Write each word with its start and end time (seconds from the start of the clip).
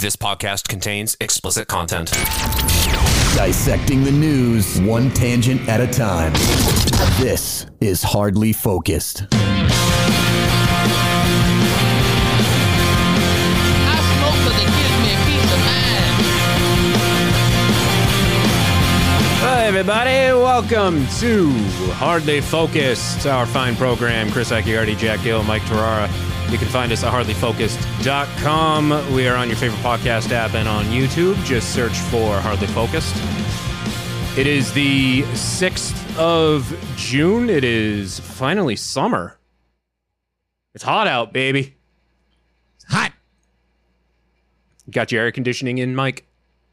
This 0.00 0.16
podcast 0.16 0.66
contains 0.66 1.14
explicit 1.20 1.68
content. 1.68 2.10
Dissecting 3.36 4.02
the 4.02 4.10
news 4.10 4.80
one 4.80 5.10
tangent 5.10 5.68
at 5.68 5.82
a 5.82 5.86
time. 5.86 6.32
This 7.20 7.66
is 7.82 8.02
Hardly 8.02 8.54
Focused. 8.54 9.26
I 9.30 9.36
smoke 14.16 14.38
'cause 14.42 14.56
it 14.56 14.70
gives 14.72 14.96
me 15.04 15.12
peace 15.26 15.52
of 15.52 15.60
mind. 15.66 16.24
Hi, 19.42 19.66
everybody. 19.66 20.32
Welcome 20.32 21.06
to 21.18 21.52
Hardly 21.92 22.40
Focused, 22.40 23.26
our 23.26 23.44
fine 23.44 23.76
program. 23.76 24.32
Chris 24.32 24.50
Akiardi, 24.50 24.96
Jack 24.96 25.22
Gill, 25.22 25.42
Mike 25.42 25.66
Terrara. 25.66 26.08
You 26.50 26.58
can 26.58 26.68
find 26.68 26.90
us 26.92 27.02
at 27.04 27.12
hardlyfocused.com. 27.12 29.14
We 29.14 29.28
are 29.28 29.36
on 29.36 29.48
your 29.48 29.56
favorite 29.56 29.80
podcast 29.80 30.32
app 30.32 30.54
and 30.54 30.68
on 30.68 30.84
YouTube. 30.86 31.42
Just 31.44 31.72
search 31.74 31.96
for 31.96 32.38
Hardly 32.40 32.66
Focused. 32.68 33.14
It 34.36 34.46
is 34.46 34.72
the 34.72 35.22
6th 35.22 36.18
of 36.18 36.76
June. 36.96 37.48
It 37.50 37.64
is 37.64 38.20
finally 38.20 38.76
summer. 38.76 39.38
It's 40.74 40.84
hot 40.84 41.06
out, 41.06 41.32
baby. 41.32 41.76
Hot. 42.88 43.12
Got 44.90 45.12
your 45.12 45.22
air 45.22 45.32
conditioning 45.32 45.78
in, 45.78 45.94
Mike? 45.94 46.26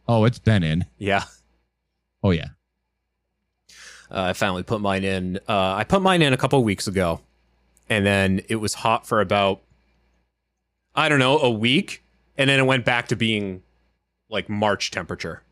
Oh, 0.07 0.25
it's 0.25 0.39
been 0.39 0.63
in. 0.63 0.85
Yeah. 0.97 1.23
Oh 2.23 2.31
yeah. 2.31 2.47
Uh, 4.09 4.21
I 4.29 4.33
finally 4.33 4.63
put 4.63 4.81
mine 4.81 5.03
in. 5.03 5.37
Uh, 5.47 5.73
I 5.75 5.83
put 5.83 6.01
mine 6.01 6.21
in 6.21 6.33
a 6.33 6.37
couple 6.37 6.63
weeks 6.63 6.87
ago, 6.87 7.19
and 7.89 8.05
then 8.05 8.41
it 8.47 8.55
was 8.55 8.73
hot 8.73 9.05
for 9.05 9.19
about, 9.19 9.61
I 10.97 11.07
don't 11.07 11.19
know, 11.19 11.37
a 11.37 11.49
week, 11.49 12.03
and 12.37 12.49
then 12.49 12.59
it 12.59 12.65
went 12.65 12.83
back 12.83 13.07
to 13.09 13.15
being 13.15 13.61
like 14.29 14.49
March 14.49 14.91
temperature. 14.91 15.43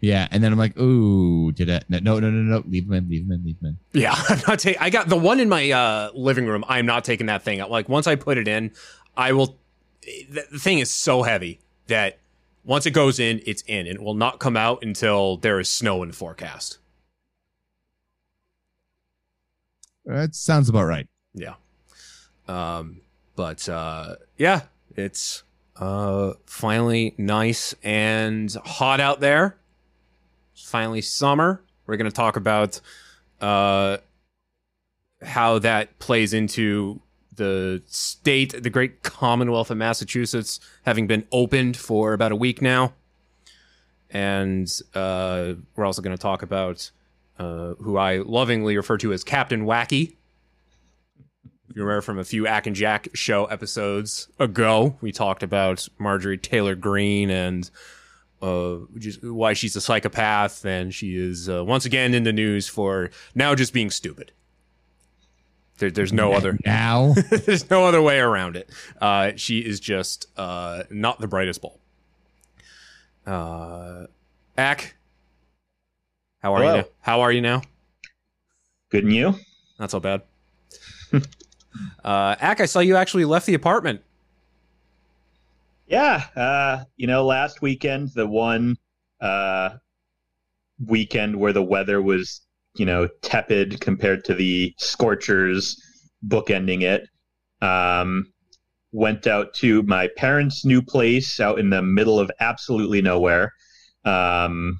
Yeah, 0.00 0.28
and 0.30 0.44
then 0.44 0.52
I'm 0.52 0.58
like, 0.58 0.78
ooh, 0.78 1.50
did 1.50 1.68
I? 1.68 1.82
No, 1.88 1.98
no, 1.98 2.20
no, 2.20 2.30
no, 2.30 2.58
no. 2.58 2.64
Leave 2.68 2.86
them 2.86 2.94
in. 2.94 3.10
Leave 3.10 3.26
them 3.28 3.40
in. 3.40 3.44
Leave 3.44 3.60
them 3.60 3.76
in. 3.92 4.00
Yeah, 4.00 4.14
I'm 4.28 4.40
not 4.46 4.60
taking. 4.60 4.80
I 4.80 4.90
got 4.90 5.08
the 5.08 5.16
one 5.16 5.40
in 5.40 5.48
my 5.48 5.70
uh, 5.72 6.10
living 6.14 6.46
room. 6.46 6.64
I'm 6.68 6.86
not 6.86 7.04
taking 7.04 7.26
that 7.26 7.42
thing 7.42 7.60
out. 7.60 7.70
Like 7.70 7.88
once 7.88 8.06
I 8.06 8.14
put 8.14 8.38
it 8.38 8.46
in, 8.46 8.70
I 9.16 9.32
will. 9.32 9.58
The 10.30 10.46
the 10.52 10.58
thing 10.60 10.78
is 10.78 10.90
so 10.90 11.24
heavy 11.24 11.58
that 11.88 12.18
once 12.64 12.86
it 12.86 12.92
goes 12.92 13.18
in, 13.18 13.42
it's 13.44 13.62
in, 13.66 13.88
and 13.88 13.96
it 13.96 14.00
will 14.00 14.14
not 14.14 14.38
come 14.38 14.56
out 14.56 14.84
until 14.84 15.36
there 15.36 15.58
is 15.58 15.68
snow 15.68 16.02
in 16.04 16.10
the 16.10 16.14
forecast. 16.14 16.78
That 20.04 20.36
sounds 20.36 20.68
about 20.68 20.84
right. 20.84 21.08
Yeah. 21.34 21.54
Um, 22.46 23.00
but 23.38 23.68
uh, 23.68 24.16
yeah, 24.36 24.62
it's 24.96 25.44
uh, 25.76 26.32
finally 26.44 27.14
nice 27.18 27.72
and 27.84 28.52
hot 28.64 28.98
out 28.98 29.20
there. 29.20 29.56
It's 30.54 30.68
finally 30.68 31.02
summer. 31.02 31.62
We're 31.86 31.98
going 31.98 32.10
to 32.10 32.16
talk 32.16 32.34
about 32.34 32.80
uh, 33.40 33.98
how 35.22 35.60
that 35.60 36.00
plays 36.00 36.32
into 36.32 37.00
the 37.36 37.80
state, 37.86 38.60
the 38.60 38.70
great 38.70 39.04
Commonwealth 39.04 39.70
of 39.70 39.76
Massachusetts, 39.76 40.58
having 40.82 41.06
been 41.06 41.24
opened 41.30 41.76
for 41.76 42.14
about 42.14 42.32
a 42.32 42.36
week 42.36 42.60
now. 42.60 42.92
And 44.10 44.68
uh, 44.96 45.52
we're 45.76 45.84
also 45.84 46.02
going 46.02 46.16
to 46.16 46.20
talk 46.20 46.42
about 46.42 46.90
uh, 47.38 47.74
who 47.74 47.98
I 47.98 48.16
lovingly 48.16 48.76
refer 48.76 48.98
to 48.98 49.12
as 49.12 49.22
Captain 49.22 49.64
Wacky. 49.64 50.16
If 51.70 51.76
you 51.76 51.82
remember 51.82 52.00
from 52.00 52.18
a 52.18 52.24
few 52.24 52.46
Ack 52.46 52.66
and 52.66 52.74
Jack 52.74 53.08
show 53.12 53.44
episodes 53.46 54.28
ago, 54.38 54.96
we 55.00 55.12
talked 55.12 55.42
about 55.42 55.86
Marjorie 55.98 56.38
Taylor 56.38 56.74
Greene 56.74 57.28
and 57.30 57.70
uh, 58.40 58.76
just 58.96 59.22
why 59.22 59.52
she's 59.52 59.76
a 59.76 59.80
psychopath, 59.80 60.64
and 60.64 60.94
she 60.94 61.16
is 61.16 61.48
uh, 61.48 61.64
once 61.64 61.84
again 61.84 62.14
in 62.14 62.22
the 62.22 62.32
news 62.32 62.68
for 62.68 63.10
now 63.34 63.54
just 63.54 63.72
being 63.72 63.90
stupid. 63.90 64.32
There, 65.78 65.90
there's 65.90 66.12
no 66.12 66.32
other 66.32 66.56
now. 66.64 67.14
there's 67.30 67.68
no 67.68 67.84
other 67.84 68.00
way 68.00 68.18
around 68.18 68.56
it. 68.56 68.70
Uh, 69.00 69.32
she 69.36 69.58
is 69.58 69.78
just 69.78 70.26
uh, 70.38 70.84
not 70.90 71.20
the 71.20 71.28
brightest 71.28 71.60
bulb. 71.60 71.78
Uh, 73.26 74.06
Ack, 74.56 74.96
how 76.40 76.54
are 76.54 76.60
you? 76.60 76.82
Now? 76.82 76.84
How 77.00 77.20
are 77.20 77.30
you 77.32 77.42
now? 77.42 77.60
Good 78.88 79.04
and 79.04 79.12
you? 79.12 79.34
Not 79.78 79.90
so 79.90 80.00
bad. 80.00 80.22
uh, 82.04 82.36
Ack, 82.40 82.60
I 82.60 82.66
saw 82.66 82.80
you 82.80 82.96
actually 82.96 83.24
left 83.24 83.46
the 83.46 83.54
apartment. 83.54 84.02
Yeah. 85.86 86.24
Uh, 86.36 86.84
you 86.96 87.06
know, 87.06 87.24
last 87.24 87.62
weekend, 87.62 88.10
the 88.14 88.26
one 88.26 88.76
uh, 89.20 89.70
weekend 90.86 91.36
where 91.36 91.52
the 91.52 91.62
weather 91.62 92.02
was, 92.02 92.42
you 92.74 92.86
know, 92.86 93.08
tepid 93.22 93.80
compared 93.80 94.24
to 94.26 94.34
the 94.34 94.74
scorchers 94.78 95.82
bookending 96.26 96.82
it, 96.82 97.08
um, 97.64 98.32
went 98.92 99.26
out 99.26 99.54
to 99.54 99.82
my 99.82 100.08
parents' 100.16 100.64
new 100.64 100.82
place 100.82 101.40
out 101.40 101.58
in 101.58 101.70
the 101.70 101.82
middle 101.82 102.18
of 102.18 102.30
absolutely 102.40 103.02
nowhere 103.02 103.52
um, 104.04 104.78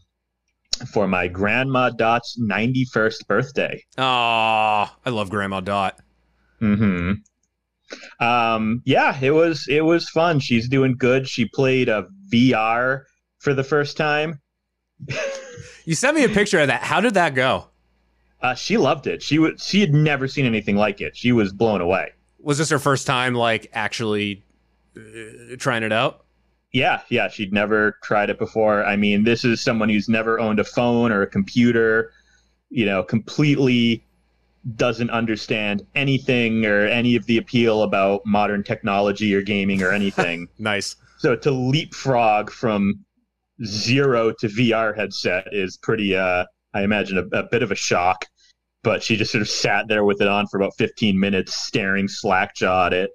for 0.93 1.09
my 1.09 1.29
grandma 1.29 1.91
Dot's 1.91 2.39
91st 2.41 3.27
birthday. 3.27 3.83
Ah, 3.97 4.97
I 5.05 5.11
love 5.11 5.31
Grandma 5.31 5.61
Dot. 5.61 5.99
Hmm 6.61 7.13
Um, 8.21 8.83
yeah, 8.85 9.19
it 9.21 9.31
was 9.31 9.67
it 9.69 9.85
was 9.85 10.09
fun. 10.09 10.41
She's 10.41 10.69
doing 10.69 10.97
good. 10.97 11.29
She 11.29 11.47
played 11.47 11.89
a 11.89 12.07
VR 12.33 13.03
for 13.39 13.55
the 13.55 13.65
first 13.65 13.97
time. 13.97 14.41
You 15.85 15.95
sent 15.95 16.17
me 16.17 16.25
a 16.25 16.29
picture 16.29 16.59
of 16.61 16.67
that. 16.67 16.83
How 16.83 17.01
did 17.01 17.15
that 17.15 17.35
go? 17.35 17.69
Uh, 18.43 18.55
she 18.55 18.77
loved 18.77 19.07
it. 19.07 19.23
She 19.23 19.39
would 19.39 19.61
she 19.61 19.81
had 19.81 19.93
never 19.95 20.29
seen 20.29 20.45
anything 20.47 20.77
like 20.77 21.01
it. 21.01 21.17
She 21.17 21.33
was 21.33 21.53
blown 21.53 21.81
away. 21.81 22.13
Was 22.41 22.59
this 22.59 22.71
her 22.71 22.79
first 22.79 23.07
time, 23.07 23.35
like 23.35 23.69
actually 23.73 24.45
uh, 24.97 25.57
trying 25.59 25.83
it 25.83 25.93
out? 25.93 26.25
Yeah, 26.73 27.01
yeah, 27.09 27.29
she'd 27.29 27.53
never 27.53 27.97
tried 28.03 28.29
it 28.31 28.39
before. 28.39 28.85
I 28.85 28.97
mean, 28.97 29.25
this 29.25 29.45
is 29.45 29.61
someone 29.61 29.89
who's 29.89 30.09
never 30.09 30.39
owned 30.39 30.61
a 30.61 30.65
phone 30.65 31.11
or 31.11 31.23
a 31.23 31.27
computer, 31.27 32.13
you 32.69 32.85
know, 32.85 33.03
completely 33.03 34.05
doesn't 34.77 35.11
understand 35.11 35.87
anything 35.95 36.67
or 36.67 36.87
any 36.87 37.17
of 37.17 37.27
the 37.27 37.39
appeal 37.39 37.83
about 37.83 38.23
modern 38.27 38.63
technology 38.63 39.35
or 39.35 39.43
gaming 39.43 39.83
or 39.83 39.93
anything. 39.93 40.49
Nice. 40.59 40.97
So 41.19 41.35
to 41.37 41.51
leapfrog 41.51 42.51
from 42.51 43.05
zero 43.65 44.33
to 44.39 44.49
VR 44.49 44.97
headset 44.97 45.49
is 45.53 45.77
pretty, 45.77 46.15
uh, 46.17 46.45
I 46.75 46.83
imagine, 46.83 47.19
a, 47.19 47.37
a 47.37 47.43
bit 47.45 47.63
of 47.63 47.73
a 47.73 47.75
shock. 47.75 48.25
But 48.85 49.03
she 49.03 49.17
just 49.17 49.33
sort 49.33 49.43
of 49.43 49.49
sat 49.49 49.89
there 49.89 50.05
with 50.05 50.21
it 50.21 50.29
on 50.29 50.47
for 50.47 50.59
about 50.59 50.73
15 50.79 51.19
minutes, 51.19 51.55
staring 51.55 52.07
slack-jawed 52.07 52.95
at 52.95 53.11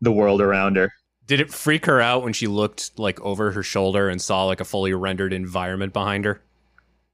the 0.00 0.12
world 0.12 0.40
around 0.40 0.76
her. 0.76 0.92
Did 1.26 1.40
it 1.40 1.52
freak 1.52 1.86
her 1.86 2.00
out 2.00 2.22
when 2.22 2.32
she 2.32 2.46
looked 2.46 2.98
like 2.98 3.20
over 3.20 3.50
her 3.52 3.62
shoulder 3.62 4.08
and 4.08 4.22
saw 4.22 4.44
like 4.44 4.60
a 4.60 4.64
fully 4.64 4.92
rendered 4.94 5.32
environment 5.32 5.92
behind 5.92 6.24
her? 6.24 6.40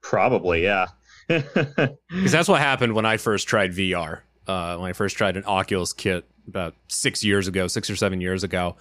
Probably, 0.02 0.62
yeah. 0.62 0.86
Because 1.28 2.32
that's 2.32 2.48
what 2.48 2.60
happened 2.60 2.94
when 2.94 3.06
I 3.06 3.16
first 3.16 3.48
tried 3.48 3.72
VR. 3.72 4.20
Uh, 4.46 4.76
when 4.76 4.90
I 4.90 4.92
first 4.92 5.16
tried 5.16 5.36
an 5.36 5.44
Oculus 5.46 5.92
kit 5.92 6.24
about 6.46 6.74
six 6.88 7.24
years 7.24 7.48
ago, 7.48 7.66
six 7.66 7.88
or 7.88 7.96
seven 7.96 8.20
years 8.20 8.44
ago, 8.44 8.76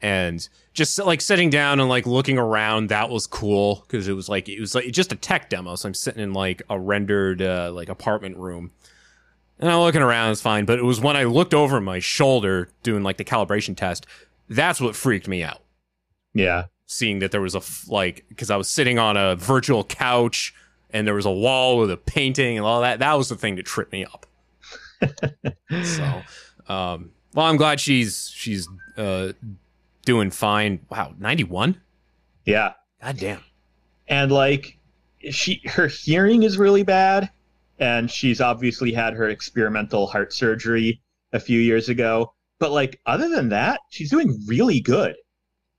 and 0.00 0.48
just 0.74 0.98
like 1.00 1.20
sitting 1.20 1.50
down 1.50 1.80
and 1.80 1.88
like 1.88 2.06
looking 2.06 2.38
around, 2.38 2.88
that 2.90 3.10
was 3.10 3.26
cool 3.26 3.84
because 3.86 4.06
it 4.06 4.12
was 4.12 4.28
like 4.28 4.48
it 4.48 4.60
was 4.60 4.74
like 4.76 4.90
just 4.92 5.12
a 5.12 5.16
tech 5.16 5.50
demo. 5.50 5.74
So 5.74 5.88
I'm 5.88 5.94
sitting 5.94 6.22
in 6.22 6.32
like 6.32 6.62
a 6.70 6.78
rendered 6.78 7.42
uh, 7.42 7.72
like 7.74 7.88
apartment 7.88 8.36
room, 8.36 8.70
and 9.58 9.68
I'm 9.68 9.80
looking 9.80 10.02
around. 10.02 10.30
It's 10.30 10.40
fine, 10.40 10.64
but 10.66 10.78
it 10.78 10.84
was 10.84 11.00
when 11.00 11.16
I 11.16 11.24
looked 11.24 11.52
over 11.54 11.80
my 11.80 11.98
shoulder 11.98 12.68
doing 12.84 13.02
like 13.02 13.16
the 13.16 13.24
calibration 13.24 13.76
test. 13.76 14.06
That's 14.48 14.80
what 14.80 14.94
freaked 14.94 15.26
me 15.28 15.42
out. 15.42 15.62
yeah. 16.32 16.66
Seeing 16.90 17.18
that 17.18 17.32
there 17.32 17.42
was 17.42 17.54
a 17.54 17.58
f- 17.58 17.84
like 17.88 18.24
because 18.30 18.50
I 18.50 18.56
was 18.56 18.66
sitting 18.66 18.98
on 18.98 19.14
a 19.16 19.36
virtual 19.36 19.84
couch 19.84 20.54
and 20.90 21.06
there 21.06 21.14
was 21.14 21.26
a 21.26 21.30
wall 21.30 21.78
with 21.78 21.90
a 21.90 21.96
painting 21.96 22.56
and 22.56 22.66
all 22.66 22.80
that. 22.80 22.98
That 23.00 23.14
was 23.14 23.28
the 23.28 23.36
thing 23.36 23.56
that 23.56 23.66
tripped 23.66 23.92
me 23.92 24.04
up. 24.04 24.26
so, 25.84 26.22
um, 26.68 27.12
well, 27.34 27.46
I'm 27.46 27.56
glad 27.56 27.80
she's 27.80 28.30
she's 28.34 28.68
uh, 28.96 29.32
doing 30.04 30.30
fine. 30.30 30.80
Wow, 30.90 31.14
91. 31.18 31.80
Yeah. 32.44 32.72
God 33.02 33.16
damn. 33.18 33.44
And 34.08 34.32
like 34.32 34.78
she 35.30 35.60
her 35.66 35.86
hearing 35.86 36.42
is 36.42 36.58
really 36.58 36.82
bad 36.82 37.30
and 37.78 38.10
she's 38.10 38.40
obviously 38.40 38.92
had 38.92 39.12
her 39.14 39.28
experimental 39.28 40.06
heart 40.06 40.32
surgery 40.32 41.00
a 41.32 41.40
few 41.40 41.60
years 41.60 41.88
ago. 41.88 42.32
But 42.58 42.72
like 42.72 43.00
other 43.06 43.28
than 43.28 43.50
that, 43.50 43.80
she's 43.90 44.10
doing 44.10 44.36
really 44.46 44.80
good. 44.80 45.14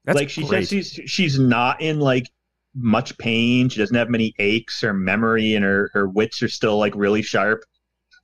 That's 0.05 0.15
like 0.15 0.29
she 0.29 0.45
great. 0.45 0.67
says 0.67 0.69
she's 0.69 1.09
she's 1.11 1.39
not 1.39 1.81
in 1.81 1.99
like 1.99 2.29
much 2.75 3.17
pain. 3.17 3.69
She 3.69 3.79
doesn't 3.79 3.95
have 3.95 4.09
many 4.09 4.33
aches. 4.39 4.81
Her 4.81 4.93
memory 4.93 5.53
and 5.55 5.63
her, 5.65 5.89
her 5.93 6.07
wits 6.07 6.41
are 6.43 6.49
still 6.49 6.77
like 6.77 6.93
really 6.95 7.21
sharp. 7.21 7.63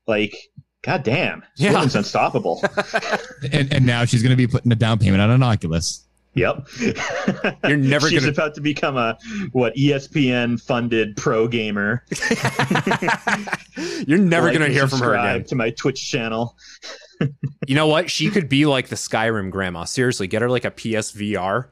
Like, 0.08 0.36
god 0.84 1.04
damn, 1.04 1.40
this 1.58 1.66
Yeah. 1.66 1.74
woman's 1.74 1.96
unstoppable. 1.96 2.64
and, 3.52 3.74
and 3.74 3.86
now 3.86 4.06
she's 4.06 4.22
going 4.22 4.32
to 4.32 4.36
be 4.38 4.48
putting 4.48 4.72
a 4.72 4.76
down 4.76 5.00
payment 5.00 5.22
on 5.22 5.32
an 5.32 5.42
Oculus. 5.44 6.02
Yep. 6.36 6.68
You're 7.68 7.78
never 7.78 8.08
She's 8.10 8.20
gonna- 8.20 8.32
about 8.34 8.56
to 8.56 8.62
become 8.62 8.98
a 8.98 9.18
what 9.54 9.74
ESPN 9.76 10.62
funded 10.62 11.16
pro 11.16 11.48
gamer. 11.48 12.04
You're 14.08 14.20
never 14.20 14.48
Like 14.48 14.58
going 14.58 14.68
to 14.68 14.74
hear 14.74 14.88
from 14.88 15.00
her 15.00 15.16
again. 15.16 15.46
To 15.46 15.56
my 15.56 15.70
Twitch 15.72 16.10
channel. 16.10 16.58
You 17.68 17.76
know 17.76 17.88
what? 17.88 18.12
She 18.12 18.30
could 18.30 18.50
be 18.50 18.66
like 18.66 18.90
the 18.90 18.96
Skyrim 18.98 19.50
grandma. 19.50 19.86
Seriously, 19.86 20.28
get 20.28 20.42
her 20.42 20.50
like 20.50 20.66
a 20.66 20.72
PSVR 20.72 21.68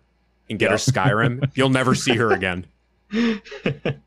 and 0.54 0.60
get 0.60 0.72
her 0.72 0.78
Skyrim. 0.78 1.52
You'll 1.56 1.70
never 1.70 1.94
see 1.96 2.16
her 2.16 2.32
again. 2.32 2.66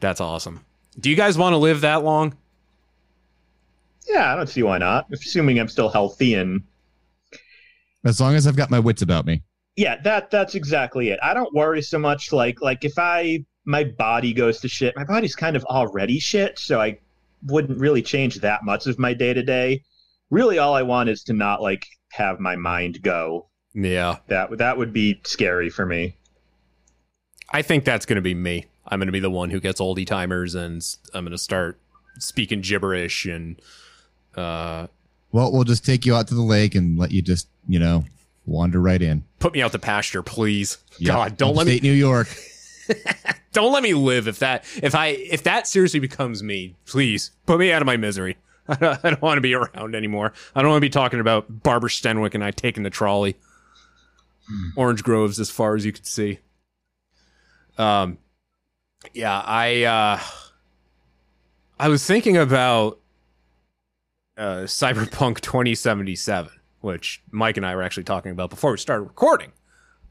That's 0.00 0.20
awesome. 0.20 0.64
Do 0.98 1.10
you 1.10 1.16
guys 1.16 1.38
want 1.38 1.52
to 1.52 1.58
live 1.58 1.80
that 1.82 2.02
long? 2.04 2.36
Yeah, 4.08 4.32
I 4.32 4.36
don't 4.36 4.48
see 4.48 4.62
why 4.62 4.78
not. 4.78 5.06
Assuming 5.12 5.58
I'm 5.60 5.68
still 5.68 5.88
healthy 5.88 6.34
and 6.34 6.62
As 8.04 8.20
long 8.20 8.34
as 8.34 8.46
I've 8.46 8.56
got 8.56 8.70
my 8.70 8.78
wits 8.78 9.02
about 9.02 9.26
me. 9.26 9.42
yeah, 9.76 10.00
that 10.02 10.30
that's 10.30 10.54
exactly 10.54 11.10
it. 11.10 11.20
I 11.22 11.34
don't 11.34 11.54
worry 11.54 11.82
so 11.82 11.98
much 11.98 12.32
like 12.32 12.60
like 12.60 12.84
if 12.84 12.98
I 12.98 13.44
my 13.64 13.84
body 13.84 14.32
goes 14.32 14.60
to 14.60 14.68
shit, 14.68 14.96
my 14.96 15.04
body's 15.04 15.36
kind 15.36 15.54
of 15.56 15.64
already 15.66 16.18
shit, 16.18 16.58
so 16.58 16.80
I 16.80 16.98
wouldn't 17.46 17.78
really 17.78 18.02
change 18.02 18.36
that 18.36 18.64
much 18.64 18.86
of 18.86 18.98
my 18.98 19.14
day 19.14 19.32
to 19.34 19.42
day. 19.42 19.82
Really 20.30 20.58
all 20.58 20.74
I 20.74 20.82
want 20.82 21.08
is 21.08 21.22
to 21.24 21.32
not 21.32 21.62
like 21.62 21.86
have 22.12 22.40
my 22.40 22.56
mind 22.56 23.00
go. 23.02 23.48
Yeah. 23.74 24.18
That 24.28 24.58
that 24.58 24.76
would 24.78 24.92
be 24.92 25.20
scary 25.24 25.70
for 25.70 25.86
me. 25.86 26.16
I 27.50 27.62
think 27.62 27.84
that's 27.84 28.06
going 28.06 28.16
to 28.16 28.22
be 28.22 28.34
me. 28.34 28.66
I'm 28.86 28.98
going 28.98 29.06
to 29.06 29.12
be 29.12 29.20
the 29.20 29.30
one 29.30 29.50
who 29.50 29.60
gets 29.60 29.80
oldie 29.80 30.06
timers 30.06 30.54
and 30.54 30.84
I'm 31.14 31.24
going 31.24 31.32
to 31.32 31.38
start 31.38 31.78
speaking 32.18 32.60
gibberish 32.60 33.26
and 33.26 33.60
uh, 34.36 34.86
Well, 35.32 35.52
we'll 35.52 35.64
just 35.64 35.84
take 35.84 36.04
you 36.06 36.14
out 36.14 36.28
to 36.28 36.34
the 36.34 36.42
lake 36.42 36.74
and 36.74 36.98
let 36.98 37.10
you 37.10 37.22
just, 37.22 37.48
you 37.68 37.78
know, 37.78 38.04
wander 38.46 38.80
right 38.80 39.00
in. 39.00 39.24
put 39.38 39.52
me 39.52 39.62
out 39.62 39.72
to 39.72 39.78
pasture, 39.78 40.22
please. 40.22 40.78
Yep. 40.98 41.14
God, 41.14 41.36
don't 41.36 41.54
let 41.54 41.66
me 41.66 41.78
New 41.80 41.92
York. 41.92 42.28
don't 43.52 43.72
let 43.72 43.82
me 43.82 43.94
live 43.94 44.26
if 44.28 44.38
that 44.40 44.64
if 44.82 44.94
I 44.94 45.08
if 45.08 45.42
that 45.44 45.66
seriously 45.66 46.00
becomes 46.00 46.42
me. 46.42 46.74
Please 46.86 47.30
put 47.46 47.58
me 47.58 47.70
out 47.70 47.82
of 47.82 47.86
my 47.86 47.96
misery. 47.96 48.36
I 48.68 48.74
don't, 48.76 49.04
I 49.04 49.10
don't 49.10 49.22
want 49.22 49.36
to 49.38 49.42
be 49.42 49.54
around 49.54 49.94
anymore. 49.94 50.32
I 50.54 50.62
don't 50.62 50.70
want 50.70 50.78
to 50.78 50.86
be 50.86 50.90
talking 50.90 51.20
about 51.20 51.62
Barbara 51.62 51.90
Stanwyck 51.90 52.34
and 52.34 52.44
I 52.44 52.50
taking 52.50 52.82
the 52.82 52.90
trolley. 52.90 53.36
Orange 54.76 55.02
Groves 55.02 55.38
as 55.40 55.50
far 55.50 55.74
as 55.74 55.84
you 55.84 55.92
could 55.92 56.06
see. 56.06 56.38
Um, 57.78 58.18
yeah, 59.14 59.40
I 59.44 59.82
uh, 59.84 60.20
I 61.78 61.88
was 61.88 62.04
thinking 62.06 62.36
about 62.36 62.98
uh, 64.36 64.62
Cyberpunk 64.64 65.40
2077, 65.40 66.50
which 66.80 67.22
Mike 67.30 67.56
and 67.56 67.66
I 67.66 67.74
were 67.74 67.82
actually 67.82 68.04
talking 68.04 68.32
about 68.32 68.50
before 68.50 68.70
we 68.72 68.78
started 68.78 69.04
recording. 69.04 69.52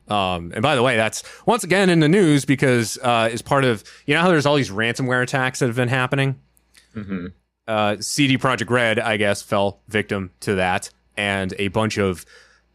Um, 0.08 0.52
and 0.54 0.62
by 0.62 0.76
the 0.76 0.84
way, 0.84 0.98
that's 0.98 1.24
once 1.46 1.64
again 1.64 1.90
in 1.90 2.00
the 2.00 2.10
news 2.10 2.44
because 2.44 2.98
uh, 3.04 3.30
as 3.32 3.42
part 3.42 3.64
of 3.64 3.84
you 4.06 4.14
know 4.14 4.22
how 4.22 4.30
there's 4.30 4.46
all 4.46 4.56
these 4.56 4.72
ransomware 4.72 5.22
attacks 5.24 5.60
that 5.60 5.68
have 5.68 5.76
been 5.76 5.88
happening. 5.88 6.40
hmm 6.94 7.28
Uh, 7.68 7.96
CD 8.00 8.38
Projekt 8.38 8.70
Red, 8.70 9.00
I 9.00 9.18
guess, 9.18 9.42
fell 9.42 9.80
victim 9.88 10.32
to 10.42 10.56
that, 10.56 10.90
and 11.16 11.54
a 11.60 11.68
bunch 11.70 11.98
of 11.98 12.26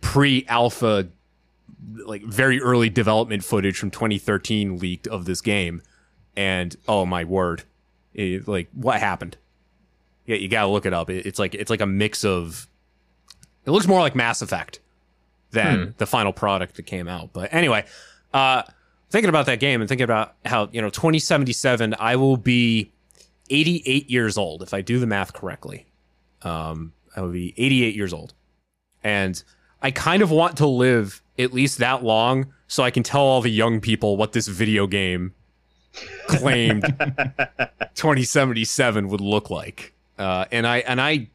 pre-alpha, 0.00 1.08
like 2.04 2.22
very 2.22 2.60
early 2.60 2.88
development 2.90 3.44
footage 3.44 3.78
from 3.78 3.90
2013 3.90 4.78
leaked 4.78 5.06
of 5.06 5.24
this 5.24 5.40
game. 5.40 5.82
And 6.36 6.76
oh 6.88 7.06
my 7.06 7.24
word, 7.24 7.62
It- 8.14 8.46
like 8.48 8.68
what 8.72 9.00
happened? 9.00 9.36
Yeah, 10.26 10.36
you 10.36 10.48
gotta 10.48 10.68
look 10.68 10.86
it 10.86 10.92
up. 10.92 11.10
It- 11.10 11.26
it's 11.26 11.38
like 11.38 11.54
it's 11.54 11.70
like 11.70 11.80
a 11.80 11.86
mix 11.86 12.24
of. 12.24 12.66
It 13.64 13.70
looks 13.70 13.86
more 13.88 14.00
like 14.00 14.14
Mass 14.14 14.42
Effect 14.42 14.78
than 15.50 15.94
the 15.98 16.06
final 16.06 16.32
product 16.32 16.76
that 16.76 16.84
came 16.84 17.08
out. 17.08 17.32
But 17.32 17.52
anyway, 17.52 17.84
uh, 18.32 18.62
thinking 19.10 19.28
about 19.28 19.46
that 19.46 19.58
game 19.60 19.80
and 19.80 19.88
thinking 19.88 20.04
about 20.04 20.34
how 20.44 20.68
you 20.72 20.80
know 20.82 20.90
2077, 20.90 21.94
I 21.98 22.16
will 22.16 22.36
be 22.36 22.92
88 23.50 24.10
years 24.10 24.36
old 24.38 24.62
if 24.62 24.72
I 24.74 24.80
do 24.82 24.98
the 24.98 25.06
math 25.06 25.32
correctly. 25.32 25.86
Um, 26.42 26.92
I 27.16 27.20
will 27.22 27.30
be 27.32 27.54
88 27.56 27.94
years 27.94 28.12
old, 28.12 28.34
and 29.02 29.42
I 29.82 29.90
kind 29.90 30.22
of 30.22 30.30
want 30.30 30.56
to 30.58 30.66
live 30.66 31.22
at 31.38 31.52
least 31.52 31.78
that 31.78 32.02
long 32.02 32.52
so 32.66 32.82
I 32.82 32.90
can 32.90 33.02
tell 33.02 33.22
all 33.22 33.40
the 33.40 33.50
young 33.50 33.80
people 33.80 34.16
what 34.16 34.32
this 34.32 34.48
video 34.48 34.86
game 34.86 35.34
claimed 36.26 36.82
2077 37.94 39.08
would 39.08 39.20
look 39.20 39.50
like. 39.50 39.92
Uh, 40.18 40.46
and 40.50 40.66
I 40.66 40.78
and 40.78 41.00
I 41.00 41.28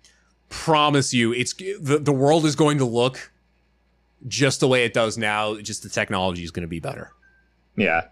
promise 0.50 1.14
you, 1.14 1.34
it's 1.34 1.54
the 1.54 2.00
the 2.02 2.12
world 2.12 2.46
is 2.46 2.56
going 2.56 2.78
to 2.80 2.86
look 2.86 3.32
just 4.28 4.60
the 4.60 4.68
way 4.68 4.86
it 4.86 4.94
does 4.94 5.18
now. 5.18 5.58
Just 5.60 5.84
the 5.84 5.90
technology 5.90 6.44
is 6.44 6.52
going 6.52 6.64
to 6.64 6.68
be 6.68 6.80
better. 6.80 7.12
Yeah. 7.76 8.08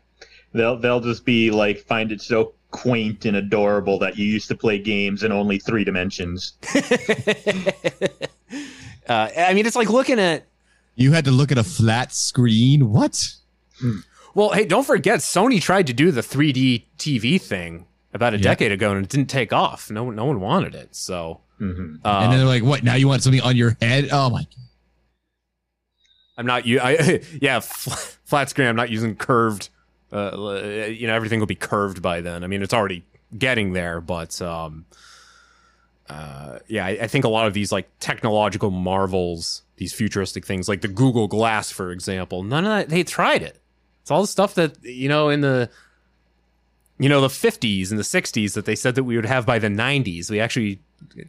They'll 0.54 0.78
they'll 0.78 1.02
just 1.02 1.26
be 1.26 1.52
like 1.52 1.80
find 1.80 2.12
it 2.12 2.22
so 2.22 2.54
quaint 2.72 3.26
and 3.26 3.38
adorable 3.38 3.98
that 4.00 4.18
you 4.18 4.26
used 4.26 4.48
to 4.50 4.56
play 4.56 4.78
games 4.80 5.24
in 5.24 5.32
only 5.32 5.58
three 5.60 5.84
dimensions. 5.84 6.54
uh, 9.08 9.30
I 9.38 9.54
mean, 9.54 9.66
it's 9.66 9.76
like 9.76 9.90
looking 9.90 10.20
at. 10.20 10.46
You 10.96 11.12
had 11.14 11.26
to 11.26 11.32
look 11.32 11.52
at 11.52 11.58
a 11.58 11.64
flat 11.64 12.14
screen. 12.14 12.92
What? 12.92 13.34
Well, 14.36 14.50
hey, 14.52 14.66
don't 14.66 14.86
forget, 14.86 15.20
Sony 15.20 15.62
tried 15.62 15.88
to 15.88 15.94
do 15.94 16.12
the 16.12 16.22
3D 16.22 16.84
TV 16.98 17.42
thing 17.42 17.86
about 18.14 18.34
a 18.34 18.38
Yeah. 18.38 18.44
decade 18.44 18.72
ago, 18.72 18.92
and 18.92 19.06
it 19.06 19.10
didn't 19.10 19.30
take 19.30 19.54
off. 19.54 19.90
No 19.90 20.04
one, 20.06 20.16
no 20.16 20.26
one 20.26 20.40
wanted 20.42 20.76
it. 20.76 20.96
So, 20.96 21.40
hmm 21.58 21.96
uh, 22.04 22.20
and 22.24 22.32
then 22.32 22.40
they're 22.40 22.48
like, 22.48 22.64
"What? 22.64 22.84
Now 22.84 22.96
you 22.96 23.08
want 23.08 23.24
something 23.24 23.42
on 23.42 23.56
your 23.56 23.78
head? 23.82 24.10
Oh 24.12 24.30
my!" 24.30 24.46
I'm 26.38 26.46
not 26.46 26.66
you. 26.66 26.80
I 26.82 27.22
yeah, 27.42 27.60
flat 27.60 28.50
screen. 28.50 28.68
I'm 28.68 28.76
not 28.76 28.90
using 28.90 29.16
curved. 29.16 29.70
Uh, 30.12 30.88
you 30.90 31.08
know, 31.08 31.14
everything 31.16 31.40
will 31.40 31.48
be 31.48 31.56
curved 31.56 32.02
by 32.02 32.22
then. 32.22 32.44
I 32.44 32.48
mean, 32.48 32.62
it's 32.64 32.74
already 32.74 33.04
getting 33.38 33.74
there, 33.74 34.02
but 34.02 34.42
um, 34.42 34.86
uh, 36.10 36.60
yeah, 36.68 36.86
I, 36.86 36.90
I 37.02 37.08
think 37.08 37.26
a 37.26 37.30
lot 37.30 37.46
of 37.48 37.54
these 37.54 37.72
like 37.72 37.88
technological 38.00 38.72
marvels, 38.72 39.62
these 39.78 39.94
futuristic 39.94 40.46
things, 40.46 40.68
like 40.68 40.82
the 40.82 40.88
Google 40.88 41.28
Glass, 41.28 41.72
for 41.72 41.92
example, 41.92 42.44
none 42.44 42.66
of 42.66 42.72
that. 42.72 42.90
They 42.90 43.04
tried 43.04 43.44
it. 43.44 43.60
It's 44.02 44.10
all 44.12 44.22
the 44.22 44.28
stuff 44.28 44.56
that 44.56 44.84
you 44.84 45.08
know 45.10 45.30
in 45.30 45.42
the 45.42 45.70
you 46.98 47.08
know 47.10 47.22
the 47.22 47.28
50s 47.28 47.92
and 47.92 48.00
the 48.00 48.04
60s 48.04 48.54
that 48.56 48.66
they 48.66 48.76
said 48.76 48.96
that 48.96 49.04
we 49.04 49.16
would 49.16 49.26
have 49.28 49.46
by 49.46 49.60
the 49.60 49.68
90s. 49.68 50.32
We 50.32 50.40
actually 50.40 50.80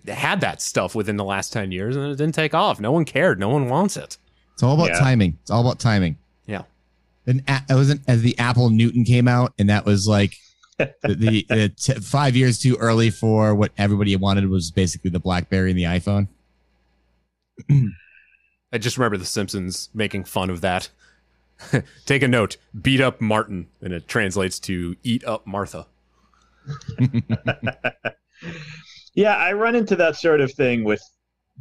had 0.08 0.40
that 0.40 0.62
stuff 0.62 0.94
within 0.94 1.16
the 1.16 1.24
last 1.24 1.52
10 1.52 1.70
years, 1.72 1.94
and 1.96 2.06
it 2.06 2.16
didn't 2.16 2.34
take 2.34 2.54
off. 2.54 2.80
No 2.80 2.90
one 2.92 3.04
cared. 3.04 3.38
No 3.38 3.50
one 3.50 3.68
wants 3.68 3.96
it. 3.98 4.16
It's 4.54 4.62
all 4.62 4.74
about 4.74 4.88
Yeah. 4.94 4.98
timing. 5.00 5.38
It's 5.42 5.50
all 5.50 5.60
about 5.60 5.78
timing. 5.78 6.16
Yeah. 7.38 7.60
And 7.60 7.70
it 7.70 7.74
wasn't 7.74 8.02
as 8.08 8.22
the 8.22 8.38
Apple 8.38 8.70
Newton 8.70 9.04
came 9.04 9.28
out, 9.28 9.52
and 9.58 9.68
that 9.68 9.84
was 9.84 10.08
like 10.08 10.36
the, 10.78 10.94
the, 11.02 11.46
the 11.48 11.68
t- 11.68 11.94
five 11.94 12.36
years 12.36 12.58
too 12.58 12.76
early 12.76 13.10
for 13.10 13.54
what 13.54 13.72
everybody 13.78 14.14
wanted 14.16 14.48
was 14.48 14.70
basically 14.70 15.10
the 15.10 15.20
BlackBerry 15.20 15.70
and 15.70 15.78
the 15.78 15.84
iPhone. 15.84 16.28
I 18.72 18.78
just 18.78 18.96
remember 18.96 19.16
The 19.16 19.26
Simpsons 19.26 19.90
making 19.92 20.24
fun 20.24 20.48
of 20.48 20.60
that. 20.60 20.88
Take 22.06 22.22
a 22.22 22.28
note: 22.28 22.56
beat 22.80 23.00
up 23.00 23.20
Martin, 23.20 23.68
and 23.80 23.92
it 23.92 24.08
translates 24.08 24.58
to 24.60 24.96
eat 25.02 25.24
up 25.24 25.46
Martha. 25.46 25.86
Yeah, 29.14 29.34
I 29.34 29.52
run 29.52 29.74
into 29.74 29.96
that 29.96 30.16
sort 30.16 30.40
of 30.40 30.52
thing 30.52 30.84
with 30.84 31.02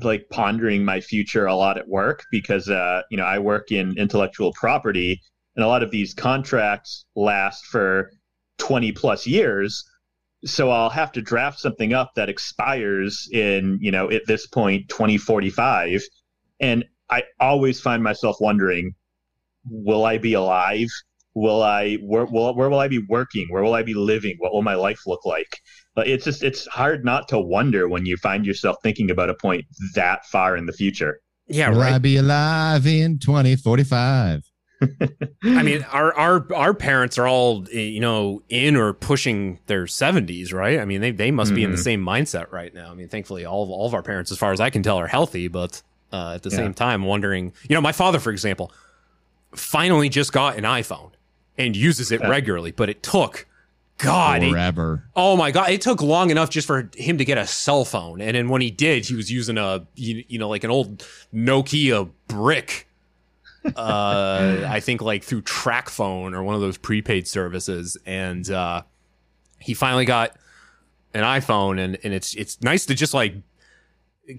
like 0.02 0.30
pondering 0.30 0.86
my 0.86 1.02
future 1.02 1.46
a 1.46 1.56
lot 1.56 1.78
at 1.78 1.88
work 1.88 2.24
because 2.32 2.70
uh, 2.70 3.02
you 3.10 3.18
know 3.18 3.26
I 3.26 3.40
work 3.40 3.72
in 3.72 3.98
intellectual 3.98 4.54
property, 4.54 5.22
and 5.56 5.64
a 5.64 5.68
lot 5.68 5.84
of 5.84 5.92
these 5.92 6.14
contracts 6.14 7.06
last 7.16 7.66
for 7.66 8.12
twenty 8.58 8.92
plus 8.92 9.28
years. 9.28 9.84
So 10.46 10.70
I'll 10.70 10.90
have 10.90 11.12
to 11.14 11.22
draft 11.22 11.60
something 11.60 11.94
up 11.94 12.12
that 12.16 12.30
expires 12.30 13.28
in 13.32 13.78
you 13.82 13.92
know 13.92 14.10
at 14.10 14.26
this 14.26 14.48
point 14.48 14.90
twenty 14.90 15.18
forty 15.18 15.50
five, 15.50 16.02
and 16.60 16.86
I 17.10 17.24
always 17.40 17.82
find 17.82 18.04
myself 18.04 18.38
wondering, 18.40 18.94
will 19.66 20.06
I 20.06 20.18
be 20.18 20.34
alive? 20.34 20.88
Will 21.36 21.62
I 21.62 21.96
where, 21.96 22.26
will, 22.26 22.56
where 22.56 22.70
will 22.70 22.80
I 22.80 22.88
be 22.88 23.04
working? 23.08 23.48
Where 23.50 23.64
will 23.64 23.74
I 23.74 23.84
be 23.84 23.94
living? 23.94 24.36
What 24.40 24.54
will 24.54 24.62
my 24.62 24.76
life 24.76 25.02
look 25.08 25.26
like? 25.26 25.60
But 25.96 26.08
it's 26.08 26.26
just 26.26 26.44
it's 26.44 26.66
hard 26.68 27.06
not 27.06 27.28
to 27.30 27.40
wonder 27.40 27.88
when 27.88 28.06
you 28.06 28.18
find 28.18 28.46
yourself 28.46 28.78
thinking 28.84 29.12
about 29.12 29.30
a 29.30 29.36
point 29.36 29.66
that 29.96 30.26
far 30.26 30.58
in 30.58 30.66
the 30.66 30.74
future. 30.74 31.20
Yeah, 31.48 31.70
Will 31.72 31.82
I 31.82 31.98
be 31.98 32.18
alive 32.18 32.86
in 32.86 33.18
2045? 33.18 34.49
I 35.44 35.64
mean, 35.64 35.84
our 35.92 36.14
our 36.18 36.54
our 36.54 36.74
parents 36.74 37.18
are 37.18 37.28
all 37.28 37.66
eh, 37.74 37.80
you 37.80 38.00
know 38.00 38.42
in 38.50 38.76
or 38.76 38.94
pushing 38.94 39.60
their 39.68 39.88
seventies, 39.88 40.54
right? 40.54 40.80
I 40.80 40.86
mean, 40.86 41.02
they 41.02 41.12
they 41.12 41.32
must 41.32 41.54
be 41.54 41.64
in 41.64 41.72
the 41.72 41.78
Mhm. 41.78 41.84
same 41.84 42.06
mindset 42.06 42.52
right 42.52 42.74
now. 42.74 42.92
I 42.92 42.94
mean, 42.94 43.10
thankfully, 43.10 43.46
all 43.46 43.64
of, 43.64 43.70
all 43.70 43.86
of 43.88 43.94
our 43.94 44.04
parents, 44.04 44.32
as 44.32 44.38
far 44.38 44.52
as 44.54 44.60
I 44.60 44.70
can 44.70 44.84
tell, 44.84 44.98
are 44.98 45.08
healthy, 45.08 45.48
but 45.48 45.82
uh, 46.14 46.34
at 46.36 46.44
the 46.44 46.50
Yeah. 46.50 46.56
same 46.58 46.74
time, 46.74 47.04
wondering. 47.04 47.54
You 47.68 47.76
know, 47.76 47.82
my 47.82 47.92
father, 47.92 48.20
for 48.20 48.32
example, 48.32 48.72
finally 49.56 50.10
just 50.10 50.32
got 50.32 50.58
an 50.58 50.64
iPhone 50.64 51.12
and 51.58 51.76
uses 51.76 52.12
it 52.12 52.22
regularly, 52.22 52.72
but 52.72 52.90
it 52.90 53.04
took. 53.04 53.46
God, 53.98 54.44
it- 54.44 54.52
Forever. 54.52 55.04
Oh 55.16 55.36
my 55.36 55.52
god, 55.52 55.72
it 55.72 55.82
took 55.82 56.02
long 56.02 56.30
enough 56.30 56.50
just 56.50 56.66
for 56.66 56.90
him 56.96 57.18
to 57.18 57.26
get 57.26 57.38
a 57.38 57.46
cell 57.46 57.84
phone, 57.84 58.22
and 58.22 58.34
then 58.36 58.48
when 58.48 58.62
he 58.62 58.72
did, 58.72 59.06
he 59.06 59.16
was 59.16 59.30
using 59.30 59.58
a 59.58 59.86
you, 59.96 60.24
you 60.30 60.40
know 60.40 60.48
like 60.48 60.64
an 60.64 60.72
old 60.72 61.06
Nokia 61.34 62.10
brick. 62.28 62.88
Uh, 63.76 64.66
I 64.68 64.80
think 64.80 65.02
like 65.02 65.24
through 65.24 65.42
TracFone 65.44 66.34
or 66.34 66.44
one 66.44 66.56
of 66.56 66.62
those 66.62 66.78
prepaid 66.78 67.28
services, 67.28 67.98
and 68.06 68.50
uh, 68.50 68.84
he 69.60 69.74
finally 69.74 70.06
got 70.06 70.36
an 71.14 71.24
iPhone, 71.24 71.80
and 71.80 71.98
and 72.04 72.14
it's 72.14 72.34
it's 72.36 72.62
nice 72.62 72.86
to 72.88 72.96
just 72.96 73.14
like 73.14 73.36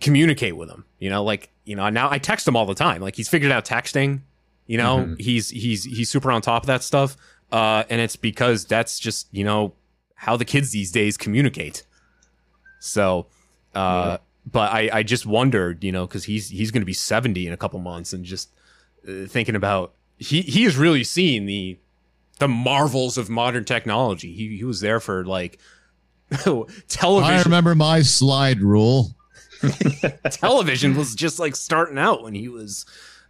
communicate 0.00 0.56
with 0.56 0.70
him. 0.70 0.84
You 0.98 1.10
know, 1.10 1.22
like 1.22 1.50
you 1.64 1.76
know 1.76 1.88
now 1.90 2.10
I 2.10 2.18
text 2.18 2.46
him 2.48 2.56
all 2.56 2.66
the 2.66 2.74
time. 2.74 3.00
Like 3.02 3.16
he's 3.16 3.28
figured 3.28 3.52
out 3.52 3.64
texting. 3.64 4.20
You 4.66 4.78
know, 4.78 4.98
Mhm. 4.98 5.20
he's 5.20 5.50
he's 5.50 5.84
he's 5.84 6.08
super 6.08 6.30
on 6.30 6.42
top 6.42 6.62
of 6.62 6.66
that 6.68 6.82
stuff, 6.82 7.16
uh, 7.52 7.84
and 7.90 8.00
it's 8.00 8.16
because 8.16 8.64
that's 8.64 8.98
just 8.98 9.26
you 9.32 9.44
know 9.44 9.74
how 10.14 10.36
the 10.36 10.44
kids 10.44 10.70
these 10.70 10.92
days 10.92 11.16
communicate. 11.16 11.82
So, 12.78 13.26
uh, 13.74 14.18
but 14.50 14.72
I 14.72 14.88
I 14.92 15.02
just 15.02 15.26
wondered, 15.26 15.82
you 15.84 15.92
know, 15.92 16.06
because 16.06 16.24
he's 16.24 16.48
he's 16.48 16.70
going 16.70 16.82
to 16.82 16.86
be 16.86 16.92
seventy 16.92 17.46
in 17.46 17.52
a 17.52 17.56
couple 17.56 17.78
months, 17.80 18.12
and 18.12 18.24
just 18.24 18.50
uh, 19.08 19.26
thinking 19.26 19.56
about 19.56 19.94
he 20.18 20.42
he 20.42 20.64
has 20.64 20.76
really 20.76 21.04
seen 21.04 21.46
the 21.46 21.78
the 22.38 22.48
marvels 22.48 23.18
of 23.18 23.28
modern 23.30 23.64
technology. 23.64 24.32
He 24.32 24.56
he 24.56 24.64
was 24.64 24.80
there 24.80 25.00
for 25.00 25.24
like 25.24 25.58
television. 26.88 27.34
I 27.34 27.42
remember 27.42 27.74
my 27.74 28.02
slide 28.02 28.60
rule. 28.60 29.14
television 30.30 30.96
was 30.96 31.14
just 31.14 31.38
like 31.38 31.54
starting 31.54 31.98
out 31.98 32.22
when 32.22 32.34
he 32.34 32.48
was 32.48 32.86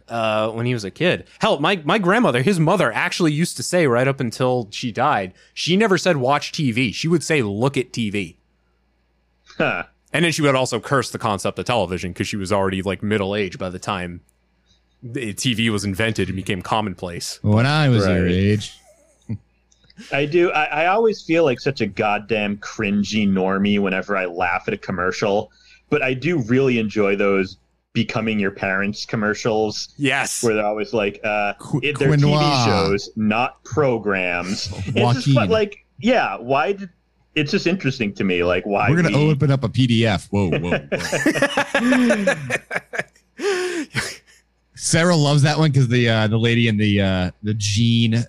uh 0.07 0.49
when 0.51 0.65
he 0.65 0.73
was 0.73 0.83
a 0.83 0.91
kid. 0.91 1.27
Hell, 1.39 1.59
my 1.59 1.81
my 1.83 1.97
grandmother, 1.97 2.41
his 2.41 2.59
mother 2.59 2.91
actually 2.91 3.33
used 3.33 3.57
to 3.57 3.63
say 3.63 3.87
right 3.87 4.07
up 4.07 4.19
until 4.19 4.67
she 4.71 4.91
died, 4.91 5.33
she 5.53 5.77
never 5.77 5.97
said 5.97 6.17
watch 6.17 6.51
TV. 6.51 6.93
She 6.93 7.07
would 7.07 7.23
say 7.23 7.41
look 7.41 7.77
at 7.77 7.91
TV. 7.91 8.35
Huh. 9.57 9.83
And 10.13 10.25
then 10.25 10.31
she 10.31 10.41
would 10.41 10.55
also 10.55 10.79
curse 10.79 11.09
the 11.11 11.19
concept 11.19 11.57
of 11.59 11.65
television 11.65 12.11
because 12.11 12.27
she 12.27 12.35
was 12.35 12.51
already 12.51 12.81
like 12.81 13.01
middle 13.01 13.35
age 13.35 13.57
by 13.57 13.69
the 13.69 13.79
time 13.79 14.21
the 14.21 14.30
TV 15.03 15.69
was 15.69 15.83
invented 15.83 16.27
and 16.29 16.35
became 16.35 16.61
commonplace. 16.61 17.39
When 17.41 17.65
I 17.65 17.89
was 17.89 18.05
your 18.05 18.27
age. 18.27 18.73
I 20.11 20.25
do. 20.25 20.51
I, 20.51 20.63
I 20.65 20.85
always 20.87 21.21
feel 21.21 21.43
like 21.43 21.59
such 21.59 21.81
a 21.81 21.87
goddamn 21.87 22.57
cringy 22.57 23.27
normie 23.27 23.79
whenever 23.79 24.15
I 24.17 24.25
laugh 24.25 24.63
at 24.67 24.73
a 24.73 24.77
commercial, 24.77 25.51
but 25.89 26.01
I 26.01 26.13
do 26.13 26.39
really 26.43 26.79
enjoy 26.79 27.15
those 27.15 27.57
becoming 27.93 28.39
your 28.39 28.51
parents 28.51 29.05
commercials 29.05 29.93
Yes. 29.97 30.41
where 30.43 30.53
they're 30.55 30.65
always 30.65 30.93
like, 30.93 31.19
uh, 31.25 31.53
Qu- 31.59 31.81
it, 31.83 31.99
they're 31.99 32.09
quinoa. 32.11 32.39
TV 32.41 32.65
shows, 32.65 33.09
not 33.15 33.61
programs. 33.63 34.71
It's 34.87 34.93
just 34.93 34.95
Joaquin. 35.27 35.33
fun, 35.33 35.49
like, 35.49 35.85
yeah, 35.99 36.37
why 36.37 36.71
did 36.73 36.89
it's 37.35 37.51
just 37.51 37.65
interesting 37.67 38.13
to 38.13 38.23
me, 38.23 38.43
like 38.43 38.65
why 38.65 38.89
We're 38.89 39.01
gonna 39.03 39.17
we- 39.17 39.29
open 39.31 39.51
up 39.51 39.63
a 39.63 39.69
PDF. 39.69 40.29
Whoa, 40.31 40.49
whoa, 40.49 40.79
whoa. 43.37 44.07
Sarah 44.83 45.15
loves 45.15 45.43
that 45.43 45.59
one 45.59 45.71
because 45.71 45.87
the 45.89 46.09
uh, 46.09 46.27
the 46.27 46.39
lady 46.39 46.67
in 46.67 46.75
the 46.77 46.99
uh, 47.01 47.31
the 47.43 47.53
jean 47.53 48.23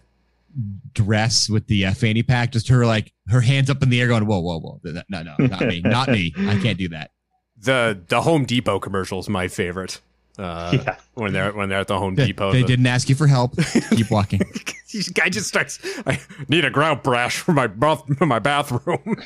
dress 0.92 1.48
with 1.48 1.66
the 1.66 1.86
uh, 1.86 1.94
fanny 1.94 2.22
pack, 2.22 2.52
just 2.52 2.68
her 2.68 2.84
like 2.84 3.10
her 3.28 3.40
hands 3.40 3.70
up 3.70 3.82
in 3.82 3.88
the 3.88 3.98
air, 4.00 4.06
going, 4.08 4.26
"Whoa, 4.26 4.38
whoa, 4.40 4.60
whoa! 4.60 4.78
No, 4.84 5.02
no, 5.08 5.22
no, 5.22 5.46
not 5.46 5.62
me, 5.62 5.80
not 5.80 6.08
me! 6.08 6.34
I 6.36 6.58
can't 6.58 6.76
do 6.76 6.88
that." 6.90 7.10
the 7.58 7.98
the 8.08 8.20
Home 8.20 8.44
Depot 8.44 8.78
commercial 8.80 9.18
is 9.18 9.30
my 9.30 9.48
favorite. 9.48 10.00
Uh, 10.38 10.76
Yeah. 10.84 10.96
when 11.14 11.32
they're 11.32 11.52
when 11.52 11.70
they're 11.70 11.80
at 11.80 11.88
the 11.88 11.98
Home 11.98 12.16
They, 12.16 12.26
Depot. 12.26 12.52
they 12.52 12.60
the- 12.60 12.66
didn't 12.66 12.86
ask 12.86 13.08
you 13.08 13.14
for 13.14 13.26
help. 13.26 13.54
Keep 13.90 14.10
walking. 14.10 14.40
This 14.92 15.08
guy 15.08 15.30
just 15.30 15.48
starts. 15.48 15.78
I 16.06 16.20
need 16.48 16.66
a 16.66 16.70
grout 16.70 17.02
brush 17.02 17.38
for 17.38 17.52
my 17.52 17.66
bath, 17.66 18.02
for 18.18 18.26
my 18.26 18.38
bathroom. 18.40 19.16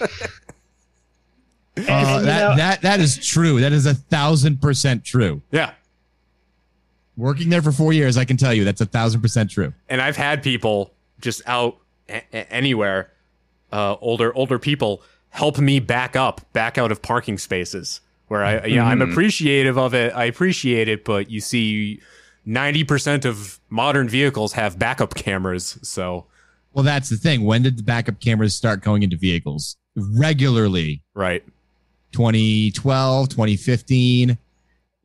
Uh, 1.76 2.21
that 2.23 2.38
know, 2.50 2.56
that 2.56 2.80
that 2.83 3.00
is 3.00 3.18
true. 3.26 3.61
That 3.61 3.73
is 3.73 3.85
a 3.85 3.92
thousand 3.95 4.62
percent 4.62 5.04
true. 5.04 5.42
yeah, 5.50 5.73
Working 7.16 7.49
there 7.49 7.62
for 7.62 7.73
four 7.73 7.92
years, 7.92 8.16
I 8.16 8.25
can 8.25 8.37
tell 8.37 8.52
you 8.52 8.64
that's 8.64 8.80
a 8.80 8.87
thousand 8.87 9.20
percent 9.23 9.50
true. 9.50 9.73
and 9.88 10.00
I've 10.02 10.16
had 10.16 10.42
people 10.42 10.92
just 11.20 11.40
out 11.46 11.78
a- 12.08 12.23
a- 12.32 12.52
anywhere, 12.52 13.11
uh, 13.73 13.96
older 14.00 14.35
older 14.37 14.58
people 14.58 15.02
help 15.30 15.58
me 15.58 15.80
back 15.80 16.14
up, 16.16 16.40
back 16.52 16.78
out 16.78 16.92
of 16.92 17.00
parking 17.02 17.38
spaces. 17.38 18.00
Where 18.28 18.44
I, 18.44 18.66
yeah, 18.66 18.85
I'm 18.85 18.99
Mhm. 18.99 19.12
appreciative 19.12 19.78
of 19.78 19.94
it. 19.94 20.12
I 20.14 20.25
appreciate 20.25 20.88
it, 20.88 21.04
but 21.04 21.30
you 21.30 21.40
see, 21.40 22.00
ninety 22.44 22.82
percent 22.85 23.25
of 23.25 23.61
modern 23.70 24.08
vehicles 24.08 24.52
have 24.54 24.78
backup 24.78 25.14
cameras. 25.14 25.78
So 25.82 26.26
Well, 26.73 26.85
that's 26.85 27.08
the 27.08 27.16
thing. 27.16 27.44
When 27.44 27.62
did 27.62 27.78
the 27.78 27.82
backup 27.82 28.20
cameras 28.20 28.54
start 28.54 28.82
going 28.82 29.02
into 29.02 29.16
vehicles 29.16 29.76
regularly? 29.96 31.02
right, 31.14 31.42
2012, 32.12 33.28
2015. 33.28 34.38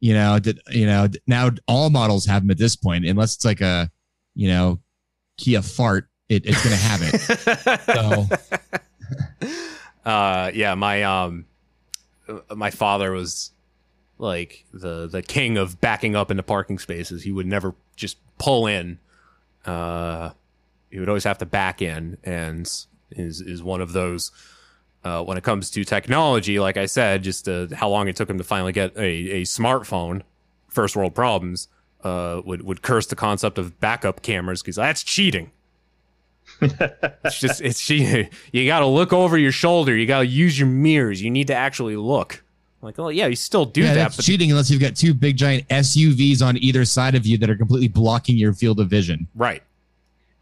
You 0.01 0.13
know, 0.13 0.39
did, 0.39 0.59
you 0.71 0.85
know, 0.85 1.07
now 1.27 1.51
all 1.67 1.89
models 1.89 2.25
have 2.25 2.41
them 2.41 2.51
at 2.51 2.57
this 2.57 2.75
point, 2.75 3.05
unless 3.05 3.35
it's 3.35 3.45
like 3.45 3.61
a, 3.61 3.89
you 4.35 4.49
know, 4.49 4.79
Kia 5.37 5.61
fart. 5.61 6.07
It, 6.27 6.45
it's 6.45 6.63
going 6.63 6.75
to 6.75 6.81
have 6.81 7.01
it. 7.03 8.27
So 9.45 9.51
uh 10.05 10.51
yeah 10.53 10.73
my 10.73 11.03
um 11.03 11.45
my 12.55 12.71
father 12.71 13.11
was 13.11 13.51
like 14.17 14.65
the 14.73 15.07
the 15.07 15.21
king 15.21 15.57
of 15.57 15.79
backing 15.81 16.15
up 16.15 16.31
into 16.31 16.43
parking 16.43 16.79
spaces 16.79 17.23
he 17.23 17.31
would 17.31 17.45
never 17.45 17.75
just 17.95 18.17
pull 18.37 18.67
in 18.67 18.99
uh 19.65 20.31
he 20.89 20.99
would 20.99 21.09
always 21.09 21.23
have 21.23 21.37
to 21.37 21.45
back 21.45 21.81
in 21.81 22.17
and 22.23 22.65
is 23.11 23.41
is 23.41 23.61
one 23.61 23.81
of 23.81 23.93
those 23.93 24.31
uh 25.03 25.23
when 25.23 25.37
it 25.37 25.43
comes 25.43 25.69
to 25.69 25.83
technology 25.83 26.59
like 26.59 26.77
i 26.77 26.85
said 26.85 27.23
just 27.23 27.47
uh, 27.47 27.67
how 27.73 27.89
long 27.89 28.07
it 28.07 28.15
took 28.15 28.29
him 28.29 28.37
to 28.37 28.43
finally 28.43 28.71
get 28.71 28.95
a 28.97 29.01
a 29.01 29.41
smartphone 29.43 30.21
first 30.67 30.95
world 30.95 31.13
problems 31.13 31.67
uh 32.03 32.41
would 32.45 32.63
would 32.63 32.81
curse 32.81 33.05
the 33.07 33.15
concept 33.15 33.57
of 33.57 33.79
backup 33.79 34.21
cameras 34.21 34.61
because 34.61 34.75
that's 34.75 35.03
cheating. 35.03 35.51
It's 37.23 37.39
just 37.39 37.61
it's 37.61 37.79
she 37.79 38.27
you 38.51 38.65
got 38.65 38.79
to 38.79 38.85
look 38.85 39.13
over 39.13 39.37
your 39.37 39.51
shoulder 39.51 39.95
you 39.95 40.05
got 40.05 40.19
to 40.19 40.25
use 40.25 40.59
your 40.59 40.67
mirrors 40.67 41.21
you 41.21 41.29
need 41.29 41.47
to 41.47 41.55
actually 41.55 41.95
look. 41.95 42.43
Like 42.81 42.97
oh 42.99 43.09
yeah 43.09 43.27
you 43.27 43.35
still 43.35 43.65
do 43.65 43.81
yeah, 43.81 43.89
that 43.89 43.95
that's 43.95 44.15
but 44.17 44.25
cheating 44.25 44.49
unless 44.49 44.69
you've 44.69 44.81
got 44.81 44.95
two 44.95 45.13
big 45.13 45.37
giant 45.37 45.67
SUVs 45.69 46.41
on 46.45 46.57
either 46.57 46.83
side 46.85 47.15
of 47.15 47.25
you 47.25 47.37
that 47.37 47.49
are 47.49 47.55
completely 47.55 47.87
blocking 47.87 48.37
your 48.37 48.53
field 48.53 48.79
of 48.79 48.89
vision. 48.89 49.27
right 49.35 49.63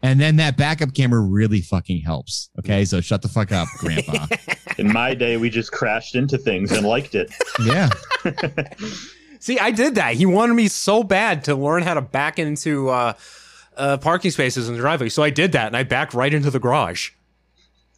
And 0.02 0.18
then 0.18 0.36
that 0.36 0.56
backup 0.56 0.94
camera 0.94 1.20
really 1.20 1.60
fucking 1.60 2.00
helps. 2.00 2.48
Okay, 2.58 2.84
so 2.86 3.00
shut 3.00 3.20
the 3.20 3.28
fuck 3.28 3.52
up, 3.52 3.68
Grandpa. 3.78 4.26
in 4.78 4.92
my 4.92 5.14
day, 5.14 5.36
we 5.36 5.50
just 5.50 5.72
crashed 5.72 6.14
into 6.14 6.38
things 6.38 6.72
and 6.72 6.86
liked 6.86 7.14
it. 7.14 7.30
yeah, 7.62 7.90
see 9.40 9.58
i 9.58 9.70
did 9.70 9.96
that. 9.96 10.14
He 10.14 10.24
wanted 10.26 10.54
me 10.54 10.68
so 10.68 11.02
bad 11.02 11.44
to 11.44 11.54
learn 11.54 11.82
how 11.82 11.94
to 11.94 12.00
back 12.00 12.38
into 12.38 12.88
uh 12.88 13.12
uh 13.76 13.98
parking 13.98 14.30
spaces 14.30 14.68
in 14.68 14.74
the 14.74 14.80
driveway. 14.80 15.10
So 15.10 15.22
i 15.22 15.30
did 15.30 15.52
that 15.52 15.66
and 15.66 15.76
i 15.76 15.82
backed 15.82 16.14
right 16.14 16.32
into 16.32 16.50
the 16.50 16.60
garage. 16.60 17.10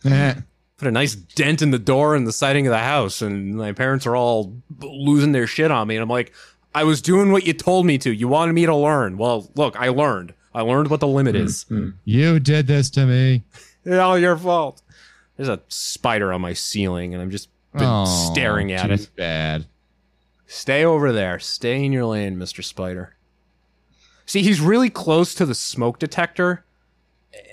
Eh, 0.05 0.35
put 0.79 0.89
a 0.89 0.91
nice 0.91 1.15
dent 1.15 1.63
in 1.63 1.71
the 1.71 1.79
door 1.79 2.17
and 2.17 2.27
the 2.27 2.33
siding 2.33 2.67
of 2.67 2.73
the 2.73 2.79
house 2.79 3.23
and 3.23 3.55
my 3.57 3.71
parents 3.71 4.07
are 4.07 4.17
all 4.17 4.57
losing 4.81 5.31
their 5.31 5.47
shit 5.47 5.71
on 5.71 5.87
me. 5.87 5.95
And 5.95 6.03
i'm 6.03 6.09
like 6.09 6.33
i 6.75 6.83
was 6.83 7.01
doing 7.01 7.31
what 7.31 7.47
you 7.47 7.53
told 7.53 7.87
me 7.87 7.97
to. 7.99 8.13
You 8.13 8.27
wanted 8.27 8.55
me 8.55 8.67
to 8.67 8.75
learn. 8.75 9.19
Well 9.19 9.53
look 9.55 9.77
i 9.77 9.89
learned 9.89 10.35
i 10.55 10.61
learned 10.61 10.89
what 10.91 11.01
the 11.01 11.07
limit 11.09 11.35
hmm, 11.35 11.43
is 11.43 11.63
hmm. 11.65 11.91
you 12.05 12.39
did 12.41 12.67
this 12.67 12.91
to 12.91 13.07
me. 13.07 13.43
It's 13.85 13.97
all 13.97 14.19
your 14.19 14.37
fault. 14.37 14.81
There's 15.37 15.49
a 15.49 15.61
spider 15.69 16.33
on 16.33 16.41
my 16.41 16.53
ceiling, 16.53 17.15
and 17.15 17.23
I'm 17.23 17.31
just 17.31 17.49
been 17.73 17.83
Oh, 17.85 18.05
staring 18.33 18.71
at 18.73 18.87
too 18.87 18.93
it. 18.93 19.09
Bad. 19.17 19.67
Stay 20.47 20.85
over 20.85 21.11
there. 21.13 21.39
Stay 21.39 21.85
in 21.85 21.91
your 21.93 22.05
lane, 22.05 22.37
Mr. 22.37 22.63
Spider. 22.63 23.17
See, 24.27 24.43
he's 24.43 24.61
really 24.61 24.91
close 24.91 25.35
to 25.35 25.47
the 25.47 25.55
smoke 25.55 25.99
detector. 25.99 26.65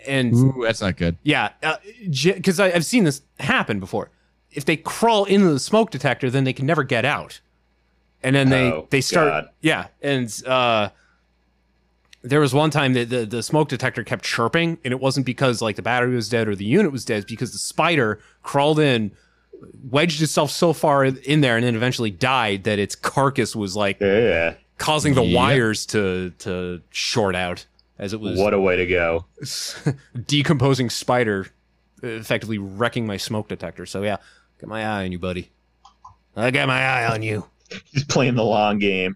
And 0.05 0.33
Ooh, 0.33 0.61
that's 0.63 0.81
not 0.81 0.97
good. 0.97 1.17
yeah, 1.23 1.51
uh, 1.63 1.77
because 2.05 2.59
I've 2.59 2.85
seen 2.85 3.05
this 3.05 3.21
happen 3.39 3.79
before. 3.79 4.09
If 4.51 4.65
they 4.65 4.75
crawl 4.77 5.25
into 5.25 5.51
the 5.51 5.59
smoke 5.59 5.91
detector, 5.91 6.29
then 6.29 6.43
they 6.43 6.53
can 6.53 6.65
never 6.65 6.83
get 6.83 7.05
out. 7.05 7.39
And 8.21 8.35
then 8.35 8.49
they, 8.49 8.71
Oh, 8.71 8.87
they 8.89 9.01
start. 9.01 9.27
God. 9.27 9.49
Yeah. 9.61 9.87
And 10.01 10.31
uh, 10.45 10.89
there 12.21 12.39
was 12.39 12.53
one 12.53 12.69
time 12.69 12.93
that 12.93 13.09
the, 13.09 13.25
the 13.25 13.41
smoke 13.43 13.69
detector 13.69 14.03
kept 14.03 14.23
chirping, 14.25 14.77
and 14.83 14.91
it 14.91 14.99
wasn't 14.99 15.25
because 15.25 15.61
like 15.61 15.75
the 15.75 15.81
battery 15.81 16.15
was 16.15 16.29
dead 16.29 16.47
or 16.47 16.55
the 16.55 16.65
unit 16.65 16.91
was 16.91 17.05
dead, 17.05 17.17
it's 17.23 17.31
because 17.31 17.51
the 17.51 17.57
spider 17.57 18.19
crawled 18.43 18.79
in, 18.79 19.11
wedged 19.89 20.21
itself 20.21 20.51
so 20.51 20.73
far 20.73 21.05
in 21.05 21.41
there, 21.41 21.55
and 21.55 21.65
then 21.65 21.75
eventually 21.75 22.11
died 22.11 22.63
that 22.65 22.79
its 22.79 22.95
carcass 22.95 23.55
was 23.55 23.75
like 23.75 23.99
Yeah. 24.01 24.55
causing 24.77 25.13
the 25.13 25.23
Yep. 25.23 25.35
wires 25.35 25.85
to 25.87 26.31
to 26.39 26.81
short 26.89 27.35
out 27.35 27.65
as 27.97 28.13
it 28.13 28.19
was 28.19 28.37
What 28.39 28.53
a 28.53 28.59
way 28.59 28.75
to 28.77 28.85
go. 28.85 29.25
decomposing 30.27 30.89
spider 30.89 31.47
uh, 32.03 32.07
effectively 32.07 32.57
wrecking 32.57 33.05
my 33.05 33.17
smoke 33.17 33.47
detector. 33.49 33.85
So 33.85 34.03
yeah, 34.03 34.17
got 34.59 34.69
my 34.69 34.83
eye 34.85 35.05
on 35.05 35.11
you, 35.11 35.19
buddy. 35.19 35.49
I 36.35 36.51
got 36.51 36.67
my 36.67 36.81
eye 36.81 37.11
on 37.13 37.21
you. 37.23 37.45
He's 37.91 38.03
playing 38.05 38.35
the 38.35 38.43
long 38.43 38.79
game. 38.79 39.15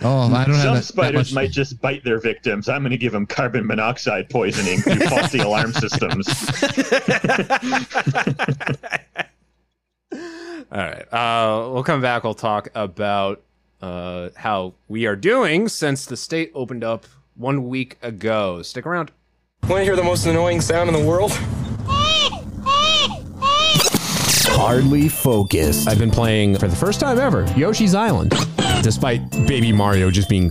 Oh, 0.00 0.32
I 0.34 0.44
don't 0.44 0.54
Some 0.56 0.66
that, 0.66 0.74
that 0.74 0.84
spiders 0.84 1.32
much- 1.32 1.34
might 1.34 1.50
just 1.50 1.80
bite 1.80 2.04
their 2.04 2.20
victims. 2.20 2.68
I'm 2.68 2.82
going 2.82 2.90
to 2.90 2.98
give 2.98 3.12
them 3.12 3.26
carbon 3.26 3.66
monoxide 3.66 4.28
poisoning 4.28 4.80
through 4.80 4.96
faulty 5.08 5.38
alarm 5.38 5.72
systems. 5.72 6.26
All 10.12 10.80
right. 10.80 11.12
Uh, 11.12 11.70
we'll 11.72 11.84
come 11.84 12.00
back. 12.00 12.24
We'll 12.24 12.34
talk 12.34 12.68
about 12.74 13.42
uh, 13.80 14.30
how 14.36 14.74
we 14.88 15.06
are 15.06 15.16
doing 15.16 15.68
since 15.68 16.06
the 16.06 16.16
state 16.16 16.50
opened 16.54 16.84
up 16.84 17.06
one 17.36 17.68
week 17.68 17.96
ago. 18.02 18.62
Stick 18.62 18.86
around. 18.86 19.10
Want 19.68 19.80
to 19.80 19.84
hear 19.84 19.96
the 19.96 20.04
most 20.04 20.26
annoying 20.26 20.60
sound 20.60 20.88
in 20.88 20.94
the 21.00 21.06
world? 21.06 21.32
Hardly 24.56 25.08
focused. 25.08 25.88
I've 25.88 25.98
been 25.98 26.10
playing 26.10 26.56
for 26.58 26.68
the 26.68 26.76
first 26.76 27.00
time 27.00 27.18
ever 27.18 27.44
Yoshi's 27.56 27.94
Island, 27.94 28.32
despite 28.84 29.30
Baby 29.48 29.72
Mario 29.72 30.10
just 30.10 30.28
being 30.28 30.50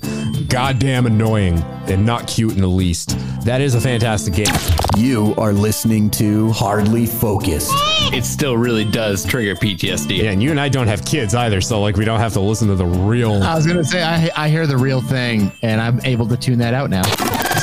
goddamn 0.50 1.06
annoying 1.06 1.60
and 1.88 2.04
not 2.04 2.28
cute 2.28 2.54
in 2.54 2.62
the 2.62 2.68
least. 2.68 3.16
That 3.46 3.62
is 3.62 3.76
a 3.76 3.82
fantastic 3.82 4.34
game. 4.34 4.56
You 4.98 5.36
are 5.38 5.54
listening 5.54 6.10
to 6.12 6.52
Hardly 6.52 7.06
Focused. 7.06 7.72
It 8.12 8.26
still 8.26 8.58
really 8.58 8.86
does 8.86 9.24
trigger 9.24 9.54
PTSD. 9.56 10.18
Yeah, 10.18 10.32
and 10.32 10.42
you 10.42 10.50
and 10.50 10.60
I 10.60 10.68
don't 10.68 10.88
have 10.88 11.06
kids 11.06 11.36
either, 11.36 11.62
so 11.62 11.80
like 11.80 11.96
we 11.96 12.06
don't 12.06 12.20
have 12.20 12.34
to 12.34 12.40
listen 12.40 12.68
to 12.70 12.76
the 12.76 12.86
real. 12.86 13.44
I 13.44 13.54
was 13.56 13.68
gonna 13.68 13.84
say 13.84 14.02
I 14.02 14.32
I 14.36 14.50
hear 14.50 14.66
the 14.66 14.78
real 14.78 15.02
thing, 15.02 15.52
and 15.62 15.80
I'm 15.80 16.04
able 16.04 16.28
to 16.28 16.38
tune 16.38 16.58
that 16.60 16.74
out 16.74 16.90
now. 16.90 17.04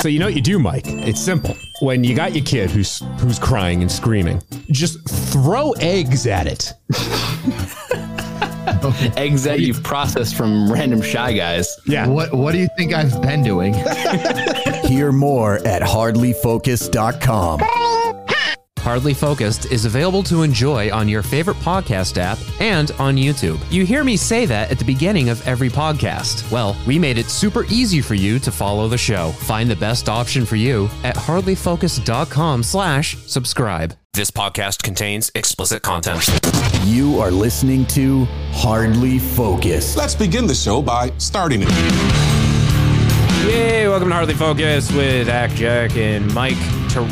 So 0.00 0.08
you 0.08 0.20
know 0.20 0.26
what 0.26 0.34
you 0.34 0.42
do, 0.42 0.58
Mike? 0.58 0.84
It's 0.86 1.20
simple. 1.20 1.56
When 1.80 2.04
you 2.04 2.14
got 2.14 2.32
your 2.32 2.44
kid 2.44 2.70
who's 2.70 3.02
who's 3.18 3.38
crying 3.38 3.82
and 3.82 3.90
screaming, 3.90 4.40
just 4.70 5.08
throw 5.08 5.72
eggs 5.80 6.26
at 6.26 6.46
it. 6.46 6.72
Eggs 9.16 9.42
that 9.44 9.60
you've 9.60 9.82
processed 9.82 10.36
from 10.36 10.70
random 10.72 11.02
shy 11.02 11.32
guys. 11.32 11.76
Yeah. 11.86 12.06
What 12.06 12.32
What 12.34 12.52
do 12.52 12.58
you 12.58 12.68
think 12.76 12.92
I've 12.92 13.20
been 13.22 13.42
doing? 13.42 13.74
Hear 14.84 15.12
more 15.12 15.56
at 15.66 15.82
hardlyfocused.com. 15.82 17.60
Hardly 18.80 19.12
Focused 19.12 19.66
is 19.66 19.84
available 19.84 20.22
to 20.22 20.42
enjoy 20.42 20.90
on 20.90 21.06
your 21.06 21.22
favorite 21.22 21.58
podcast 21.58 22.16
app 22.16 22.38
and 22.60 22.90
on 22.92 23.16
YouTube. 23.16 23.60
You 23.70 23.84
hear 23.84 24.02
me 24.02 24.16
say 24.16 24.46
that 24.46 24.70
at 24.70 24.78
the 24.78 24.86
beginning 24.86 25.28
of 25.28 25.46
every 25.46 25.68
podcast. 25.68 26.50
Well, 26.50 26.74
we 26.86 26.98
made 26.98 27.18
it 27.18 27.26
super 27.26 27.66
easy 27.66 28.00
for 28.00 28.14
you 28.14 28.38
to 28.38 28.50
follow 28.50 28.88
the 28.88 28.96
show. 28.96 29.32
Find 29.32 29.70
the 29.70 29.76
best 29.76 30.08
option 30.08 30.46
for 30.46 30.56
you 30.56 30.88
at 31.04 31.14
hardlyfocused.com 31.14 32.62
slash 32.62 33.18
subscribe. 33.26 33.99
This 34.20 34.30
podcast 34.30 34.82
contains 34.82 35.32
explicit 35.34 35.80
content. 35.80 36.28
You 36.84 37.20
are 37.20 37.30
listening 37.30 37.86
to 37.86 38.26
Hardly 38.52 39.18
Focused. 39.18 39.96
Let's 39.96 40.14
begin 40.14 40.46
the 40.46 40.54
show 40.54 40.82
by 40.82 41.10
starting 41.16 41.62
it. 41.62 41.70
Yay! 43.46 43.88
Welcome 43.88 44.10
to 44.10 44.14
Hardly 44.14 44.34
Focus 44.34 44.92
with 44.92 45.30
Ack 45.30 45.52
Jack 45.52 45.96
and 45.96 46.34
Mike. 46.34 46.58
You 46.90 47.06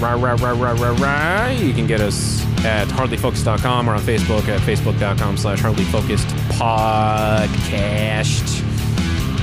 can 1.73 1.87
get 1.87 2.03
us 2.03 2.45
at 2.67 2.89
hardlyfocus.com 2.89 3.89
or 3.89 3.95
on 3.95 4.01
Facebook 4.01 4.47
at 4.49 4.61
facebook.com 4.61 5.39
slash 5.39 5.63
hardlyfocused 5.63 6.29
podcast. 6.59 8.63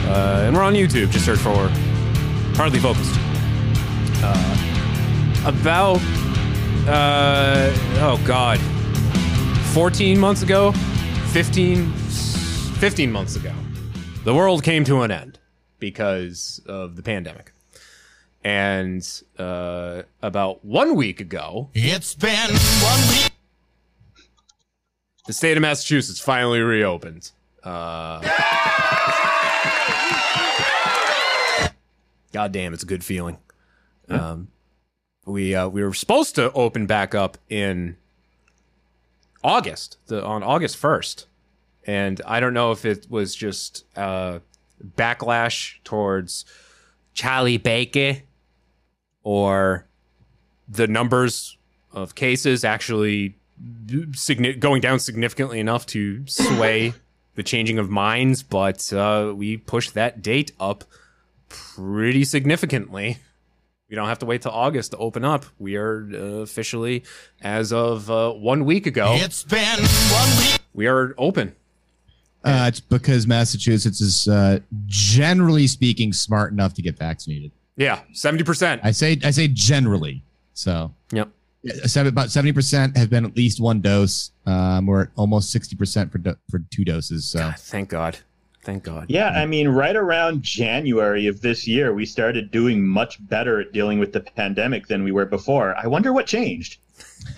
Uh, 0.08 0.44
and 0.46 0.56
we're 0.56 0.62
on 0.62 0.76
YouTube. 0.76 1.10
Just 1.10 1.26
search 1.26 1.40
for 1.40 1.68
Hardly 2.56 2.78
Focused. 2.78 3.20
Uh, 4.24 4.56
about, 5.46 6.02
uh, 6.88 7.72
oh 8.00 8.22
God, 8.26 8.60
14 9.74 10.20
months 10.20 10.42
ago, 10.44 10.72
15, 11.32 11.92
15 11.92 13.12
months 13.12 13.36
ago, 13.36 13.54
the 14.24 14.34
world 14.34 14.64
came 14.64 14.84
to 14.86 15.02
an 15.02 15.12
end 15.12 15.40
because 15.80 16.62
of 16.68 16.96
the 16.96 17.04
pandemic. 17.04 17.52
And 18.44 19.08
uh, 19.40 20.04
about 20.22 20.64
one 20.64 20.96
week 20.96 21.20
ago, 21.20 21.70
It's 21.74 22.14
been 22.14 22.50
one 22.52 23.08
week. 23.10 23.32
the 25.26 25.34
state 25.34 25.58
of 25.58 25.62
Massachusetts 25.62 26.20
finally 26.20 26.60
reopened. 26.62 27.32
Uh, 27.64 28.22
God 32.32 32.52
damn, 32.52 32.74
it's 32.74 32.84
a 32.84 32.86
good 32.88 33.04
feeling. 33.04 33.38
Um, 34.10 34.50
we 35.26 35.56
uh, 35.56 35.68
we 35.68 35.84
were 35.84 35.94
supposed 35.94 36.36
to 36.36 36.52
open 36.54 36.86
back 36.86 37.16
up 37.16 37.38
in 37.50 37.98
August, 39.44 39.98
the, 40.08 40.24
on 40.24 40.44
August 40.44 40.78
first, 40.78 41.28
and 41.86 42.22
I 42.26 42.40
don't 42.40 42.54
know 42.54 42.72
if 42.72 42.86
it 42.86 43.08
was 43.10 43.36
just 43.36 43.86
uh, 43.96 44.40
backlash 44.96 45.76
towards 45.84 46.46
Charlie 47.14 47.58
Baker 47.58 48.22
or 49.24 49.88
the 50.68 50.88
numbers 50.88 51.58
of 51.92 52.16
cases 52.16 52.64
actually 52.64 53.36
going 54.60 54.82
down 54.82 55.00
significantly 55.00 55.60
enough 55.60 55.86
to 55.88 56.26
sway 56.28 56.94
the 57.36 57.44
changing 57.44 57.78
of 57.80 57.90
minds, 57.90 58.44
but 58.44 58.92
uh, 58.92 59.34
we 59.36 59.58
pushed 59.58 59.94
that 59.94 60.22
date 60.22 60.52
up 60.60 60.84
pretty 61.50 62.24
significantly. 62.24 63.18
We 63.90 63.96
don't 63.96 64.08
have 64.08 64.20
to 64.20 64.26
wait 64.26 64.42
till 64.42 64.52
August 64.52 64.92
to 64.92 64.98
open 64.98 65.24
up. 65.24 65.46
We 65.60 65.76
are 65.76 66.10
uh, 66.12 66.18
officially, 66.42 67.04
as 67.42 67.72
of 67.72 68.10
uh, 68.10 68.32
one 68.32 68.66
week 68.66 68.88
ago, 68.88 69.14
It's 69.20 69.44
been 69.44 69.80
one 69.80 70.38
week. 70.40 70.60
we 70.74 70.88
are 70.88 71.14
open. 71.20 71.56
Uh, 72.44 72.66
it's 72.68 72.80
because 72.80 73.28
Massachusetts 73.28 74.02
is 74.02 74.28
uh, 74.28 74.60
generally 74.88 75.68
speaking 75.68 76.14
smart 76.14 76.52
enough 76.52 76.74
to 76.76 76.82
get 76.82 76.98
vaccinated. 76.98 77.52
Yeah, 77.76 78.00
seventy 78.14 78.44
percent. 78.44 78.82
I 78.84 78.92
say 78.92 79.18
I 79.24 79.32
say 79.32 79.48
generally. 79.50 80.24
So 80.54 80.94
Yep. 81.12 81.30
seven, 81.86 82.08
about 82.14 82.30
seventy 82.32 82.54
percent 82.54 82.96
have 82.98 83.10
been 83.10 83.26
at 83.26 83.36
least 83.36 83.60
one 83.60 83.82
dose. 83.82 84.32
Um, 84.46 84.86
we're 84.86 85.04
at 85.04 85.10
almost 85.16 85.52
sixty 85.52 85.76
percent 85.76 86.12
for 86.12 86.20
do- 86.20 86.38
for 86.50 86.60
two 86.72 86.86
doses. 86.86 87.26
So 87.26 87.52
Thank 87.58 87.90
God. 87.90 88.18
Thank 88.66 88.84
God. 88.84 89.06
Yeah, 89.10 89.30
I 89.30 89.46
mean, 89.46 89.68
right 89.68 89.96
around 89.96 90.42
January 90.42 91.28
of 91.28 91.42
this 91.42 91.68
year, 91.68 91.94
we 91.94 92.04
started 92.04 92.50
doing 92.50 92.86
much 92.86 93.26
better 93.28 93.62
at 93.62 93.72
dealing 93.72 94.00
with 94.00 94.12
the 94.12 94.22
pandemic 94.22 94.88
than 94.88 95.04
we 95.04 95.12
were 95.12 95.28
before. 95.28 95.76
I 95.78 95.86
wonder 95.86 96.12
what 96.12 96.26
changed. 96.26 96.80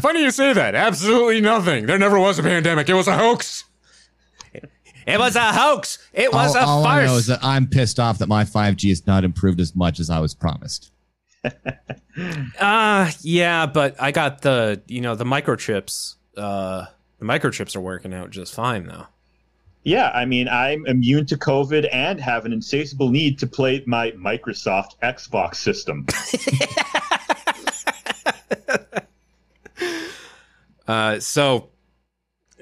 Funny 0.00 0.22
you 0.22 0.30
say 0.30 0.54
that. 0.54 0.74
Absolutely 0.74 1.42
nothing. 1.42 1.84
There 1.84 1.98
never 1.98 2.18
was 2.18 2.38
a 2.38 2.42
pandemic. 2.42 2.88
It 2.88 2.94
was 2.94 3.06
a 3.06 3.18
hoax. 3.18 3.64
It 5.06 5.18
was 5.18 5.36
a 5.36 5.52
hoax. 5.52 5.98
It 6.14 6.32
was 6.32 6.56
all, 6.56 6.62
a 6.62 6.66
all 6.66 6.86
I 6.86 7.04
know 7.04 7.16
is 7.16 7.26
that 7.26 7.40
I'm 7.42 7.66
pissed 7.66 8.00
off 8.00 8.16
that 8.18 8.28
my 8.28 8.44
5G 8.44 8.88
has 8.88 9.06
not 9.06 9.24
improved 9.24 9.60
as 9.60 9.76
much 9.76 10.00
as 10.00 10.08
I 10.08 10.20
was 10.20 10.34
promised. 10.34 10.90
Uh 12.58 13.10
yeah, 13.22 13.64
but 13.66 13.94
I 14.02 14.10
got 14.10 14.42
the 14.42 14.82
you 14.88 15.00
know 15.00 15.14
the 15.14 15.24
microchips. 15.24 16.16
Uh, 16.36 16.86
the 17.18 17.24
microchips 17.24 17.76
are 17.76 17.80
working 17.80 18.12
out 18.12 18.30
just 18.30 18.52
fine 18.52 18.84
now. 18.84 19.08
Yeah, 19.82 20.10
I 20.10 20.26
mean, 20.26 20.46
I'm 20.48 20.84
immune 20.86 21.26
to 21.26 21.36
COVID 21.36 21.88
and 21.90 22.20
have 22.20 22.44
an 22.44 22.52
insatiable 22.52 23.08
need 23.08 23.38
to 23.38 23.46
play 23.46 23.82
my 23.86 24.10
Microsoft 24.12 24.98
Xbox 25.02 25.56
system. 25.56 26.06
Uh, 30.90 31.20
so, 31.20 31.68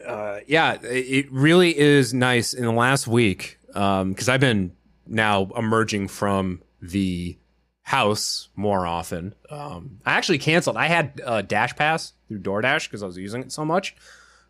uh, 0.07 0.41
yeah, 0.47 0.75
it 0.83 0.87
it 0.87 1.33
really 1.33 1.79
is 1.79 2.13
nice 2.13 2.53
in 2.53 2.67
the 2.67 2.73
last 2.73 3.09
week 3.09 3.59
because 3.69 4.29
I've 4.29 4.41
been 4.41 4.77
now 5.07 5.51
emerging 5.57 6.09
from 6.09 6.61
the 6.83 7.39
house 7.85 8.51
more 8.55 8.87
often. 8.87 9.35
Um, 9.49 10.01
I 10.05 10.13
actually 10.13 10.37
canceled. 10.37 10.77
I 10.77 10.89
had 10.89 11.23
uh, 11.25 11.41
Dash 11.41 11.75
Pass 11.75 12.13
through 12.29 12.41
DoorDash 12.41 12.85
because 12.85 13.03
I 13.03 13.07
was 13.07 13.17
using 13.17 13.41
it 13.41 13.51
so 13.51 13.65
much. 13.65 13.97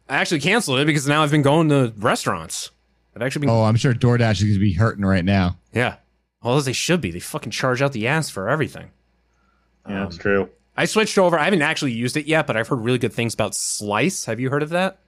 I 0.09 0.17
actually 0.17 0.41
canceled 0.41 0.79
it 0.81 0.87
because 0.87 1.07
now 1.07 1.23
I've 1.23 1.31
been 1.31 1.43
going 1.43 1.69
to 1.69 1.93
restaurants. 1.99 2.71
I've 3.15 3.23
actually 3.23 3.41
been, 3.41 3.51
Oh, 3.51 3.65
I'm 3.65 3.77
sure 3.77 3.93
DoorDash 3.95 4.33
is 4.33 4.43
going 4.43 4.55
to 4.55 4.61
be 4.61 4.73
hurting 4.75 5.05
right 5.05 5.25
now. 5.25 5.59
yeah. 5.73 5.97
Well, 6.43 6.57
as 6.57 6.67
they 6.67 6.73
should 6.73 7.01
be. 7.01 7.11
They 7.11 7.19
fucking 7.19 7.51
charge 7.51 7.83
out 7.83 7.93
the 7.93 8.07
ass 8.07 8.31
for 8.31 8.49
everything. 8.49 8.91
Yeah, 9.89 10.01
that's 10.05 10.15
um, 10.15 10.21
true. 10.21 10.49
I 10.77 10.85
switched 10.85 11.19
over. 11.19 11.37
I 11.37 11.45
haven't 11.45 11.63
actually 11.63 11.91
used 11.91 12.17
it 12.17 12.27
yet, 12.27 12.47
but 12.47 12.57
I've 12.57 12.69
heard 12.69 12.79
really 12.81 12.99
good 12.99 13.13
things 13.13 13.35
about 13.35 13.57
Slice. 13.57 14.27
Have 14.27 14.39
you 14.39 14.49
heard 14.49 14.63
of 14.63 14.69
that? 14.69 14.99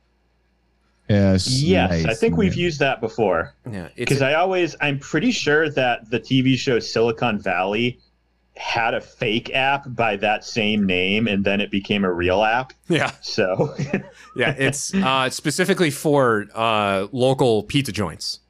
Yes. 1.08 1.62
Yes, 1.62 2.04
I 2.04 2.14
think 2.14 2.36
we've 2.36 2.54
used 2.54 2.80
that 2.80 3.00
before. 3.00 3.54
Yeah, 3.70 3.88
Because 3.96 4.22
I 4.22 4.34
always, 4.34 4.74
I'm 4.80 4.98
pretty 4.98 5.30
sure 5.30 5.70
that 5.70 6.10
the 6.10 6.18
TV 6.18 6.56
show 6.56 6.78
Silicon 6.80 7.38
Valley 7.38 7.98
had 8.60 8.92
a 8.92 9.00
fake 9.00 9.50
app 9.54 9.84
by 9.94 10.16
that 10.16 10.44
same 10.44 10.84
name, 10.84 11.26
and 11.26 11.44
then 11.44 11.60
it 11.62 11.70
became 11.70 12.04
a 12.04 12.12
real 12.12 12.42
app. 12.44 12.72
yeah. 12.88 13.10
So, 13.22 13.74
yeah, 14.36 14.54
it's 14.58 14.92
uh, 14.94 15.30
specifically 15.30 15.90
for 15.90 16.46
uh, 16.54 17.06
local 17.10 17.62
pizza 17.62 17.90
joints, 17.92 18.40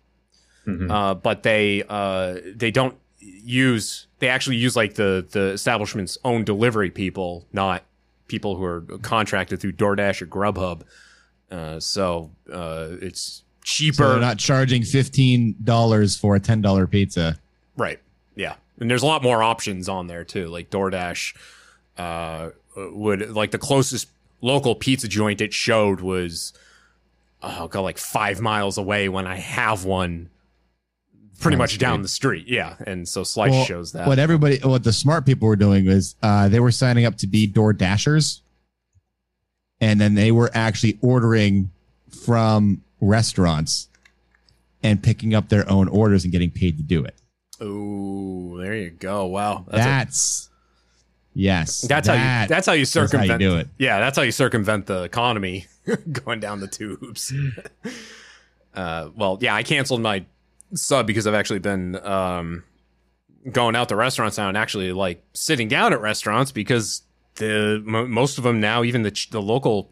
Mhm. 0.66 0.90
uh, 0.90 1.14
but 1.14 1.42
they 1.44 1.85
uh, 1.88 2.38
they 2.57 2.70
don't 2.73 2.96
use. 3.20 4.09
They 4.18 4.29
actually 4.29 4.57
use 4.57 4.75
like 4.77 4.94
the 4.94 5.25
the 5.31 5.51
establishment's 5.53 6.18
own 6.25 6.44
delivery 6.44 6.90
people, 6.90 7.46
not 7.53 7.85
people 8.27 8.57
who 8.57 8.64
are 8.64 8.81
contracted 9.03 9.61
through 9.61 9.73
DoorDash 9.73 10.23
or 10.23 10.27
Grubhub. 10.27 10.83
Uh, 11.51 11.81
so 11.81 12.31
uh, 12.53 12.88
it's 13.01 13.42
cheaper. 13.64 13.94
So 13.96 14.09
they're 14.11 14.20
not 14.20 14.38
charging 14.38 14.83
$15 14.83 16.20
for 16.20 16.37
a 16.37 16.40
$10 16.40 16.90
pizza. 16.90 17.38
Right. 17.77 17.99
Yeah. 18.37 18.55
And 18.80 18.90
there's 18.90 19.02
a 19.02 19.06
lot 19.06 19.22
more 19.22 19.42
options 19.42 19.88
on 19.88 20.06
there 20.06 20.24
too. 20.24 20.46
Like 20.48 20.70
DoorDash 20.70 21.36
uh, 21.98 22.50
would 22.76 23.30
like 23.30 23.50
the 23.50 23.58
closest 23.58 24.08
local 24.40 24.74
pizza 24.74 25.06
joint 25.06 25.40
it 25.40 25.52
showed 25.52 26.00
was 26.00 26.52
I'll 27.42 27.68
go 27.68 27.82
like 27.82 27.98
five 27.98 28.40
miles 28.40 28.78
away 28.78 29.08
when 29.08 29.26
I 29.26 29.36
have 29.36 29.84
one 29.84 30.30
pretty 31.40 31.56
much 31.56 31.78
down 31.78 32.02
the 32.02 32.08
street. 32.08 32.46
Yeah. 32.46 32.76
And 32.86 33.08
so 33.08 33.24
Slice 33.24 33.50
Well, 33.50 33.64
shows 33.64 33.92
that. 33.92 34.06
What 34.06 34.18
everybody, 34.18 34.58
what 34.62 34.84
the 34.84 34.92
smart 34.92 35.26
people 35.26 35.48
were 35.48 35.56
doing 35.56 35.86
was 35.86 36.14
uh, 36.22 36.48
they 36.48 36.60
were 36.60 36.70
signing 36.70 37.06
up 37.06 37.16
to 37.18 37.26
be 37.26 37.46
Door 37.46 37.74
Dashers, 37.74 38.42
and 39.80 40.00
then 40.00 40.14
they 40.14 40.32
were 40.32 40.50
actually 40.54 40.98
ordering 41.00 41.70
from 42.24 42.82
restaurants 43.00 43.88
and 44.82 45.02
picking 45.02 45.34
up 45.34 45.48
their 45.48 45.68
own 45.70 45.88
orders 45.88 46.24
and 46.24 46.32
getting 46.32 46.50
paid 46.50 46.76
to 46.76 46.82
do 46.82 47.04
it. 47.04 47.14
Oh, 47.61 48.57
there 48.59 48.75
you 48.75 48.90
go. 48.90 49.27
Wow. 49.27 49.64
That's, 49.68 49.85
That's, 49.85 50.46
a- 50.46 51.38
yes. 51.38 51.81
that's 51.83 52.09
how 52.09 52.14
you 52.14 52.49
that's 52.49 52.66
how 52.66 52.73
you 52.73 52.83
is 52.83 52.94
how 52.94 53.03
you 53.03 53.09
circumvent 53.09 53.40
do 53.40 53.57
it. 53.57 53.68
Yeah, 53.79 54.01
that's 54.01 54.16
how 54.16 54.23
you 54.23 54.33
circumvent 54.33 54.87
the 54.87 55.03
economy 55.03 55.66
going 56.12 56.40
down 56.40 56.61
the 56.61 56.68
tubes. 56.68 57.33
uh, 58.75 59.11
well, 59.14 59.38
yeah, 59.40 59.55
I 59.55 59.62
canceled 59.62 60.01
my 60.01 60.25
sub 60.75 61.07
because 61.07 61.27
I've 61.27 61.35
actually 61.35 61.59
been 61.59 61.96
um, 62.05 62.64
going 63.51 63.77
out 63.77 63.88
to 63.90 63.96
restaurants 63.96 64.38
now 64.38 64.49
and 64.49 64.57
actually 64.57 64.92
like 64.92 65.23
sitting 65.35 65.68
down 65.68 65.92
at 65.92 66.01
restaurants 66.01 66.53
because 66.53 67.03
the 67.37 67.83
mo 67.85 68.07
most 68.07 68.38
of 68.38 68.44
them 68.44 68.61
now, 68.61 68.83
even 68.85 69.03
the 69.03 69.11
ch- 69.11 69.31
the 69.31 69.42
local 69.42 69.90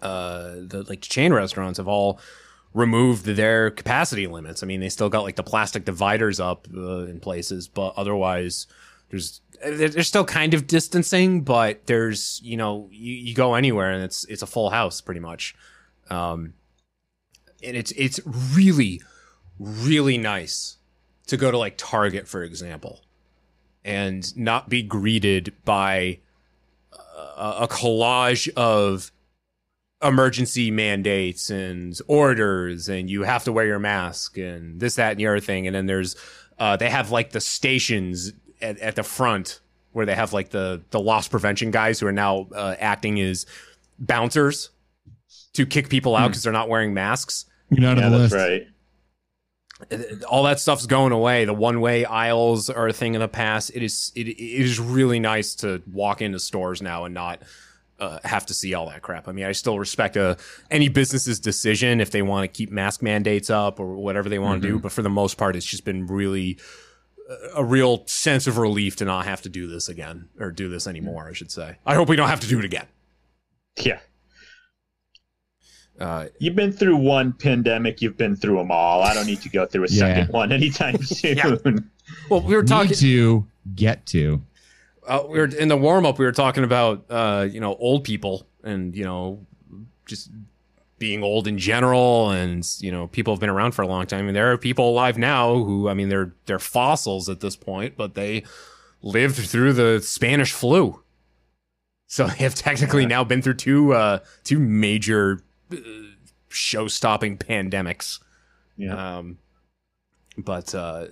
uh, 0.00 0.52
the 0.56 0.84
like 0.88 1.00
chain 1.00 1.32
restaurants 1.32 1.78
have 1.78 1.88
all 1.88 2.18
removed 2.74 3.24
their 3.24 3.70
capacity 3.70 4.26
limits. 4.26 4.62
I 4.62 4.66
mean, 4.66 4.80
they 4.80 4.88
still 4.88 5.08
got 5.08 5.22
like 5.22 5.36
the 5.36 5.42
plastic 5.42 5.84
dividers 5.84 6.40
up 6.40 6.66
uh, 6.74 7.04
in 7.04 7.20
places, 7.20 7.68
but 7.68 7.94
otherwise, 7.96 8.66
there's 9.10 9.40
they're 9.62 10.02
still 10.02 10.24
kind 10.24 10.54
of 10.54 10.66
distancing, 10.66 11.42
but 11.42 11.86
there's 11.86 12.40
you 12.42 12.56
know 12.56 12.88
you, 12.90 13.14
you 13.14 13.34
go 13.34 13.54
anywhere 13.54 13.90
and 13.90 14.02
it's 14.02 14.24
it's 14.24 14.42
a 14.42 14.46
full 14.46 14.70
house 14.70 15.00
pretty 15.00 15.20
much, 15.20 15.54
um, 16.10 16.54
and 17.62 17.76
it's 17.76 17.92
it's 17.92 18.20
really 18.54 19.02
really 19.58 20.18
nice 20.18 20.78
to 21.26 21.36
go 21.36 21.50
to 21.50 21.58
like 21.58 21.74
Target 21.76 22.26
for 22.26 22.42
example, 22.42 23.02
and 23.84 24.36
not 24.36 24.68
be 24.68 24.82
greeted 24.82 25.52
by 25.64 26.18
a, 27.36 27.56
a 27.60 27.68
collage 27.68 28.48
of 28.54 29.11
emergency 30.02 30.70
mandates 30.70 31.50
and 31.50 31.98
orders 32.08 32.88
and 32.88 33.08
you 33.08 33.22
have 33.22 33.44
to 33.44 33.52
wear 33.52 33.66
your 33.66 33.78
mask 33.78 34.36
and 34.36 34.80
this 34.80 34.96
that 34.96 35.12
and 35.12 35.20
the 35.20 35.26
other 35.26 35.40
thing 35.40 35.66
and 35.66 35.76
then 35.76 35.86
there's 35.86 36.16
uh 36.58 36.76
they 36.76 36.90
have 36.90 37.10
like 37.10 37.30
the 37.30 37.40
stations 37.40 38.32
at, 38.60 38.78
at 38.78 38.96
the 38.96 39.02
front 39.02 39.60
where 39.92 40.04
they 40.06 40.14
have 40.14 40.32
like 40.32 40.50
the 40.50 40.82
the 40.90 40.98
loss 41.00 41.28
prevention 41.28 41.70
guys 41.70 42.00
who 42.00 42.06
are 42.06 42.12
now 42.12 42.48
uh, 42.54 42.74
acting 42.78 43.20
as 43.20 43.46
bouncers 43.98 44.70
to 45.52 45.66
kick 45.66 45.88
people 45.88 46.16
out 46.16 46.28
because 46.28 46.42
they're 46.42 46.52
not 46.52 46.68
wearing 46.68 46.94
masks 46.94 47.44
You're 47.70 47.82
not 47.82 47.98
yeah, 47.98 48.06
on 48.06 48.12
the 48.12 48.18
that's 48.18 48.32
list. 48.32 48.50
right. 49.90 50.24
all 50.28 50.44
that 50.44 50.60
stuff's 50.60 50.86
going 50.86 51.12
away. 51.12 51.44
The 51.44 51.52
one 51.54 51.80
way 51.80 52.04
aisles 52.04 52.70
are 52.70 52.88
a 52.88 52.92
thing 52.92 53.16
of 53.16 53.20
the 53.20 53.28
past. 53.28 53.70
It 53.74 53.82
is 53.82 54.12
it, 54.14 54.28
it 54.28 54.40
is 54.40 54.78
really 54.80 55.20
nice 55.20 55.54
to 55.56 55.82
walk 55.90 56.22
into 56.22 56.38
stores 56.38 56.80
now 56.80 57.04
and 57.04 57.14
not 57.14 57.42
uh, 58.00 58.18
have 58.24 58.46
to 58.46 58.54
see 58.54 58.74
all 58.74 58.88
that 58.88 59.02
crap. 59.02 59.28
I 59.28 59.32
mean, 59.32 59.44
I 59.44 59.52
still 59.52 59.78
respect 59.78 60.16
uh, 60.16 60.34
any 60.70 60.88
business's 60.88 61.38
decision 61.38 62.00
if 62.00 62.10
they 62.10 62.22
want 62.22 62.44
to 62.44 62.48
keep 62.48 62.70
mask 62.70 63.02
mandates 63.02 63.48
up 63.50 63.78
or 63.78 63.94
whatever 63.96 64.28
they 64.28 64.38
want 64.40 64.62
to 64.62 64.68
do. 64.68 64.78
But 64.78 64.92
for 64.92 65.02
the 65.02 65.10
most 65.10 65.36
part, 65.36 65.54
it's 65.56 65.66
just 65.66 65.84
been 65.84 66.06
really 66.06 66.58
uh, 67.30 67.34
a 67.56 67.64
real 67.64 68.04
sense 68.06 68.46
of 68.46 68.58
relief 68.58 68.96
to 68.96 69.04
not 69.04 69.24
have 69.26 69.42
to 69.42 69.48
do 69.48 69.66
this 69.68 69.88
again 69.88 70.28
or 70.40 70.50
do 70.50 70.68
this 70.68 70.86
anymore. 70.86 71.28
I 71.28 71.32
should 71.32 71.50
say. 71.52 71.76
I 71.86 71.94
hope 71.94 72.08
we 72.08 72.16
don't 72.16 72.28
have 72.28 72.40
to 72.40 72.48
do 72.48 72.58
it 72.58 72.64
again. 72.64 72.86
Yeah. 73.80 74.00
Uh, 76.00 76.26
You've 76.40 76.56
been 76.56 76.72
through 76.72 76.96
one 76.96 77.32
pandemic, 77.32 78.00
you've 78.02 78.16
been 78.16 78.34
through 78.34 78.56
them 78.56 78.70
all. 78.72 79.02
I 79.02 79.14
don't 79.14 79.26
need 79.26 79.40
to 79.42 79.48
go 79.48 79.66
through 79.66 79.84
a 79.84 79.88
Yeah. 79.88 79.98
second 79.98 80.32
one 80.32 80.50
anytime 80.50 80.96
soon. 81.02 81.90
well, 82.28 82.40
we 82.40 82.56
were 82.56 82.64
talking. 82.64 82.90
Need 82.90 82.98
to 82.98 83.46
get 83.74 84.06
to. 84.06 84.42
Uh, 85.06 85.24
we 85.28 85.38
were 85.38 85.46
in 85.46 85.68
the 85.68 85.76
warm 85.76 86.06
up. 86.06 86.18
We 86.18 86.24
were 86.24 86.32
talking 86.32 86.64
about 86.64 87.04
uh, 87.10 87.48
you 87.50 87.60
know 87.60 87.74
old 87.76 88.04
people 88.04 88.46
and 88.62 88.94
you 88.94 89.04
know 89.04 89.46
just 90.06 90.30
being 90.98 91.24
old 91.24 91.48
in 91.48 91.58
general, 91.58 92.30
and 92.30 92.64
you 92.78 92.92
know 92.92 93.08
people 93.08 93.34
have 93.34 93.40
been 93.40 93.50
around 93.50 93.72
for 93.72 93.82
a 93.82 93.88
long 93.88 94.06
time. 94.06 94.24
I 94.24 94.28
And 94.28 94.36
there 94.36 94.52
are 94.52 94.58
people 94.58 94.88
alive 94.88 95.18
now 95.18 95.54
who, 95.54 95.88
I 95.88 95.94
mean, 95.94 96.08
they're 96.08 96.32
they're 96.46 96.60
fossils 96.60 97.28
at 97.28 97.40
this 97.40 97.56
point, 97.56 97.96
but 97.96 98.14
they 98.14 98.44
lived 99.02 99.36
through 99.36 99.72
the 99.72 100.00
Spanish 100.00 100.52
flu, 100.52 101.02
so 102.06 102.26
they 102.28 102.36
have 102.36 102.54
technically 102.54 103.04
now 103.04 103.24
been 103.24 103.42
through 103.42 103.54
two 103.54 103.94
uh, 103.94 104.20
two 104.44 104.60
major 104.60 105.42
uh, 105.72 105.76
show 106.48 106.86
stopping 106.86 107.36
pandemics. 107.36 108.20
Yeah. 108.76 109.18
Um, 109.18 109.38
but 110.38 110.74
uh, 110.74 111.08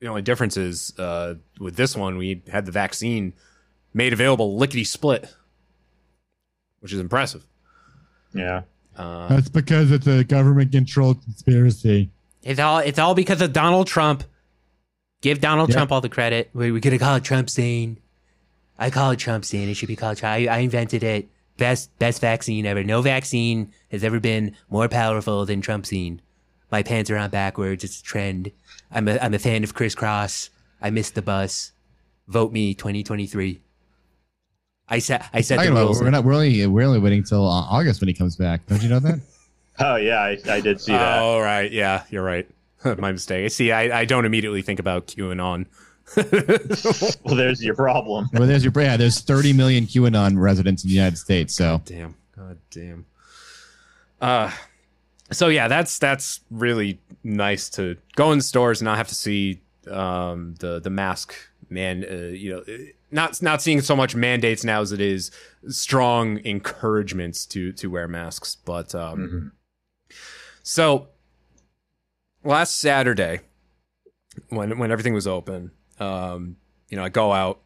the 0.00 0.06
only 0.08 0.22
difference 0.22 0.56
is 0.56 0.92
uh, 0.98 1.34
with 1.58 1.76
this 1.76 1.96
one, 1.96 2.16
we 2.16 2.42
had 2.50 2.66
the 2.66 2.72
vaccine 2.72 3.34
made 3.92 4.12
available 4.12 4.56
lickety 4.56 4.84
split, 4.84 5.32
which 6.80 6.92
is 6.92 7.00
impressive. 7.00 7.44
Yeah. 8.32 8.62
Uh, 8.96 9.28
That's 9.28 9.48
because 9.48 9.90
it's 9.92 10.06
a 10.06 10.24
government 10.24 10.72
controlled 10.72 11.22
conspiracy. 11.22 12.10
It's 12.42 12.58
all 12.60 12.78
it's 12.78 12.98
all 12.98 13.14
because 13.14 13.40
of 13.42 13.52
Donald 13.52 13.86
Trump. 13.86 14.24
Give 15.20 15.40
Donald 15.40 15.68
Yeah. 15.68 15.76
Trump 15.76 15.92
all 15.92 16.00
the 16.00 16.08
credit. 16.08 16.50
We 16.54 16.72
we 16.72 16.80
gonna 16.80 16.98
call 16.98 17.16
it 17.16 17.22
Trumpstein. 17.22 17.98
I 18.78 18.88
call 18.88 19.10
it 19.10 19.18
Trumpstein. 19.18 19.68
It 19.68 19.74
should 19.74 19.88
be 19.88 19.96
called 19.96 20.16
Trump. 20.16 20.32
I, 20.32 20.46
I 20.46 20.58
invented 20.60 21.02
it. 21.02 21.28
Best 21.58 21.96
best 21.98 22.22
vaccine 22.22 22.64
ever. 22.64 22.82
No 22.82 23.02
vaccine 23.02 23.72
has 23.90 24.02
ever 24.02 24.18
been 24.18 24.56
more 24.70 24.88
powerful 24.88 25.44
than 25.44 25.60
Trumpstein. 25.60 26.20
My 26.72 26.82
pants 26.82 27.10
are 27.10 27.18
on 27.18 27.28
backwards. 27.30 27.84
It's 27.84 28.00
a 28.00 28.02
trend. 28.02 28.50
I'm 28.90 29.08
a 29.08 29.18
I'm 29.18 29.34
a 29.34 29.38
fan 29.38 29.64
of 29.64 29.74
crisscross. 29.74 30.50
I 30.80 30.90
missed 30.90 31.14
the 31.14 31.22
bus. 31.22 31.72
Vote 32.28 32.52
me 32.52 32.74
2023. 32.74 33.60
I 34.88 34.98
said 34.98 35.24
I 35.32 35.40
said 35.40 35.60
the 35.60 35.72
rules. 35.72 36.00
we're 36.00 36.10
not 36.10 36.24
we're 36.24 36.34
only 36.34 36.66
we're 36.66 36.86
only 36.86 36.98
waiting 36.98 37.22
till 37.22 37.46
uh, 37.46 37.62
August 37.62 38.00
when 38.00 38.08
he 38.08 38.14
comes 38.14 38.36
back. 38.36 38.66
Don't 38.66 38.82
you 38.82 38.88
know 38.88 39.00
that? 39.00 39.20
Oh 39.82 39.96
yeah, 39.96 40.18
I, 40.18 40.36
I 40.46 40.60
did 40.60 40.78
see 40.78 40.92
that. 40.92 41.22
oh, 41.22 41.40
right. 41.40 41.72
Yeah, 41.72 42.02
you're 42.10 42.24
right. 42.24 42.46
My 42.98 43.12
mistake. 43.12 43.50
See, 43.50 43.72
I, 43.72 44.00
I 44.00 44.04
don't 44.04 44.26
immediately 44.26 44.60
think 44.60 44.78
about 44.78 45.06
QAnon. 45.06 45.66
Well, 47.24 47.36
there's 47.36 47.62
your 47.64 47.76
problem. 47.76 48.28
well, 48.34 48.46
there's 48.46 48.62
your 48.64 48.72
yeah. 48.76 48.98
There's 48.98 49.20
30 49.20 49.54
million 49.54 49.86
QAnon 49.86 50.38
residents 50.38 50.84
in 50.84 50.90
the 50.90 50.94
United 50.96 51.16
States. 51.16 51.54
So 51.54 51.80
damn. 51.86 52.14
God 52.36 52.58
damn. 52.70 53.06
Uh 54.20 54.50
so 55.32 55.48
yeah, 55.48 55.68
that's 55.68 55.98
that's 55.98 56.40
really 56.50 57.00
nice 57.22 57.68
to 57.70 57.96
go 58.16 58.32
in 58.32 58.40
stores 58.40 58.80
and 58.80 58.86
not 58.86 58.96
have 58.96 59.08
to 59.08 59.14
see 59.14 59.62
um 59.90 60.54
the 60.60 60.78
the 60.80 60.90
mask 60.90 61.34
man 61.70 62.04
uh, 62.08 62.14
you 62.14 62.50
know 62.50 62.64
not 63.10 63.40
not 63.42 63.62
seeing 63.62 63.80
so 63.80 63.96
much 63.96 64.14
mandates 64.14 64.64
now 64.64 64.80
as 64.80 64.92
it 64.92 65.00
is 65.00 65.30
strong 65.68 66.38
encouragements 66.44 67.46
to 67.46 67.72
to 67.72 67.88
wear 67.88 68.06
masks. 68.08 68.56
But 68.56 68.94
um 68.94 69.52
so 70.62 71.08
last 72.44 72.78
saturday 72.78 73.40
when 74.48 74.78
when 74.78 74.90
everything 74.90 75.12
was 75.14 75.26
open 75.26 75.70
um 75.98 76.56
you 76.88 76.96
know 76.96 77.04
i 77.04 77.08
go 77.08 77.32
out 77.32 77.60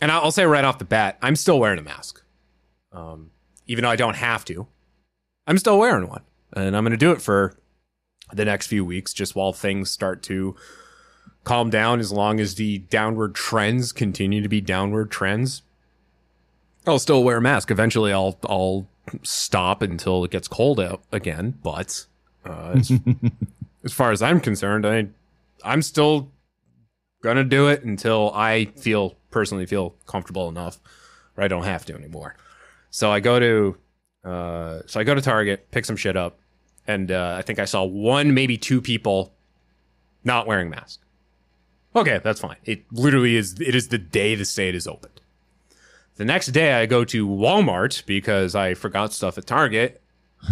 and 0.00 0.10
i'll 0.10 0.30
say 0.32 0.44
right 0.44 0.64
off 0.64 0.78
the 0.78 0.84
bat 0.84 1.16
i'm 1.22 1.36
still 1.36 1.58
wearing 1.58 1.78
a 1.78 1.82
mask. 1.82 2.22
Um 2.92 3.30
even 3.66 3.82
though 3.84 3.90
i 3.90 3.96
don't 3.96 4.16
have 4.16 4.44
to 4.46 4.66
i'm 5.46 5.58
still 5.58 5.78
wearing 5.78 6.08
one 6.08 6.22
and 6.54 6.76
i'm 6.76 6.84
going 6.84 6.90
to 6.90 6.96
do 6.96 7.12
it 7.12 7.22
for 7.22 7.56
the 8.32 8.44
next 8.44 8.66
few 8.66 8.84
weeks 8.84 9.12
just 9.12 9.36
while 9.36 9.52
things 9.52 9.90
start 9.90 10.22
to 10.22 10.56
calm 11.44 11.70
down 11.70 12.00
as 12.00 12.12
long 12.12 12.40
as 12.40 12.54
the 12.54 12.78
downward 12.78 13.34
trends 13.34 13.92
continue 13.92 14.40
to 14.40 14.48
be 14.48 14.60
downward 14.60 15.10
trends. 15.10 15.62
I'll 16.86 16.98
still 16.98 17.24
wear 17.24 17.38
a 17.38 17.40
mask. 17.40 17.70
Eventually 17.70 18.12
i'll 18.12 18.38
i'll 18.48 18.88
stop 19.22 19.82
until 19.82 20.24
it 20.24 20.30
gets 20.30 20.46
cold 20.46 20.78
out 20.78 21.02
again 21.10 21.58
but 21.62 22.06
uh, 22.46 22.74
as, 22.76 22.92
as 23.84 23.92
far 23.92 24.12
as 24.12 24.22
i'm 24.22 24.40
concerned 24.40 24.86
i 24.86 25.08
i'm 25.64 25.82
still 25.82 26.30
gonna 27.22 27.42
do 27.44 27.68
it 27.68 27.82
until 27.82 28.32
i 28.32 28.64
feel 28.76 29.16
personally 29.30 29.66
feel 29.66 29.90
comfortable 30.06 30.48
enough 30.48 30.78
where 31.34 31.44
i 31.44 31.48
don't 31.48 31.64
have 31.64 31.84
to 31.84 31.94
anymore. 31.94 32.36
So 32.90 33.10
i 33.10 33.20
go 33.20 33.40
to 33.40 33.76
uh, 34.24 34.82
so 34.86 35.00
i 35.00 35.04
go 35.04 35.14
to 35.14 35.20
target 35.20 35.70
pick 35.72 35.84
some 35.84 35.96
shit 35.96 36.16
up 36.16 36.38
and 36.86 37.10
uh, 37.10 37.34
i 37.38 37.42
think 37.42 37.58
i 37.58 37.64
saw 37.64 37.84
one 37.84 38.34
maybe 38.34 38.56
two 38.56 38.80
people 38.80 39.32
not 40.24 40.46
wearing 40.46 40.70
masks 40.70 41.02
Okay, 41.94 42.20
that's 42.22 42.40
fine. 42.40 42.56
It 42.64 42.84
literally 42.90 43.36
is. 43.36 43.60
It 43.60 43.74
is 43.74 43.88
the 43.88 43.98
day 43.98 44.34
the 44.34 44.44
state 44.44 44.74
is 44.74 44.86
opened. 44.86 45.20
The 46.16 46.24
next 46.24 46.48
day, 46.48 46.74
I 46.74 46.86
go 46.86 47.04
to 47.04 47.28
Walmart 47.28 48.04
because 48.06 48.54
I 48.54 48.74
forgot 48.74 49.12
stuff 49.12 49.36
at 49.36 49.46
Target. 49.46 50.00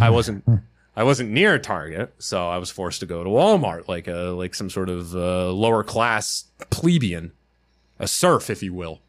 I 0.01 0.11
wasn't. 0.11 0.45
I 0.97 1.03
wasn't 1.03 1.31
near 1.31 1.59
Target, 1.59 2.13
so 2.19 2.49
I 2.49 2.59
was 2.59 2.71
forced 2.71 3.01
to 3.01 3.07
go 3.07 3.25
to 3.25 3.31
Walmart, 3.31 3.89
like 3.89 4.07
a 4.07 4.35
like 4.37 4.55
some 4.55 4.69
sort 4.69 4.91
of 4.91 5.15
uh, 5.15 5.51
lower 5.51 5.83
class 5.83 6.45
plebeian, 6.69 7.33
a 7.99 8.07
serf, 8.07 8.51
if 8.51 8.63
you 8.63 8.75
will. 8.75 9.01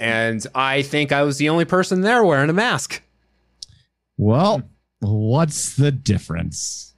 And 0.00 0.44
I 0.52 0.82
think 0.82 1.12
I 1.12 1.22
was 1.22 1.38
the 1.38 1.48
only 1.48 1.64
person 1.64 2.00
there 2.00 2.24
wearing 2.24 2.50
a 2.50 2.54
mask. 2.54 3.02
well, 4.18 4.62
What's 5.02 5.74
the 5.74 5.90
difference? 5.90 6.94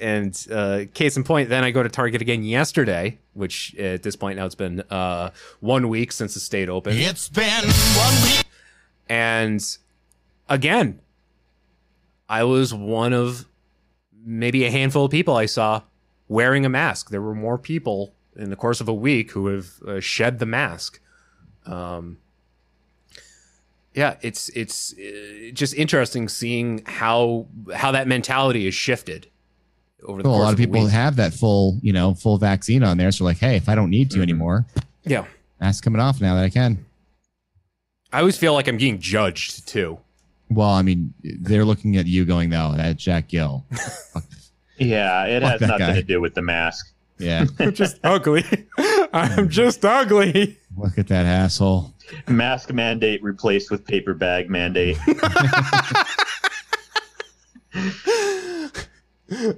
And 0.00 0.38
uh, 0.50 0.84
case 0.92 1.16
in 1.16 1.24
point, 1.24 1.48
then 1.48 1.64
I 1.64 1.70
go 1.70 1.82
to 1.82 1.88
Target 1.88 2.20
again 2.20 2.42
yesterday, 2.42 3.20
which 3.34 3.74
at 3.76 4.02
this 4.02 4.16
point 4.16 4.36
now 4.36 4.46
it's 4.46 4.54
been 4.54 4.80
uh, 4.90 5.30
one 5.60 5.88
week 5.88 6.12
since 6.12 6.34
the 6.34 6.40
state 6.40 6.68
opened. 6.68 6.98
It's 6.98 7.28
been 7.28 7.64
one 7.64 8.22
week. 8.24 8.44
And 9.08 9.64
again, 10.48 11.00
I 12.28 12.44
was 12.44 12.74
one 12.74 13.12
of 13.12 13.46
maybe 14.24 14.64
a 14.64 14.70
handful 14.70 15.04
of 15.04 15.10
people 15.10 15.36
I 15.36 15.46
saw 15.46 15.82
wearing 16.28 16.66
a 16.66 16.68
mask. 16.68 17.10
There 17.10 17.22
were 17.22 17.34
more 17.34 17.58
people 17.58 18.12
in 18.36 18.50
the 18.50 18.56
course 18.56 18.80
of 18.80 18.88
a 18.88 18.94
week 18.94 19.30
who 19.30 19.46
have 19.46 19.70
uh, 19.86 20.00
shed 20.00 20.38
the 20.38 20.46
mask. 20.46 21.00
Um, 21.64 22.18
yeah, 23.94 24.16
it's 24.22 24.48
it's 24.50 24.94
uh, 24.94 25.50
just 25.52 25.74
interesting 25.74 26.28
seeing 26.28 26.82
how 26.86 27.46
how 27.74 27.92
that 27.92 28.06
mentality 28.08 28.64
has 28.66 28.74
shifted 28.74 29.28
over 30.04 30.22
the 30.22 30.28
Well, 30.28 30.38
a 30.38 30.42
lot 30.42 30.52
of 30.52 30.58
a 30.58 30.62
people 30.62 30.82
week. 30.82 30.90
have 30.92 31.16
that 31.16 31.32
full, 31.34 31.78
you 31.82 31.92
know, 31.92 32.14
full 32.14 32.38
vaccine 32.38 32.82
on 32.82 32.96
there. 32.98 33.12
So 33.12 33.24
like, 33.24 33.38
hey, 33.38 33.56
if 33.56 33.68
I 33.68 33.74
don't 33.74 33.90
need 33.90 34.10
to 34.12 34.22
anymore, 34.22 34.66
Yeah, 35.04 35.24
mask 35.60 35.84
coming 35.84 36.00
off 36.00 36.20
now 36.20 36.34
that 36.34 36.44
I 36.44 36.50
can. 36.50 36.84
I 38.12 38.20
always 38.20 38.36
feel 38.36 38.52
like 38.54 38.68
I'm 38.68 38.76
getting 38.76 38.98
judged 38.98 39.66
too. 39.68 39.98
Well, 40.50 40.68
I 40.70 40.82
mean, 40.82 41.14
they're 41.22 41.64
looking 41.64 41.96
at 41.96 42.06
you 42.06 42.26
going, 42.26 42.50
no, 42.50 42.74
that 42.76 42.96
Jack 42.98 43.28
Gill. 43.28 43.64
Yeah, 44.78 45.26
it 45.26 45.42
Fuck 45.42 45.52
has 45.52 45.60
nothing 45.60 45.86
guy. 45.86 45.94
to 45.94 46.02
do 46.02 46.20
with 46.20 46.34
the 46.34 46.42
mask. 46.42 46.92
yeah, 47.18 47.44
I'm 47.60 47.72
just 47.74 47.98
ugly. 48.02 48.44
I'm 49.12 49.48
just 49.48 49.84
ugly. 49.84 50.58
look 50.76 50.98
at 50.98 51.06
that 51.08 51.24
asshole. 51.26 51.94
Mask 52.28 52.72
mandate 52.72 53.22
replaced 53.22 53.70
with 53.70 53.84
paper 53.86 54.14
bag 54.14 54.50
mandate. 54.50 54.98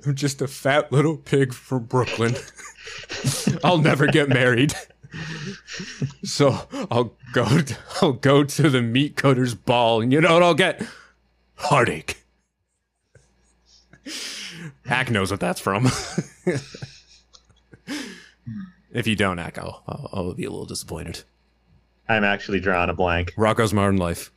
I'm 0.07 0.15
just 0.15 0.41
a 0.41 0.47
fat 0.49 0.93
little 0.93 1.17
pig 1.17 1.53
from 1.53 1.85
Brooklyn. 1.85 2.35
I'll 3.65 3.79
never 3.79 4.07
get 4.07 4.29
married. 4.29 4.75
So 6.23 6.67
I'll 6.91 7.17
go 7.33 7.61
to, 7.61 7.77
I'll 8.01 8.13
go 8.13 8.45
to 8.45 8.71
the 8.71 8.83
meat 8.83 9.17
cutter's 9.17 9.55
ball 9.55 10.01
and 10.01 10.13
you 10.13 10.21
know 10.21 10.35
what 10.35 10.43
I'll 10.43 10.55
get? 10.55 10.87
Heartache. 11.57 12.25
Ack 14.87 15.11
knows 15.11 15.31
what 15.31 15.41
that's 15.41 15.61
from. 15.61 15.87
if 18.93 19.07
you 19.07 19.17
don't, 19.17 19.39
Ack, 19.39 19.59
I'll, 19.59 19.83
I'll, 19.87 20.11
I'll 20.13 20.35
be 20.35 20.45
a 20.45 20.51
little 20.51 20.67
disappointed. 20.67 21.23
I'm 22.09 22.25
actually 22.25 22.61
drawing 22.61 22.91
a 22.91 22.95
blank. 22.95 23.33
Rocko's 23.37 23.73
Modern 23.73 23.97
Life. 23.97 24.31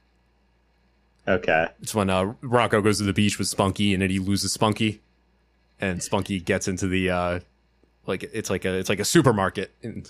Okay. 1.27 1.67
It's 1.81 1.93
when 1.93 2.09
uh, 2.09 2.33
Rocco 2.41 2.81
goes 2.81 2.99
to 2.99 3.03
the 3.03 3.13
beach 3.13 3.37
with 3.37 3.47
Spunky 3.47 3.93
and 3.93 4.01
then 4.01 4.09
he 4.09 4.19
loses 4.19 4.53
Spunky, 4.53 5.01
and 5.81 6.01
Spunky 6.01 6.39
gets 6.39 6.67
into 6.67 6.87
the 6.87 7.09
uh, 7.09 7.39
like 8.05 8.23
it's 8.23 8.49
like 8.49 8.65
a 8.65 8.73
it's 8.75 8.89
like 8.89 8.99
a 8.99 9.05
supermarket 9.05 9.71
and 9.83 10.09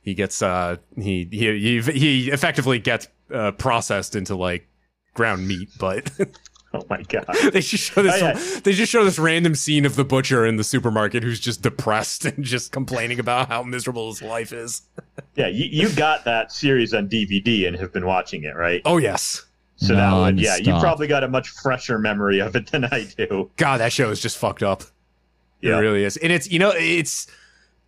he 0.00 0.14
gets 0.14 0.40
uh 0.40 0.76
he 0.96 1.28
he 1.30 1.80
he, 1.80 1.80
he 1.92 2.30
effectively 2.30 2.78
gets 2.78 3.08
uh, 3.32 3.52
processed 3.52 4.16
into 4.16 4.34
like 4.34 4.66
ground 5.14 5.46
meat, 5.46 5.68
but 5.78 6.10
Oh 6.82 6.86
my 6.90 7.02
god. 7.02 7.26
they 7.52 7.60
just 7.60 7.84
show 7.92 8.02
this 8.02 8.22
Oh, 8.22 8.26
yeah. 8.26 8.60
they 8.60 8.72
just 8.72 8.90
show 8.92 9.04
this 9.04 9.18
random 9.18 9.54
scene 9.54 9.84
of 9.84 9.96
the 9.96 10.04
butcher 10.04 10.44
in 10.44 10.56
the 10.56 10.64
supermarket 10.64 11.22
who's 11.22 11.40
just 11.40 11.62
depressed 11.62 12.24
and 12.26 12.44
just 12.44 12.72
complaining 12.72 13.18
about 13.18 13.48
how 13.48 13.62
miserable 13.62 14.08
his 14.08 14.22
life 14.22 14.52
is. 14.52 14.82
Yeah, 15.34 15.48
you, 15.48 15.64
you 15.64 15.94
got 15.94 16.24
that 16.24 16.52
series 16.52 16.92
on 16.94 17.08
DVD 17.08 17.66
and 17.66 17.76
have 17.76 17.92
been 17.92 18.06
watching 18.06 18.44
it, 18.44 18.54
right? 18.56 18.82
Oh 18.84 18.98
yes. 18.98 19.46
So 19.76 19.94
that 19.94 20.10
uh, 20.10 20.20
would, 20.24 20.40
yeah, 20.40 20.56
you 20.56 20.72
probably 20.80 21.06
got 21.06 21.22
a 21.22 21.28
much 21.28 21.48
fresher 21.50 21.98
memory 21.98 22.40
of 22.40 22.56
it 22.56 22.68
than 22.68 22.86
I 22.86 23.04
do. 23.16 23.50
God, 23.56 23.78
that 23.80 23.92
show 23.92 24.10
is 24.10 24.20
just 24.20 24.38
fucked 24.38 24.62
up. 24.62 24.82
Yeah. 25.60 25.76
It 25.76 25.80
really 25.80 26.04
is. 26.04 26.16
And 26.16 26.32
it's, 26.32 26.50
you 26.50 26.58
know, 26.58 26.72
it's, 26.74 27.26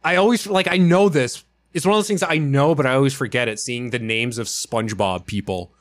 I 0.05 0.17
always, 0.17 0.47
like, 0.47 0.69
I 0.69 0.77
know 0.77 1.09
this. 1.09 1.45
It's 1.73 1.87
one 1.87 1.95
of 1.95 1.99
those 1.99 2.09
things 2.09 2.21
that 2.21 2.31
I 2.31 2.39
know, 2.39 2.75
but 2.75 2.85
I 2.87 2.95
always 2.95 3.15
forget 3.15 3.49
it, 3.49 3.59
seeing 3.59 3.91
the 3.91 3.99
names 3.99 4.37
of 4.39 4.47
SpongeBob 4.49 5.27
people 5.27 5.73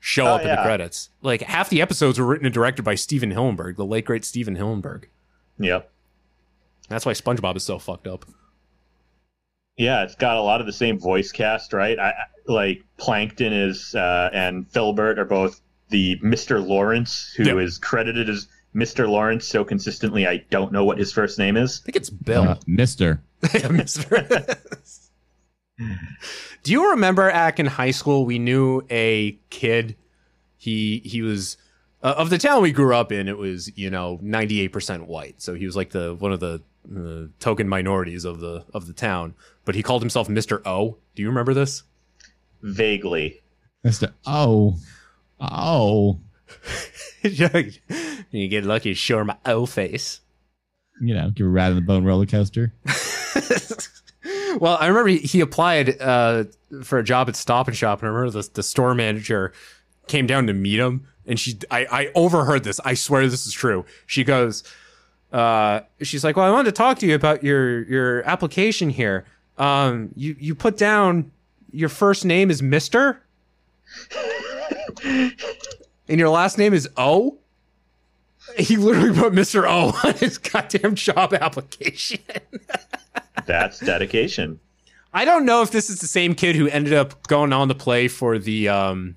show 0.00 0.26
Oh, 0.26 0.34
up 0.36 0.42
in 0.42 0.48
the 0.48 0.56
credits. 0.62 1.10
Like, 1.22 1.42
half 1.42 1.68
the 1.70 1.80
episodes 1.82 2.18
were 2.18 2.26
written 2.26 2.46
and 2.46 2.54
directed 2.54 2.82
by 2.82 2.94
Stephen 2.94 3.30
Hillenburg, 3.32 3.76
the 3.76 3.84
late, 3.84 4.04
great 4.04 4.24
Stephen 4.24 4.56
Hillenburg. 4.56 5.04
Yep. 5.58 5.90
That's 6.88 7.04
why 7.04 7.12
SpongeBob 7.12 7.56
is 7.56 7.64
so 7.64 7.78
fucked 7.78 8.06
up. 8.06 8.24
Yeah, 9.76 10.02
it's 10.02 10.14
got 10.14 10.36
a 10.36 10.42
lot 10.42 10.60
of 10.60 10.66
the 10.66 10.72
same 10.72 10.98
voice 10.98 11.30
cast, 11.32 11.72
right? 11.72 11.98
I, 11.98 12.08
I- 12.10 12.14
like 12.50 12.82
Plankton 12.96 13.52
is 13.52 13.94
uh, 13.94 14.30
and 14.32 14.66
Filbert 14.70 15.18
are 15.18 15.26
both 15.26 15.60
the 15.90 16.16
Mr. 16.20 16.66
Lawrence, 16.66 17.34
who 17.36 17.58
is 17.58 17.78
Yeah. 17.82 17.86
credited 17.86 18.30
as 18.30 18.48
Mr. 18.74 19.06
Lawrence 19.06 19.46
so 19.46 19.64
consistently 19.64 20.26
I 20.26 20.38
don't 20.50 20.72
know 20.72 20.82
what 20.84 20.96
his 20.96 21.12
first 21.12 21.38
name 21.38 21.58
is. 21.58 21.80
I 21.82 21.84
think 21.84 21.96
it's 21.96 22.08
Bill. 22.08 22.42
Uh, 22.44 22.56
Mister. 22.66 23.20
Mister. 23.70 24.46
Do 26.62 26.72
you 26.72 26.90
remember 26.90 27.30
Ack 27.30 27.58
in 27.60 27.66
high 27.66 27.90
school? 27.90 28.24
We 28.24 28.38
knew 28.38 28.82
a 28.90 29.38
kid. 29.50 29.96
He 30.56 31.00
he 31.04 31.22
was 31.22 31.56
uh, 32.02 32.14
of 32.16 32.30
the 32.30 32.38
town 32.38 32.62
we 32.62 32.72
grew 32.72 32.94
up 32.94 33.12
in. 33.12 33.28
It 33.28 33.38
was 33.38 33.76
you 33.76 33.90
know 33.90 34.18
ninety 34.22 34.60
eight 34.60 34.72
percent 34.72 35.06
white, 35.06 35.40
so 35.40 35.54
he 35.54 35.66
was 35.66 35.76
like 35.76 35.90
the 35.90 36.14
one 36.14 36.32
of 36.32 36.40
the 36.40 36.62
uh, 36.96 37.28
token 37.40 37.68
minorities 37.68 38.24
of 38.24 38.40
the 38.40 38.64
of 38.74 38.86
the 38.86 38.92
town. 38.92 39.34
But 39.64 39.74
he 39.74 39.82
called 39.82 40.02
himself 40.02 40.28
Mister 40.28 40.66
O. 40.66 40.96
Do 41.14 41.22
you 41.22 41.28
remember 41.28 41.54
this? 41.54 41.84
Vaguely. 42.62 43.40
Mister. 43.84 44.14
O. 44.26 44.76
oh. 45.40 46.20
you 47.22 48.48
get 48.48 48.64
lucky 48.64 48.90
to 48.90 48.94
show 48.94 49.22
my 49.22 49.36
O 49.44 49.66
face. 49.66 50.20
You 51.00 51.14
know, 51.14 51.30
give 51.30 51.46
a 51.46 51.50
rat 51.50 51.70
in 51.70 51.76
the 51.76 51.82
bone 51.82 52.04
roller 52.04 52.26
coaster. 52.26 52.72
Well, 54.58 54.76
I 54.80 54.86
remember 54.86 55.08
he, 55.08 55.18
he 55.18 55.40
applied 55.40 56.00
uh, 56.00 56.44
for 56.82 56.98
a 56.98 57.04
job 57.04 57.28
at 57.28 57.36
Stop 57.36 57.68
and 57.68 57.76
Shop, 57.76 58.00
and 58.00 58.08
I 58.08 58.12
remember 58.12 58.42
the, 58.42 58.48
the 58.54 58.62
store 58.62 58.94
manager 58.94 59.52
came 60.06 60.26
down 60.26 60.46
to 60.46 60.52
meet 60.52 60.80
him, 60.80 61.06
and 61.26 61.38
she 61.38 61.58
I, 61.70 61.86
I 61.90 62.10
overheard 62.14 62.64
this. 62.64 62.80
I 62.84 62.94
swear 62.94 63.28
this 63.28 63.46
is 63.46 63.52
true. 63.52 63.84
She 64.06 64.24
goes, 64.24 64.64
uh, 65.32 65.80
she's 66.02 66.24
like, 66.24 66.36
"Well, 66.36 66.46
I 66.46 66.50
wanted 66.50 66.66
to 66.66 66.76
talk 66.76 66.98
to 66.98 67.06
you 67.06 67.14
about 67.14 67.44
your 67.44 67.82
your 67.84 68.22
application 68.22 68.90
here. 68.90 69.24
Um, 69.58 70.10
you 70.16 70.36
you 70.38 70.54
put 70.54 70.76
down 70.76 71.30
your 71.70 71.88
first 71.88 72.24
name 72.24 72.50
is 72.50 72.62
Mister, 72.62 73.22
and 75.04 75.34
your 76.08 76.30
last 76.30 76.58
name 76.58 76.74
is 76.74 76.88
O." 76.96 77.38
He 78.56 78.76
literally 78.76 79.12
put 79.12 79.34
Mr. 79.34 79.64
O 79.68 79.92
on 80.08 80.14
his 80.14 80.38
goddamn 80.38 80.94
job 80.94 81.34
application. 81.34 82.20
That's 83.46 83.80
dedication. 83.80 84.60
I 85.12 85.24
don't 85.24 85.44
know 85.44 85.62
if 85.62 85.70
this 85.70 85.88
is 85.90 86.00
the 86.00 86.06
same 86.06 86.34
kid 86.34 86.56
who 86.56 86.68
ended 86.68 86.92
up 86.92 87.26
going 87.26 87.52
on 87.52 87.68
to 87.68 87.74
play 87.74 88.08
for 88.08 88.38
the 88.38 88.68
um, 88.68 89.16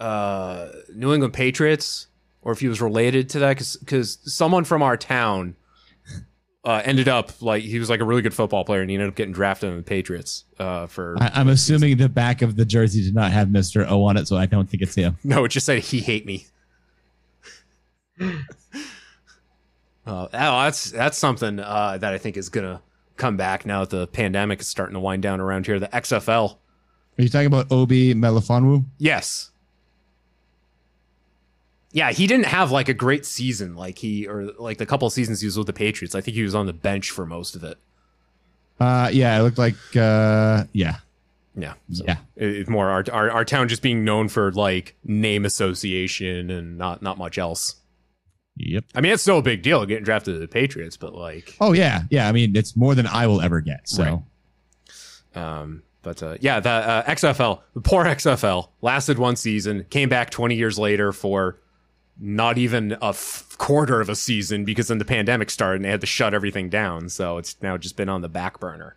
uh, 0.00 0.68
New 0.94 1.12
England 1.12 1.32
Patriots, 1.32 2.08
or 2.42 2.52
if 2.52 2.60
he 2.60 2.68
was 2.68 2.80
related 2.80 3.28
to 3.30 3.38
that, 3.38 3.58
because 3.80 4.18
someone 4.24 4.64
from 4.64 4.82
our 4.82 4.96
town 4.96 5.56
uh, 6.64 6.82
ended 6.84 7.08
up 7.08 7.40
like 7.40 7.62
he 7.62 7.78
was 7.78 7.88
like 7.88 8.00
a 8.00 8.04
really 8.04 8.22
good 8.22 8.34
football 8.34 8.64
player, 8.64 8.80
and 8.80 8.90
he 8.90 8.96
ended 8.96 9.08
up 9.08 9.14
getting 9.14 9.32
drafted 9.32 9.70
on 9.70 9.76
the 9.76 9.82
Patriots 9.82 10.44
uh, 10.58 10.86
for. 10.86 11.16
I, 11.20 11.30
I'm 11.34 11.48
assuming 11.48 11.96
the 11.96 12.08
back 12.08 12.42
of 12.42 12.56
the 12.56 12.64
jersey 12.64 13.02
did 13.02 13.14
not 13.14 13.32
have 13.32 13.50
Mister 13.50 13.86
O 13.88 14.04
on 14.04 14.16
it, 14.16 14.26
so 14.26 14.36
I 14.36 14.46
don't 14.46 14.68
think 14.68 14.82
it's 14.82 14.94
him. 14.94 15.16
No, 15.22 15.44
it 15.44 15.48
just 15.48 15.66
said 15.66 15.78
he 15.80 16.00
hate 16.00 16.26
me. 16.26 16.46
Uh, 20.06 20.24
oh, 20.24 20.28
that's 20.64 20.90
that's 20.90 21.16
something 21.18 21.58
uh, 21.60 21.96
that 21.98 22.12
I 22.12 22.18
think 22.18 22.36
is 22.36 22.48
gonna 22.48 22.82
come 23.16 23.36
back 23.36 23.64
now 23.64 23.80
that 23.80 23.90
the 23.90 24.06
pandemic 24.08 24.60
is 24.60 24.66
starting 24.68 24.94
to 24.94 25.00
wind 25.00 25.22
down 25.22 25.40
around 25.40 25.66
here. 25.66 25.78
The 25.78 25.88
XFL, 25.88 26.56
Are 27.18 27.22
you 27.22 27.28
talking 27.28 27.46
about 27.46 27.70
Obi 27.70 28.14
Melifonwu? 28.14 28.84
yes, 28.98 29.50
yeah, 31.92 32.10
he 32.10 32.26
didn't 32.26 32.46
have 32.46 32.70
like 32.70 32.88
a 32.88 32.94
great 32.94 33.26
season, 33.26 33.76
like 33.76 33.98
he 33.98 34.26
or 34.26 34.44
like 34.58 34.78
the 34.78 34.86
couple 34.86 35.06
of 35.06 35.12
seasons 35.12 35.40
he 35.40 35.46
was 35.46 35.58
with 35.58 35.66
the 35.66 35.72
Patriots. 35.74 36.14
I 36.14 36.20
think 36.20 36.34
he 36.36 36.42
was 36.42 36.54
on 36.54 36.66
the 36.66 36.72
bench 36.72 37.10
for 37.10 37.26
most 37.26 37.54
of 37.54 37.62
it. 37.64 37.78
Uh, 38.80 39.10
yeah, 39.12 39.38
it 39.38 39.42
looked 39.42 39.58
like, 39.58 39.76
uh, 39.94 40.64
yeah, 40.72 40.96
Yeah, 41.54 41.74
so 41.92 42.04
yeah. 42.06 42.16
it- 42.34 42.56
it's 42.56 42.70
more 42.70 42.88
our, 42.88 43.04
our 43.12 43.30
our 43.30 43.44
town 43.44 43.68
just 43.68 43.82
being 43.82 44.04
known 44.04 44.28
for 44.28 44.50
like 44.52 44.96
name 45.04 45.44
association 45.44 46.50
and 46.50 46.78
not 46.78 47.02
not 47.02 47.18
much 47.18 47.36
else. 47.38 47.76
Yep. 48.56 48.84
I 48.94 49.00
mean, 49.00 49.12
it's 49.12 49.22
still 49.22 49.38
a 49.38 49.42
big 49.42 49.62
deal 49.62 49.84
getting 49.86 50.04
drafted 50.04 50.34
to 50.34 50.38
the 50.38 50.48
Patriots, 50.48 50.96
but 50.96 51.14
like. 51.14 51.56
Oh 51.60 51.72
yeah, 51.72 52.02
yeah. 52.10 52.28
I 52.28 52.32
mean, 52.32 52.54
it's 52.56 52.76
more 52.76 52.94
than 52.94 53.06
I 53.06 53.26
will 53.26 53.40
ever 53.40 53.60
get. 53.60 53.88
So 53.88 54.02
Right. 54.04 54.22
Um, 55.34 55.82
but 56.02 56.22
uh, 56.22 56.36
yeah, 56.40 56.60
the 56.60 56.68
uh, 56.70 57.02
XFL, 57.04 57.60
the 57.74 57.80
poor 57.80 58.04
XFL, 58.04 58.68
lasted 58.80 59.18
one 59.18 59.36
season, 59.36 59.86
came 59.88 60.08
back 60.08 60.30
20 60.30 60.56
years 60.56 60.78
later 60.78 61.12
for 61.12 61.58
not 62.18 62.58
even 62.58 62.92
a 63.00 63.08
f- 63.08 63.54
quarter 63.56 64.00
of 64.00 64.08
a 64.08 64.16
season 64.16 64.64
because 64.64 64.88
then 64.88 64.98
the 64.98 65.04
pandemic 65.04 65.48
started 65.48 65.76
and 65.76 65.84
they 65.84 65.90
had 65.90 66.00
to 66.00 66.06
shut 66.06 66.34
everything 66.34 66.68
down. 66.68 67.08
So 67.08 67.38
it's 67.38 67.56
now 67.62 67.76
just 67.76 67.96
been 67.96 68.08
on 68.08 68.20
the 68.20 68.28
back 68.28 68.58
burner. 68.60 68.96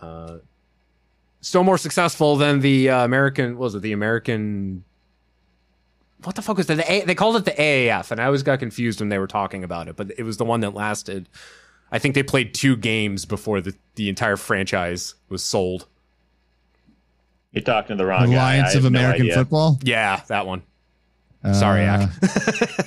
Uh, 0.00 0.38
still 1.40 1.62
more 1.62 1.78
successful 1.78 2.36
than 2.36 2.60
the 2.60 2.90
uh, 2.90 3.04
American, 3.04 3.56
what 3.56 3.64
was 3.64 3.74
it 3.76 3.82
the 3.82 3.92
American 3.92 4.84
what 6.24 6.34
the 6.36 6.42
fuck 6.42 6.56
was 6.56 6.66
that? 6.66 6.76
The 6.76 6.92
A, 6.92 7.04
they 7.04 7.14
called 7.14 7.36
it 7.36 7.44
the 7.44 7.50
AAF, 7.52 8.10
and 8.10 8.20
I 8.20 8.24
always 8.26 8.42
got 8.42 8.58
confused 8.58 9.00
when 9.00 9.08
they 9.08 9.18
were 9.18 9.26
talking 9.26 9.62
about 9.64 9.88
it. 9.88 9.96
But 9.96 10.12
it 10.18 10.22
was 10.24 10.36
the 10.36 10.44
one 10.44 10.60
that 10.60 10.74
lasted. 10.74 11.28
I 11.92 11.98
think 11.98 12.14
they 12.14 12.22
played 12.22 12.54
two 12.54 12.76
games 12.76 13.24
before 13.24 13.60
the 13.60 13.74
the 13.94 14.08
entire 14.08 14.36
franchise 14.36 15.14
was 15.28 15.42
sold. 15.42 15.86
You're 17.52 17.62
talking 17.62 17.96
to 17.96 18.02
the 18.02 18.06
wrong 18.06 18.26
guy. 18.26 18.32
Alliance 18.56 18.72
have 18.74 18.82
of 18.82 18.86
American 18.86 19.22
idea. 19.26 19.34
Football. 19.36 19.78
Yeah, 19.82 20.20
that 20.28 20.46
one. 20.46 20.62
Sorry, 21.52 21.86
Uh, 21.86 22.08
Ack. 22.08 22.86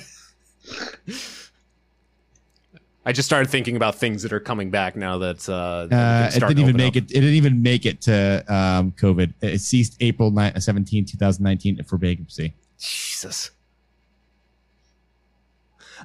I 3.06 3.12
just 3.12 3.26
started 3.26 3.48
thinking 3.48 3.76
about 3.76 3.94
things 3.94 4.22
that 4.22 4.34
are 4.34 4.40
coming 4.40 4.70
back 4.70 4.94
now 4.94 5.16
that, 5.18 5.48
uh, 5.48 5.86
that 5.86 6.32
Uh, 6.34 6.36
it 6.36 6.40
didn't 6.40 6.58
even 6.58 6.76
make 6.76 6.92
up. 6.94 7.04
it. 7.04 7.10
It 7.10 7.14
didn't 7.20 7.34
even 7.34 7.62
make 7.62 7.86
it 7.86 8.02
to 8.02 8.44
um, 8.52 8.92
COVID. 8.92 9.32
It 9.40 9.60
ceased 9.62 9.96
April 10.00 10.30
9, 10.30 10.60
17, 10.60 11.06
2019 11.06 11.82
for 11.84 11.96
bankruptcy. 11.96 12.52
Jesus. 12.78 13.50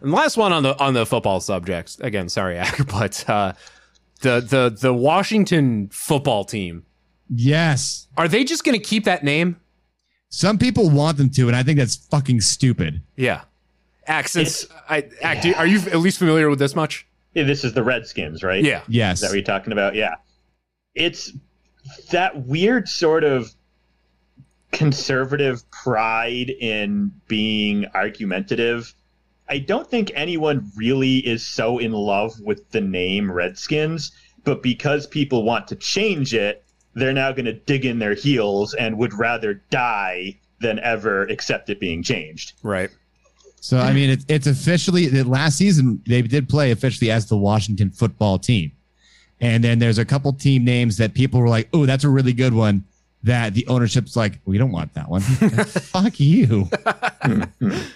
And 0.02 0.12
last 0.12 0.38
one 0.38 0.52
on 0.52 0.64
the 0.64 0.78
on 0.80 0.94
the 0.94 1.06
football 1.06 1.40
subject. 1.40 1.98
Again, 2.02 2.30
sorry, 2.30 2.58
Ack, 2.60 2.88
but 2.88 3.28
uh, 3.30 3.54
the 4.22 4.40
the 4.42 4.76
the 4.80 4.94
Washington 4.94 5.90
football 5.92 6.44
team. 6.44 6.86
Yes. 7.30 8.08
Are 8.18 8.28
they 8.28 8.44
just 8.44 8.64
going 8.64 8.80
to 8.80 8.84
keep 8.84 9.06
that 9.06 9.24
name? 9.24 9.60
Some 10.30 10.58
people 10.58 10.90
want 10.90 11.18
them 11.18 11.30
to, 11.32 11.48
and 11.48 11.56
I 11.56 11.64
think 11.64 11.80
that's 11.80 11.96
fucking 11.96 12.42
stupid. 12.42 13.02
Yeah. 13.16 13.44
Ack, 14.08 14.28
since 14.28 14.68
I 14.90 15.10
Ack, 15.22 15.42
do, 15.42 15.54
are 15.54 15.66
you 15.66 15.80
at 15.80 16.00
least 16.00 16.18
familiar 16.18 16.50
with 16.50 16.60
this 16.60 16.76
much? 16.76 17.08
Yeah, 17.34 17.44
this 17.44 17.64
is 17.64 17.74
the 17.74 17.84
Redskins, 17.84 18.44
right? 18.44 18.64
Yeah. 18.64 18.82
Yes. 18.88 19.18
Is 19.18 19.22
that 19.22 19.28
what 19.28 19.36
you're 19.36 19.44
talking 19.44 19.74
about? 19.74 19.96
Yeah. 19.96 20.16
It's 20.96 21.32
that 22.12 22.46
weird 22.46 22.88
sort 22.88 23.24
of 23.24 23.54
conservative 24.74 25.70
pride 25.72 26.50
in 26.50 27.12
being 27.28 27.86
argumentative. 27.94 28.94
I 29.48 29.60
don't 29.60 29.90
think 29.90 30.12
anyone 30.16 30.70
really 30.76 31.18
is 31.18 31.46
so 31.46 31.78
in 31.78 31.94
love 31.94 32.40
with 32.42 32.70
the 32.72 32.82
name 32.82 33.32
Redskins, 33.32 34.12
but 34.44 34.62
because 34.62 35.08
people 35.08 35.44
want 35.44 35.68
to 35.70 35.76
change 35.76 36.34
it, 36.34 36.66
they're 36.96 37.14
now 37.14 37.32
going 37.32 37.46
to 37.46 37.54
dig 37.54 37.86
in 37.86 38.00
their 38.00 38.16
heels 38.16 38.74
and 38.74 38.98
would 38.98 39.14
rather 39.14 39.56
die 39.70 40.40
than 40.60 40.80
ever 40.80 41.24
accept 41.24 41.70
it 41.70 41.80
being 41.80 42.04
changed. 42.04 42.54
Right. 42.64 42.90
So 43.60 43.78
I 43.78 43.94
mean, 43.94 44.10
it's 44.10 44.26
it's 44.28 44.48
officially 44.48 45.08
the 45.08 45.24
last 45.24 45.58
season 45.58 46.02
they 46.06 46.22
did 46.22 46.50
play 46.50 46.72
officially 46.72 47.10
as 47.10 47.28
the 47.28 47.38
Washington 47.38 47.92
football 47.92 48.38
team, 48.38 48.74
and 49.40 49.64
then 49.64 49.80
there's 49.80 49.98
a 49.98 50.04
couple 50.04 50.34
team 50.34 50.66
names 50.66 50.98
that 50.98 51.14
people 51.14 51.40
were 51.40 51.48
like, 51.48 51.70
"Oh, 51.72 51.86
that's 51.86 52.04
a 52.04 52.10
really 52.10 52.34
good 52.34 52.54
one." 52.54 52.84
That 53.24 53.54
the 53.54 53.66
ownership's 53.68 54.16
like, 54.16 54.40
"We 54.46 54.58
don't 54.58 54.72
want 54.72 54.94
that 54.96 55.10
one." 55.10 55.22
Fuck 55.22 56.20
you. 56.20 56.70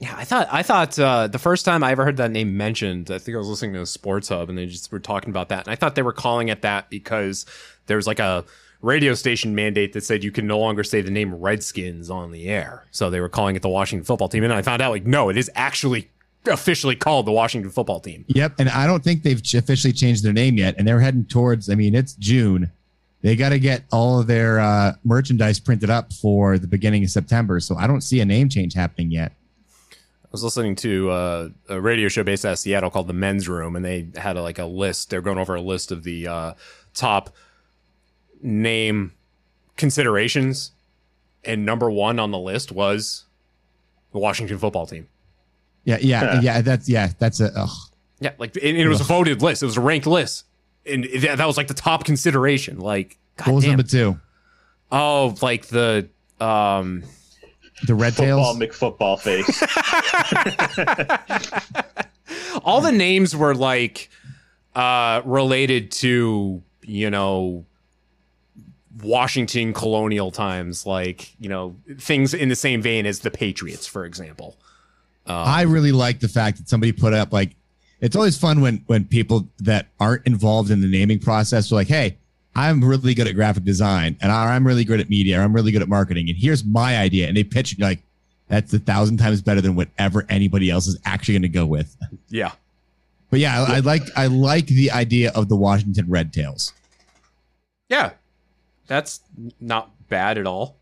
Yeah, 0.00 0.14
I 0.16 0.24
thought 0.24 0.48
I 0.52 0.62
thought 0.62 0.96
uh, 0.98 1.26
the 1.26 1.40
first 1.40 1.64
time 1.64 1.82
I 1.82 1.90
ever 1.90 2.04
heard 2.04 2.18
that 2.18 2.30
name 2.30 2.56
mentioned, 2.56 3.10
I 3.10 3.18
think 3.18 3.34
I 3.34 3.38
was 3.38 3.48
listening 3.48 3.72
to 3.72 3.84
Sports 3.84 4.28
Hub, 4.28 4.48
and 4.48 4.56
they 4.56 4.66
just 4.66 4.92
were 4.92 5.00
talking 5.00 5.30
about 5.30 5.48
that, 5.48 5.66
and 5.66 5.72
I 5.72 5.74
thought 5.74 5.96
they 5.96 6.02
were 6.02 6.12
calling 6.12 6.48
it 6.48 6.62
that 6.62 6.88
because 6.88 7.46
there 7.86 7.96
was 7.96 8.06
like 8.06 8.20
a 8.20 8.44
radio 8.80 9.12
station 9.14 9.56
mandate 9.56 9.92
that 9.94 10.04
said 10.04 10.22
you 10.22 10.30
can 10.30 10.46
no 10.46 10.56
longer 10.60 10.84
say 10.84 11.00
the 11.00 11.10
name 11.10 11.34
Redskins 11.34 12.10
on 12.10 12.30
the 12.30 12.48
air, 12.48 12.86
so 12.92 13.10
they 13.10 13.20
were 13.20 13.28
calling 13.28 13.56
it 13.56 13.62
the 13.62 13.68
Washington 13.68 14.04
Football 14.04 14.28
Team, 14.28 14.44
and 14.44 14.52
I 14.52 14.62
found 14.62 14.80
out 14.80 14.92
like 14.92 15.04
no, 15.04 15.30
it 15.30 15.36
is 15.36 15.50
actually 15.56 16.08
officially 16.46 16.94
called 16.94 17.26
the 17.26 17.32
Washington 17.32 17.70
Football 17.72 17.98
Team. 17.98 18.24
Yep, 18.28 18.54
and 18.60 18.68
I 18.68 18.86
don't 18.86 19.02
think 19.02 19.24
they've 19.24 19.42
officially 19.54 19.92
changed 19.92 20.22
their 20.22 20.32
name 20.32 20.56
yet, 20.56 20.76
and 20.78 20.86
they're 20.86 21.00
heading 21.00 21.24
towards. 21.24 21.68
I 21.68 21.74
mean, 21.74 21.96
it's 21.96 22.14
June. 22.14 22.70
They 23.20 23.34
got 23.34 23.48
to 23.48 23.58
get 23.58 23.82
all 23.90 24.20
of 24.20 24.26
their 24.28 24.60
uh, 24.60 24.92
merchandise 25.04 25.58
printed 25.58 25.90
up 25.90 26.12
for 26.12 26.56
the 26.58 26.68
beginning 26.68 27.02
of 27.02 27.10
September, 27.10 27.58
so 27.58 27.76
I 27.76 27.86
don't 27.86 28.00
see 28.00 28.20
a 28.20 28.24
name 28.24 28.48
change 28.48 28.74
happening 28.74 29.10
yet. 29.10 29.32
I 29.92 30.30
was 30.30 30.44
listening 30.44 30.76
to 30.76 31.10
uh, 31.10 31.48
a 31.68 31.80
radio 31.80 32.08
show 32.08 32.22
based 32.22 32.44
out 32.44 32.52
of 32.52 32.58
Seattle 32.58 32.90
called 32.90 33.08
The 33.08 33.14
Men's 33.14 33.48
Room, 33.48 33.74
and 33.74 33.84
they 33.84 34.08
had 34.16 34.36
a, 34.36 34.42
like 34.42 34.58
a 34.58 34.66
list. 34.66 35.10
They're 35.10 35.22
going 35.22 35.38
over 35.38 35.54
a 35.54 35.60
list 35.60 35.90
of 35.90 36.04
the 36.04 36.28
uh, 36.28 36.54
top 36.94 37.34
name 38.42 39.14
considerations, 39.76 40.72
and 41.44 41.64
number 41.64 41.90
one 41.90 42.18
on 42.18 42.30
the 42.30 42.38
list 42.38 42.70
was 42.70 43.24
the 44.12 44.18
Washington 44.18 44.58
Football 44.58 44.86
Team. 44.86 45.08
Yeah, 45.84 45.96
yeah, 46.00 46.40
yeah. 46.42 46.60
That's 46.60 46.88
yeah, 46.88 47.12
that's 47.18 47.40
a. 47.40 47.50
Ugh. 47.56 47.68
Yeah, 48.20 48.32
like 48.36 48.54
and 48.56 48.76
it 48.76 48.88
was 48.88 49.00
a 49.00 49.04
voted 49.04 49.40
list. 49.40 49.62
It 49.62 49.66
was 49.66 49.76
a 49.76 49.80
ranked 49.80 50.06
list, 50.06 50.44
and 50.88 51.04
it- 51.04 51.36
that 51.36 51.46
was 51.46 51.56
like 51.56 51.68
the 51.68 51.74
top 51.74 52.04
consideration. 52.04 52.78
Like, 52.78 53.18
What 53.44 53.54
was 53.54 53.64
goddamn. 53.64 53.76
number 53.78 53.88
two? 53.90 54.20
Oh, 54.90 55.34
like 55.42 55.66
the 55.66 56.08
um, 56.40 57.02
The 57.86 57.94
Red 57.94 58.14
Football 58.14 58.54
Tails. 58.56 59.18
McFootball 59.18 59.20
face. 59.20 59.62
all 62.64 62.80
the 62.80 62.92
names 62.92 63.34
were 63.36 63.54
like 63.54 64.10
uh 64.74 65.22
related 65.24 65.90
to 65.90 66.62
you 66.82 67.10
know 67.10 67.64
Washington 69.02 69.72
colonial 69.72 70.30
times, 70.30 70.84
like 70.86 71.34
you 71.38 71.48
know 71.48 71.76
things 71.98 72.34
in 72.34 72.48
the 72.48 72.56
same 72.56 72.82
vein 72.82 73.06
as 73.06 73.20
the 73.20 73.30
Patriots, 73.30 73.86
for 73.86 74.04
example. 74.04 74.56
I 75.26 75.62
really 75.62 75.92
like 75.92 76.20
the 76.20 76.28
fact 76.28 76.56
that 76.56 76.70
somebody 76.70 76.90
put 76.92 77.12
up 77.12 77.32
like 77.34 77.54
it's 78.00 78.14
always 78.16 78.36
fun 78.38 78.60
when 78.60 78.82
when 78.86 79.04
people 79.04 79.48
that 79.60 79.86
aren't 79.98 80.26
involved 80.26 80.70
in 80.70 80.80
the 80.80 80.86
naming 80.86 81.18
process 81.18 81.70
are 81.72 81.74
like, 81.76 81.88
"Hey, 81.88 82.16
I'm 82.54 82.82
really 82.84 83.14
good 83.14 83.26
at 83.26 83.34
graphic 83.34 83.64
design, 83.64 84.16
and 84.20 84.30
I'm 84.32 84.66
really 84.66 84.84
good 84.84 85.00
at 85.00 85.08
media, 85.08 85.40
or 85.40 85.42
I'm 85.42 85.52
really 85.52 85.72
good 85.72 85.82
at 85.82 85.88
marketing, 85.88 86.28
and 86.28 86.38
here's 86.38 86.64
my 86.64 86.96
idea," 86.98 87.28
and 87.28 87.36
they 87.36 87.44
pitch 87.44 87.72
it 87.72 87.80
like 87.80 88.02
that's 88.48 88.72
a 88.72 88.78
thousand 88.78 89.18
times 89.18 89.42
better 89.42 89.60
than 89.60 89.74
whatever 89.74 90.24
anybody 90.28 90.70
else 90.70 90.86
is 90.86 90.98
actually 91.04 91.34
going 91.34 91.42
to 91.42 91.48
go 91.48 91.66
with. 91.66 91.96
Yeah, 92.30 92.52
But 93.30 93.40
yeah, 93.40 93.62
I, 93.68 93.76
I 93.76 93.78
like 93.80 94.02
I 94.16 94.26
like 94.26 94.66
the 94.66 94.90
idea 94.90 95.32
of 95.34 95.48
the 95.48 95.56
Washington 95.56 96.06
Red 96.08 96.32
Tails. 96.32 96.72
yeah, 97.88 98.12
that's 98.86 99.20
not 99.60 99.90
bad 100.08 100.38
at 100.38 100.46
all. 100.46 100.76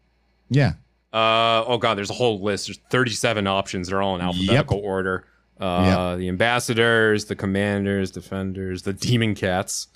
Yeah, 0.49 0.75
Uh 1.13 1.65
oh 1.67 1.79
god, 1.79 1.97
there's 1.99 2.11
a 2.11 2.15
whole 2.15 2.41
list. 2.41 2.69
There's 2.69 2.79
37 2.91 3.47
options. 3.49 3.89
They're 3.89 4.01
all 4.03 4.15
in 4.15 4.21
alphabetical 4.21 4.79
order. 4.79 5.25
Uh, 5.59 6.17
the 6.17 6.29
ambassadors, 6.29 7.27
the 7.27 7.37
commanders, 7.37 8.11
defenders, 8.11 8.83
the 8.83 8.93
demon 8.93 9.35
cats, 9.35 9.89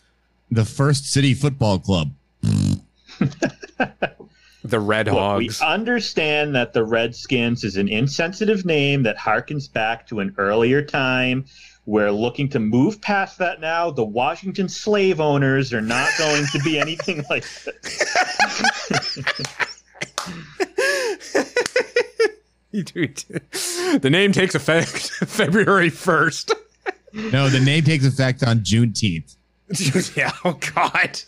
the 0.51 0.65
First 0.65 1.13
City 1.13 1.35
Football 1.35 1.79
Club. 1.79 2.13
the 4.65 4.81
red 4.81 5.07
Look, 5.07 5.39
we 5.39 5.51
understand 5.63 6.55
that 6.55 6.73
the 6.73 6.85
Redskins 6.85 7.65
is 7.65 7.77
an 7.77 7.89
insensitive 7.89 8.65
name 8.65 9.03
that 9.03 9.19
harkens 9.19 9.71
back 9.71 10.07
to 10.09 10.21
an 10.21 10.35
earlier 10.39 10.83
time. 10.83 11.45
We're 11.87 12.13
looking 12.13 12.49
to 12.51 12.59
move 12.59 13.01
past 13.01 13.39
that 13.39 13.61
now. 13.61 13.91
The 13.91 14.05
Washington 14.05 14.69
slave 14.69 15.21
owners 15.21 15.73
are 15.73 15.81
not 15.81 16.11
going 16.19 16.47
to 16.53 16.59
be 16.61 16.79
anything 16.79 17.25
like 17.29 17.45
Dude, 17.65 17.75
the 22.73 24.09
name 24.11 24.33
takes 24.33 24.55
effect 24.55 25.11
February 25.27 25.91
1st. 25.91 26.53
No, 27.13 27.49
the 27.49 27.59
name 27.59 27.83
takes 27.83 28.05
effect 28.07 28.45
on 28.45 28.61
Juneteenth. 28.61 29.35
yeah, 30.17 30.31
oh 30.45 30.53
god. 30.75 31.21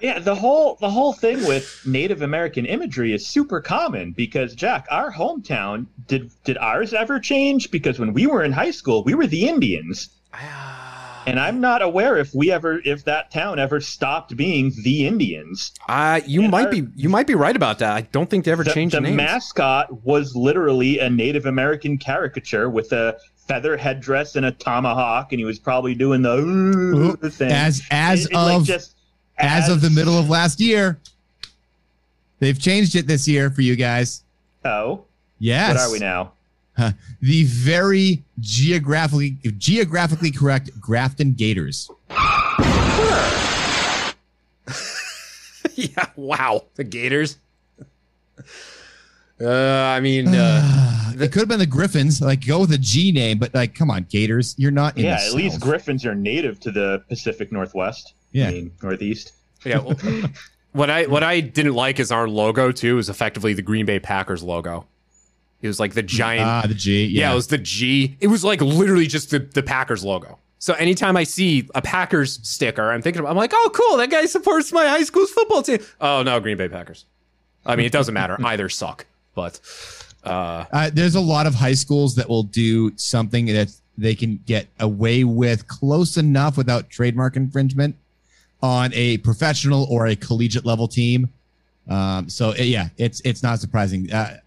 Yeah, 0.00 0.18
the 0.18 0.34
whole 0.34 0.76
the 0.80 0.88
whole 0.88 1.12
thing 1.12 1.44
with 1.46 1.82
Native 1.84 2.22
American 2.22 2.64
imagery 2.64 3.12
is 3.12 3.26
super 3.26 3.60
common 3.60 4.12
because 4.12 4.54
Jack, 4.54 4.86
our 4.90 5.12
hometown, 5.12 5.86
did 6.06 6.30
did 6.44 6.56
ours 6.56 6.94
ever 6.94 7.20
change? 7.20 7.70
Because 7.70 7.98
when 7.98 8.14
we 8.14 8.26
were 8.26 8.42
in 8.42 8.52
high 8.52 8.70
school, 8.70 9.04
we 9.04 9.14
were 9.14 9.26
the 9.26 9.46
Indians. 9.46 10.08
Ah. 10.32 10.97
And 11.28 11.38
I'm 11.40 11.60
not 11.60 11.82
aware 11.82 12.16
if 12.16 12.34
we 12.34 12.50
ever 12.50 12.80
if 12.84 13.04
that 13.04 13.30
town 13.30 13.58
ever 13.58 13.80
stopped 13.80 14.36
being 14.36 14.72
the 14.82 15.06
Indians. 15.06 15.72
Uh, 15.88 16.20
you 16.26 16.42
And 16.42 16.50
might 16.50 16.66
our- 16.66 16.70
be 16.72 16.86
you 16.96 17.08
might 17.08 17.26
be 17.26 17.34
right 17.34 17.54
about 17.56 17.78
that. 17.80 17.92
I 17.92 18.00
don't 18.12 18.28
think 18.30 18.44
they 18.44 18.52
ever 18.52 18.64
the, 18.64 18.72
changed 18.72 18.94
the 18.96 19.00
names. 19.02 19.16
mascot 19.16 20.04
was 20.04 20.34
literally 20.34 20.98
a 21.00 21.10
Native 21.10 21.46
American 21.46 21.98
caricature 21.98 22.70
with 22.70 22.92
a 22.92 23.16
feather 23.46 23.76
headdress 23.76 24.36
and 24.36 24.46
a 24.46 24.52
tomahawk, 24.52 25.32
and 25.32 25.38
he 25.38 25.44
was 25.44 25.58
probably 25.58 25.94
doing 25.94 26.22
the 26.22 26.36
ooh 26.36 27.16
thing. 27.30 27.50
As 27.52 27.82
as 27.90 28.24
It- 28.26 28.32
it, 28.32 28.34
like, 28.34 28.56
of 28.58 28.64
just 28.66 28.94
as 29.38 29.68
of 29.68 29.80
the 29.80 29.90
middle 29.90 30.18
of 30.18 30.28
last 30.30 30.60
year. 30.60 30.98
They've 32.40 32.58
changed 32.58 32.94
it 32.94 33.06
this 33.06 33.26
year 33.26 33.50
for 33.50 33.62
you 33.62 33.74
guys. 33.76 34.22
oh, 34.64 35.04
Yes. 35.40 35.74
what 35.76 35.80
are 35.88 35.92
we 35.92 35.98
now? 35.98 36.32
Huh. 36.78 36.92
The 37.20 37.42
very 37.44 38.22
geographically 38.38 39.36
geographically 39.58 40.30
correct 40.30 40.70
Grafton 40.80 41.32
Gators. 41.32 41.90
yeah, 45.74 46.06
wow. 46.14 46.64
The 46.76 46.84
Gators. 46.84 47.38
Uh, 49.40 49.48
I 49.48 49.98
mean, 49.98 50.28
uh, 50.28 51.12
it 51.14 51.32
could 51.32 51.40
have 51.40 51.48
been 51.48 51.58
the 51.58 51.66
Griffins. 51.66 52.20
Like 52.20 52.46
go 52.46 52.60
with 52.60 52.70
a 52.72 52.78
G 52.78 53.10
name, 53.10 53.38
but 53.38 53.52
like, 53.54 53.74
come 53.74 53.90
on, 53.90 54.06
Gators. 54.08 54.54
You're 54.56 54.70
not. 54.70 54.96
In 54.96 55.04
yeah, 55.04 55.16
the 55.18 55.26
at 55.26 55.32
least 55.34 55.60
Griffins 55.60 56.06
are 56.06 56.14
native 56.14 56.60
to 56.60 56.70
the 56.70 57.02
Pacific 57.08 57.50
Northwest. 57.50 58.14
Yeah. 58.30 58.48
I 58.48 58.52
mean, 58.52 58.72
Northeast. 58.80 59.32
yeah. 59.64 59.78
Well, 59.78 59.96
what 60.72 60.90
I 60.90 61.06
what 61.06 61.24
I 61.24 61.40
didn't 61.40 61.74
like 61.74 61.98
is 61.98 62.12
our 62.12 62.28
logo 62.28 62.70
too 62.70 62.98
is 62.98 63.08
effectively 63.08 63.52
the 63.52 63.62
Green 63.62 63.84
Bay 63.84 63.98
Packers 63.98 64.44
logo. 64.44 64.86
It 65.60 65.66
was 65.68 65.80
like 65.80 65.94
the 65.94 66.02
giant. 66.02 66.46
Ah, 66.46 66.62
the 66.66 66.74
G. 66.74 67.06
yeah. 67.06 67.20
Yeah. 67.28 67.32
it 67.32 67.34
was 67.34 67.48
the 67.48 67.58
G. 67.58 68.16
It 68.20 68.28
was 68.28 68.44
like 68.44 68.60
literally 68.60 69.06
just 69.06 69.30
the, 69.30 69.40
the 69.40 69.62
Packers 69.62 70.04
logo. 70.04 70.38
So 70.60 70.74
anytime 70.74 71.16
I 71.16 71.24
see 71.24 71.68
a 71.74 71.82
Packers 71.82 72.40
sticker, 72.42 72.90
I'm 72.90 73.00
thinking, 73.02 73.24
I'm 73.26 73.36
like, 73.36 73.52
oh, 73.54 73.70
cool, 73.72 73.96
that 73.98 74.10
guy 74.10 74.26
supports 74.26 74.72
my 74.72 74.86
high 74.88 75.04
school's 75.04 75.30
football 75.30 75.62
team. 75.62 75.78
Oh 76.00 76.22
no, 76.22 76.38
Green 76.40 76.56
Bay 76.56 76.68
Packers. 76.68 77.04
I 77.66 77.76
mean, 77.76 77.86
it 77.86 77.92
doesn't 77.92 78.14
matter. 78.14 78.36
Either 78.44 78.68
suck, 78.68 79.06
but 79.34 79.60
uh, 80.24 80.64
Uh, 80.72 80.90
there's 80.92 81.14
a 81.14 81.20
lot 81.20 81.46
of 81.46 81.54
high 81.54 81.74
schools 81.74 82.14
that 82.16 82.28
will 82.28 82.42
do 82.44 82.92
something 82.96 83.46
that 83.46 83.70
they 83.96 84.14
can 84.14 84.40
get 84.46 84.68
away 84.80 85.24
with 85.24 85.66
close 85.68 86.16
enough 86.16 86.56
without 86.56 86.88
trademark 86.90 87.36
infringement 87.36 87.96
on 88.62 88.92
a 88.94 89.18
professional 89.18 89.86
or 89.90 90.06
a 90.08 90.16
collegiate 90.16 90.64
level 90.64 90.88
team. 90.88 91.28
Um, 91.88 92.28
so 92.28 92.50
uh, 92.50 92.54
yeah, 92.56 92.88
it's 92.96 93.20
it's 93.24 93.42
not 93.42 93.60
surprising. 93.60 94.12
Uh, 94.12 94.38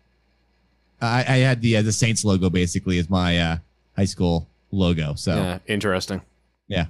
I, 1.01 1.19
I 1.19 1.37
had 1.37 1.61
the 1.61 1.77
uh, 1.77 1.81
the 1.81 1.91
Saints 1.91 2.23
logo 2.23 2.49
basically 2.49 2.97
as 2.97 3.09
my 3.09 3.37
uh, 3.37 3.57
high 3.95 4.05
school 4.05 4.47
logo. 4.71 5.15
So 5.15 5.35
yeah, 5.35 5.59
interesting. 5.67 6.21
yeah. 6.67 6.85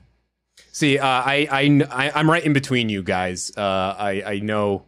See, 0.74 0.98
uh, 1.00 1.06
I, 1.06 1.48
I, 1.52 1.82
I, 1.92 2.12
I'm 2.16 2.30
right 2.30 2.44
in 2.44 2.54
between 2.54 2.88
you 2.88 3.04
guys. 3.04 3.52
Uh, 3.58 3.96
I, 3.98 4.24
I 4.26 4.40
know 4.40 4.84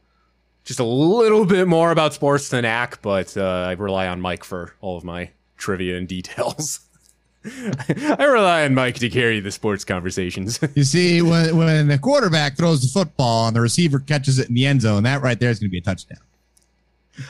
just 0.64 0.80
a 0.80 0.84
little 0.84 1.46
bit 1.46 1.68
more 1.68 1.92
about 1.92 2.14
sports 2.14 2.50
than 2.50 2.64
Ack, 2.64 3.02
but 3.02 3.36
uh, 3.36 3.66
I 3.68 3.72
rely 3.74 4.08
on 4.08 4.22
Mike 4.22 4.44
for 4.44 4.76
all 4.80 4.98
of 4.98 5.04
my 5.04 5.32
trivia 5.58 5.98
and 5.98 6.08
details. 6.08 6.80
I 7.46 8.24
rely 8.24 8.64
on 8.64 8.74
Mike 8.74 8.96
to 9.00 9.10
carry 9.10 9.42
the 9.42 9.52
sports 9.52 9.84
conversations. 9.84 10.60
You 10.76 10.86
see, 10.86 11.22
when 11.22 11.58
when 11.58 11.88
the 11.88 11.98
quarterback 11.98 12.56
throws 12.56 12.82
the 12.82 12.88
football 12.88 13.48
and 13.48 13.56
the 13.56 13.62
receiver 13.62 14.00
catches 14.00 14.40
it 14.40 14.48
in 14.48 14.56
the 14.56 14.66
end 14.66 14.82
zone, 14.82 15.04
that 15.04 15.22
right 15.22 15.38
there 15.40 15.50
is 15.50 15.60
going 15.60 15.70
to 15.70 15.72
be 15.72 15.80
a 15.80 15.82
touchdown. 15.82 16.20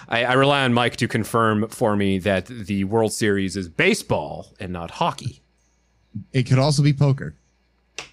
I, 0.08 0.24
I 0.26 0.34
rely 0.34 0.64
on 0.64 0.74
Mike 0.74 0.96
to 0.98 1.08
confirm 1.08 1.68
for 1.70 1.96
me 1.96 2.20
that 2.20 2.46
the 2.46 2.84
World 2.86 3.14
Series 3.14 3.56
is 3.58 3.68
baseball 3.68 4.54
and 4.60 4.72
not 4.72 4.92
hockey. 4.92 5.42
It 6.32 6.44
could 6.44 6.60
also 6.60 6.84
be 6.84 6.94
poker. 6.94 7.36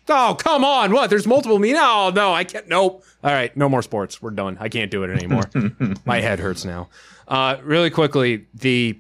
Oh, 0.09 0.37
come 0.39 0.65
on. 0.65 0.93
What? 0.93 1.11
There's 1.11 1.27
multiple 1.27 1.59
me. 1.59 1.73
No, 1.73 2.11
no, 2.11 2.33
I 2.33 2.45
can't. 2.45 2.69
Nope. 2.69 3.05
All 3.23 3.31
right. 3.31 3.57
No 3.57 3.69
more 3.69 3.83
sports. 3.83 4.21
We're 4.21 4.31
done. 4.31 4.57
I 4.61 4.69
can't 4.69 4.91
do 4.91 5.05
it 5.05 5.11
anymore. 5.11 5.45
My 6.05 6.21
head 6.21 6.41
hurts 6.41 6.65
now. 6.65 6.89
Uh, 7.29 7.59
really 7.63 7.91
quickly, 7.91 8.47
the, 8.55 8.99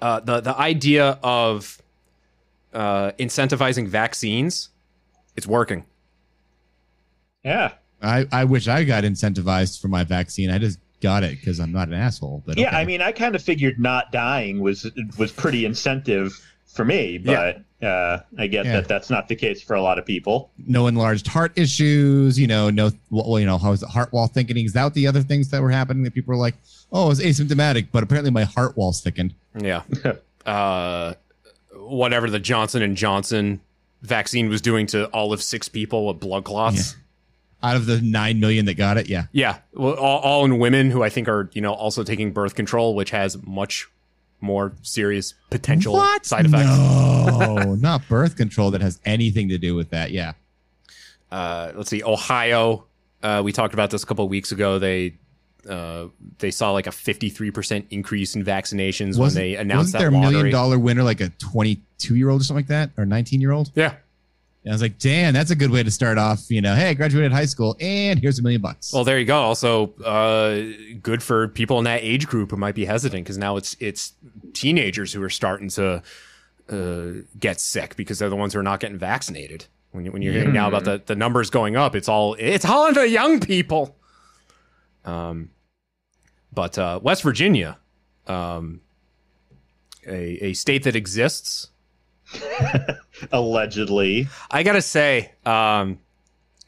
uh, 0.00 0.20
the, 0.20 0.40
the 0.40 0.56
idea 0.56 1.18
of, 1.22 1.80
uh, 2.72 3.10
incentivizing 3.18 3.88
vaccines, 3.88 4.68
it's 5.36 5.46
working. 5.46 5.84
Yeah. 7.44 7.72
I, 8.00 8.26
I 8.30 8.44
wish 8.44 8.68
I 8.68 8.84
got 8.84 9.04
incentivized 9.04 9.80
for 9.80 9.88
my 9.88 10.04
vaccine. 10.04 10.50
I 10.50 10.58
just 10.58 10.78
got 11.00 11.22
it 11.24 11.38
because 11.40 11.60
I'm 11.60 11.72
not 11.72 11.88
an 11.88 11.94
asshole. 11.94 12.42
But 12.46 12.58
Yeah, 12.58 12.68
okay. 12.68 12.76
I 12.76 12.84
mean, 12.84 13.00
I 13.02 13.12
kind 13.12 13.34
of 13.34 13.42
figured 13.42 13.78
not 13.78 14.12
dying 14.12 14.60
was 14.60 14.90
was 15.18 15.32
pretty 15.32 15.64
incentive 15.64 16.32
for 16.66 16.84
me, 16.84 17.18
but 17.18 17.62
uh, 17.82 18.18
I 18.38 18.46
get 18.46 18.64
Yeah. 18.66 18.72
that 18.72 18.88
that's 18.88 19.10
not 19.10 19.26
the 19.28 19.34
case 19.34 19.60
for 19.62 19.74
a 19.74 19.82
lot 19.82 19.98
of 19.98 20.06
people. 20.06 20.50
no 20.66 20.86
enlarged 20.86 21.26
heart 21.26 21.52
issues. 21.56 22.38
You 22.38 22.46
know, 22.46 22.70
no, 22.70 22.90
well, 23.10 23.40
you 23.40 23.46
know, 23.46 23.58
how 23.58 23.70
was 23.70 23.82
it 23.82 23.88
heart 23.88 24.12
wall 24.12 24.26
thickening? 24.28 24.66
Is 24.66 24.72
that 24.74 24.94
the 24.94 25.06
other 25.06 25.22
things 25.22 25.48
that 25.50 25.62
were 25.62 25.70
happening 25.70 26.02
that 26.04 26.14
people 26.14 26.32
were 26.32 26.40
like, 26.40 26.54
oh, 26.92 27.10
it's 27.10 27.20
asymptomatic, 27.20 27.88
but 27.90 28.02
apparently 28.02 28.30
my 28.30 28.44
heart 28.44 28.76
wall's 28.76 29.00
thickened. 29.00 29.34
Yeah. 29.58 29.82
uh, 30.46 31.14
whatever 31.74 32.30
the 32.30 32.38
Johnson 32.38 32.82
and 32.82 32.96
Johnson 32.96 33.60
vaccine 34.02 34.48
was 34.48 34.60
doing 34.60 34.86
to 34.88 35.06
all 35.06 35.32
of 35.32 35.42
six 35.42 35.68
people 35.68 36.06
with 36.06 36.20
blood 36.20 36.44
clots. 36.44 36.96
Out 37.62 37.76
of 37.76 37.86
the 37.86 38.00
nine 38.00 38.40
million 38.40 38.64
that 38.66 38.74
got 38.74 38.96
it, 38.96 39.08
yeah. 39.08 39.26
Yeah, 39.32 39.58
well, 39.74 39.94
all, 39.94 40.20
all 40.20 40.44
in 40.46 40.58
women 40.58 40.90
who 40.90 41.02
I 41.02 41.10
think 41.10 41.28
are 41.28 41.50
you 41.52 41.60
know 41.60 41.72
also 41.74 42.02
taking 42.02 42.32
birth 42.32 42.54
control, 42.54 42.94
which 42.94 43.10
has 43.10 43.36
much 43.46 43.86
more 44.40 44.72
serious 44.82 45.34
potential 45.50 45.92
What? 45.92 46.24
side 46.24 46.46
effects. 46.46 46.64
No, 46.64 47.74
not 47.78 48.08
birth 48.08 48.36
control 48.36 48.70
that 48.70 48.80
has 48.80 48.98
anything 49.04 49.50
to 49.50 49.58
do 49.58 49.74
with 49.74 49.90
that. 49.90 50.10
Yeah. 50.10 50.32
Uh, 51.30 51.72
let's 51.74 51.90
see, 51.90 52.02
Ohio. 52.02 52.86
Uh, 53.22 53.42
we 53.44 53.52
talked 53.52 53.74
about 53.74 53.90
this 53.90 54.02
a 54.02 54.06
couple 54.06 54.24
of 54.24 54.30
weeks 54.30 54.50
ago. 54.52 54.78
They 54.78 55.14
uh, 55.68 56.06
they 56.38 56.50
saw 56.50 56.70
like 56.72 56.86
a 56.86 56.92
fifty 56.92 57.28
three 57.28 57.50
percent 57.50 57.86
increase 57.90 58.34
in 58.34 58.42
vaccinations 58.44 59.18
when 59.18 59.34
they 59.34 59.56
announced 59.56 59.88
wasn't 59.88 59.92
that 59.92 59.98
their 59.98 60.10
lottery. 60.10 60.32
million 60.32 60.50
dollar 60.52 60.78
winner 60.78 61.02
like 61.02 61.20
a 61.20 61.28
22 61.28 62.16
year 62.16 62.30
old 62.30 62.40
or 62.40 62.44
something 62.44 62.64
like 62.64 62.68
that, 62.68 62.90
or 62.96 63.04
19 63.04 63.40
year 63.42 63.52
old? 63.52 63.70
Yeah. 63.74 63.96
And 64.62 64.72
I 64.72 64.74
was 64.74 64.82
like, 64.82 64.98
damn, 64.98 65.32
that's 65.32 65.50
a 65.50 65.56
good 65.56 65.70
way 65.70 65.82
to 65.82 65.90
start 65.90 66.18
off. 66.18 66.50
You 66.50 66.60
know, 66.60 66.74
hey, 66.74 66.90
I 66.90 66.94
graduated 66.94 67.32
high 67.32 67.46
school, 67.46 67.76
and 67.80 68.18
here's 68.20 68.38
a 68.38 68.42
million 68.42 68.60
bucks. 68.60 68.92
Well, 68.92 69.04
there 69.04 69.18
you 69.18 69.24
go. 69.24 69.40
Also, 69.40 69.94
uh, 70.04 70.62
good 71.00 71.22
for 71.22 71.48
people 71.48 71.78
in 71.78 71.84
that 71.84 72.02
age 72.02 72.26
group 72.26 72.50
who 72.50 72.58
might 72.58 72.74
be 72.74 72.84
hesitant 72.84 73.24
because 73.24 73.38
now 73.38 73.56
it's 73.56 73.74
it's 73.80 74.12
teenagers 74.52 75.14
who 75.14 75.22
are 75.22 75.30
starting 75.30 75.70
to 75.70 76.02
uh, 76.68 77.06
get 77.38 77.58
sick 77.58 77.96
because 77.96 78.18
they're 78.18 78.28
the 78.28 78.36
ones 78.36 78.52
who 78.52 78.60
are 78.60 78.64
not 78.64 78.80
getting 78.80 78.98
vaccinated. 78.98 79.66
When, 79.92 80.04
you, 80.04 80.12
when 80.12 80.22
you're 80.22 80.32
hearing 80.32 80.52
now 80.52 80.68
about 80.68 80.84
the, 80.84 81.02
the 81.04 81.16
numbers 81.16 81.50
going 81.50 81.74
up, 81.76 81.96
it's 81.96 82.08
all 82.08 82.36
it's 82.38 82.64
all 82.64 82.86
into 82.86 83.08
young 83.08 83.40
people. 83.40 83.96
Um, 85.04 85.50
but 86.52 86.78
uh, 86.78 87.00
West 87.02 87.22
Virginia, 87.22 87.78
um, 88.26 88.82
a 90.06 90.44
a 90.44 90.52
state 90.52 90.82
that 90.84 90.94
exists. 90.94 91.70
Allegedly, 93.32 94.28
I 94.50 94.62
gotta 94.62 94.82
say, 94.82 95.32
um, 95.44 95.98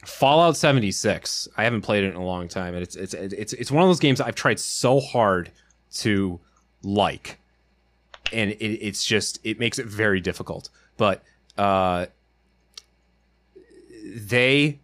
Fallout 0.05 0.57
76. 0.57 1.47
I 1.57 1.63
haven't 1.63 1.81
played 1.81 2.03
it 2.03 2.07
in 2.07 2.15
a 2.15 2.25
long 2.25 2.47
time, 2.47 2.73
and 2.73 2.83
it's 2.83 2.95
it's 2.95 3.13
it's 3.13 3.53
it's 3.53 3.71
one 3.71 3.83
of 3.83 3.89
those 3.89 3.99
games 3.99 4.19
I've 4.19 4.35
tried 4.35 4.59
so 4.59 4.99
hard 4.99 5.51
to 5.95 6.39
like, 6.83 7.39
and 8.31 8.51
it, 8.51 8.57
it's 8.63 9.05
just 9.05 9.39
it 9.43 9.59
makes 9.59 9.79
it 9.79 9.85
very 9.85 10.19
difficult. 10.19 10.69
But 10.97 11.23
uh, 11.57 12.07
they 14.03 14.79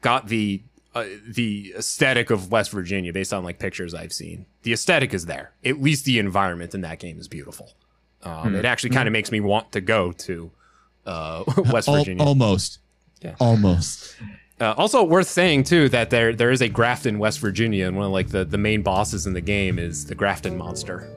got 0.00 0.28
the 0.28 0.62
uh, 0.94 1.04
the 1.26 1.74
aesthetic 1.76 2.30
of 2.30 2.50
West 2.50 2.70
Virginia 2.70 3.12
based 3.12 3.32
on 3.32 3.44
like 3.44 3.58
pictures 3.58 3.94
I've 3.94 4.12
seen. 4.12 4.46
The 4.62 4.72
aesthetic 4.72 5.14
is 5.14 5.26
there. 5.26 5.52
At 5.64 5.80
least 5.82 6.04
the 6.04 6.18
environment 6.18 6.74
in 6.74 6.80
that 6.82 6.98
game 6.98 7.18
is 7.18 7.28
beautiful. 7.28 7.72
Um, 8.24 8.50
Hmm. 8.50 8.56
It 8.56 8.64
actually 8.64 8.90
kind 8.90 9.06
of 9.08 9.12
makes 9.12 9.30
me 9.30 9.40
want 9.40 9.72
to 9.72 9.80
go 9.80 10.12
to 10.12 10.50
uh, 11.06 11.44
West 11.72 11.88
Al- 11.88 11.96
Virginia. 11.98 12.24
almost. 12.24 12.78
Yeah. 13.20 13.34
Almost. 13.40 14.16
Uh, 14.60 14.72
also 14.76 15.02
worth 15.02 15.28
saying 15.28 15.64
too 15.64 15.88
that 15.90 16.10
there 16.10 16.32
there 16.32 16.50
is 16.50 16.62
a 16.62 16.68
Grafton, 16.68 17.18
West 17.18 17.40
Virginia, 17.40 17.86
and 17.88 17.96
one 17.96 18.06
of 18.06 18.12
like 18.12 18.28
the, 18.28 18.44
the 18.44 18.56
main 18.58 18.82
bosses 18.82 19.26
in 19.26 19.32
the 19.32 19.40
game 19.40 19.78
is 19.78 20.06
the 20.06 20.14
Grafton 20.14 20.56
monster. 20.56 21.08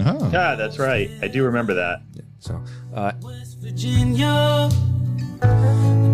Oh. 0.00 0.30
yeah, 0.32 0.54
that's 0.54 0.78
right. 0.78 1.10
I 1.22 1.28
do 1.28 1.44
remember 1.44 1.74
that. 1.74 2.00
So 2.38 2.62
uh, 2.94 3.12
Virginia, 3.60 4.70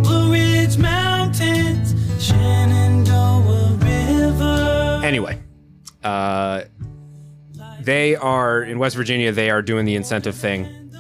Blue 0.03 0.33
Ridge 0.33 0.77
Mountains, 0.77 1.95
Shenandoah 2.23 3.79
River. 3.81 5.01
anyway, 5.05 5.39
uh, 6.03 6.63
they 7.87 8.17
are 8.17 8.63
in 8.63 8.79
West 8.79 8.97
Virginia. 8.97 9.33
They 9.33 9.49
are 9.49 9.63
doing 9.63 9.87
the 9.87 9.95
incentive 9.95 10.35
thing, 10.35 10.91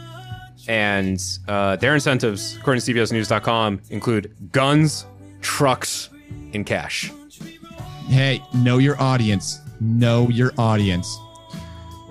and 0.68 1.22
uh, 1.49 1.76
their 1.76 1.95
incentives, 1.95 2.57
according 2.57 2.82
to 2.82 2.95
CBSNews.com, 2.95 3.82
include 3.91 4.34
guns, 4.53 5.05
trucks, 5.43 6.09
and 6.55 6.64
cash. 6.64 7.12
Hey, 8.07 8.41
know 8.55 8.78
your 8.78 8.99
audience. 9.03 9.61
Know 9.80 10.28
your 10.28 10.53
audience. 10.57 11.18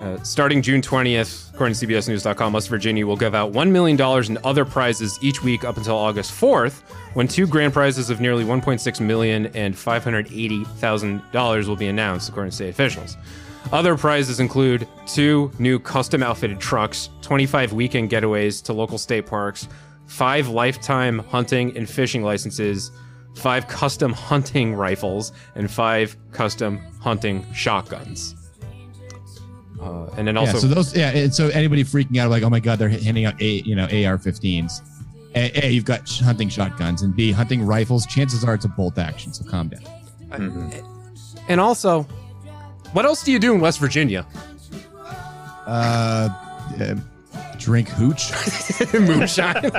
Uh, 0.01 0.21
starting 0.23 0.61
June 0.61 0.81
20th, 0.81 1.53
according 1.53 1.73
to 1.73 1.87
CBSNews.com, 1.87 2.51
West 2.51 2.67
Virginia 2.67 3.07
will 3.07 3.15
give 3.15 3.33
out 3.33 3.53
$1 3.53 3.71
million 3.71 3.99
in 4.29 4.37
other 4.43 4.65
prizes 4.65 5.17
each 5.21 5.41
week 5.41 5.63
up 5.63 5.77
until 5.77 5.95
August 5.95 6.33
4th, 6.33 6.81
when 7.13 7.29
two 7.29 7.47
grand 7.47 7.71
prizes 7.71 8.09
of 8.09 8.19
nearly 8.19 8.43
$1.6 8.43 8.99
million 8.99 9.45
and 9.55 9.73
$580,000 9.73 11.67
will 11.67 11.75
be 11.77 11.87
announced, 11.87 12.27
according 12.27 12.51
to 12.51 12.55
state 12.55 12.69
officials. 12.69 13.15
Other 13.71 13.97
prizes 13.97 14.39
include 14.39 14.87
two 15.05 15.51
new 15.59 15.79
custom 15.79 16.21
outfitted 16.23 16.59
trucks, 16.59 17.09
25 17.21 17.73
weekend 17.73 18.09
getaways 18.09 18.63
to 18.63 18.73
local 18.73 18.97
state 18.97 19.25
parks, 19.25 19.67
five 20.05 20.47
lifetime 20.47 21.19
hunting 21.19 21.75
and 21.75 21.89
fishing 21.89 22.23
licenses, 22.23 22.91
five 23.35 23.67
custom 23.67 24.13
hunting 24.13 24.75
rifles, 24.75 25.31
and 25.55 25.69
five 25.69 26.15
custom 26.31 26.79
hunting 26.99 27.45
shotguns. 27.53 28.35
Uh, 29.81 30.05
and 30.17 30.27
then 30.27 30.37
also, 30.37 30.53
yeah, 30.53 30.59
so 30.59 30.67
those, 30.67 30.95
yeah, 30.95 31.09
and 31.11 31.33
so 31.33 31.49
anybody 31.49 31.83
freaking 31.83 32.17
out 32.17 32.29
like, 32.29 32.43
oh 32.43 32.49
my 32.49 32.59
god, 32.59 32.79
they're 32.79 32.89
handing 32.89 33.25
out 33.25 33.39
a, 33.41 33.61
you 33.61 33.75
know, 33.75 33.83
AR-15s. 33.83 34.81
A, 35.35 35.65
a, 35.65 35.69
you've 35.69 35.85
got 35.85 36.09
hunting 36.09 36.49
shotguns, 36.49 37.01
and 37.01 37.15
B, 37.15 37.31
hunting 37.31 37.65
rifles. 37.65 38.05
Chances 38.05 38.43
are 38.43 38.53
it's 38.53 38.65
a 38.65 38.69
bolt 38.69 38.97
action, 38.97 39.33
so 39.33 39.43
calm 39.43 39.67
down. 39.67 39.83
and 41.49 41.59
also, 41.59 42.07
what 42.95 43.05
else 43.05 43.23
do 43.23 43.31
you 43.33 43.39
do 43.39 43.53
in 43.53 43.59
West 43.59 43.79
Virginia? 43.79 44.25
Uh, 45.67 46.29
uh 46.79 46.95
drink 47.57 47.89
hooch. 47.89 48.31
Moonshine. 48.93 49.69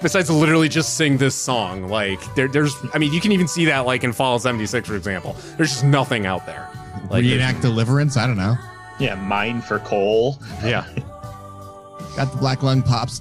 Besides, 0.00 0.30
literally 0.30 0.70
just 0.70 0.96
sing 0.96 1.18
this 1.18 1.34
song. 1.34 1.88
Like 1.88 2.18
there, 2.34 2.48
there's, 2.48 2.74
I 2.94 2.98
mean, 2.98 3.12
you 3.12 3.20
can 3.20 3.30
even 3.30 3.46
see 3.46 3.66
that 3.66 3.80
like 3.80 4.04
in 4.04 4.12
Fallout 4.14 4.40
76, 4.40 4.88
for 4.88 4.96
example. 4.96 5.36
There's 5.58 5.70
just 5.70 5.84
nothing 5.84 6.24
out 6.24 6.46
there. 6.46 6.66
Like 7.10 7.24
Reenact 7.24 7.60
deliverance. 7.60 8.16
I 8.16 8.26
don't 8.26 8.38
know. 8.38 8.56
Yeah, 8.98 9.14
mine 9.16 9.60
for 9.60 9.80
coal. 9.80 10.38
Yeah. 10.64 10.86
Got 12.16 12.32
the 12.32 12.38
black 12.38 12.62
lung 12.62 12.82
pops. 12.82 13.20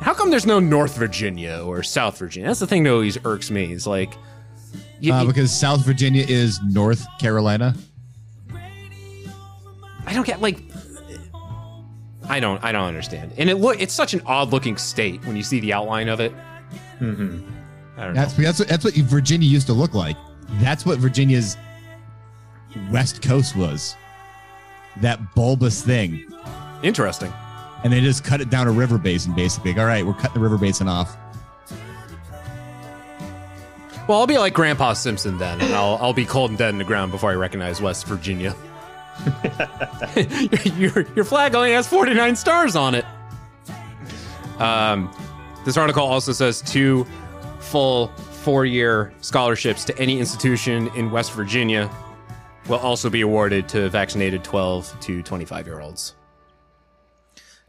How 0.00 0.14
come 0.14 0.30
there's 0.30 0.46
no 0.46 0.60
North 0.60 0.96
Virginia 0.96 1.62
or 1.64 1.82
South 1.82 2.16
Virginia? 2.16 2.48
That's 2.48 2.60
the 2.60 2.66
thing 2.66 2.84
that 2.84 2.90
always 2.92 3.18
irks 3.24 3.50
me. 3.50 3.72
Is 3.72 3.86
like, 3.86 4.14
you, 5.00 5.12
Uh, 5.12 5.22
you- 5.22 5.28
because 5.28 5.50
South 5.52 5.84
Virginia 5.84 6.24
is 6.28 6.60
North 6.62 7.06
Carolina. 7.18 7.74
I 10.06 10.12
don't 10.14 10.26
get 10.26 10.40
like. 10.40 10.62
I 12.28 12.40
don't. 12.40 12.62
I 12.62 12.72
don't 12.72 12.84
understand. 12.86 13.32
And 13.38 13.48
it 13.50 13.56
look. 13.56 13.80
It's 13.80 13.94
such 13.94 14.14
an 14.14 14.22
odd 14.26 14.52
looking 14.52 14.76
state 14.76 15.24
when 15.26 15.36
you 15.36 15.42
see 15.42 15.60
the 15.60 15.72
outline 15.72 16.08
of 16.08 16.20
it. 16.20 16.32
hmm 16.98 17.40
I 17.96 18.04
don't 18.04 18.14
know. 18.14 18.20
That's 18.20 18.34
that's 18.34 18.58
what, 18.60 18.68
that's 18.68 18.84
what 18.84 18.94
Virginia 18.94 19.48
used 19.48 19.66
to 19.66 19.72
look 19.72 19.94
like. 19.94 20.16
That's 20.60 20.86
what 20.86 20.98
Virginia's 20.98 21.56
west 22.90 23.22
coast 23.22 23.56
was. 23.56 23.96
That 25.00 25.34
bulbous 25.34 25.82
thing, 25.82 26.24
Interesting. 26.82 27.32
and 27.84 27.92
they 27.92 28.00
just 28.00 28.24
cut 28.24 28.40
it 28.40 28.50
down 28.50 28.66
a 28.66 28.72
river 28.72 28.98
basin. 28.98 29.34
Basically, 29.34 29.72
Like, 29.72 29.80
all 29.80 29.86
right, 29.86 30.04
we're 30.06 30.14
cutting 30.14 30.34
the 30.34 30.40
river 30.40 30.58
basin 30.58 30.88
off. 30.88 31.16
Well, 34.08 34.20
I'll 34.20 34.26
be 34.26 34.38
like 34.38 34.54
Grandpa 34.54 34.94
Simpson 34.94 35.36
then, 35.36 35.60
and 35.60 35.74
I'll 35.74 35.98
I'll 36.00 36.14
be 36.14 36.24
cold 36.24 36.50
and 36.50 36.58
dead 36.58 36.70
in 36.70 36.78
the 36.78 36.84
ground 36.84 37.12
before 37.12 37.30
I 37.30 37.34
recognize 37.34 37.82
West 37.82 38.06
Virginia. 38.06 38.56
your 40.78 41.06
your 41.14 41.26
flag 41.26 41.54
only 41.54 41.72
has 41.72 41.86
49 41.86 42.34
stars 42.34 42.74
on 42.74 42.94
it. 42.94 43.04
Um, 44.58 45.14
this 45.66 45.76
article 45.76 46.04
also 46.04 46.32
says 46.32 46.62
two 46.62 47.06
full 47.60 48.08
four-year 48.08 49.12
scholarships 49.20 49.84
to 49.84 49.98
any 49.98 50.18
institution 50.18 50.88
in 50.96 51.10
West 51.10 51.32
Virginia 51.32 51.90
will 52.66 52.78
also 52.78 53.10
be 53.10 53.20
awarded 53.20 53.68
to 53.68 53.90
vaccinated 53.90 54.42
12 54.42 55.00
to 55.00 55.22
25 55.22 55.66
year 55.66 55.80
olds. 55.80 56.14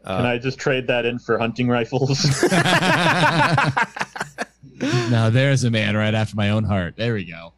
Can 0.06 0.24
I 0.24 0.38
just 0.38 0.58
trade 0.58 0.86
that 0.86 1.04
in 1.04 1.18
for 1.18 1.38
hunting 1.38 1.68
rifles? 1.68 2.42
now 4.80 5.30
there's 5.30 5.64
a 5.64 5.70
man 5.70 5.96
right 5.96 6.14
after 6.14 6.36
my 6.36 6.50
own 6.50 6.64
heart. 6.64 6.96
There 6.96 7.14
we 7.14 7.24
go. 7.24 7.52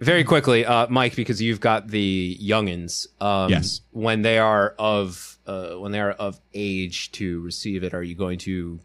Very 0.00 0.22
quickly, 0.22 0.64
uh, 0.64 0.86
Mike, 0.88 1.16
because 1.16 1.42
you've 1.42 1.60
got 1.60 1.88
the 1.88 2.38
youngins. 2.40 3.08
Um, 3.20 3.50
Yes. 3.50 3.80
When 3.90 4.22
they 4.22 4.38
are 4.38 4.74
of 4.78 5.38
uh, 5.46 5.70
when 5.74 5.92
they 5.92 6.00
are 6.00 6.12
of 6.12 6.38
age 6.54 7.10
to 7.12 7.40
receive 7.40 7.82
it, 7.82 7.94
are 7.94 8.02
you 8.02 8.14
going 8.14 8.38
to 8.40 8.78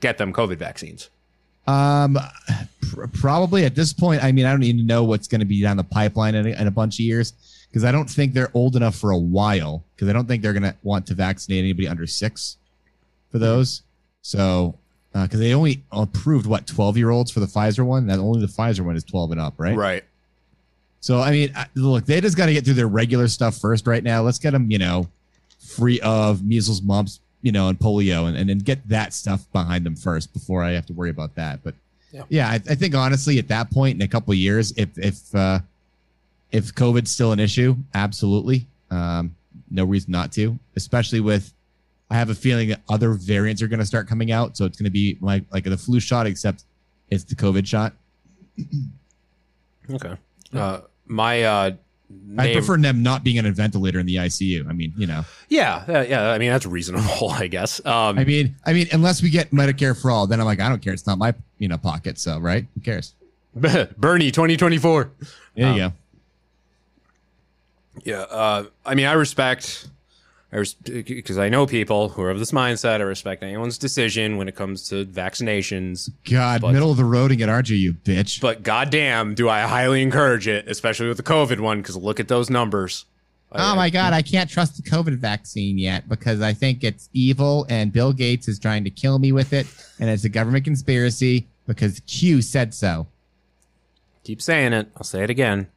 get 0.00 0.18
them 0.18 0.32
COVID 0.32 0.56
vaccines? 0.56 1.08
Um, 1.66 2.18
pr- 2.82 3.06
probably 3.12 3.64
at 3.64 3.74
this 3.74 3.92
point. 3.92 4.22
I 4.22 4.32
mean, 4.32 4.44
I 4.46 4.50
don't 4.50 4.62
even 4.62 4.86
know 4.86 5.04
what's 5.04 5.28
going 5.28 5.40
to 5.40 5.46
be 5.46 5.62
down 5.62 5.76
the 5.76 5.84
pipeline 5.84 6.34
in 6.34 6.46
a, 6.46 6.50
in 6.60 6.66
a 6.66 6.70
bunch 6.70 6.96
of 6.96 7.00
years 7.00 7.32
because 7.70 7.84
I 7.84 7.92
don't 7.92 8.08
think 8.08 8.32
they're 8.34 8.50
old 8.54 8.76
enough 8.76 8.96
for 8.96 9.10
a 9.10 9.18
while. 9.18 9.84
Because 9.94 10.08
I 10.08 10.12
don't 10.12 10.26
think 10.26 10.42
they're 10.42 10.52
going 10.52 10.62
to 10.64 10.74
want 10.82 11.06
to 11.06 11.14
vaccinate 11.14 11.60
anybody 11.60 11.88
under 11.88 12.06
six 12.06 12.56
for 13.30 13.38
those. 13.38 13.82
So, 14.22 14.78
because 15.12 15.40
they 15.40 15.54
only 15.54 15.82
approved 15.90 16.46
what 16.46 16.66
twelve 16.66 16.96
year 16.96 17.10
olds 17.10 17.30
for 17.30 17.40
the 17.40 17.46
Pfizer 17.46 17.84
one, 17.84 18.06
that 18.06 18.18
only 18.18 18.40
the 18.40 18.46
Pfizer 18.46 18.80
one 18.80 18.96
is 18.96 19.04
twelve 19.04 19.32
and 19.32 19.40
up, 19.40 19.54
right? 19.58 19.76
Right. 19.76 20.04
So, 21.00 21.20
I 21.20 21.30
mean, 21.30 21.54
look, 21.74 22.06
they 22.06 22.20
just 22.20 22.36
got 22.36 22.46
to 22.46 22.52
get 22.52 22.64
through 22.64 22.74
their 22.74 22.88
regular 22.88 23.28
stuff 23.28 23.56
first 23.56 23.86
right 23.86 24.02
now. 24.02 24.22
Let's 24.22 24.38
get 24.38 24.50
them, 24.50 24.70
you 24.70 24.78
know, 24.78 25.08
free 25.60 26.00
of 26.00 26.44
measles, 26.44 26.82
mumps, 26.82 27.20
you 27.40 27.52
know, 27.52 27.68
and 27.68 27.78
polio, 27.78 28.26
and, 28.26 28.36
and 28.36 28.48
then 28.50 28.58
get 28.58 28.86
that 28.88 29.14
stuff 29.14 29.46
behind 29.52 29.86
them 29.86 29.94
first 29.94 30.32
before 30.32 30.62
I 30.62 30.72
have 30.72 30.86
to 30.86 30.92
worry 30.92 31.10
about 31.10 31.36
that. 31.36 31.62
But 31.62 31.74
Yeah. 32.12 32.22
yeah, 32.28 32.48
I, 32.48 32.54
I 32.54 32.74
think 32.74 32.94
honestly, 32.96 33.38
at 33.38 33.46
that 33.48 33.70
point 33.70 33.94
in 33.94 34.02
a 34.02 34.08
couple 34.08 34.32
of 34.32 34.38
years, 34.38 34.72
if 34.76 34.88
if 34.98 35.34
uh, 35.34 35.60
if 36.50 36.74
COVID's 36.74 37.10
still 37.10 37.30
an 37.32 37.38
issue, 37.38 37.76
absolutely, 37.94 38.66
um, 38.90 39.34
no 39.70 39.84
reason 39.84 40.10
not 40.10 40.32
to. 40.32 40.58
Especially 40.74 41.20
with, 41.20 41.52
I 42.10 42.14
have 42.16 42.30
a 42.30 42.34
feeling 42.34 42.68
that 42.70 42.80
other 42.88 43.12
variants 43.12 43.60
are 43.62 43.68
going 43.68 43.80
to 43.80 43.86
start 43.86 44.08
coming 44.08 44.32
out, 44.32 44.56
so 44.56 44.64
it's 44.64 44.78
going 44.78 44.84
to 44.86 44.90
be 44.90 45.18
like 45.20 45.44
like 45.52 45.64
the 45.64 45.76
flu 45.76 46.00
shot, 46.00 46.26
except 46.26 46.64
it's 47.10 47.24
the 47.24 47.34
COVID 47.34 47.66
shot. 47.66 47.92
Okay. 49.90 50.14
Uh, 50.54 50.80
my 51.06 51.42
uh, 51.42 51.70
I 52.38 52.52
prefer 52.54 52.78
them 52.78 53.02
not 53.02 53.22
being 53.24 53.38
on 53.38 53.44
a 53.46 53.52
ventilator 53.52 53.98
in 54.00 54.06
the 54.06 54.16
ICU. 54.16 54.66
I 54.68 54.72
mean, 54.72 54.94
you 54.96 55.06
know, 55.06 55.24
Yeah, 55.50 55.84
yeah, 55.88 56.02
yeah. 56.02 56.30
I 56.30 56.38
mean, 56.38 56.50
that's 56.50 56.64
reasonable, 56.64 57.28
I 57.30 57.46
guess. 57.46 57.84
Um, 57.84 58.18
I 58.18 58.24
mean, 58.24 58.56
I 58.64 58.72
mean, 58.72 58.86
unless 58.92 59.22
we 59.22 59.28
get 59.30 59.50
Medicare 59.50 60.00
for 60.00 60.10
all, 60.10 60.26
then 60.26 60.40
I'm 60.40 60.46
like, 60.46 60.60
I 60.60 60.68
don't 60.70 60.80
care. 60.80 60.94
It's 60.94 61.06
not 61.06 61.18
my 61.18 61.34
you 61.58 61.68
know 61.68 61.76
pocket, 61.78 62.18
so 62.18 62.38
right? 62.38 62.66
Who 62.74 62.80
cares? 62.80 63.14
Bernie, 63.54 64.30
2024. 64.30 65.10
There 65.56 65.66
you 65.76 65.84
Um, 65.84 65.90
go. 65.90 65.92
Yeah, 68.04 68.20
uh, 68.20 68.64
I 68.86 68.94
mean, 68.94 69.06
I 69.06 69.12
respect, 69.14 69.88
because 70.50 71.36
I 71.38 71.48
know 71.48 71.66
people 71.66 72.08
who 72.10 72.22
are 72.22 72.30
of 72.30 72.38
this 72.38 72.52
mindset. 72.52 73.00
I 73.00 73.04
respect 73.04 73.42
anyone's 73.42 73.76
decision 73.76 74.36
when 74.36 74.48
it 74.48 74.54
comes 74.54 74.88
to 74.88 75.04
vaccinations. 75.04 76.10
God, 76.24 76.60
but- 76.62 76.72
middle 76.72 76.90
of 76.90 76.96
the 76.96 77.04
road 77.04 77.32
it, 77.32 77.48
aren't 77.48 77.68
you, 77.68 77.76
you 77.76 77.92
bitch? 77.92 78.40
But 78.40 78.62
goddamn, 78.62 79.34
do 79.34 79.48
I 79.48 79.62
highly 79.62 80.02
encourage 80.02 80.48
it, 80.48 80.66
especially 80.68 81.08
with 81.08 81.18
the 81.18 81.22
COVID 81.22 81.60
one, 81.60 81.82
because 81.82 81.96
look 81.96 82.18
at 82.18 82.28
those 82.28 82.48
numbers. 82.48 83.04
Oh 83.50 83.74
my 83.74 83.88
God, 83.88 84.12
I 84.12 84.20
can't 84.20 84.50
trust 84.50 84.76
the 84.76 84.82
COVID 84.88 85.16
vaccine 85.16 85.78
yet 85.78 86.06
because 86.06 86.42
I 86.42 86.52
think 86.52 86.84
it's 86.84 87.08
evil 87.14 87.66
and 87.70 87.90
Bill 87.90 88.12
Gates 88.12 88.46
is 88.46 88.58
trying 88.58 88.84
to 88.84 88.90
kill 88.90 89.18
me 89.18 89.32
with 89.32 89.54
it, 89.54 89.66
and 89.98 90.10
it's 90.10 90.24
a 90.24 90.28
government 90.28 90.64
conspiracy 90.64 91.46
because 91.66 92.00
Q 92.00 92.42
said 92.42 92.74
so. 92.74 93.06
Keep 94.24 94.42
saying 94.42 94.74
it. 94.74 94.90
I'll 94.96 95.04
say 95.04 95.22
it 95.24 95.30
again. 95.30 95.68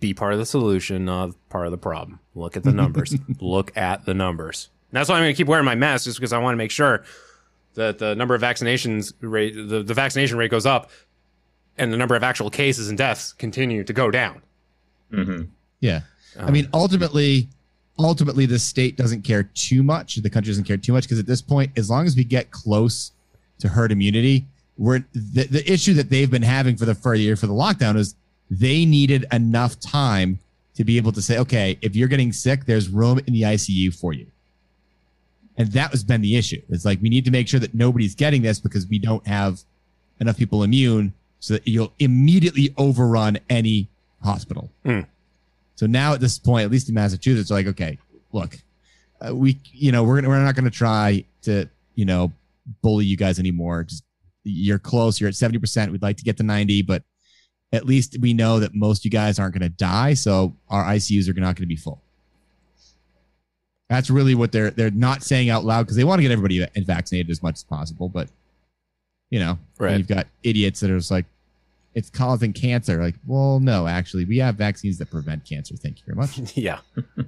Be 0.00 0.12
part 0.14 0.32
of 0.32 0.38
the 0.38 0.46
solution, 0.46 1.04
not 1.04 1.30
part 1.48 1.66
of 1.66 1.70
the 1.72 1.78
problem. 1.78 2.20
Look 2.34 2.56
at 2.56 2.62
the 2.64 2.72
numbers. 2.72 3.14
Look 3.40 3.74
at 3.76 4.04
the 4.04 4.14
numbers. 4.14 4.68
And 4.90 4.98
that's 4.98 5.08
why 5.08 5.16
I'm 5.16 5.22
going 5.22 5.32
to 5.34 5.36
keep 5.36 5.46
wearing 5.46 5.64
my 5.64 5.74
mask, 5.74 6.04
just 6.04 6.18
because 6.18 6.32
I 6.32 6.38
want 6.38 6.52
to 6.54 6.58
make 6.58 6.70
sure 6.70 7.04
that 7.74 7.98
the 7.98 8.14
number 8.14 8.34
of 8.34 8.42
vaccinations 8.42 9.12
rate, 9.20 9.54
the, 9.54 9.82
the 9.82 9.94
vaccination 9.94 10.36
rate 10.38 10.50
goes 10.50 10.66
up, 10.66 10.90
and 11.78 11.92
the 11.92 11.96
number 11.96 12.14
of 12.14 12.22
actual 12.22 12.50
cases 12.50 12.88
and 12.88 12.96
deaths 12.96 13.32
continue 13.32 13.84
to 13.84 13.92
go 13.92 14.10
down. 14.10 14.42
hmm 15.10 15.42
Yeah. 15.80 16.00
I 16.38 16.50
mean, 16.50 16.68
ultimately, 16.74 17.48
ultimately, 17.98 18.44
the 18.44 18.58
state 18.58 18.96
doesn't 18.98 19.22
care 19.22 19.42
too 19.42 19.82
much. 19.82 20.16
The 20.16 20.28
country 20.28 20.50
doesn't 20.50 20.64
care 20.64 20.76
too 20.76 20.92
much 20.92 21.04
because 21.04 21.18
at 21.18 21.26
this 21.26 21.40
point, 21.40 21.72
as 21.78 21.88
long 21.88 22.06
as 22.06 22.14
we 22.14 22.24
get 22.24 22.50
close 22.50 23.12
to 23.60 23.68
herd 23.68 23.90
immunity, 23.92 24.46
we're 24.76 25.04
the, 25.14 25.44
the 25.44 25.70
issue 25.72 25.94
that 25.94 26.10
they've 26.10 26.30
been 26.30 26.42
having 26.42 26.76
for 26.76 26.84
the 26.84 26.94
for 26.94 27.16
the 27.16 27.22
year 27.22 27.36
for 27.36 27.46
the 27.46 27.54
lockdown 27.54 27.96
is 27.96 28.14
they 28.50 28.84
needed 28.84 29.26
enough 29.32 29.78
time 29.80 30.38
to 30.76 30.84
be 30.84 30.96
able 30.96 31.12
to 31.12 31.22
say, 31.22 31.38
okay, 31.38 31.78
if 31.82 31.96
you're 31.96 32.08
getting 32.08 32.32
sick, 32.32 32.66
there's 32.66 32.88
room 32.88 33.18
in 33.26 33.32
the 33.32 33.42
ICU 33.42 33.94
for 33.98 34.12
you. 34.12 34.26
And 35.56 35.72
that 35.72 35.90
has 35.90 36.04
been 36.04 36.20
the 36.20 36.36
issue. 36.36 36.60
It's 36.68 36.84
like 36.84 37.00
we 37.00 37.08
need 37.08 37.24
to 37.24 37.30
make 37.30 37.48
sure 37.48 37.60
that 37.60 37.74
nobody's 37.74 38.14
getting 38.14 38.42
this 38.42 38.60
because 38.60 38.86
we 38.86 38.98
don't 38.98 39.26
have 39.26 39.60
enough 40.20 40.36
people 40.36 40.62
immune 40.62 41.14
so 41.40 41.54
that 41.54 41.66
you'll 41.66 41.92
immediately 41.98 42.74
overrun 42.76 43.38
any 43.48 43.88
hospital. 44.22 44.70
So 45.76 45.86
now 45.86 46.12
at 46.12 46.20
this 46.20 46.38
point, 46.38 46.64
at 46.64 46.70
least 46.70 46.88
in 46.88 46.94
Massachusetts, 46.94 47.50
like, 47.50 47.66
okay, 47.66 47.98
look, 48.32 48.58
uh, 49.26 49.34
we, 49.34 49.58
you 49.72 49.92
know, 49.92 50.04
we're 50.04 50.16
gonna, 50.16 50.28
we're 50.28 50.42
not 50.42 50.54
going 50.54 50.64
to 50.64 50.70
try 50.70 51.24
to, 51.42 51.66
you 51.94 52.04
know, 52.04 52.32
bully 52.82 53.06
you 53.06 53.16
guys 53.16 53.38
anymore. 53.38 53.84
Just 53.84 54.04
you're 54.44 54.78
close. 54.78 55.20
You're 55.20 55.28
at 55.28 55.34
seventy 55.34 55.58
percent. 55.58 55.90
We'd 55.90 56.02
like 56.02 56.16
to 56.18 56.24
get 56.24 56.36
to 56.38 56.42
ninety, 56.42 56.82
but 56.82 57.02
at 57.76 57.86
least 57.86 58.16
we 58.20 58.32
know 58.32 58.58
that 58.60 58.74
most 58.74 59.00
of 59.02 59.04
you 59.04 59.10
guys 59.10 59.38
aren't 59.38 59.54
going 59.54 59.62
to 59.70 59.76
die. 59.76 60.14
So 60.14 60.54
our 60.68 60.84
ICUs 60.84 61.28
are 61.28 61.34
not 61.34 61.54
going 61.54 61.62
to 61.62 61.66
be 61.66 61.76
full. 61.76 62.00
That's 63.88 64.10
really 64.10 64.34
what 64.34 64.50
they're 64.50 64.70
they're 64.70 64.90
not 64.90 65.22
saying 65.22 65.48
out 65.48 65.64
loud 65.64 65.82
because 65.84 65.96
they 65.96 66.02
want 66.04 66.18
to 66.18 66.22
get 66.22 66.32
everybody 66.32 66.66
vaccinated 66.84 67.30
as 67.30 67.42
much 67.42 67.54
as 67.54 67.62
possible. 67.62 68.08
But 68.08 68.28
you 69.30 69.38
know, 69.38 69.58
Right. 69.78 69.96
you've 69.98 70.08
got 70.08 70.26
idiots 70.42 70.80
that 70.80 70.90
are 70.90 70.98
just 70.98 71.10
like, 71.10 71.24
it's 71.94 72.10
causing 72.10 72.52
cancer. 72.52 73.00
Like, 73.02 73.14
well, 73.26 73.58
no, 73.58 73.86
actually, 73.86 74.24
we 74.24 74.38
have 74.38 74.54
vaccines 74.56 74.98
that 74.98 75.10
prevent 75.10 75.44
cancer. 75.44 75.76
Thank 75.76 75.98
you 75.98 76.04
very 76.06 76.16
much. 76.16 76.56
yeah. 76.56 76.78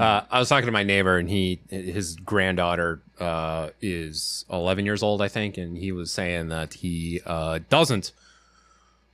Uh, 0.00 0.20
I 0.32 0.40
was 0.40 0.48
talking 0.48 0.66
to 0.66 0.72
my 0.72 0.82
neighbor, 0.82 1.16
and 1.16 1.30
he, 1.30 1.60
his 1.70 2.16
granddaughter, 2.16 3.00
uh, 3.20 3.70
is 3.80 4.44
11 4.50 4.84
years 4.84 5.00
old, 5.00 5.22
I 5.22 5.28
think, 5.28 5.56
and 5.58 5.78
he 5.78 5.92
was 5.92 6.10
saying 6.10 6.48
that 6.48 6.74
he 6.74 7.20
uh, 7.24 7.60
doesn't 7.70 8.10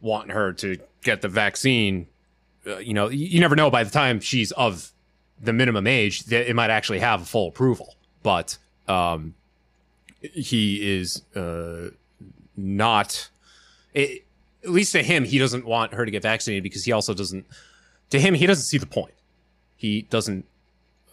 want 0.02 0.30
her 0.30 0.52
to 0.52 0.78
get 1.02 1.22
the 1.22 1.28
vaccine. 1.28 2.06
Uh, 2.66 2.76
you 2.78 2.92
know, 2.92 3.08
you 3.08 3.40
never 3.40 3.56
know 3.56 3.70
by 3.70 3.82
the 3.82 3.90
time 3.90 4.20
she's 4.20 4.52
of 4.52 4.92
the 5.40 5.52
minimum 5.52 5.86
age 5.86 6.24
that 6.24 6.48
it 6.48 6.54
might 6.54 6.70
actually 6.70 7.00
have 7.00 7.22
a 7.22 7.24
full 7.24 7.48
approval, 7.48 7.94
but 8.22 8.58
um, 8.88 9.34
he 10.20 10.98
is 10.98 11.22
uh, 11.34 11.88
not. 12.56 13.30
It, 13.94 14.24
at 14.62 14.70
least 14.70 14.92
to 14.92 15.02
him, 15.02 15.24
he 15.24 15.38
doesn't 15.38 15.64
want 15.64 15.94
her 15.94 16.04
to 16.04 16.10
get 16.10 16.22
vaccinated 16.22 16.62
because 16.62 16.84
he 16.84 16.92
also 16.92 17.14
doesn't. 17.14 17.46
To 18.10 18.20
him, 18.20 18.34
he 18.34 18.46
doesn't 18.46 18.64
see 18.64 18.78
the 18.78 18.86
point 18.86 19.14
he 19.82 20.02
doesn't 20.02 20.44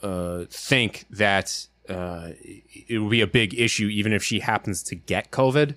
uh, 0.04 0.46
think 0.52 1.06
that 1.10 1.66
uh, 1.90 2.30
it 2.88 3.00
will 3.00 3.10
be 3.10 3.22
a 3.22 3.28
big 3.28 3.60
issue 3.60 3.88
even 3.88 4.14
if 4.14 4.24
she 4.24 4.42
happens 4.42 4.84
to 4.84 4.96
get 4.96 5.32
COVID. 5.32 5.74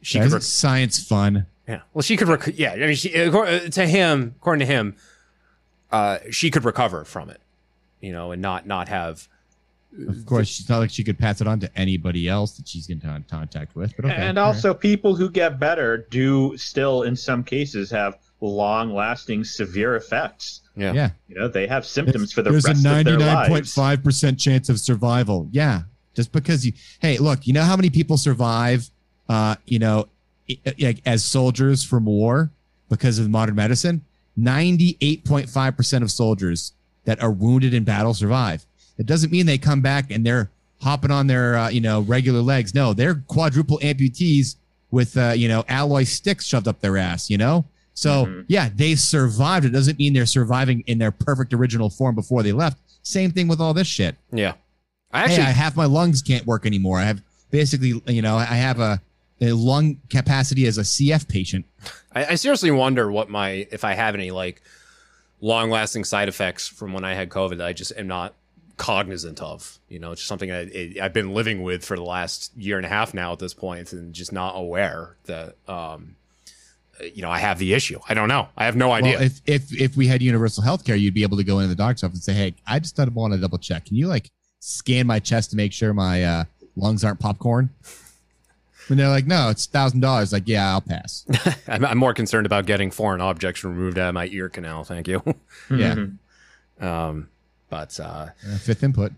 She 0.00 0.20
could, 0.20 0.44
science 0.44 1.02
fun? 1.02 1.46
Yeah. 1.70 1.80
Well, 1.94 2.02
she 2.02 2.16
could, 2.16 2.28
rec- 2.28 2.58
yeah. 2.58 2.72
I 2.72 2.76
mean, 2.78 2.94
she, 2.94 3.14
uh, 3.14 3.58
to 3.70 3.86
him, 3.86 4.34
according 4.40 4.66
to 4.66 4.72
him, 4.72 4.96
uh, 5.90 6.18
she 6.30 6.50
could 6.50 6.64
recover 6.64 7.04
from 7.04 7.30
it, 7.30 7.40
you 8.00 8.12
know, 8.12 8.32
and 8.32 8.40
not 8.42 8.66
not 8.66 8.88
have. 8.88 9.28
Of 10.08 10.24
course, 10.24 10.60
it's 10.60 10.68
not 10.68 10.78
like 10.78 10.90
she 10.90 11.02
could 11.02 11.18
pass 11.18 11.40
it 11.40 11.48
on 11.48 11.58
to 11.60 11.70
anybody 11.78 12.28
else 12.28 12.56
that 12.58 12.68
she's 12.68 12.88
in 12.88 13.00
con- 13.00 13.24
contact 13.28 13.74
with. 13.74 13.92
But 13.96 14.04
okay. 14.04 14.14
And 14.14 14.38
all 14.38 14.46
right. 14.46 14.54
also, 14.54 14.72
people 14.72 15.16
who 15.16 15.28
get 15.28 15.58
better 15.58 16.06
do 16.10 16.56
still, 16.56 17.02
in 17.02 17.16
some 17.16 17.42
cases, 17.42 17.90
have 17.90 18.16
long-lasting 18.40 19.42
severe 19.44 19.96
effects. 19.96 20.60
Yeah. 20.76 20.92
yeah, 20.92 21.10
You 21.28 21.34
know, 21.40 21.48
they 21.48 21.66
have 21.66 21.84
symptoms 21.84 22.32
for 22.32 22.42
the 22.42 22.50
there's 22.50 22.64
a 22.64 22.68
rest 22.68 22.78
of 22.78 22.84
their 22.84 23.04
ninety-nine 23.04 23.36
point 23.48 23.52
lives. 23.62 23.74
five 23.74 24.04
percent 24.04 24.38
chance 24.38 24.68
of 24.68 24.78
survival. 24.78 25.48
Yeah, 25.50 25.82
just 26.14 26.30
because 26.30 26.64
you. 26.64 26.72
Hey, 27.00 27.18
look, 27.18 27.46
you 27.48 27.52
know 27.52 27.64
how 27.64 27.74
many 27.76 27.90
people 27.90 28.16
survive? 28.16 28.88
Uh, 29.28 29.56
you 29.66 29.78
know, 29.80 30.02
i- 30.02 30.06
like 30.80 31.00
as 31.06 31.24
soldiers 31.24 31.84
from 31.84 32.04
war 32.06 32.50
because 32.88 33.18
of 33.18 33.28
modern 33.30 33.54
medicine. 33.54 34.02
Ninety-eight 34.36 35.24
point 35.24 35.48
five 35.48 35.76
percent 35.76 36.02
of 36.02 36.10
soldiers 36.10 36.72
that 37.04 37.22
are 37.22 37.30
wounded 37.30 37.74
in 37.74 37.84
battle 37.84 38.14
survive. 38.14 38.64
It 38.98 39.06
doesn't 39.06 39.30
mean 39.30 39.46
they 39.46 39.58
come 39.58 39.80
back 39.80 40.10
and 40.10 40.24
they're 40.24 40.50
hopping 40.80 41.10
on 41.10 41.26
their 41.26 41.56
uh, 41.56 41.68
you 41.68 41.80
know 41.80 42.00
regular 42.00 42.40
legs. 42.40 42.74
No, 42.74 42.92
they're 42.94 43.16
quadruple 43.26 43.78
amputees 43.80 44.56
with 44.90 45.16
uh, 45.16 45.32
you 45.36 45.46
know 45.48 45.64
alloy 45.68 46.04
sticks 46.04 46.46
shoved 46.46 46.66
up 46.68 46.80
their 46.80 46.96
ass. 46.96 47.28
You 47.30 47.38
know. 47.38 47.64
So 47.92 48.26
Mhm. 48.26 48.44
yeah, 48.48 48.70
they 48.74 48.94
survived. 48.94 49.66
It 49.66 49.70
doesn't 49.70 49.98
mean 49.98 50.14
they're 50.14 50.24
surviving 50.26 50.82
in 50.86 50.98
their 50.98 51.10
perfect 51.10 51.52
original 51.52 51.90
form 51.90 52.14
before 52.14 52.42
they 52.42 52.52
left. 52.52 52.78
Same 53.02 53.30
thing 53.30 53.46
with 53.48 53.60
all 53.60 53.74
this 53.74 53.86
shit. 53.88 54.16
Yeah, 54.32 54.54
I 55.12 55.18
Hey, 55.20 55.24
actually 55.34 55.46
I, 55.48 55.50
half 55.50 55.76
my 55.76 55.84
lungs 55.86 56.22
can't 56.22 56.46
work 56.46 56.64
anymore. 56.64 56.98
I 56.98 57.04
have 57.04 57.20
basically, 57.50 58.00
you 58.06 58.22
know, 58.22 58.36
I 58.36 58.44
have 58.44 58.78
a, 58.80 59.00
a 59.40 59.52
lung 59.52 60.00
capacity 60.10 60.66
as 60.66 60.78
a 60.78 60.82
CF 60.82 61.28
patient. 61.28 61.66
I, 62.12 62.26
I 62.26 62.34
seriously 62.34 62.70
wonder 62.70 63.10
what 63.10 63.30
my 63.30 63.66
if 63.70 63.84
I 63.84 63.94
have 63.94 64.14
any 64.14 64.30
like 64.30 64.62
long 65.40 65.70
lasting 65.70 66.04
side 66.04 66.28
effects 66.28 66.68
from 66.68 66.92
when 66.92 67.04
I 67.04 67.14
had 67.14 67.30
COVID 67.30 67.58
that 67.58 67.66
I 67.66 67.72
just 67.72 67.92
am 67.96 68.06
not 68.06 68.34
cognizant 68.76 69.40
of. 69.42 69.78
You 69.88 69.98
know, 69.98 70.12
it's 70.12 70.22
just 70.22 70.28
something 70.28 70.50
I, 70.50 70.94
I've 71.00 71.12
been 71.12 71.34
living 71.34 71.62
with 71.62 71.84
for 71.84 71.96
the 71.96 72.02
last 72.02 72.56
year 72.56 72.76
and 72.76 72.86
a 72.86 72.88
half 72.88 73.14
now 73.14 73.32
at 73.32 73.38
this 73.38 73.54
point, 73.54 73.92
and 73.92 74.12
just 74.12 74.32
not 74.32 74.52
aware 74.56 75.16
that 75.24 75.56
um, 75.68 76.16
you 77.14 77.22
know 77.22 77.30
I 77.30 77.38
have 77.38 77.58
the 77.58 77.74
issue. 77.74 77.98
I 78.08 78.14
don't 78.14 78.28
know. 78.28 78.48
I 78.56 78.64
have 78.64 78.76
no 78.76 78.92
idea. 78.92 79.16
Well, 79.16 79.22
if 79.22 79.40
if 79.46 79.80
if 79.80 79.96
we 79.96 80.06
had 80.06 80.22
universal 80.22 80.62
health 80.62 80.84
care, 80.84 80.96
you'd 80.96 81.14
be 81.14 81.22
able 81.22 81.36
to 81.36 81.44
go 81.44 81.58
into 81.58 81.68
the 81.68 81.74
doctor's 81.74 82.04
office 82.04 82.16
and 82.16 82.24
say, 82.24 82.32
"Hey, 82.34 82.54
I 82.66 82.78
just 82.78 82.98
want 82.98 83.32
to 83.32 83.38
double 83.38 83.58
check. 83.58 83.86
Can 83.86 83.96
you 83.96 84.08
like 84.08 84.30
scan 84.60 85.06
my 85.06 85.18
chest 85.18 85.50
to 85.50 85.56
make 85.56 85.72
sure 85.72 85.94
my 85.94 86.24
uh, 86.24 86.44
lungs 86.76 87.04
aren't 87.04 87.20
popcorn?" 87.20 87.70
And 88.90 88.98
they're 88.98 89.08
like, 89.08 89.26
"No, 89.26 89.48
it's 89.48 89.66
thousand 89.66 90.00
dollars." 90.00 90.32
Like, 90.32 90.46
yeah, 90.46 90.72
I'll 90.72 90.80
pass. 90.80 91.24
I'm, 91.68 91.84
I'm 91.84 91.98
more 91.98 92.12
concerned 92.12 92.44
about 92.46 92.66
getting 92.66 92.90
foreign 92.90 93.20
objects 93.20 93.64
removed 93.64 93.98
out 93.98 94.08
of 94.08 94.14
my 94.14 94.26
ear 94.26 94.48
canal. 94.48 94.84
Thank 94.84 95.08
you. 95.08 95.22
yeah, 95.70 96.06
um, 96.80 97.28
but 97.68 97.98
uh, 98.00 98.26
Uh, 98.46 98.58
fifth 98.58 98.82
input. 98.82 99.12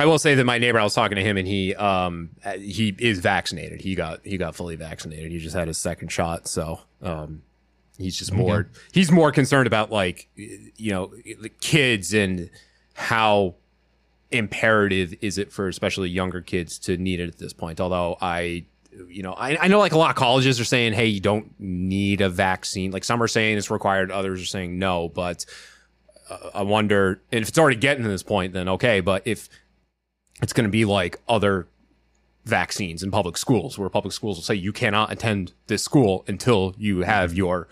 I 0.00 0.06
will 0.06 0.18
say 0.20 0.36
that 0.36 0.44
my 0.44 0.58
neighbor, 0.58 0.78
I 0.78 0.84
was 0.84 0.94
talking 0.94 1.16
to 1.16 1.22
him, 1.22 1.36
and 1.36 1.48
he 1.48 1.74
um 1.74 2.30
he 2.60 2.94
is 2.98 3.18
vaccinated. 3.18 3.80
He 3.80 3.94
got 3.96 4.20
he 4.24 4.36
got 4.36 4.54
fully 4.54 4.76
vaccinated. 4.76 5.32
He 5.32 5.38
just 5.38 5.56
had 5.56 5.66
his 5.66 5.78
second 5.78 6.12
shot, 6.12 6.46
so 6.46 6.80
um 7.02 7.42
he's 7.98 8.16
just 8.16 8.32
more 8.32 8.68
he's 8.92 9.10
more 9.10 9.32
concerned 9.32 9.66
about 9.66 9.90
like 9.90 10.28
you 10.36 10.92
know 10.92 11.12
the 11.40 11.48
kids 11.48 12.14
and 12.14 12.48
how 12.94 13.54
imperative 14.30 15.14
is 15.20 15.38
it 15.38 15.50
for 15.52 15.68
especially 15.68 16.08
younger 16.08 16.42
kids 16.42 16.78
to 16.80 16.96
need 16.96 17.18
it 17.18 17.28
at 17.28 17.38
this 17.38 17.52
point. 17.52 17.80
Although 17.80 18.18
I 18.20 18.66
you 19.08 19.22
know 19.22 19.32
I, 19.32 19.56
I 19.56 19.68
know 19.68 19.78
like 19.78 19.92
a 19.92 19.98
lot 19.98 20.10
of 20.10 20.16
colleges 20.16 20.58
are 20.60 20.64
saying 20.64 20.92
hey 20.92 21.06
you 21.06 21.20
don't 21.20 21.52
need 21.58 22.20
a 22.20 22.28
vaccine 22.28 22.90
like 22.90 23.04
some 23.04 23.22
are 23.22 23.28
saying 23.28 23.56
it's 23.56 23.70
required 23.70 24.10
others 24.10 24.42
are 24.42 24.46
saying 24.46 24.78
no 24.78 25.08
but 25.08 25.46
uh, 26.30 26.50
I 26.54 26.62
wonder 26.62 27.20
and 27.32 27.42
if 27.42 27.48
it's 27.48 27.58
already 27.58 27.76
getting 27.76 28.02
to 28.02 28.08
this 28.08 28.22
point 28.22 28.52
then 28.52 28.68
okay 28.68 29.00
but 29.00 29.22
if 29.26 29.48
it's 30.42 30.52
going 30.52 30.64
to 30.64 30.70
be 30.70 30.84
like 30.84 31.20
other 31.28 31.66
vaccines 32.44 33.02
in 33.02 33.10
public 33.10 33.36
schools 33.36 33.78
where 33.78 33.88
public 33.88 34.12
schools 34.12 34.38
will 34.38 34.42
say 34.42 34.54
you 34.54 34.72
cannot 34.72 35.12
attend 35.12 35.52
this 35.66 35.82
school 35.82 36.24
until 36.26 36.74
you 36.78 37.00
have 37.00 37.34
your 37.34 37.68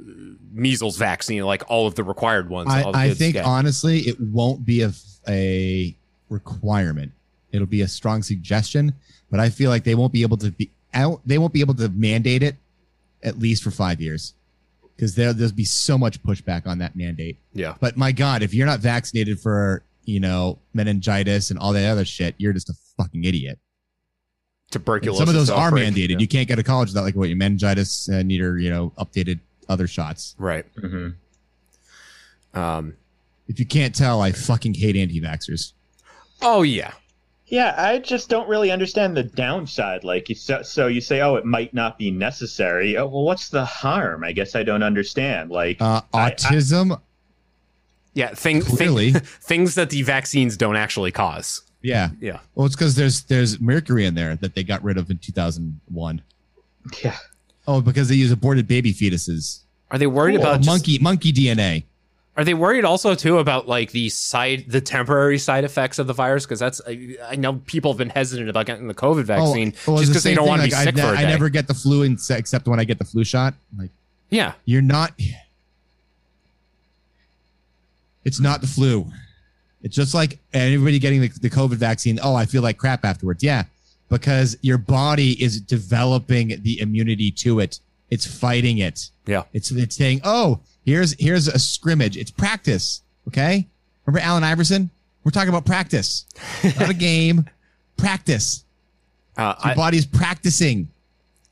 uh, 0.00 0.04
measles 0.52 0.96
vaccine 0.96 1.42
like 1.42 1.62
all 1.68 1.86
of 1.86 1.96
the 1.96 2.04
required 2.04 2.48
ones 2.48 2.70
I, 2.70 2.84
I 2.94 3.14
think 3.14 3.34
get. 3.34 3.44
honestly, 3.44 4.00
it 4.00 4.20
won't 4.20 4.64
be 4.64 4.82
a, 4.82 4.92
a 5.28 5.96
requirement. 6.28 7.12
It'll 7.54 7.66
be 7.68 7.82
a 7.82 7.88
strong 7.88 8.22
suggestion, 8.22 8.92
but 9.30 9.38
I 9.38 9.48
feel 9.48 9.70
like 9.70 9.84
they 9.84 9.94
won't 9.94 10.12
be 10.12 10.22
able 10.22 10.36
to 10.38 10.50
be 10.50 10.70
out. 10.92 11.20
They 11.24 11.38
won't 11.38 11.52
be 11.52 11.60
able 11.60 11.74
to 11.74 11.88
mandate 11.88 12.42
it 12.42 12.56
at 13.22 13.38
least 13.38 13.62
for 13.62 13.70
five 13.70 14.00
years 14.00 14.34
because 14.96 15.14
there 15.14 15.32
there'll 15.32 15.52
be 15.54 15.64
so 15.64 15.96
much 15.96 16.20
pushback 16.22 16.66
on 16.66 16.78
that 16.78 16.96
mandate. 16.96 17.38
yeah 17.52 17.74
But 17.80 17.96
my 17.96 18.10
God, 18.12 18.42
if 18.42 18.52
you're 18.52 18.66
not 18.66 18.80
vaccinated 18.80 19.38
for 19.40 19.82
you 20.04 20.18
know 20.20 20.58
meningitis 20.74 21.50
and 21.50 21.58
all 21.58 21.72
that 21.72 21.88
other 21.88 22.04
shit, 22.04 22.34
you're 22.38 22.52
just 22.52 22.68
a 22.70 22.74
fucking 22.98 23.22
idiot. 23.24 23.58
And 23.60 24.82
tuberculosis 24.82 25.18
some 25.20 25.28
of 25.28 25.34
those 25.36 25.50
are 25.50 25.66
outbreak, 25.68 25.94
mandated. 25.94 26.10
yeah. 26.10 26.18
You 26.18 26.26
can't 26.28 26.48
go 26.48 26.56
to 26.56 26.62
college 26.64 26.88
without 26.88 27.04
like 27.04 27.14
what 27.14 27.28
your 27.28 27.36
meningitis 27.38 28.08
and 28.08 28.32
your 28.32 28.58
you 28.58 28.68
know 28.70 28.92
updated 28.98 29.38
other 29.68 29.86
shots. 29.86 30.34
right 30.38 30.66
Mhm. 30.74 31.14
um 32.54 32.94
If 33.46 33.58
you 33.60 33.66
can't 33.66 33.94
tell, 33.94 34.20
I 34.22 34.32
fucking 34.32 34.74
hate 34.74 34.96
anti-vaxxers. 34.96 35.72
oh 36.42 36.62
yeah 36.62 36.92
Yeah, 37.46 37.74
I 37.76 37.98
just 37.98 38.30
don't 38.30 38.48
really 38.48 38.70
understand 38.70 39.16
the 39.16 39.22
downside. 39.22 40.02
Like, 40.02 40.28
you 40.30 40.34
so, 40.34 40.62
so 40.62 40.86
you 40.86 41.00
say, 41.02 41.20
oh, 41.20 41.36
it 41.36 41.44
might 41.44 41.74
not 41.74 41.98
be 41.98 42.10
necessary. 42.10 42.96
Oh, 42.96 43.06
well, 43.06 43.22
what's 43.24 43.50
the 43.50 43.64
harm? 43.66 44.24
I 44.24 44.32
guess 44.32 44.54
I 44.56 44.62
don't 44.62 44.82
understand. 44.82 45.50
Like, 45.50 45.76
Uh, 45.80 46.00
I- 46.14 46.26
I- 46.26 46.30
autism, 46.30 47.00
yeah 48.14 48.28
thing, 48.34 48.62
Clearly. 48.62 49.12
thing, 49.12 49.22
things 49.42 49.74
that 49.74 49.90
the 49.90 50.02
vaccines 50.02 50.56
don't 50.56 50.76
actually 50.76 51.10
cause 51.10 51.62
yeah. 51.82 52.10
yeah 52.20 52.38
Well, 52.54 52.64
it's 52.66 52.74
because 52.76 52.94
there's 52.94 53.22
there's 53.24 53.60
mercury 53.60 54.06
in 54.06 54.14
there 54.14 54.36
that 54.36 54.54
they 54.54 54.62
got 54.62 54.82
rid 54.82 54.96
of 54.96 55.10
in 55.10 55.18
2001. 55.18 56.22
yeah, 57.02 57.16
Oh, 57.66 57.80
because 57.82 58.08
they 58.08 58.14
use 58.14 58.30
aborted 58.32 58.66
baby 58.68 58.94
fetuses. 58.94 59.60
are 59.90 59.98
they 59.98 60.06
worried 60.06 60.36
Oh, 60.36 60.40
about 60.40 60.56
just- 60.58 60.66
monkey 60.68 60.98
monkey 60.98 61.32
DNA. 61.32 61.84
Are 62.36 62.42
they 62.42 62.54
worried 62.54 62.84
also 62.84 63.14
too 63.14 63.38
about 63.38 63.68
like 63.68 63.92
the 63.92 64.08
side, 64.08 64.64
the 64.66 64.80
temporary 64.80 65.38
side 65.38 65.62
effects 65.62 66.00
of 66.00 66.08
the 66.08 66.12
virus? 66.12 66.44
Because 66.44 66.58
that's 66.58 66.80
I, 66.86 67.16
I 67.24 67.36
know 67.36 67.60
people 67.66 67.92
have 67.92 67.98
been 67.98 68.10
hesitant 68.10 68.48
about 68.48 68.66
getting 68.66 68.88
the 68.88 68.94
COVID 68.94 69.20
oh, 69.20 69.22
vaccine 69.22 69.72
oh, 69.86 69.92
well, 69.92 69.96
just 69.98 70.08
the 70.08 70.14
because 70.14 70.22
they 70.24 70.34
don't 70.34 70.48
want 70.48 70.62
to 70.62 70.66
be 70.66 70.70
sick 70.72 70.98
I, 70.98 71.00
for 71.00 71.14
a 71.14 71.16
day. 71.16 71.22
I 71.22 71.26
never 71.26 71.48
get 71.48 71.68
the 71.68 71.74
flu 71.74 72.02
in, 72.02 72.18
except 72.30 72.66
when 72.66 72.80
I 72.80 72.84
get 72.84 72.98
the 72.98 73.04
flu 73.04 73.22
shot. 73.22 73.54
Like 73.78 73.90
yeah, 74.30 74.54
you're 74.64 74.82
not. 74.82 75.12
It's 78.24 78.40
not 78.40 78.62
the 78.62 78.66
flu. 78.66 79.06
It's 79.82 79.94
just 79.94 80.14
like 80.14 80.38
everybody 80.52 80.98
getting 80.98 81.20
the, 81.20 81.28
the 81.28 81.50
COVID 81.50 81.76
vaccine. 81.76 82.18
Oh, 82.22 82.34
I 82.34 82.46
feel 82.46 82.62
like 82.62 82.78
crap 82.78 83.04
afterwards. 83.04 83.44
Yeah, 83.44 83.64
because 84.08 84.56
your 84.60 84.78
body 84.78 85.40
is 85.42 85.60
developing 85.60 86.60
the 86.62 86.80
immunity 86.80 87.30
to 87.32 87.60
it. 87.60 87.78
It's 88.10 88.26
fighting 88.26 88.78
it. 88.78 89.10
yeah, 89.26 89.42
It's 89.52 89.70
it's 89.70 89.94
saying, 89.94 90.22
oh, 90.24 90.60
here's 90.84 91.14
here's 91.18 91.48
a 91.48 91.58
scrimmage. 91.58 92.16
It's 92.16 92.30
practice. 92.30 93.02
Okay. 93.28 93.66
Remember 94.06 94.24
Allen 94.26 94.44
Iverson? 94.44 94.90
We're 95.24 95.30
talking 95.30 95.48
about 95.48 95.64
practice, 95.64 96.26
not 96.78 96.90
a 96.90 96.94
game. 97.10 97.48
Practice. 97.96 98.64
uh, 99.38 99.54
Your 99.64 99.72
I, 99.72 99.74
body's 99.74 100.04
practicing. 100.04 100.88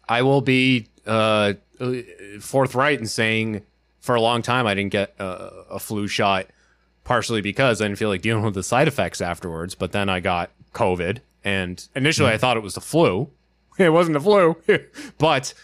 I 0.09 0.21
will 0.23 0.43
be 0.43 0.89
uh, 1.07 1.55
uh, 1.81 1.95
forthright 2.41 3.01
in 3.01 3.07
saying 3.07 3.63
for 4.01 4.15
a 4.15 4.21
long 4.21 4.43
time 4.43 4.67
I 4.67 4.75
didn't 4.75 4.93
get 4.93 5.15
a, 5.19 5.25
a 5.71 5.79
flu 5.79 6.07
shot, 6.07 6.47
partially 7.05 7.41
because 7.41 7.81
I 7.81 7.87
didn't 7.87 7.99
feel 7.99 8.11
like 8.11 8.21
dealing 8.21 8.45
with 8.45 8.55
the 8.55 8.63
side 8.63 8.89
effects 8.89 9.23
afterwards. 9.23 9.75
But 9.75 9.93
then 9.93 10.11
I 10.11 10.21
got 10.21 10.51
COVID, 10.75 11.19
and 11.43 11.83
initially 11.95 12.31
I 12.31 12.37
thought 12.37 12.59
it 12.59 12.63
was 12.63 12.75
the 12.75 12.81
flu. 12.81 13.31
It 13.79 13.89
wasn't 13.89 14.13
the 14.15 14.21
flu, 14.21 14.57
but 15.19 15.55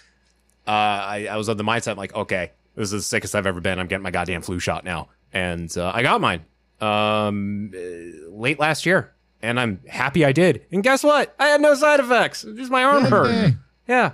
uh, 0.66 0.71
I, 0.71 1.29
I 1.31 1.37
was 1.37 1.49
of 1.49 1.59
the 1.59 1.62
mindset 1.62 1.97
like, 1.99 2.14
okay, 2.14 2.53
this 2.79 2.87
is 2.87 2.91
the 2.93 3.03
sickest 3.03 3.35
I've 3.35 3.47
ever 3.47 3.61
been. 3.61 3.79
I'm 3.79 3.87
getting 3.89 4.03
my 4.03 4.11
goddamn 4.11 4.43
flu 4.43 4.59
shot 4.59 4.85
now, 4.85 5.09
and 5.33 5.76
uh, 5.76 5.91
I 5.95 6.03
got 6.03 6.20
mine 6.20 6.45
um, 6.81 7.72
uh, 7.74 8.31
late 8.31 8.59
last 8.59 8.87
year, 8.87 9.12
and 9.43 9.59
I'm 9.59 9.81
happy 9.89 10.24
I 10.24 10.33
did. 10.33 10.64
And 10.72 10.83
guess 10.83 11.03
what? 11.03 11.35
I 11.39 11.49
had 11.49 11.61
no 11.61 11.74
side 11.74 12.01
effects. 12.01 12.43
Just 12.57 12.70
my 12.70 12.85
arm 12.85 13.05
hurt. 13.05 13.55
Yeah. 13.89 14.12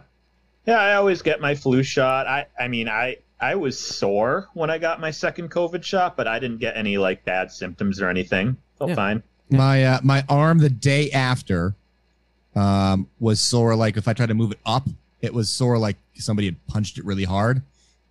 yeah. 0.66 0.78
I 0.78 0.94
always 0.94 1.20
get 1.22 1.40
my 1.40 1.54
flu 1.54 1.82
shot. 1.82 2.26
I, 2.26 2.46
I 2.58 2.68
mean, 2.68 2.88
I, 2.88 3.16
I 3.40 3.54
was 3.56 3.78
sore 3.78 4.48
when 4.54 4.70
I 4.70 4.78
got 4.78 5.00
my 5.00 5.10
second 5.10 5.50
COVID 5.50 5.82
shot, 5.84 6.16
but 6.16 6.26
I 6.26 6.38
didn't 6.38 6.58
get 6.58 6.76
any 6.76 6.96
like 6.96 7.24
bad 7.24 7.50
symptoms 7.52 8.00
or 8.00 8.08
anything. 8.08 8.56
Felt 8.78 8.90
Yeah. 8.90 8.96
fine. 8.96 9.22
My 9.50 9.84
uh, 9.84 10.00
my 10.02 10.24
arm 10.28 10.58
the 10.58 10.70
day 10.70 11.10
after 11.10 11.74
um, 12.56 13.08
was 13.20 13.40
sore. 13.40 13.76
Like 13.76 13.96
if 13.98 14.08
I 14.08 14.14
tried 14.14 14.26
to 14.26 14.34
move 14.34 14.52
it 14.52 14.58
up, 14.64 14.88
it 15.20 15.34
was 15.34 15.50
sore. 15.50 15.76
Like 15.78 15.96
somebody 16.14 16.46
had 16.46 16.66
punched 16.66 16.96
it 16.98 17.04
really 17.04 17.24
hard. 17.24 17.62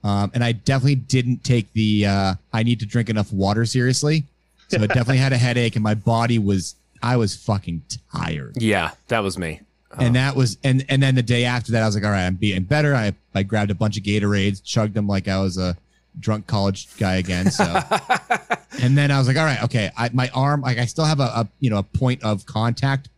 Um, 0.04 0.32
and 0.34 0.44
I 0.44 0.52
definitely 0.52 0.96
didn't 0.96 1.44
take 1.44 1.72
the 1.74 2.06
uh, 2.06 2.34
I 2.52 2.64
need 2.64 2.80
to 2.82 2.86
drink 2.86 3.10
enough 3.10 3.32
water 3.32 3.66
seriously. 3.66 4.26
So 4.68 4.78
I 4.82 4.88
definitely 4.88 5.18
had 5.18 5.34
a 5.34 5.38
headache, 5.38 5.76
and 5.76 5.84
my 5.84 5.94
body 5.94 6.40
was 6.40 6.76
I 7.02 7.18
was 7.18 7.36
fucking 7.36 7.84
tired. 8.14 8.62
Yeah, 8.62 8.92
that 9.08 9.20
was 9.24 9.38
me. 9.38 9.62
and 10.00 10.16
that 10.16 10.36
was 10.36 10.58
and 10.64 10.84
and 10.90 11.02
then 11.04 11.14
the 11.14 11.22
day 11.22 11.46
after 11.46 11.72
that 11.74 11.84
i 11.84 11.86
was 11.86 11.94
like 11.94 12.04
all 12.04 12.10
right 12.10 12.26
i'm 12.26 12.34
being 12.34 12.64
better 12.64 12.96
i 12.96 13.14
i 13.36 13.44
grabbed 13.44 13.70
a 13.70 13.76
bunch 13.76 13.96
of 13.96 14.02
gatorades 14.02 14.60
chugged 14.64 14.96
them 14.96 15.06
like 15.06 15.28
i 15.28 15.40
was 15.40 15.60
a 15.60 15.78
drunk 16.20 16.48
college 16.48 16.88
guy 16.98 17.16
again. 17.16 17.50
So, 17.52 17.64
and 18.82 18.98
then 18.98 19.12
I 19.12 19.18
was 19.18 19.28
like, 19.28 19.38
all 19.38 19.46
right, 19.46 19.62
okay, 19.64 19.92
I, 19.98 20.10
my 20.14 20.30
arm, 20.34 20.62
like 20.62 20.78
I 20.78 20.86
still 20.86 21.06
have 21.06 21.20
a, 21.20 21.24
a 21.24 21.48
you 21.60 21.70
know 21.70 21.78
a 21.78 21.84
point 21.84 22.24
of 22.24 22.46
contact 22.46 23.10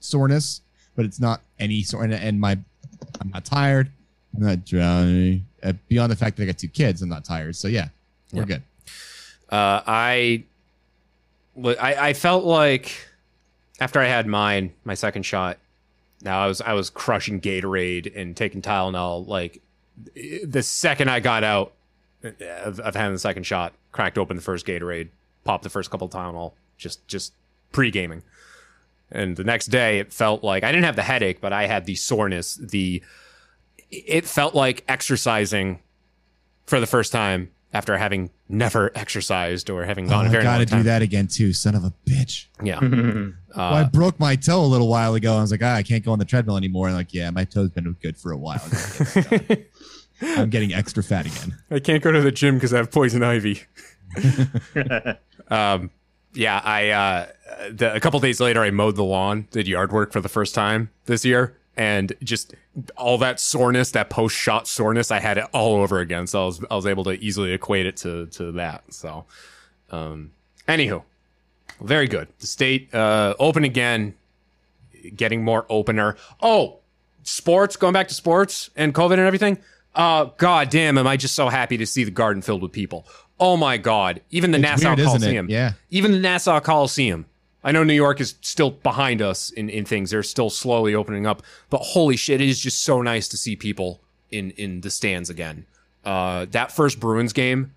soreness, 0.00 0.60
but 0.96 1.04
it's 1.04 1.20
not 1.20 1.40
any 1.58 1.82
sore. 1.82 2.04
And, 2.04 2.14
and 2.14 2.40
my, 2.40 2.58
I'm 3.20 3.30
not 3.30 3.44
tired. 3.44 3.90
I'm 4.36 4.42
not 4.44 4.64
drowning. 4.64 5.44
Uh, 5.62 5.72
beyond 5.88 6.12
the 6.12 6.16
fact 6.16 6.36
that 6.36 6.44
I 6.44 6.46
got 6.46 6.58
two 6.58 6.68
kids, 6.68 7.02
I'm 7.02 7.08
not 7.08 7.24
tired. 7.24 7.56
So 7.56 7.68
yeah, 7.68 7.88
we're 8.32 8.42
Yeah. 8.42 8.46
good. 8.46 8.62
Uh, 9.50 9.82
I, 9.86 10.44
I, 11.80 11.94
I 12.08 12.12
felt 12.12 12.44
like 12.44 12.92
after 13.80 13.98
I 14.00 14.06
had 14.06 14.26
mine, 14.26 14.72
my 14.84 14.94
second 14.94 15.22
shot. 15.24 15.58
Now 16.22 16.40
I 16.40 16.46
was 16.48 16.60
I 16.60 16.72
was 16.72 16.90
crushing 16.90 17.40
Gatorade 17.40 18.12
and 18.14 18.36
taking 18.36 18.60
Tylenol. 18.60 19.26
Like 19.26 19.60
the 20.14 20.62
second 20.62 21.10
I 21.10 21.20
got 21.20 21.44
out 21.44 21.72
of, 22.22 22.80
of 22.80 22.94
having 22.96 23.12
the 23.14 23.18
second 23.20 23.44
shot, 23.44 23.72
cracked 23.92 24.18
open 24.18 24.36
the 24.36 24.42
first 24.42 24.66
Gatorade, 24.66 25.08
popped 25.44 25.62
the 25.62 25.70
first 25.70 25.90
couple 25.90 26.08
Tylenol, 26.08 26.52
just 26.76 27.06
just 27.08 27.32
pre 27.72 27.90
gaming. 27.90 28.22
And 29.10 29.36
the 29.36 29.44
next 29.44 29.66
day, 29.66 30.00
it 30.00 30.12
felt 30.12 30.44
like 30.44 30.64
I 30.64 30.70
didn't 30.72 30.84
have 30.84 30.96
the 30.96 31.02
headache, 31.02 31.40
but 31.40 31.52
I 31.52 31.66
had 31.66 31.86
the 31.86 31.94
soreness. 31.94 32.56
The 32.56 33.02
it 33.90 34.24
felt 34.26 34.54
like 34.54 34.84
exercising 34.88 35.80
for 36.66 36.80
the 36.80 36.86
first 36.86 37.12
time 37.12 37.50
after 37.72 37.96
having 37.98 38.30
never 38.48 38.90
exercised 38.94 39.68
or 39.68 39.84
having 39.84 40.06
Oh, 40.06 40.10
gone 40.10 40.24
a 40.26 40.28
I 40.28 40.32
very 40.32 40.42
gotta 40.42 40.70
long 40.74 40.80
do 40.80 40.84
that 40.84 41.02
again 41.02 41.26
too. 41.26 41.52
Son 41.52 41.74
of 41.74 41.84
a 41.84 41.92
bitch. 42.06 42.46
Yeah. 42.62 42.78
well, 43.56 43.74
I 43.74 43.82
Uh, 43.82 43.88
broke 43.90 44.18
my 44.18 44.36
toe 44.36 44.62
a 44.62 44.66
little 44.66 44.88
while 44.88 45.14
ago. 45.14 45.36
I 45.36 45.40
was 45.42 45.50
like, 45.50 45.62
ah, 45.62 45.74
I 45.74 45.82
can't 45.82 46.02
go 46.04 46.12
on 46.12 46.18
the 46.18 46.24
treadmill 46.24 46.56
anymore. 46.56 46.88
And 46.88 46.96
like, 46.96 47.12
yeah, 47.12 47.28
my 47.30 47.44
toe's 47.44 47.70
been 47.70 47.94
good 48.02 48.16
for 48.16 48.32
a 48.32 48.36
while. 48.38 48.62
I'm 50.22 50.50
getting 50.50 50.72
extra 50.74 51.02
fat 51.02 51.26
again. 51.26 51.56
I 51.70 51.78
can't 51.78 52.02
go 52.02 52.10
to 52.10 52.20
the 52.20 52.32
gym 52.32 52.54
because 52.56 52.72
I 52.74 52.78
have 52.78 52.90
poison 52.90 53.22
ivy. 53.22 53.62
um, 55.48 55.90
yeah, 56.34 56.60
I 56.64 56.88
uh, 56.90 57.26
the, 57.70 57.94
a 57.94 58.00
couple 58.00 58.18
days 58.20 58.40
later, 58.40 58.62
I 58.62 58.70
mowed 58.70 58.96
the 58.96 59.04
lawn, 59.04 59.46
did 59.50 59.66
yard 59.68 59.92
work 59.92 60.12
for 60.12 60.20
the 60.20 60.28
first 60.28 60.54
time 60.54 60.90
this 61.06 61.24
year, 61.24 61.56
and 61.78 62.12
just 62.24 62.54
all 62.96 63.18
that 63.18 63.38
soreness, 63.38 63.92
that 63.92 64.10
post 64.10 64.36
shot 64.36 64.66
soreness, 64.66 65.12
I 65.12 65.20
had 65.20 65.38
it 65.38 65.44
all 65.54 65.76
over 65.76 66.00
again. 66.00 66.26
So 66.26 66.42
I 66.42 66.46
was 66.46 66.64
I 66.70 66.74
was 66.76 66.86
able 66.86 67.04
to 67.04 67.12
easily 67.12 67.52
equate 67.52 67.86
it 67.86 67.96
to 67.98 68.26
to 68.26 68.52
that. 68.52 68.82
So, 68.92 69.24
um, 69.90 70.32
anywho, 70.66 71.04
very 71.80 72.08
good. 72.08 72.28
The 72.40 72.46
state 72.48 72.92
uh, 72.92 73.34
open 73.38 73.62
again, 73.64 74.14
getting 75.14 75.44
more 75.44 75.64
opener. 75.70 76.16
Oh, 76.42 76.80
sports, 77.22 77.76
going 77.76 77.92
back 77.92 78.08
to 78.08 78.14
sports 78.14 78.70
and 78.76 78.92
COVID 78.92 79.12
and 79.12 79.20
everything. 79.20 79.58
Uh, 79.94 80.24
God 80.36 80.70
damn, 80.70 80.98
am 80.98 81.06
I 81.06 81.16
just 81.16 81.34
so 81.34 81.48
happy 81.48 81.76
to 81.78 81.86
see 81.86 82.04
the 82.04 82.10
garden 82.10 82.42
filled 82.42 82.62
with 82.62 82.72
people. 82.72 83.06
Oh 83.40 83.56
my 83.56 83.76
God. 83.78 84.20
Even 84.30 84.50
the 84.50 84.58
It's 84.58 84.62
Nassau 84.62 84.94
weird? 84.94 85.06
Coliseum. 85.06 85.48
Yeah. 85.48 85.72
Even 85.90 86.12
the 86.12 86.18
Nassau 86.18 86.60
Coliseum. 86.60 87.26
I 87.64 87.72
know 87.72 87.82
New 87.82 87.94
York 87.94 88.20
is 88.20 88.36
still 88.40 88.70
behind 88.70 89.20
us 89.20 89.50
in, 89.50 89.68
in 89.68 89.84
things. 89.84 90.10
They're 90.10 90.22
still 90.22 90.50
slowly 90.50 90.94
opening 90.94 91.26
up. 91.26 91.42
But 91.70 91.78
holy 91.78 92.16
shit, 92.16 92.40
it 92.40 92.48
is 92.48 92.60
just 92.60 92.82
so 92.82 93.02
nice 93.02 93.26
to 93.28 93.36
see 93.36 93.56
people 93.56 94.00
in, 94.30 94.52
in 94.52 94.80
the 94.80 94.90
stands 94.90 95.28
again. 95.28 95.66
Uh, 96.04 96.46
that 96.52 96.70
first 96.72 97.00
Bruins 97.00 97.32
game, 97.32 97.74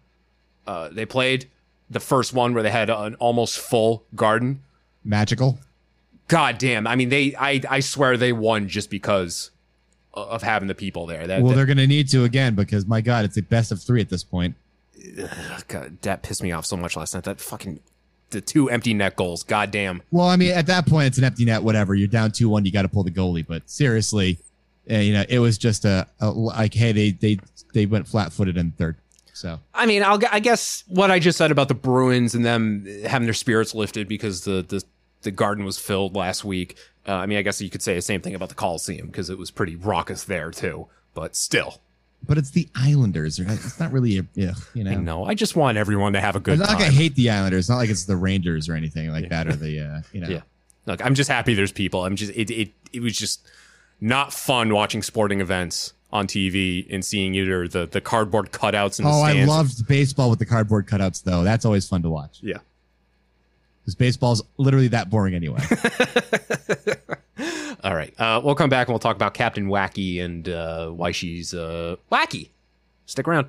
uh, 0.67 0.89
they 0.89 1.05
played 1.05 1.49
the 1.89 1.99
first 1.99 2.34
one 2.34 2.53
where 2.53 2.63
they 2.63 2.71
had 2.71 2.89
an 2.89 3.15
almost 3.15 3.57
full 3.59 4.03
garden. 4.15 4.61
Magical. 5.03 5.59
God 6.27 6.57
damn. 6.59 6.86
I 6.88 6.95
mean, 6.95 7.09
they, 7.09 7.36
I, 7.36 7.61
I 7.69 7.79
swear 7.82 8.15
they 8.15 8.32
won 8.32 8.67
just 8.69 8.89
because 8.89 9.49
of 10.13 10.43
having 10.43 10.67
the 10.67 10.75
people 10.75 11.05
there. 11.07 11.25
That, 11.27 11.41
Well, 11.41 11.49
that- 11.49 11.55
they're 11.55 11.65
going 11.65 11.77
to 11.77 11.88
need 11.88 12.07
to 12.09 12.23
again 12.23 12.53
because 12.55 12.86
my 12.86 13.01
God, 13.01 13.25
it's 13.25 13.38
a 13.38 13.41
best 13.41 13.71
of 13.71 13.82
three 13.82 13.99
at 13.99 14.09
this 14.09 14.23
point. 14.23 14.55
God, 15.67 15.97
that 16.03 16.21
pissed 16.21 16.43
me 16.43 16.51
off 16.51 16.65
so 16.65 16.77
much 16.77 16.95
last 16.95 17.13
night. 17.13 17.23
That 17.23 17.41
fucking 17.41 17.79
the 18.32 18.41
two 18.41 18.69
empty 18.69 18.93
net 18.93 19.15
goals. 19.15 19.43
God 19.43 19.71
damn. 19.71 20.01
Well, 20.11 20.27
I 20.27 20.36
mean, 20.36 20.51
at 20.51 20.67
that 20.67 20.86
point, 20.88 21.07
it's 21.07 21.17
an 21.17 21.23
empty 21.23 21.45
net. 21.45 21.63
Whatever. 21.63 21.95
You're 21.95 22.07
down 22.07 22.32
two 22.32 22.49
one. 22.49 22.65
You 22.65 22.71
got 22.71 22.84
to 22.84 22.89
pull 22.89 23.03
the 23.03 23.11
goalie. 23.11 23.45
But 23.45 23.69
seriously, 23.69 24.39
uh, 24.89 24.95
you 24.95 25.13
know, 25.13 25.25
it 25.29 25.39
was 25.39 25.57
just 25.57 25.86
a, 25.86 26.07
a 26.19 26.32
like, 26.32 26.73
hey, 26.73 26.91
they 26.91 27.11
they 27.11 27.39
they 27.73 27.86
went 27.86 28.07
flat 28.07 28.34
footed 28.34 28.57
in 28.57 28.71
third. 28.71 28.97
So 29.34 29.59
I 29.73 29.86
mean, 29.86 30.03
I'll, 30.03 30.19
I 30.32 30.39
guess 30.39 30.84
what 30.88 31.09
I 31.11 31.19
just 31.19 31.38
said 31.38 31.51
about 31.51 31.67
the 31.67 31.73
Bruins 31.73 32.36
and 32.36 32.45
them 32.45 32.86
having 33.05 33.25
their 33.25 33.34
spirits 33.34 33.73
lifted 33.73 34.07
because 34.07 34.41
the 34.43 34.61
the, 34.61 34.84
the 35.21 35.32
garden 35.32 35.65
was 35.65 35.77
filled 35.77 36.15
last 36.15 36.43
week. 36.43 36.77
Uh, 37.07 37.13
I 37.15 37.25
mean, 37.25 37.38
I 37.38 37.41
guess 37.41 37.61
you 37.61 37.69
could 37.69 37.82
say 37.82 37.95
the 37.95 38.01
same 38.01 38.21
thing 38.21 38.36
about 38.36 38.49
the 38.49 38.55
Coliseum 38.55 39.07
because 39.07 39.29
it 39.29 39.38
was 39.38 39.49
pretty 39.49 39.75
raucous 39.75 40.23
there 40.25 40.51
too. 40.51 40.88
But 41.13 41.36
still, 41.36 41.82
but 42.26 42.38
it's 42.38 42.51
the 42.51 42.67
Islanders. 42.76 43.39
Right? 43.39 43.53
It's 43.53 43.80
not 43.80 43.91
really 43.91 44.19
a 44.19 44.26
yeah, 44.36 44.53
you 44.74 44.84
know. 44.84 44.91
I 44.91 44.95
know. 44.95 45.26
I 45.26 45.34
just 45.34 45.55
want 45.55 45.78
everyone 45.78 46.13
to 46.13 46.22
have 46.22 46.36
a 46.36 46.39
good 46.39 46.53
It's 46.53 46.61
not 46.61 46.69
time. 46.69 46.80
like 46.80 46.88
I 46.88 46.91
hate 46.91 47.15
the 47.15 47.30
Islanders. 47.30 47.59
It's 47.61 47.69
not 47.69 47.78
like 47.78 47.89
it's 47.89 48.05
the 48.05 48.15
Rangers 48.15 48.69
or 48.69 48.76
anything 48.76 49.11
like 49.11 49.30
that, 49.30 49.47
or 49.47 49.55
the 49.55 49.80
uh, 49.80 50.01
you 50.13 50.22
know. 50.22 50.28
Yeah. 50.32 50.41
Look, 50.88 51.05
I'm 51.05 51.13
just 51.13 51.30
happy 51.30 51.53
there's 51.53 51.72
people. 51.72 52.05
I'm 52.05 52.15
just 52.15 52.32
it 52.36 52.49
it 52.49 52.72
it 52.91 53.01
was 53.01 53.15
just 53.17 53.41
not 53.99 54.34
fun 54.34 54.74
watching 54.74 55.03
sporting 55.03 55.39
events 55.41 55.93
on 56.11 56.26
TV 56.28 56.88
and 56.89 57.05
seeing 57.05 57.36
either 57.36 57.67
the 57.67 57.86
the 57.86 58.01
cardboard 58.01 58.51
cutouts 58.51 58.99
in 58.99 59.05
the 59.05 59.11
Oh, 59.11 59.22
I 59.22 59.45
loved 59.45 59.88
baseball 59.88 60.30
with 60.30 60.39
the 60.39 60.45
cardboard 60.45 60.88
cutouts, 60.88 61.24
though. 61.24 61.43
That's 61.43 61.65
always 61.65 61.88
fun 61.88 62.01
to 62.01 62.09
watch. 62.09 62.39
Yeah. 62.41 62.57
Because 63.82 63.95
baseball's 63.95 64.43
literally 64.57 64.88
that 64.89 65.09
boring 65.09 65.34
anyway. 65.36 65.61
All 67.84 67.95
right. 67.95 68.13
Uh, 68.19 68.41
we'll 68.43 68.55
come 68.55 68.69
back 68.69 68.88
and 68.88 68.93
we'll 68.93 68.99
talk 68.99 69.15
about 69.15 69.34
Captain 69.34 69.67
Wacky 69.67 70.23
and 70.23 70.47
uh, 70.47 70.89
why 70.89 71.11
she's 71.11 71.53
uh, 71.53 71.95
wacky. 72.11 72.49
Stick 73.05 73.27
around. 73.27 73.47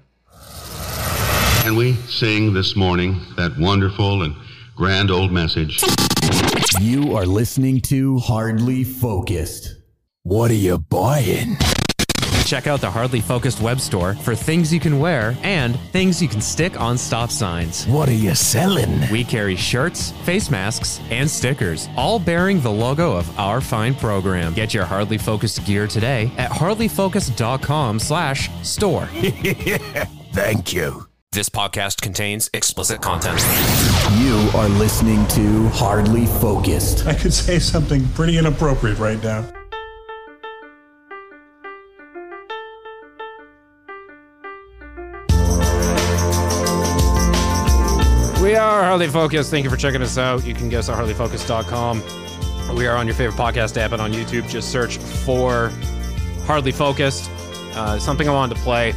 And 1.65 1.77
we 1.77 1.95
sing 1.95 2.55
this 2.55 2.75
morning 2.75 3.21
that 3.37 3.57
wonderful 3.59 4.23
and 4.23 4.35
grand 4.75 5.11
old 5.11 5.31
message. 5.31 5.83
You 6.81 7.17
are 7.17 7.27
listening 7.27 7.81
to 7.83 8.19
Hardly 8.19 8.85
Focused. 8.85 9.77
What 10.23 10.51
are 10.51 10.55
you 10.55 10.79
buying? 10.79 11.57
Check 12.45 12.67
out 12.67 12.81
the 12.81 12.91
Hardly 12.91 13.21
Focused 13.21 13.61
web 13.61 13.81
store 13.81 14.15
for 14.15 14.35
things 14.35 14.73
you 14.73 14.81
can 14.81 14.99
wear 14.99 15.37
and 15.43 15.79
things 15.91 16.21
you 16.21 16.29
can 16.29 16.41
stick 16.41 16.79
on 16.81 16.99
stop 16.99 17.31
signs. 17.31 17.87
What 17.87 18.09
are 18.09 18.15
you 18.15 18.35
selling? 18.35 19.11
We 19.11 19.25
carry 19.25 19.57
shirts, 19.57 20.11
face 20.25 20.51
masks, 20.51 21.01
and 21.11 21.31
stickers, 21.31 21.89
all 21.97 22.19
bearing 22.19 22.61
the 22.61 22.71
logo 22.71 23.17
of 23.17 23.39
our 23.39 23.61
fine 23.61 23.95
program. 23.95 24.55
Get 24.55 24.75
your 24.75 24.85
Hardly 24.85 25.19
Focused 25.19 25.65
gear 25.65 25.87
today 25.87 26.31
at 26.37 26.51
hardlyfocused.com 26.51 27.99
slash 27.99 28.51
store. 28.63 29.07
Thank 30.33 30.73
you. 30.73 31.07
This 31.33 31.49
podcast 31.49 32.03
contains 32.03 32.51
explicit 32.53 33.01
content. 33.01 33.41
You 34.19 34.51
are 34.55 34.69
listening 34.69 35.27
to 35.29 35.67
Hardly 35.69 36.27
Focused. 36.27 37.07
I 37.07 37.15
could 37.15 37.33
say 37.33 37.59
something 37.59 38.07
pretty 38.09 38.37
inappropriate 38.37 38.99
right 38.99 39.23
now. 39.23 39.51
We 48.53 48.59
are 48.59 48.85
Hardly 48.85 49.09
Focused. 49.09 49.51
Thank 49.51 49.65
you 49.65 49.71
for 49.71 49.79
checking 49.79 50.03
us 50.03 50.19
out. 50.19 50.45
You 50.45 50.53
can 50.53 50.69
get 50.69 50.81
us 50.81 50.91
at 50.91 50.99
hardlyfocused.com. 50.99 52.77
We 52.77 52.87
are 52.87 52.99
on 52.99 53.07
your 53.07 53.17
favorite 53.17 53.39
podcast 53.39 53.79
app 53.79 53.93
and 53.93 54.03
on 54.03 54.13
YouTube. 54.13 54.47
Just 54.47 54.71
search 54.71 54.99
for 54.99 55.73
Hardly 56.45 56.71
Focused. 56.71 57.31
Uh, 57.75 57.99
something 57.99 58.29
I 58.29 58.33
wanted 58.35 58.57
to 58.57 58.61
play 58.61 58.93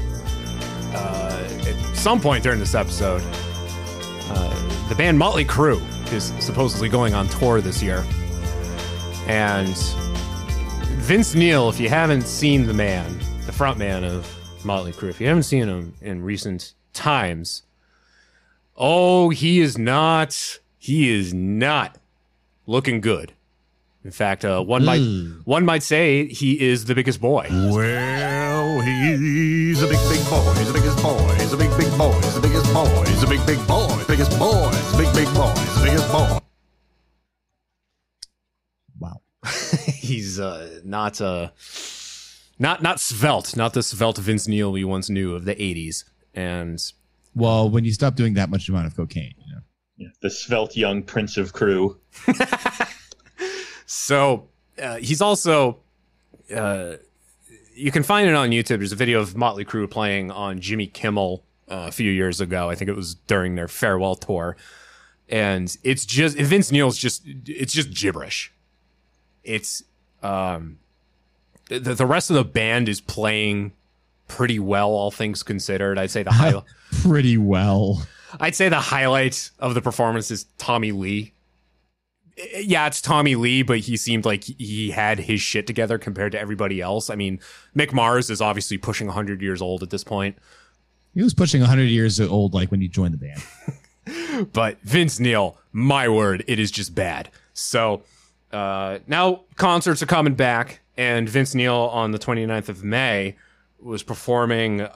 uh, 0.93 1.47
at 1.69 1.95
some 1.95 2.19
point 2.19 2.43
during 2.43 2.59
this 2.59 2.75
episode. 2.75 3.21
Uh, 4.29 4.89
the 4.89 4.95
band 4.95 5.17
Motley 5.17 5.45
Crue 5.45 5.81
is 6.11 6.33
supposedly 6.43 6.89
going 6.89 7.13
on 7.13 7.29
tour 7.29 7.61
this 7.61 7.81
year. 7.81 8.03
And 9.25 9.77
Vince 10.97 11.33
Neil, 11.33 11.69
if 11.69 11.79
you 11.79 11.87
haven't 11.87 12.23
seen 12.23 12.67
the 12.67 12.73
man, 12.73 13.17
the 13.45 13.53
front 13.53 13.77
man 13.77 14.03
of 14.03 14.29
Motley 14.65 14.91
Crue, 14.91 15.11
if 15.11 15.21
you 15.21 15.27
haven't 15.27 15.43
seen 15.43 15.69
him 15.69 15.93
in 16.01 16.21
recent 16.21 16.73
times, 16.91 17.61
Oh, 18.75 19.29
he 19.29 19.61
is 19.61 19.77
not. 19.77 20.59
He 20.77 21.09
is 21.09 21.33
not 21.33 21.97
looking 22.67 23.01
good. 23.01 23.33
In 24.03 24.11
fact, 24.11 24.45
uh, 24.45 24.61
one 24.61 24.85
might 24.85 25.01
one 25.45 25.65
might 25.65 25.81
say 25.81 26.27
he 26.27 26.61
is 26.61 26.85
the 26.85 26.93
biggest 26.93 27.19
boy. 27.19 27.47
Well, 27.49 28.81
he's 28.81 29.81
a 29.81 29.87
big, 29.87 29.97
big 30.09 30.29
boy. 30.29 30.53
He's 30.57 30.67
the 30.67 30.73
biggest 30.73 31.01
boy. 31.01 31.35
He's 31.39 31.53
a 31.53 31.57
big, 31.57 31.71
big 31.77 31.97
boy. 31.97 32.13
He's 32.21 32.35
the 32.35 32.41
biggest 32.41 32.71
boy. 32.73 33.03
He's 33.07 33.23
a 33.23 33.27
big, 33.27 33.45
big 33.47 33.67
boy. 33.67 34.03
Biggest 34.07 34.37
boy. 34.37 34.69
He's 34.71 34.93
a 34.93 34.97
big, 34.97 35.13
big 35.15 35.33
boy. 35.33 35.53
He's 35.57 35.75
the 35.75 35.81
biggest 35.85 36.11
boy. 36.11 36.39
Wow. 38.99 39.21
He's 39.95 40.39
uh, 40.39 40.81
not 40.83 41.19
uh, 41.19 41.49
not 42.59 42.83
not 42.83 42.99
svelte, 42.99 43.55
not 43.55 43.73
the 43.73 43.81
svelte 43.81 44.19
Vince 44.19 44.47
Neil 44.47 44.71
we 44.71 44.83
once 44.83 45.09
knew 45.09 45.33
of 45.33 45.45
the 45.45 45.55
'80s. 45.55 46.03
And 46.35 46.79
well, 47.35 47.69
when 47.69 47.85
you 47.85 47.93
stop 47.93 48.15
doing 48.15 48.33
that 48.35 48.49
much 48.49 48.69
amount 48.69 48.87
of 48.87 48.95
cocaine, 48.95 49.33
you 49.45 49.53
know. 49.53 49.61
Yeah, 49.97 50.07
the 50.21 50.29
svelte 50.29 50.75
young 50.75 51.03
prince 51.03 51.37
of 51.37 51.53
Crue. 51.53 51.97
So 53.85 54.49
uh, 54.81 54.97
he's 54.97 55.21
also. 55.21 55.79
Uh, 56.53 56.95
you 57.73 57.91
can 57.91 58.03
find 58.03 58.27
it 58.27 58.35
on 58.35 58.49
YouTube. 58.49 58.77
There's 58.77 58.91
a 58.91 58.95
video 58.97 59.19
of 59.19 59.35
Motley 59.35 59.65
Crue 59.65 59.89
playing 59.89 60.31
on 60.31 60.59
Jimmy 60.59 60.87
Kimmel 60.87 61.43
uh, 61.69 61.85
a 61.87 61.91
few 61.91 62.11
years 62.11 62.39
ago. 62.39 62.69
I 62.69 62.75
think 62.75 62.89
it 62.89 62.95
was 62.95 63.15
during 63.15 63.55
their 63.55 63.67
farewell 63.67 64.15
tour, 64.15 64.55
and 65.27 65.75
it's 65.83 66.05
just 66.05 66.37
Vince 66.37 66.71
Neil's 66.71 66.97
just 66.97 67.23
it's 67.25 67.73
just 67.73 67.93
gibberish. 67.93 68.53
It's 69.43 69.83
um, 70.23 70.79
the 71.67 71.79
the 71.79 72.05
rest 72.05 72.29
of 72.29 72.35
the 72.35 72.43
band 72.43 72.89
is 72.89 73.01
playing 73.01 73.73
pretty 74.27 74.59
well, 74.59 74.89
all 74.89 75.11
things 75.11 75.43
considered. 75.43 75.97
I'd 75.97 76.11
say 76.11 76.23
the 76.23 76.31
high, 76.33 76.61
Pretty 77.01 77.37
well. 77.37 78.05
I'd 78.39 78.55
say 78.55 78.69
the 78.69 78.79
highlight 78.79 79.51
of 79.59 79.73
the 79.73 79.81
performance 79.81 80.31
is 80.31 80.45
Tommy 80.57 80.91
Lee. 80.91 81.33
Yeah, 82.57 82.87
it's 82.87 83.01
Tommy 83.01 83.35
Lee, 83.35 83.61
but 83.61 83.79
he 83.79 83.95
seemed 83.95 84.25
like 84.25 84.43
he 84.43 84.91
had 84.91 85.19
his 85.19 85.39
shit 85.39 85.65
together 85.67 85.97
compared 85.97 86.33
to 86.33 86.39
everybody 86.39 86.81
else. 86.81 87.09
I 87.09 87.15
mean, 87.15 87.39
Mick 87.75 87.93
Mars 87.93 88.29
is 88.29 88.41
obviously 88.41 88.77
pushing 88.77 89.07
100 89.07 89.41
years 89.41 89.61
old 89.61 89.83
at 89.83 89.89
this 89.89 90.03
point, 90.03 90.37
He 91.13 91.23
was 91.23 91.33
pushing 91.33 91.61
100 91.61 91.83
years 91.83 92.19
old 92.19 92.53
like 92.53 92.71
when 92.71 92.81
he 92.81 92.89
joined 92.89 93.13
the 93.13 93.17
band. 93.17 94.51
but 94.53 94.81
Vince 94.81 95.17
Neil, 95.19 95.57
my 95.71 96.09
word, 96.09 96.43
it 96.45 96.59
is 96.59 96.71
just 96.71 96.93
bad. 96.93 97.29
So 97.53 98.03
uh, 98.51 98.99
now 99.07 99.43
concerts 99.55 100.03
are 100.03 100.07
coming 100.07 100.35
back, 100.35 100.81
and 100.97 101.29
Vince 101.29 101.55
Neil 101.55 101.73
on 101.75 102.11
the 102.11 102.19
29th 102.19 102.67
of 102.67 102.83
May 102.83 103.35
was 103.79 104.03
performing. 104.03 104.81
Uh, 104.81 104.87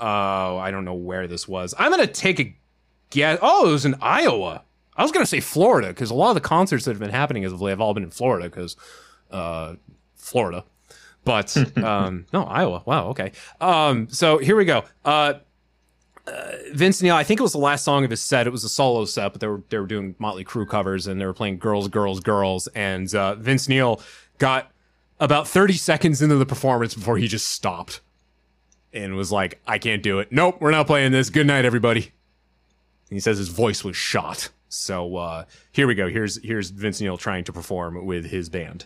I 0.62 0.72
don't 0.72 0.86
know 0.86 0.94
where 0.94 1.28
this 1.28 1.48
was. 1.48 1.74
I'm 1.78 1.92
gonna 1.92 2.08
take 2.08 2.40
a 2.40 2.56
guess. 3.10 3.40
Oh, 3.42 3.70
it 3.70 3.72
was 3.72 3.86
in 3.86 3.96
Iowa. 4.02 4.64
I 4.96 5.04
was 5.04 5.12
gonna 5.12 5.26
say 5.26 5.40
Florida 5.40 5.90
because 5.90 6.12
a 6.12 6.16
lot 6.16 6.30
of 6.30 6.36
the 6.36 6.42
concerts 6.42 6.86
that 6.86 6.92
have 6.92 7.00
been 7.00 7.10
happening 7.10 7.46
as 7.46 7.54
of 7.54 7.62
late 7.62 7.72
have 7.72 7.82
all 7.82 7.94
been 7.94 8.04
in 8.04 8.12
Florida 8.12 8.50
because 8.50 8.76
uh, 9.32 9.76
Florida. 10.16 10.66
But 11.24 11.56
um, 11.84 12.26
no, 12.34 12.44
Iowa. 12.44 12.84
Wow. 12.86 13.08
Okay. 13.10 13.32
Um, 13.62 14.10
so 14.10 14.38
here 14.38 14.56
we 14.56 14.66
go. 14.66 14.84
Uh, 15.06 15.36
Vince 16.74 17.02
Neil, 17.02 17.16
I 17.16 17.24
think 17.24 17.40
it 17.40 17.44
was 17.44 17.54
the 17.54 17.60
last 17.60 17.84
song 17.84 18.04
of 18.04 18.12
his 18.12 18.22
set. 18.22 18.46
It 18.46 18.52
was 18.52 18.64
a 18.64 18.70
solo 18.70 19.06
set, 19.06 19.32
but 19.32 19.42
they 19.42 19.48
were 19.48 19.64
they 19.70 19.78
were 19.78 19.88
doing 19.88 20.16
Motley 20.20 20.46
Crue 20.46 20.68
covers 20.68 21.08
and 21.08 21.20
they 21.20 21.26
were 21.26 21.34
playing 21.34 21.58
"Girls, 21.58 21.88
Girls, 21.88 22.20
Girls." 22.20 22.68
And 22.68 23.14
uh, 23.16 23.36
Vince 23.36 23.68
Neil 23.68 24.02
got 24.38 24.72
about 25.20 25.48
thirty 25.48 25.74
seconds 25.74 26.22
into 26.22 26.36
the 26.36 26.46
performance 26.46 26.94
before 26.94 27.18
he 27.18 27.28
just 27.28 27.50
stopped 27.50 28.02
and 28.94 29.16
was 29.16 29.32
like, 29.32 29.60
"I 29.68 29.78
can't 29.78 30.04
do 30.04 30.20
it. 30.20 30.32
Nope, 30.32 30.58
we're 30.60 30.72
not 30.72 30.88
playing 30.88 31.12
this. 31.12 31.30
Good 31.30 31.48
night, 31.48 31.66
everybody." 31.66 32.12
And 33.10 33.16
he 33.16 33.20
says 33.20 33.38
his 33.38 33.50
voice 33.50 33.84
was 33.84 33.96
shot. 33.96 34.50
So 34.70 35.16
uh, 35.18 35.46
here 35.72 35.88
we 35.88 35.96
go. 35.96 36.10
Here's 36.10 36.42
here's 36.44 36.70
Vince 36.70 37.02
Neil 37.02 37.18
trying 37.18 37.44
to 37.46 37.54
perform 37.54 38.06
with 38.06 38.26
his 38.26 38.50
band. 38.50 38.86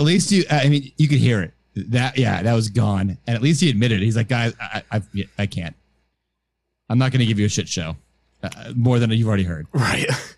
At 0.00 0.06
least 0.06 0.32
you, 0.32 0.44
I 0.50 0.68
mean, 0.68 0.90
you 0.96 1.08
could 1.08 1.18
hear 1.18 1.42
it. 1.42 1.52
That, 1.90 2.16
yeah, 2.16 2.42
that 2.42 2.54
was 2.54 2.70
gone. 2.70 3.18
And 3.26 3.36
at 3.36 3.42
least 3.42 3.60
he 3.60 3.68
admitted 3.68 4.00
it. 4.00 4.04
He's 4.04 4.16
like, 4.16 4.28
guys, 4.28 4.54
I, 4.58 4.82
I, 4.90 5.02
I, 5.38 5.46
can't. 5.46 5.76
I'm 6.88 6.98
not 6.98 7.12
going 7.12 7.20
to 7.20 7.26
give 7.26 7.38
you 7.38 7.44
a 7.44 7.50
shit 7.50 7.68
show. 7.68 7.96
Uh, 8.42 8.72
more 8.74 8.98
than 8.98 9.10
you've 9.10 9.28
already 9.28 9.44
heard. 9.44 9.66
Right. 9.72 10.06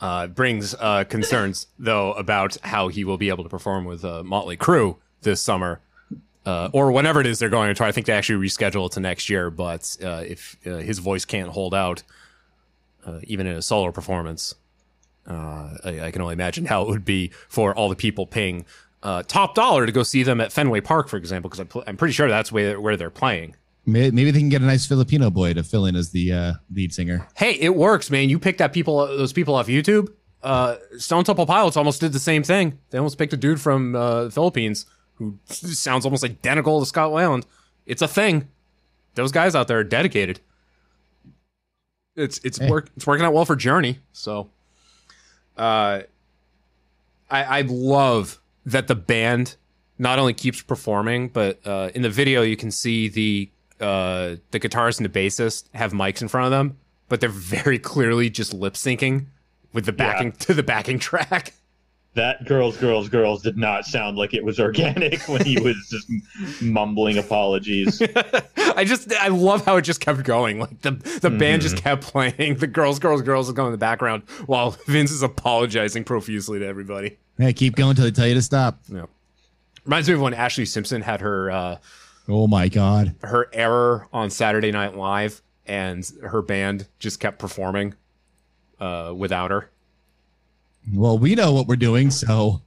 Uh, 0.00 0.26
brings 0.26 0.74
uh, 0.80 1.02
concerns 1.04 1.68
though 1.78 2.12
about 2.12 2.58
how 2.62 2.88
he 2.88 3.04
will 3.04 3.16
be 3.16 3.30
able 3.30 3.42
to 3.42 3.48
perform 3.48 3.86
with 3.86 4.04
uh, 4.04 4.22
Motley 4.22 4.54
Crue 4.54 4.98
this 5.22 5.40
summer, 5.40 5.80
uh, 6.44 6.68
or 6.74 6.92
whenever 6.92 7.20
it 7.20 7.26
is 7.26 7.38
they're 7.38 7.48
going 7.48 7.68
to 7.68 7.74
try. 7.74 7.88
I 7.88 7.92
think 7.92 8.06
they 8.06 8.12
actually 8.12 8.46
reschedule 8.46 8.86
it 8.86 8.92
to 8.92 9.00
next 9.00 9.30
year. 9.30 9.50
But 9.50 9.96
uh, 10.04 10.24
if 10.26 10.58
uh, 10.66 10.76
his 10.78 10.98
voice 10.98 11.24
can't 11.24 11.48
hold 11.48 11.74
out, 11.74 12.02
uh, 13.06 13.20
even 13.22 13.46
in 13.46 13.56
a 13.56 13.62
solo 13.62 13.92
performance, 13.92 14.54
uh, 15.26 15.76
I, 15.84 16.00
I 16.02 16.10
can 16.10 16.20
only 16.20 16.34
imagine 16.34 16.66
how 16.66 16.82
it 16.82 16.88
would 16.88 17.04
be 17.04 17.30
for 17.48 17.74
all 17.74 17.88
the 17.88 17.96
people 17.96 18.26
paying 18.26 18.66
uh, 19.04 19.22
top 19.22 19.54
dollar 19.54 19.86
to 19.86 19.92
go 19.92 20.02
see 20.02 20.22
them 20.22 20.40
at 20.40 20.52
Fenway 20.52 20.80
Park, 20.80 21.08
for 21.08 21.16
example. 21.16 21.48
Because 21.48 21.60
I'm, 21.60 21.66
pl- 21.68 21.84
I'm 21.86 21.96
pretty 21.96 22.12
sure 22.14 22.28
that's 22.28 22.50
where 22.50 22.80
where 22.80 22.96
they're 22.96 23.10
playing. 23.10 23.54
Maybe, 23.86 24.16
maybe 24.16 24.30
they 24.30 24.38
can 24.38 24.48
get 24.48 24.62
a 24.62 24.64
nice 24.64 24.86
Filipino 24.86 25.30
boy 25.30 25.52
to 25.52 25.62
fill 25.62 25.84
in 25.84 25.94
as 25.94 26.10
the 26.10 26.32
uh, 26.32 26.52
lead 26.72 26.92
singer. 26.94 27.28
Hey, 27.36 27.52
it 27.60 27.76
works, 27.76 28.10
man. 28.10 28.30
You 28.30 28.38
picked 28.38 28.58
that 28.58 28.72
people, 28.72 29.06
those 29.06 29.34
people 29.34 29.54
off 29.54 29.66
YouTube. 29.66 30.08
Uh, 30.42 30.76
Stone 30.96 31.24
Temple 31.24 31.44
Pilots 31.44 31.76
almost 31.76 32.00
did 32.00 32.14
the 32.14 32.18
same 32.18 32.42
thing. 32.42 32.78
They 32.90 32.98
almost 32.98 33.18
picked 33.18 33.34
a 33.34 33.36
dude 33.36 33.60
from 33.60 33.94
uh, 33.94 34.24
the 34.24 34.30
Philippines 34.30 34.86
who 35.16 35.38
sounds 35.46 36.06
almost 36.06 36.24
identical 36.24 36.80
to 36.80 36.86
Scott 36.86 37.10
Weiland. 37.10 37.44
It's 37.84 38.00
a 38.00 38.08
thing. 38.08 38.48
Those 39.14 39.32
guys 39.32 39.54
out 39.54 39.68
there 39.68 39.78
are 39.78 39.84
dedicated. 39.84 40.40
It's 42.16 42.40
it's 42.44 42.60
work 42.60 42.90
it's 42.96 43.06
working 43.06 43.26
out 43.26 43.34
well 43.34 43.44
for 43.44 43.56
Journey. 43.56 43.98
So, 44.12 44.50
uh, 45.56 46.02
I 47.30 47.42
I 47.58 47.60
love 47.62 48.40
that 48.66 48.88
the 48.88 48.94
band 48.94 49.56
not 49.98 50.18
only 50.18 50.34
keeps 50.34 50.62
performing, 50.62 51.28
but 51.28 51.60
uh, 51.66 51.90
in 51.94 52.02
the 52.02 52.10
video 52.10 52.42
you 52.42 52.56
can 52.56 52.70
see 52.70 53.08
the 53.08 53.50
uh, 53.80 54.36
the 54.50 54.60
guitarist 54.60 54.98
and 54.98 55.12
the 55.12 55.26
bassist 55.26 55.64
have 55.74 55.92
mics 55.92 56.22
in 56.22 56.28
front 56.28 56.46
of 56.46 56.50
them, 56.50 56.78
but 57.08 57.20
they're 57.20 57.28
very 57.28 57.78
clearly 57.78 58.30
just 58.30 58.54
lip 58.54 58.74
syncing 58.74 59.26
with 59.72 59.84
the 59.84 59.92
backing 59.92 60.32
to 60.32 60.54
the 60.54 60.62
backing 60.62 60.98
track. 60.98 61.52
That 62.14 62.44
girls, 62.44 62.76
girls, 62.76 63.08
girls 63.08 63.42
did 63.42 63.56
not 63.56 63.86
sound 63.86 64.16
like 64.16 64.34
it 64.34 64.44
was 64.44 64.60
organic 64.60 65.20
when 65.28 65.44
he 65.44 65.60
was 65.60 65.74
just 65.90 66.08
mumbling 66.62 67.18
apologies. 67.18 68.00
I 68.56 68.84
just 68.84 69.12
I 69.12 69.26
love 69.28 69.64
how 69.64 69.78
it 69.78 69.82
just 69.82 70.00
kept 70.00 70.22
going. 70.22 70.60
Like 70.60 70.80
the 70.82 70.92
the 70.92 71.30
band 71.30 71.62
just 71.62 71.76
kept 71.76 72.04
playing. 72.04 72.58
The 72.58 72.68
girls, 72.68 73.00
girls, 73.00 73.20
girls 73.22 73.48
is 73.48 73.54
going 73.54 73.66
in 73.66 73.72
the 73.72 73.78
background 73.78 74.22
while 74.46 74.76
Vince 74.86 75.10
is 75.10 75.24
apologizing 75.24 76.04
profusely 76.04 76.60
to 76.60 76.66
everybody. 76.66 77.18
Hey, 77.38 77.52
keep 77.52 77.74
going 77.76 77.96
till 77.96 78.04
they 78.04 78.10
tell 78.10 78.26
you 78.28 78.34
to 78.34 78.42
stop. 78.42 78.78
Yeah. 78.88 79.06
Reminds 79.84 80.08
me 80.08 80.14
of 80.14 80.20
when 80.20 80.32
Ashlee 80.34 80.66
Simpson 80.68 81.02
had 81.02 81.20
her 81.20 81.50
uh, 81.50 81.76
Oh 82.28 82.46
my 82.46 82.68
God. 82.68 83.14
her 83.22 83.48
error 83.52 84.06
on 84.12 84.30
Saturday 84.30 84.70
Night 84.72 84.96
Live, 84.96 85.42
and 85.66 86.08
her 86.22 86.40
band 86.42 86.86
just 86.98 87.20
kept 87.20 87.38
performing 87.38 87.94
uh, 88.80 89.12
without 89.16 89.50
her. 89.50 89.68
Well, 90.92 91.18
we 91.18 91.34
know 91.34 91.52
what 91.52 91.66
we're 91.66 91.76
doing, 91.76 92.10
so 92.10 92.60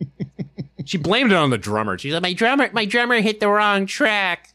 She 0.84 0.98
blamed 0.98 1.32
it 1.32 1.36
on 1.36 1.50
the 1.50 1.58
drummer. 1.58 1.98
She's 1.98 2.12
like, 2.12 2.22
"My 2.22 2.32
drummer, 2.32 2.70
my 2.72 2.84
drummer 2.84 3.20
hit 3.20 3.40
the 3.40 3.48
wrong 3.48 3.86
track." 3.86 4.54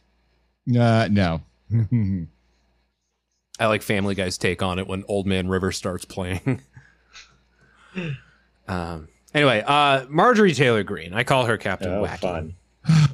uh, 0.79 1.07
no. 1.11 1.41
I 3.59 3.65
like 3.67 3.81
Family 3.81 4.15
Guy's 4.15 4.37
take 4.37 4.61
on 4.63 4.79
it 4.79 4.87
when 4.87 5.03
Old 5.07 5.27
Man 5.27 5.49
River 5.49 5.71
starts 5.71 6.05
playing. 6.05 6.61
um. 8.67 9.07
Anyway, 9.33 9.63
uh, 9.65 10.05
Marjorie 10.09 10.53
Taylor 10.53 10.83
Greene. 10.83 11.13
I 11.13 11.23
call 11.23 11.45
her 11.45 11.57
Captain 11.57 11.91
Oh, 11.93 12.03
Wacky 12.03 12.19
fun. 12.19 12.55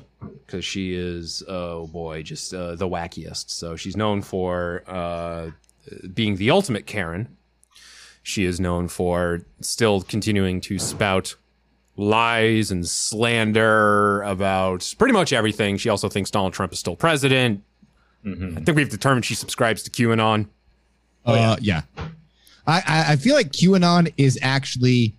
because 0.46 0.66
she 0.66 0.94
is, 0.96 1.44
oh 1.48 1.88
boy, 1.88 2.24
just 2.24 2.54
uh, 2.54 2.76
the 2.76 2.88
wackiest. 2.88 3.50
So 3.52 3.76
she's 3.76 3.96
known 3.96 4.22
for 4.22 4.84
uh, 4.88 5.52
being 6.14 6.38
the 6.38 6.50
ultimate 6.52 6.86
Karen. 6.86 7.36
She 8.24 8.46
is 8.46 8.60
known 8.60 8.88
for 8.88 9.42
still 9.62 10.02
continuing 10.02 10.60
to 10.62 10.80
spout 10.80 11.36
lies 11.96 12.72
and 12.72 12.88
slander 12.88 14.22
about 14.24 14.94
pretty 14.98 15.14
much 15.14 15.34
everything. 15.34 15.78
She 15.78 15.90
also 15.90 16.10
thinks 16.10 16.30
Donald 16.32 16.54
Trump 16.54 16.74
is 16.74 16.80
still 16.80 16.96
president. 16.96 17.64
I 18.26 18.60
think 18.60 18.76
we've 18.76 18.90
determined 18.90 19.24
she 19.24 19.36
subscribes 19.36 19.84
to 19.84 19.92
QAnon. 19.92 20.48
uh, 21.26 21.56
yeah. 21.62 21.84
I, 22.66 22.84
I 22.86 23.06
I 23.14 23.16
feel 23.16 23.36
like 23.36 23.52
QAnon 23.54 24.12
is 24.18 24.38
actually 24.42 25.16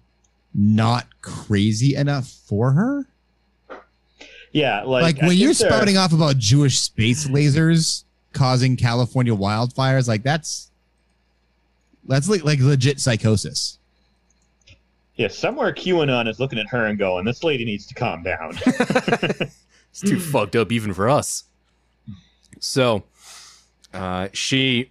not 0.60 1.06
crazy 1.22 1.94
enough 1.94 2.26
for 2.28 2.72
her. 2.72 3.06
Yeah, 4.52 4.82
like, 4.82 5.02
Like, 5.02 5.22
when 5.22 5.36
you're 5.36 5.52
they're- 5.54 5.68
spouting 5.68 5.96
off 5.96 6.12
about 6.12 6.36
Jewish 6.38 6.80
space 6.80 7.28
lasers 7.28 8.02
causing 8.32 8.76
California 8.76 9.34
wildfires, 9.34 10.08
like 10.08 10.22
that's 10.24 10.70
that's 12.08 12.28
like 12.28 12.42
like 12.44 12.58
legit 12.60 12.98
psychosis. 12.98 13.78
Yeah, 15.14 15.28
somewhere 15.28 15.72
QAnon 15.72 16.28
is 16.28 16.40
looking 16.40 16.58
at 16.58 16.66
her 16.68 16.86
and 16.86 16.98
going, 16.98 17.24
"This 17.24 17.44
lady 17.44 17.64
needs 17.64 17.86
to 17.86 17.94
calm 17.94 18.22
down." 18.22 18.58
It's 19.90 20.02
too 20.02 20.20
fucked 20.32 20.54
up 20.54 20.70
even 20.70 20.92
for 20.92 21.08
us. 21.08 21.44
So, 22.60 23.04
uh, 23.94 24.28
she 24.34 24.90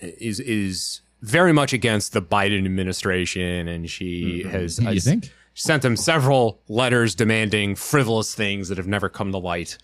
is 0.00 0.38
is 0.40 1.00
very 1.26 1.52
much 1.52 1.72
against 1.72 2.12
the 2.12 2.22
Biden 2.22 2.64
administration, 2.64 3.66
and 3.68 3.90
she 3.90 4.44
has 4.44 4.78
You 4.78 4.86
has 4.86 5.04
think? 5.04 5.32
sent 5.54 5.84
him 5.84 5.96
several 5.96 6.60
letters 6.68 7.14
demanding 7.14 7.74
frivolous 7.74 8.34
things 8.34 8.68
that 8.68 8.78
have 8.78 8.86
never 8.86 9.08
come 9.08 9.32
to 9.32 9.38
light. 9.38 9.76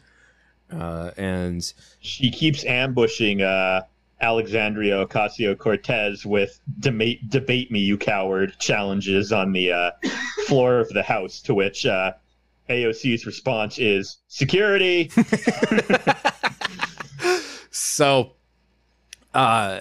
Uh, 0.73 1.11
and 1.17 1.73
she 2.01 2.31
keeps 2.31 2.65
ambushing 2.65 3.43
uh, 3.43 3.83
Alexandria 4.21 5.05
Ocasio 5.05 5.59
Cortez 5.59 6.25
with 6.25 6.61
debate, 6.79 7.29
debate 7.29 7.71
me, 7.73 7.81
you 7.81 7.99
coward 7.99 8.55
challenges 8.61 9.33
on 9.33 9.53
the 9.53 9.73
uh, 9.73 9.91
floor 10.47 10.79
of 10.79 10.89
the 10.91 11.03
House, 11.03 11.43
to 11.43 11.55
which 11.55 11.85
uh, 11.85 12.13
AOC's 12.71 13.27
response 13.27 13.79
is 13.79 14.19
security. 14.29 15.11
So, 17.75 18.35
uh, 19.33 19.81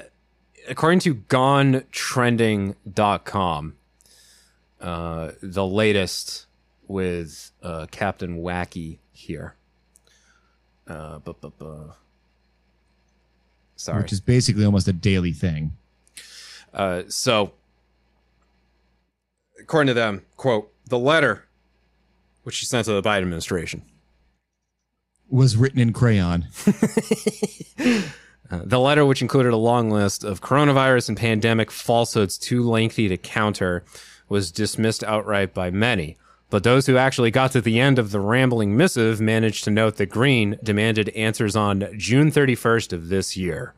according 0.69 0.99
to 1.01 1.15
GoneTrending.com, 1.15 3.75
uh, 4.79 5.31
the 5.41 5.65
latest 5.65 6.45
with 6.87 7.51
uh, 7.61 7.87
Captain 7.91 8.41
Wacky 8.41 8.99
here. 9.11 9.55
Uh, 10.87 11.19
bu- 11.19 11.33
bu- 11.39 11.51
bu- 11.57 11.91
Sorry. 13.75 14.01
Which 14.03 14.11
is 14.11 14.19
basically 14.19 14.65
almost 14.65 14.87
a 14.87 14.93
daily 14.93 15.31
thing. 15.31 15.71
Uh, 16.73 17.03
so, 17.07 17.53
according 19.59 19.87
to 19.87 19.93
them, 19.93 20.23
quote, 20.37 20.71
the 20.85 20.99
letter 20.99 21.45
which 22.43 22.55
she 22.55 22.65
sent 22.65 22.85
to 22.85 22.93
the 22.93 23.01
Biden 23.01 23.23
administration. 23.23 23.83
Was 25.29 25.55
written 25.55 25.79
in 25.79 25.93
crayon. 25.93 26.47
Uh, 28.51 28.61
the 28.65 28.79
letter, 28.79 29.05
which 29.05 29.21
included 29.21 29.53
a 29.53 29.57
long 29.57 29.89
list 29.89 30.23
of 30.23 30.41
coronavirus 30.41 31.09
and 31.09 31.17
pandemic 31.17 31.71
falsehoods 31.71 32.37
too 32.37 32.61
lengthy 32.63 33.07
to 33.07 33.17
counter, 33.17 33.83
was 34.27 34.51
dismissed 34.51 35.03
outright 35.03 35.53
by 35.53 35.71
many. 35.71 36.17
But 36.49 36.63
those 36.63 36.85
who 36.85 36.97
actually 36.97 37.31
got 37.31 37.53
to 37.53 37.61
the 37.61 37.79
end 37.79 37.97
of 37.97 38.11
the 38.11 38.19
rambling 38.19 38.75
missive 38.75 39.21
managed 39.21 39.63
to 39.63 39.71
note 39.71 39.95
that 39.95 40.07
Greene 40.07 40.57
demanded 40.61 41.07
answers 41.09 41.55
on 41.55 41.87
June 41.97 42.29
31st 42.29 42.91
of 42.91 43.07
this 43.07 43.37
year, 43.37 43.73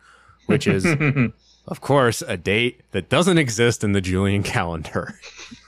which 0.47 0.65
is, 0.65 0.86
of 1.67 1.82
course, 1.82 2.24
a 2.24 2.36
date 2.36 2.82
that 2.91 3.09
doesn't 3.09 3.38
exist 3.38 3.84
in 3.84 3.91
the 3.91 4.01
Julian 4.01 4.41
calendar. 4.41 5.19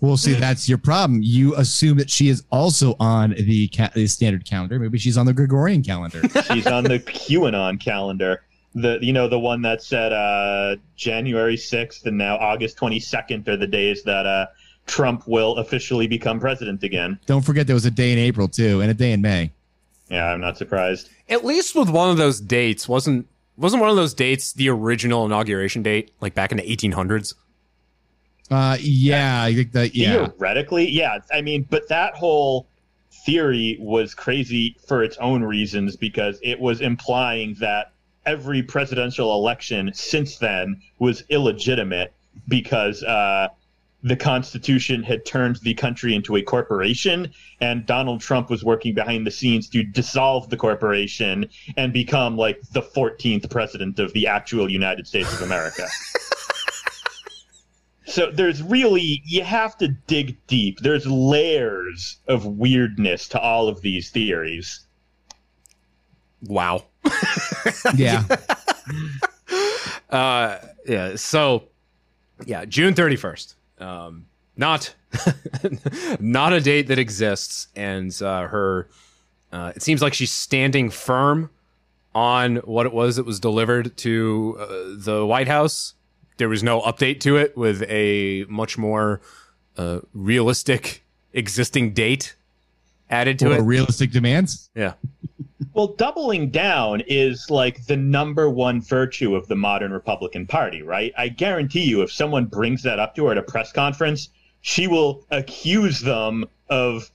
Well, 0.00 0.16
see, 0.16 0.34
that's 0.34 0.68
your 0.68 0.78
problem. 0.78 1.20
You 1.22 1.56
assume 1.56 1.98
that 1.98 2.08
she 2.08 2.28
is 2.28 2.44
also 2.50 2.94
on 3.00 3.30
the, 3.30 3.68
ca- 3.68 3.90
the 3.94 4.06
standard 4.06 4.44
calendar. 4.44 4.78
Maybe 4.78 4.98
she's 4.98 5.18
on 5.18 5.26
the 5.26 5.32
Gregorian 5.32 5.82
calendar. 5.82 6.22
She's 6.52 6.66
on 6.66 6.84
the 6.84 7.00
QAnon 7.00 7.80
calendar. 7.80 8.42
The 8.74 8.98
you 9.00 9.12
know 9.12 9.28
the 9.28 9.38
one 9.38 9.62
that 9.62 9.82
said 9.82 10.12
uh, 10.12 10.76
January 10.94 11.56
sixth 11.56 12.06
and 12.06 12.16
now 12.16 12.36
August 12.36 12.76
twenty 12.76 13.00
second 13.00 13.48
are 13.48 13.56
the 13.56 13.66
days 13.66 14.04
that 14.04 14.24
uh, 14.26 14.46
Trump 14.86 15.26
will 15.26 15.56
officially 15.56 16.06
become 16.06 16.38
president 16.38 16.82
again. 16.84 17.18
Don't 17.26 17.42
forget 17.42 17.66
there 17.66 17.74
was 17.74 17.86
a 17.86 17.90
day 17.90 18.12
in 18.12 18.18
April 18.18 18.46
too, 18.46 18.80
and 18.80 18.90
a 18.90 18.94
day 18.94 19.12
in 19.12 19.20
May. 19.20 19.50
Yeah, 20.10 20.26
I'm 20.26 20.40
not 20.40 20.58
surprised. 20.58 21.08
At 21.28 21.44
least 21.44 21.74
with 21.74 21.88
one 21.88 22.10
of 22.10 22.18
those 22.18 22.40
dates, 22.40 22.88
wasn't 22.88 23.26
wasn't 23.56 23.80
one 23.80 23.90
of 23.90 23.96
those 23.96 24.14
dates 24.14 24.52
the 24.52 24.68
original 24.68 25.26
inauguration 25.26 25.82
date, 25.82 26.12
like 26.20 26.34
back 26.34 26.52
in 26.52 26.58
the 26.58 26.62
1800s? 26.62 27.34
Uh, 28.50 28.76
yeah, 28.80 29.42
I 29.42 29.54
think 29.54 29.72
that. 29.72 29.94
Yeah, 29.94 30.26
Theoretically, 30.28 30.88
yeah. 30.90 31.18
I 31.32 31.42
mean, 31.42 31.66
but 31.68 31.88
that 31.88 32.14
whole 32.14 32.66
theory 33.24 33.76
was 33.80 34.14
crazy 34.14 34.76
for 34.86 35.02
its 35.02 35.16
own 35.18 35.42
reasons 35.42 35.96
because 35.96 36.38
it 36.42 36.58
was 36.58 36.80
implying 36.80 37.54
that 37.60 37.92
every 38.24 38.62
presidential 38.62 39.34
election 39.34 39.90
since 39.94 40.38
then 40.38 40.80
was 40.98 41.24
illegitimate 41.28 42.12
because 42.46 43.02
uh, 43.02 43.48
the 44.02 44.16
Constitution 44.16 45.02
had 45.02 45.26
turned 45.26 45.56
the 45.56 45.74
country 45.74 46.14
into 46.14 46.36
a 46.36 46.42
corporation, 46.42 47.32
and 47.60 47.84
Donald 47.84 48.20
Trump 48.20 48.48
was 48.48 48.62
working 48.62 48.94
behind 48.94 49.26
the 49.26 49.30
scenes 49.30 49.68
to 49.70 49.82
dissolve 49.82 50.48
the 50.50 50.56
corporation 50.56 51.48
and 51.76 51.92
become 51.92 52.36
like 52.36 52.60
the 52.72 52.82
14th 52.82 53.50
president 53.50 53.98
of 53.98 54.12
the 54.12 54.26
actual 54.26 54.70
United 54.70 55.06
States 55.06 55.32
of 55.32 55.42
America. 55.42 55.86
So 58.08 58.30
there's 58.30 58.62
really 58.62 59.22
you 59.26 59.44
have 59.44 59.76
to 59.78 59.88
dig 59.88 60.38
deep. 60.46 60.80
There's 60.80 61.06
layers 61.06 62.18
of 62.26 62.46
weirdness 62.46 63.28
to 63.28 63.40
all 63.40 63.68
of 63.68 63.82
these 63.82 64.10
theories. 64.10 64.86
Wow. 66.42 66.84
yeah. 67.96 68.24
Uh, 70.10 70.58
yeah. 70.86 71.16
So, 71.16 71.64
yeah, 72.46 72.64
June 72.64 72.94
31st. 72.94 73.54
Um, 73.78 74.24
not, 74.56 74.94
not 76.20 76.54
a 76.54 76.62
date 76.62 76.86
that 76.86 76.98
exists, 76.98 77.68
and 77.76 78.10
uh, 78.22 78.48
her. 78.48 78.88
Uh, 79.52 79.72
it 79.76 79.82
seems 79.82 80.00
like 80.00 80.14
she's 80.14 80.32
standing 80.32 80.88
firm 80.88 81.50
on 82.14 82.56
what 82.56 82.86
it 82.86 82.92
was 82.92 83.16
that 83.16 83.26
was 83.26 83.38
delivered 83.38 83.96
to 83.98 84.56
uh, 84.58 84.66
the 84.96 85.26
White 85.26 85.48
House. 85.48 85.92
There 86.38 86.48
was 86.48 86.62
no 86.62 86.80
update 86.80 87.20
to 87.20 87.36
it 87.36 87.56
with 87.56 87.82
a 87.88 88.44
much 88.48 88.78
more 88.78 89.20
uh, 89.76 90.00
realistic 90.14 91.04
existing 91.32 91.92
date 91.92 92.34
added 93.10 93.38
to 93.40 93.50
Or 93.50 93.56
it. 93.58 93.62
realistic 93.62 94.10
demands. 94.10 94.70
yeah. 94.74 94.94
Well, 95.74 95.88
doubling 95.94 96.50
down 96.50 97.02
is 97.06 97.50
like 97.50 97.86
the 97.86 97.96
number 97.96 98.50
one 98.50 98.80
virtue 98.80 99.36
of 99.36 99.46
the 99.46 99.54
modern 99.54 99.92
Republican 99.92 100.44
Party, 100.44 100.82
right? 100.82 101.12
I 101.16 101.28
guarantee 101.28 101.84
you, 101.84 102.02
if 102.02 102.10
someone 102.10 102.46
brings 102.46 102.82
that 102.82 102.98
up 102.98 103.14
to 103.14 103.26
her 103.26 103.32
at 103.32 103.38
a 103.38 103.42
press 103.42 103.70
conference, 103.70 104.28
she 104.60 104.88
will 104.88 105.24
accuse 105.30 106.00
them 106.00 106.46
of 106.68 107.08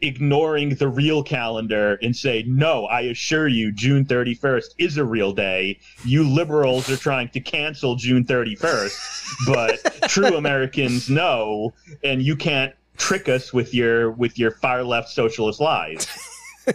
ignoring 0.00 0.74
the 0.76 0.88
real 0.88 1.22
calendar 1.22 1.98
and 2.02 2.14
say, 2.14 2.44
No, 2.46 2.86
I 2.86 3.02
assure 3.02 3.48
you, 3.48 3.72
June 3.72 4.04
31st 4.04 4.74
is 4.78 4.96
a 4.96 5.04
real 5.04 5.32
day. 5.32 5.78
You 6.04 6.28
liberals 6.28 6.90
are 6.90 6.96
trying 6.96 7.28
to 7.30 7.40
cancel 7.40 7.96
June 7.96 8.24
31st, 8.24 9.46
but 9.46 10.08
true 10.08 10.36
Americans 10.36 11.08
know, 11.08 11.72
and 12.04 12.22
you 12.22 12.36
can't 12.36 12.74
trick 12.96 13.28
us 13.28 13.52
with 13.52 13.72
your 13.72 14.10
with 14.12 14.38
your 14.38 14.50
far 14.50 14.82
left 14.82 15.08
socialist 15.08 15.60
lies. 15.60 16.06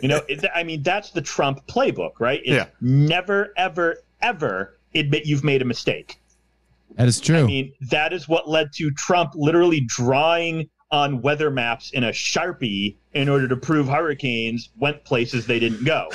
You 0.01 0.07
know, 0.07 0.21
it, 0.27 0.43
I 0.55 0.63
mean, 0.63 0.81
that's 0.81 1.11
the 1.11 1.21
Trump 1.21 1.65
playbook, 1.67 2.19
right? 2.19 2.41
It's 2.43 2.49
Yeah. 2.49 2.65
Never, 2.81 3.53
ever, 3.57 3.97
ever 4.21 4.77
admit 4.95 5.25
you've 5.25 5.43
made 5.43 5.61
a 5.61 5.65
mistake. 5.65 6.19
That 6.95 7.07
is 7.07 7.19
true. 7.19 7.43
I 7.43 7.43
mean, 7.43 7.73
that 7.89 8.13
is 8.13 8.27
what 8.27 8.49
led 8.49 8.71
to 8.73 8.91
Trump 8.91 9.33
literally 9.35 9.81
drawing 9.81 10.69
on 10.91 11.21
weather 11.21 11.49
maps 11.49 11.91
in 11.91 12.03
a 12.03 12.09
Sharpie 12.09 12.97
in 13.13 13.29
order 13.29 13.47
to 13.47 13.55
prove 13.55 13.87
hurricanes 13.87 14.69
went 14.77 15.03
places 15.03 15.45
they 15.45 15.59
didn't 15.59 15.83
go. 15.83 16.09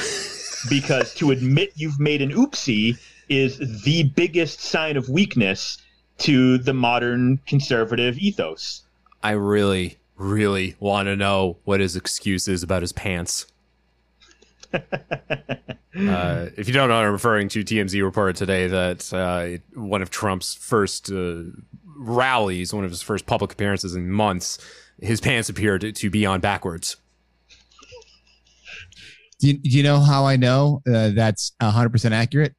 because 0.69 1.15
to 1.15 1.31
admit 1.31 1.73
you've 1.77 2.01
made 2.01 2.21
an 2.23 2.31
oopsie 2.31 2.99
is 3.29 3.59
the 3.85 4.05
biggest 4.15 4.61
sign 4.61 4.97
of 4.97 5.09
weakness 5.09 5.79
to 6.19 6.59
the 6.59 6.75
modern 6.75 7.39
conservative 7.47 8.19
ethos. 8.19 8.83
I 9.23 9.33
really, 9.33 9.99
really 10.17 10.77
want 10.81 11.07
to 11.07 11.17
know 11.17 11.57
what 11.65 11.81
his 11.81 11.97
excuse 11.97 12.49
is 12.49 12.63
about 12.63 12.83
his 12.83 12.93
pants. 12.93 13.47
uh, 14.75 14.81
if 15.95 16.67
you 16.67 16.75
don't 16.75 16.89
know, 16.89 16.97
I'm 16.97 17.13
referring 17.13 17.49
to 17.51 17.65
TMZ 17.65 18.03
reported 18.03 18.37
today 18.37 18.67
that 18.67 19.13
uh, 19.13 19.79
one 19.79 20.03
of 20.03 20.11
Trump's 20.11 20.55
first 20.55 21.11
uh, 21.11 21.43
rallies, 21.97 22.75
one 22.75 22.85
of 22.85 22.91
his 22.91 23.03
first 23.03 23.27
public 23.27 23.53
appearances 23.53 23.95
in 23.95 24.11
months, 24.11 24.59
his 25.01 25.21
pants 25.21 25.49
appeared 25.49 25.83
to, 25.83 25.93
to 25.93 26.11
be 26.11 26.27
on 26.27 26.41
backwards. 26.41 26.97
Do 29.41 29.49
you, 29.49 29.55
do 29.55 29.71
you 29.71 29.83
know 29.83 30.01
how 30.01 30.27
I 30.27 30.37
know 30.37 30.83
uh, 30.87 31.11
that's 31.11 31.53
100% 31.63 32.11
accurate? 32.13 32.55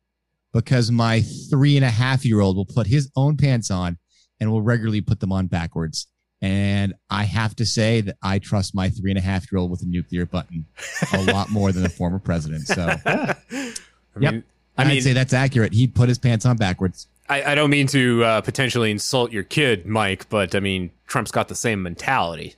Because 0.54 0.92
my 0.92 1.22
three 1.50 1.76
and 1.76 1.86
a 1.86 1.90
half 1.90 2.26
year 2.26 2.40
old 2.40 2.56
will 2.56 2.66
put 2.66 2.88
his 2.88 3.12
own 3.16 3.38
pants 3.38 3.70
on 3.70 3.98
and 4.40 4.50
will 4.50 4.62
regularly 4.62 5.02
put 5.02 5.20
them 5.20 5.32
on 5.32 5.48
backwards. 5.48 6.08
And 6.42 6.94
I 7.10 7.26
have 7.26 7.56
to 7.58 7.66
say 7.66 8.00
that 8.02 8.16
I 8.24 8.40
trust 8.40 8.74
my 8.74 8.90
three 8.90 9.12
and 9.12 9.18
a 9.18 9.22
half 9.22 9.52
year 9.52 9.60
old 9.60 9.70
with 9.70 9.82
a 9.82 9.86
nuclear 9.86 10.26
button 10.26 10.66
a 11.14 11.22
lot 11.24 11.50
more 11.50 11.74
than 11.74 11.84
the 11.84 11.90
former 11.90 12.18
president. 12.18 12.66
So, 12.68 12.96
I 13.06 13.76
yep. 14.20 14.34
mean, 14.34 14.44
I 14.78 14.90
I'd 14.90 15.04
say 15.04 15.12
that's 15.12 15.34
accurate. 15.34 15.74
He'd 15.74 15.94
put 15.94 16.08
his 16.08 16.18
pants 16.18 16.46
on 16.46 16.56
backwards. 16.56 17.08
I, 17.30 17.52
I 17.52 17.56
don't 17.56 17.70
mean 17.70 17.88
to 17.88 18.24
uh, 18.24 18.42
potentially 18.42 18.90
insult 18.92 19.32
your 19.32 19.44
kid, 19.44 19.86
Mike, 19.86 20.28
but 20.30 20.56
I 20.56 20.60
mean, 20.60 20.92
Trump's 21.08 21.32
got 21.32 21.48
the 21.48 21.56
same 21.56 21.84
mentality. 21.84 22.56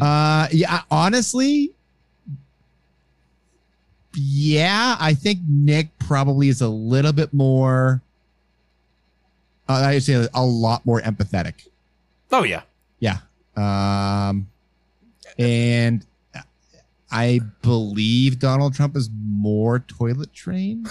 Uh, 0.00 0.48
yeah, 0.50 0.82
honestly, 0.90 1.72
yeah, 4.14 4.96
I 4.98 5.14
think 5.14 5.40
Nick 5.48 5.96
probably 5.98 6.48
is 6.48 6.60
a 6.60 6.68
little 6.68 7.12
bit 7.12 7.32
more. 7.32 8.02
Uh, 9.68 9.72
I 9.72 9.94
would 9.94 10.02
say 10.02 10.26
a 10.32 10.44
lot 10.44 10.84
more 10.86 11.00
empathetic. 11.02 11.68
Oh 12.32 12.42
yeah, 12.44 12.62
Yeah. 12.98 13.18
Um, 13.56 14.48
and 15.38 16.04
I 17.16 17.40
believe 17.62 18.38
Donald 18.38 18.74
Trump 18.74 18.94
is 18.94 19.08
more 19.26 19.78
toilet 19.78 20.34
trained, 20.34 20.86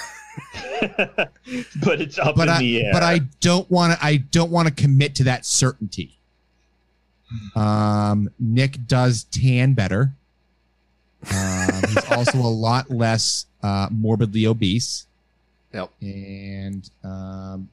but 0.97 2.01
it's 2.01 2.17
up 2.17 2.35
but 2.35 2.47
in 2.47 2.53
I 2.53 2.59
the 2.59 2.85
air. 2.85 2.93
but 2.93 3.03
I 3.03 3.19
don't 3.41 3.69
want 3.69 3.93
to 3.93 4.03
I 4.03 4.17
don't 4.17 4.49
want 4.49 4.67
to 4.67 4.73
commit 4.73 5.13
to 5.15 5.25
that 5.25 5.45
certainty. 5.45 6.17
Um, 7.55 8.29
Nick 8.39 8.87
does 8.87 9.25
tan 9.25 9.73
better. 9.73 10.13
Um, 11.31 11.81
he's 11.89 12.11
also 12.11 12.39
a 12.39 12.49
lot 12.49 12.89
less 12.89 13.45
uh, 13.61 13.89
morbidly 13.91 14.47
obese. 14.47 15.05
Yep. 15.73 15.91
And 16.01 16.89
um, 17.03 17.69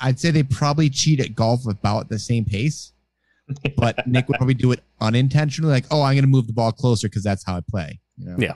I'd 0.00 0.18
say 0.18 0.30
they 0.32 0.42
probably 0.42 0.90
cheat 0.90 1.20
at 1.20 1.36
golf 1.36 1.66
about 1.66 2.08
the 2.08 2.18
same 2.18 2.44
pace. 2.44 2.92
But 3.76 4.06
Nick 4.06 4.28
would 4.28 4.36
probably 4.36 4.54
do 4.54 4.72
it 4.72 4.82
unintentionally, 5.00 5.72
like, 5.72 5.86
"Oh, 5.90 6.02
I'm 6.02 6.14
going 6.14 6.24
to 6.24 6.28
move 6.28 6.46
the 6.46 6.52
ball 6.52 6.72
closer 6.72 7.08
because 7.08 7.22
that's 7.22 7.44
how 7.44 7.56
I 7.56 7.60
play." 7.60 7.98
You 8.18 8.26
know? 8.26 8.36
Yeah. 8.38 8.54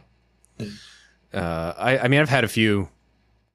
Uh, 1.32 1.74
I, 1.76 1.99
I 1.99 2.09
mean, 2.09 2.20
I've 2.20 2.28
had 2.28 2.45
a 2.45 2.49
few 2.49 2.88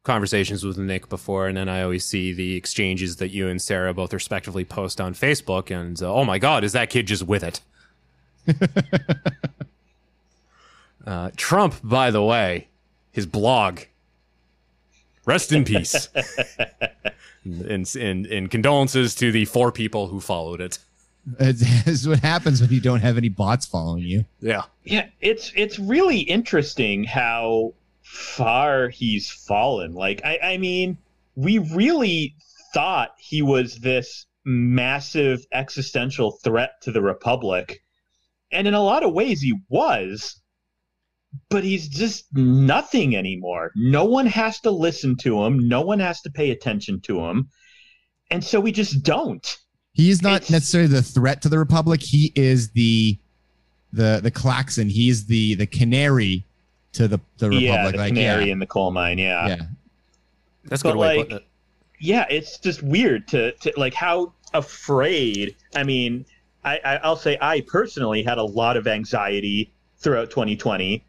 conversations 0.04 0.64
with 0.64 0.78
Nick 0.78 1.10
before, 1.10 1.48
and 1.48 1.56
then 1.56 1.70
I 1.70 1.82
always 1.82 2.06
see 2.06 2.34
the 2.34 2.56
exchanges 2.56 3.18
that 3.18 3.30
you 3.30 3.48
and 3.48 3.62
Sarah 3.62 3.94
both 3.94 4.14
respectively 4.14 4.66
post 4.66 5.00
on 5.00 5.14
Facebook, 5.14 5.72
and 5.72 6.02
uh, 6.02 6.14
oh 6.14 6.26
my 6.26 6.40
God, 6.40 6.64
is 6.64 6.74
that 6.74 6.90
kid 6.90 7.08
just 7.08 7.24
with 7.24 7.44
it? 7.44 7.62
uh, 11.06 11.32
Trump, 11.36 11.76
by 11.84 12.12
the 12.12 12.24
way, 12.24 12.68
his 13.12 13.26
blog. 13.26 13.82
Rest 15.26 15.52
in 15.52 15.64
peace. 15.64 16.10
and, 17.44 17.96
and, 17.96 18.26
and 18.26 18.50
condolences 18.50 19.14
to 19.16 19.32
the 19.32 19.46
four 19.46 19.72
people 19.72 20.08
who 20.08 20.20
followed 20.20 20.62
it. 20.62 20.80
It's, 21.40 21.62
it's 21.88 22.08
what 22.08 22.20
happens 22.20 22.62
when 22.62 22.72
you 22.72 22.82
don't 22.82 23.02
have 23.02 23.18
any 23.18 23.30
bots 23.30 23.66
following 23.66 24.04
you. 24.04 24.26
Yeah. 24.40 24.64
Yeah, 24.84 25.08
it's 25.22 25.52
it's 25.56 25.78
really 25.78 26.20
interesting 26.20 27.04
how 27.04 27.74
far 28.10 28.90
he's 28.90 29.30
fallen. 29.30 29.94
Like, 29.94 30.22
I, 30.26 30.40
I 30.42 30.58
mean, 30.58 30.98
we 31.36 31.60
really 31.60 32.36
thought 32.74 33.12
he 33.20 33.42
was 33.42 33.80
this 33.80 34.26
massive 34.46 35.46
existential 35.54 36.32
threat 36.44 36.82
to 36.82 36.92
the 36.92 37.02
republic, 37.02 37.84
and 38.52 38.68
in 38.68 38.74
a 38.74 38.82
lot 38.82 39.04
of 39.04 39.14
ways, 39.14 39.42
he 39.42 39.56
was. 39.70 40.36
But 41.50 41.64
he's 41.64 41.88
just 41.88 42.26
nothing 42.34 43.16
anymore. 43.16 43.72
No 43.76 44.04
one 44.06 44.26
has 44.26 44.60
to 44.62 44.72
listen 44.72 45.16
to 45.18 45.44
him. 45.44 45.68
No 45.68 45.82
one 45.82 46.00
has 46.00 46.22
to 46.22 46.32
pay 46.32 46.50
attention 46.50 47.02
to 47.02 47.20
him, 47.20 47.50
and 48.32 48.44
so 48.44 48.60
we 48.60 48.72
just 48.72 49.04
don't. 49.04 49.58
He's 49.94 50.22
not 50.22 50.50
necessarily 50.50 50.90
the 50.90 51.02
threat 51.02 51.42
to 51.42 51.50
the 51.50 51.60
republic. 51.60 52.02
He 52.02 52.32
is 52.36 52.70
the 52.72 53.18
the 53.92 54.20
the 54.22 54.32
klaxon. 54.32 54.90
He's 54.90 55.26
the 55.26 55.56
the 55.56 55.66
canary 55.66 56.46
to 56.94 57.08
the 57.08 57.20
the 57.38 57.50
republic. 57.50 57.64
Yeah, 57.64 57.92
the 57.92 57.98
like, 57.98 58.08
canary 58.10 58.46
yeah. 58.46 58.54
in 58.54 58.60
the 58.60 58.68
coal 58.68 58.92
mine. 58.92 59.18
Yeah, 59.18 59.48
Yeah. 59.48 59.62
That's 60.66 60.82
a 60.82 60.86
but 60.86 60.92
good 60.92 61.00
way 61.00 61.20
of 61.20 61.30
like, 61.30 61.42
it. 61.42 61.48
yeah, 62.00 62.26
it's 62.30 62.58
just 62.60 62.84
weird 62.84 63.28
to, 63.30 63.54
to 63.54 63.74
like 63.78 63.94
how 63.94 64.34
afraid. 64.54 65.56
I 65.76 65.84
mean, 65.84 66.26
I, 66.64 66.80
I 66.84 66.96
I'll 66.98 67.16
say 67.16 67.38
I 67.42 67.62
personally 67.62 68.24
had 68.24 68.38
a 68.38 68.44
lot 68.44 68.78
of 68.78 68.88
anxiety 68.88 69.72
throughout 69.98 70.30
2020, 70.30 71.04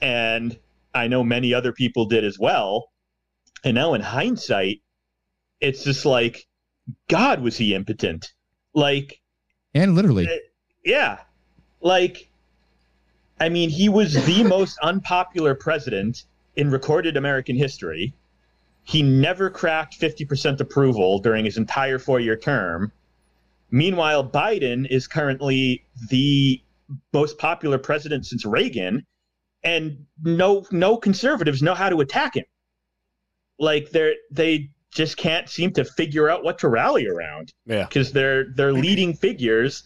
and 0.00 0.58
I 0.94 1.08
know 1.08 1.24
many 1.24 1.52
other 1.54 1.72
people 1.72 2.06
did 2.06 2.24
as 2.24 2.38
well. 2.38 2.90
And 3.64 3.74
now 3.74 3.94
in 3.94 4.00
hindsight, 4.00 4.80
it's 5.60 5.82
just 5.82 6.04
like, 6.04 6.46
God, 7.08 7.40
was 7.40 7.56
he 7.56 7.74
impotent? 7.74 8.32
Like, 8.74 9.20
and 9.74 9.94
literally, 9.94 10.26
eh, 10.26 10.38
yeah, 10.84 11.18
like, 11.80 12.28
I 13.40 13.48
mean, 13.48 13.70
he 13.70 13.88
was 13.88 14.14
the 14.26 14.42
most 14.44 14.78
unpopular 14.82 15.54
president 15.54 16.24
in 16.56 16.70
recorded 16.70 17.16
American 17.16 17.56
history. 17.56 18.14
He 18.84 19.02
never 19.02 19.50
cracked 19.50 20.00
50% 20.00 20.60
approval 20.60 21.18
during 21.18 21.44
his 21.44 21.56
entire 21.58 21.98
four 21.98 22.20
year 22.20 22.36
term. 22.36 22.92
Meanwhile, 23.70 24.30
Biden 24.30 24.86
is 24.90 25.06
currently 25.06 25.84
the 26.08 26.62
most 27.12 27.38
popular 27.38 27.78
president 27.78 28.26
since 28.26 28.46
Reagan, 28.46 29.04
and 29.62 30.06
no 30.22 30.64
no 30.70 30.96
conservatives 30.96 31.62
know 31.62 31.74
how 31.74 31.90
to 31.90 32.00
attack 32.00 32.36
him. 32.36 32.44
Like 33.58 33.90
they're 33.90 34.14
they 34.30 34.70
just 34.92 35.16
can't 35.16 35.48
seem 35.48 35.72
to 35.72 35.84
figure 35.84 36.28
out 36.30 36.42
what 36.44 36.58
to 36.58 36.68
rally 36.68 37.06
around 37.06 37.52
Yeah. 37.66 37.84
because 37.84 38.12
their 38.12 38.44
their 38.54 38.72
leading 38.72 39.14
figures 39.14 39.82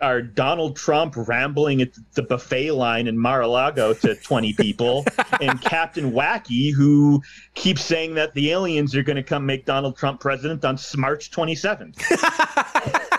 are 0.00 0.20
Donald 0.20 0.74
Trump 0.74 1.14
rambling 1.16 1.80
at 1.80 1.90
the 2.14 2.22
buffet 2.24 2.72
line 2.72 3.06
in 3.06 3.16
Mar-a-Lago 3.16 3.94
to 3.94 4.14
20 4.22 4.52
people 4.54 5.04
and 5.40 5.60
Captain 5.62 6.10
Wacky 6.10 6.74
who 6.74 7.22
keeps 7.54 7.84
saying 7.84 8.14
that 8.14 8.34
the 8.34 8.50
aliens 8.50 8.96
are 8.96 9.04
going 9.04 9.14
to 9.16 9.22
come 9.22 9.46
make 9.46 9.64
Donald 9.64 9.96
Trump 9.96 10.20
president 10.20 10.64
on 10.64 10.76
March 10.96 11.30
27th. 11.30 13.08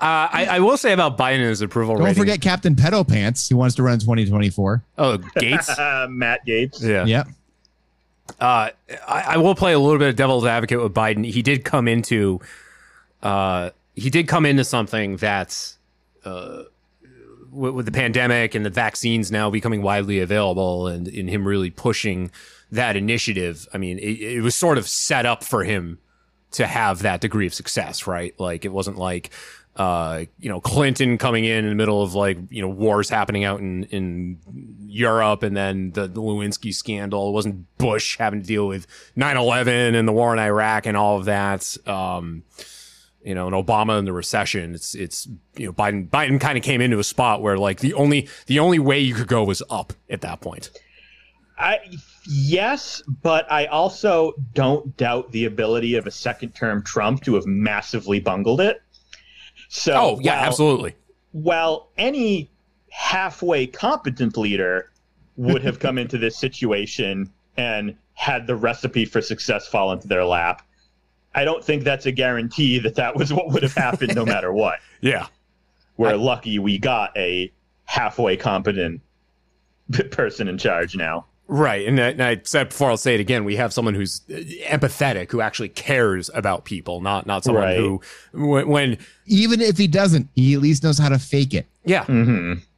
Uh, 0.00 0.28
I, 0.32 0.46
I 0.52 0.60
will 0.60 0.76
say 0.76 0.92
about 0.92 1.18
Biden 1.18 1.36
and 1.38 1.46
his 1.46 1.60
approval 1.60 1.96
Don't 1.96 2.04
rating. 2.04 2.20
forget 2.22 2.40
Captain 2.40 2.76
Pedo 2.76 3.06
Pants, 3.06 3.48
who 3.48 3.56
wants 3.56 3.74
to 3.76 3.82
run 3.82 3.94
in 3.94 3.98
2024. 4.00 4.84
Oh, 4.96 5.18
Gaetz. 5.18 6.08
Matt 6.10 6.46
Gaetz. 6.46 6.80
Yeah. 6.80 7.04
Yep. 7.04 7.28
Uh, 8.40 8.70
I, 9.06 9.22
I 9.28 9.36
will 9.38 9.54
play 9.54 9.72
a 9.72 9.78
little 9.78 9.98
bit 9.98 10.08
of 10.08 10.16
devil's 10.16 10.44
advocate 10.44 10.80
with 10.80 10.94
Biden. 10.94 11.24
He 11.24 11.42
did 11.42 11.64
come 11.64 11.88
into, 11.88 12.40
uh, 13.22 13.70
he 13.94 14.10
did 14.10 14.28
come 14.28 14.46
into 14.46 14.64
something 14.64 15.16
that's, 15.16 15.78
uh, 16.24 16.64
with, 17.50 17.74
with 17.74 17.86
the 17.86 17.92
pandemic 17.92 18.54
and 18.54 18.64
the 18.64 18.70
vaccines 18.70 19.32
now 19.32 19.50
becoming 19.50 19.82
widely 19.82 20.20
available, 20.20 20.86
and 20.86 21.08
in 21.08 21.28
him 21.28 21.46
really 21.46 21.70
pushing 21.70 22.30
that 22.70 22.96
initiative. 22.96 23.66
I 23.72 23.78
mean, 23.78 23.98
it, 23.98 24.20
it 24.20 24.40
was 24.42 24.54
sort 24.54 24.78
of 24.78 24.86
set 24.88 25.26
up 25.26 25.42
for 25.42 25.64
him 25.64 25.98
to 26.52 26.66
have 26.66 27.00
that 27.02 27.20
degree 27.20 27.46
of 27.46 27.54
success, 27.54 28.06
right? 28.06 28.38
Like 28.38 28.64
it 28.64 28.72
wasn't 28.72 28.98
like. 28.98 29.30
Uh, 29.78 30.24
you 30.40 30.48
know, 30.48 30.60
Clinton 30.60 31.18
coming 31.18 31.44
in 31.44 31.64
in 31.64 31.68
the 31.68 31.76
middle 31.76 32.02
of 32.02 32.12
like, 32.12 32.36
you 32.50 32.60
know, 32.60 32.68
wars 32.68 33.08
happening 33.08 33.44
out 33.44 33.60
in, 33.60 33.84
in 33.84 34.38
Europe 34.80 35.44
and 35.44 35.56
then 35.56 35.92
the, 35.92 36.08
the 36.08 36.20
Lewinsky 36.20 36.74
scandal. 36.74 37.28
It 37.28 37.32
wasn't 37.32 37.78
Bush 37.78 38.18
having 38.18 38.40
to 38.40 38.46
deal 38.46 38.66
with 38.66 38.88
9-11 39.16 39.94
and 39.94 40.08
the 40.08 40.12
war 40.12 40.32
in 40.32 40.40
Iraq 40.40 40.86
and 40.86 40.96
all 40.96 41.18
of 41.18 41.26
that. 41.26 41.76
Um, 41.86 42.42
you 43.22 43.34
know, 43.34 43.46
and 43.46 43.54
Obama 43.54 43.98
and 43.98 44.06
the 44.06 44.12
recession. 44.12 44.74
It's, 44.74 44.96
it's, 44.96 45.28
you 45.56 45.66
know, 45.66 45.72
Biden, 45.72 46.08
Biden 46.08 46.40
kind 46.40 46.58
of 46.58 46.64
came 46.64 46.80
into 46.80 46.98
a 46.98 47.04
spot 47.04 47.40
where 47.40 47.56
like 47.56 47.78
the 47.78 47.94
only, 47.94 48.28
the 48.46 48.58
only 48.58 48.80
way 48.80 48.98
you 48.98 49.14
could 49.14 49.28
go 49.28 49.44
was 49.44 49.62
up 49.70 49.92
at 50.10 50.22
that 50.22 50.40
point. 50.40 50.70
I 51.58 51.80
yes, 52.28 53.02
but 53.22 53.50
I 53.50 53.66
also 53.66 54.34
don't 54.54 54.96
doubt 54.96 55.32
the 55.32 55.44
ability 55.44 55.96
of 55.96 56.06
a 56.06 56.10
second 56.10 56.54
term 56.54 56.82
Trump 56.82 57.22
to 57.24 57.34
have 57.34 57.46
massively 57.46 58.20
bungled 58.20 58.60
it. 58.60 58.80
So 59.68 59.92
Oh, 59.94 60.18
yeah, 60.20 60.36
while- 60.40 60.46
absolutely. 60.48 60.94
While 61.32 61.88
any 61.98 62.50
halfway 62.90 63.66
competent 63.66 64.36
leader 64.36 64.90
would 65.36 65.62
have 65.62 65.78
come 65.78 65.98
into 65.98 66.18
this 66.18 66.36
situation 66.36 67.30
and 67.56 67.96
had 68.14 68.46
the 68.46 68.56
recipe 68.56 69.04
for 69.04 69.20
success 69.20 69.68
fall 69.68 69.92
into 69.92 70.08
their 70.08 70.24
lap, 70.24 70.62
I 71.34 71.44
don't 71.44 71.62
think 71.62 71.84
that's 71.84 72.06
a 72.06 72.12
guarantee 72.12 72.78
that 72.80 72.96
that 72.96 73.14
was 73.14 73.32
what 73.32 73.48
would 73.50 73.62
have 73.62 73.74
happened 73.74 74.14
no 74.16 74.24
matter 74.24 74.52
what. 74.62 74.80
Yeah. 75.00 75.26
We're 75.96 76.16
lucky 76.16 76.58
we 76.58 76.78
got 76.78 77.16
a 77.16 77.52
halfway 77.84 78.36
competent 78.36 79.00
person 80.10 80.48
in 80.48 80.58
charge 80.58 80.96
now. 80.96 81.26
Right. 81.50 81.88
And 81.88 81.98
I, 81.98 82.08
and 82.08 82.22
I 82.22 82.40
said 82.44 82.68
before, 82.68 82.90
I'll 82.90 82.98
say 82.98 83.14
it 83.14 83.20
again. 83.20 83.44
We 83.44 83.56
have 83.56 83.72
someone 83.72 83.94
who's 83.94 84.20
empathetic, 84.28 85.30
who 85.30 85.40
actually 85.40 85.70
cares 85.70 86.28
about 86.34 86.66
people, 86.66 87.00
not, 87.00 87.26
not 87.26 87.42
someone 87.42 87.62
Right. 87.64 87.76
who, 87.78 88.02
when, 88.34 88.68
when 88.68 88.98
Even 89.24 89.62
if 89.62 89.78
he 89.78 89.86
doesn't, 89.88 90.28
he 90.34 90.52
at 90.54 90.60
least 90.60 90.82
knows 90.84 90.98
how 90.98 91.08
to 91.08 91.18
fake 91.18 91.54
it. 91.54 91.66
Yeah. 91.86 92.04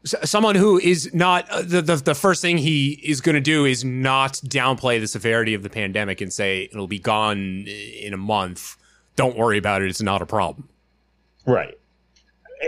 S- 0.04 0.30
someone 0.30 0.54
who 0.54 0.78
is 0.78 1.12
not 1.12 1.50
uh, 1.50 1.62
the, 1.62 1.82
the 1.82 1.96
the 1.96 2.14
first 2.14 2.40
thing 2.40 2.58
he 2.58 2.92
is 3.04 3.20
going 3.20 3.34
to 3.34 3.40
do 3.40 3.64
is 3.64 3.84
not 3.84 4.34
downplay 4.34 5.00
the 5.00 5.08
severity 5.08 5.52
of 5.52 5.64
the 5.64 5.68
pandemic 5.68 6.20
and 6.20 6.32
say 6.32 6.68
it'll 6.72 6.86
be 6.86 7.00
gone 7.00 7.64
in 7.66 8.14
a 8.14 8.16
month. 8.16 8.76
Don't 9.16 9.36
worry 9.36 9.58
about 9.58 9.82
it. 9.82 9.88
It's 9.90 10.00
not 10.00 10.22
a 10.22 10.26
problem. 10.26 10.68
Right. 11.44 11.74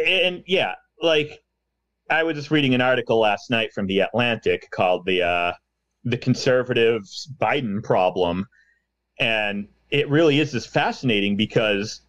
And 0.04 0.42
yeah, 0.46 0.74
like 1.00 1.42
I 2.10 2.24
was 2.24 2.34
just 2.36 2.50
reading 2.50 2.74
an 2.74 2.80
article 2.80 3.20
last 3.20 3.48
night 3.50 3.72
from 3.72 3.86
the 3.86 4.00
Atlantic 4.00 4.68
called 4.72 5.06
the 5.06 5.22
uh 5.22 5.52
the 6.04 6.16
conservatives 6.16 7.28
Biden 7.40 7.82
problem 7.82 8.46
and 9.18 9.68
it 9.90 10.08
really 10.08 10.40
is 10.40 10.52
just 10.52 10.68
fascinating 10.70 11.36
because 11.36 12.00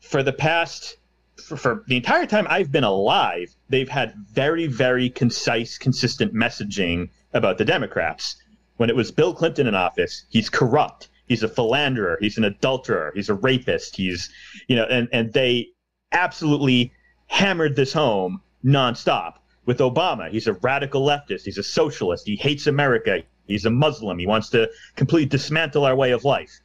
for 0.00 0.22
the 0.22 0.32
past 0.32 0.96
for, 1.42 1.56
for 1.56 1.84
the 1.86 1.96
entire 1.96 2.26
time 2.26 2.46
I've 2.48 2.70
been 2.70 2.84
alive, 2.84 3.54
they've 3.68 3.88
had 3.88 4.14
very, 4.32 4.66
very 4.66 5.08
concise, 5.08 5.78
consistent 5.78 6.34
messaging 6.34 7.10
about 7.32 7.58
the 7.58 7.64
Democrats. 7.64 8.36
When 8.76 8.90
it 8.90 8.96
was 8.96 9.10
Bill 9.10 9.34
Clinton 9.34 9.66
in 9.66 9.74
office, 9.74 10.24
he's 10.30 10.48
corrupt. 10.48 11.08
He's 11.26 11.42
a 11.42 11.48
philanderer. 11.48 12.18
He's 12.20 12.38
an 12.38 12.44
adulterer. 12.44 13.12
He's 13.14 13.28
a 13.28 13.34
rapist. 13.34 13.96
He's, 13.96 14.30
you 14.66 14.76
know, 14.76 14.84
and, 14.84 15.08
and 15.12 15.32
they 15.32 15.68
absolutely 16.12 16.92
hammered 17.26 17.76
this 17.76 17.92
home 17.92 18.40
nonstop. 18.64 19.34
With 19.68 19.78
Obama, 19.78 20.30
he's 20.30 20.48
a 20.48 20.54
radical 20.54 21.02
leftist. 21.06 21.42
He's 21.44 21.58
a 21.58 21.62
socialist. 21.62 22.26
He 22.26 22.36
hates 22.36 22.66
America. 22.66 23.22
He's 23.46 23.66
a 23.66 23.70
Muslim. 23.70 24.18
He 24.18 24.26
wants 24.26 24.48
to 24.50 24.68
completely 24.96 25.28
dismantle 25.28 25.84
our 25.84 25.94
way 25.94 26.10
of 26.10 26.24
life 26.24 26.60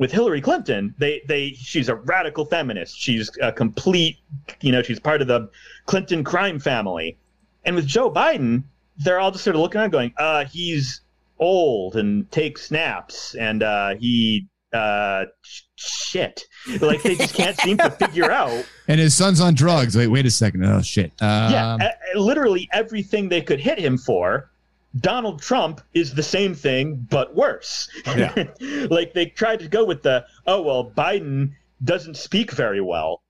with 0.00 0.10
Hillary 0.10 0.40
Clinton, 0.40 0.94
they 0.98 1.22
they 1.28 1.50
she's 1.52 1.90
a 1.90 1.94
radical 1.94 2.46
feminist. 2.46 2.98
She's 2.98 3.30
a 3.42 3.52
complete, 3.52 4.16
you 4.62 4.72
know, 4.72 4.82
she's 4.82 4.98
part 4.98 5.20
of 5.20 5.28
the 5.28 5.50
Clinton 5.84 6.24
crime 6.24 6.58
family. 6.58 7.18
And 7.66 7.76
with 7.76 7.86
Joe 7.86 8.10
Biden, 8.10 8.64
they're 8.96 9.20
all 9.20 9.30
just 9.30 9.44
sort 9.44 9.56
of 9.56 9.62
looking 9.62 9.82
at 9.82 9.90
going, 9.90 10.14
uh, 10.16 10.46
he's 10.46 11.02
old 11.38 11.96
and 11.96 12.30
takes 12.30 12.66
snaps 12.66 13.34
and 13.34 13.62
uh, 13.62 13.94
he 13.96 14.48
uh, 14.72 15.24
shit. 15.76 16.44
Like 16.80 17.02
they 17.02 17.14
just 17.16 17.34
can't 17.34 17.58
seem 17.60 17.78
to 17.78 17.90
figure 17.98 18.30
out. 18.30 18.64
And 18.88 19.00
his 19.00 19.14
son's 19.14 19.40
on 19.40 19.54
drugs. 19.54 19.96
Wait, 19.96 20.08
wait 20.08 20.26
a 20.26 20.30
second. 20.30 20.64
Oh 20.64 20.82
shit. 20.82 21.12
Um, 21.20 21.52
yeah, 21.52 21.76
a- 21.80 22.16
a- 22.16 22.20
literally 22.20 22.68
everything 22.72 23.28
they 23.28 23.40
could 23.42 23.60
hit 23.60 23.78
him 23.78 23.96
for. 23.98 24.50
Donald 24.98 25.40
Trump 25.40 25.80
is 25.94 26.14
the 26.14 26.22
same 26.22 26.52
thing, 26.54 27.06
but 27.10 27.34
worse. 27.36 27.88
Yeah. 28.06 28.34
like 28.90 29.12
they 29.14 29.26
tried 29.26 29.60
to 29.60 29.68
go 29.68 29.84
with 29.84 30.02
the, 30.02 30.26
oh, 30.48 30.62
well, 30.62 30.90
Biden 30.90 31.52
doesn't 31.84 32.16
speak 32.16 32.50
very 32.50 32.80
well. 32.80 33.22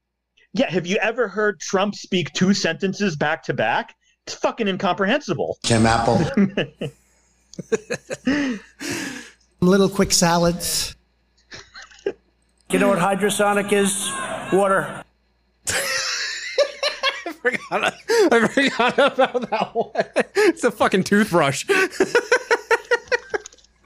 Yeah, 0.54 0.70
have 0.70 0.86
you 0.86 0.96
ever 0.96 1.28
heard 1.28 1.60
Trump 1.60 1.94
speak 1.94 2.32
two 2.32 2.54
sentences 2.54 3.14
back 3.14 3.42
to 3.44 3.52
back? 3.54 3.94
It's 4.26 4.34
fucking 4.36 4.68
incomprehensible. 4.68 5.58
Jim 5.62 5.84
Apple. 5.86 6.18
Little 9.60 9.90
quick 9.90 10.12
salads. 10.12 10.96
You 12.70 12.78
know 12.78 12.88
what 12.88 13.01
hydrosonic 13.01 13.72
is? 13.72 14.12
Water. 14.52 15.02
I 17.42 18.47
forgot 18.47 18.98
about 18.98 19.51
that 19.51 19.70
one. 19.74 19.90
It's 20.36 20.62
a 20.62 20.70
fucking 20.70 21.02
toothbrush. 21.05 21.66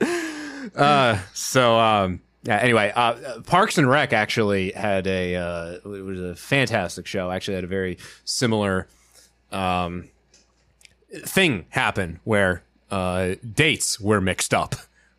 uh, 0.76 1.18
so 1.32 1.78
um, 1.78 2.20
yeah. 2.42 2.58
Anyway, 2.58 2.92
uh, 2.94 3.40
Parks 3.46 3.78
and 3.78 3.88
Rec 3.88 4.12
actually 4.12 4.72
had 4.72 5.06
a 5.06 5.36
uh, 5.36 5.72
it 5.82 6.04
was 6.04 6.20
a 6.20 6.36
fantastic 6.36 7.06
show. 7.06 7.30
Actually, 7.30 7.54
had 7.54 7.64
a 7.64 7.68
very 7.68 7.96
similar 8.26 8.86
um, 9.50 10.10
thing 11.10 11.64
happen 11.70 12.20
where 12.24 12.62
uh, 12.90 13.36
dates 13.54 13.98
were 13.98 14.20
mixed 14.20 14.52
up. 14.52 14.74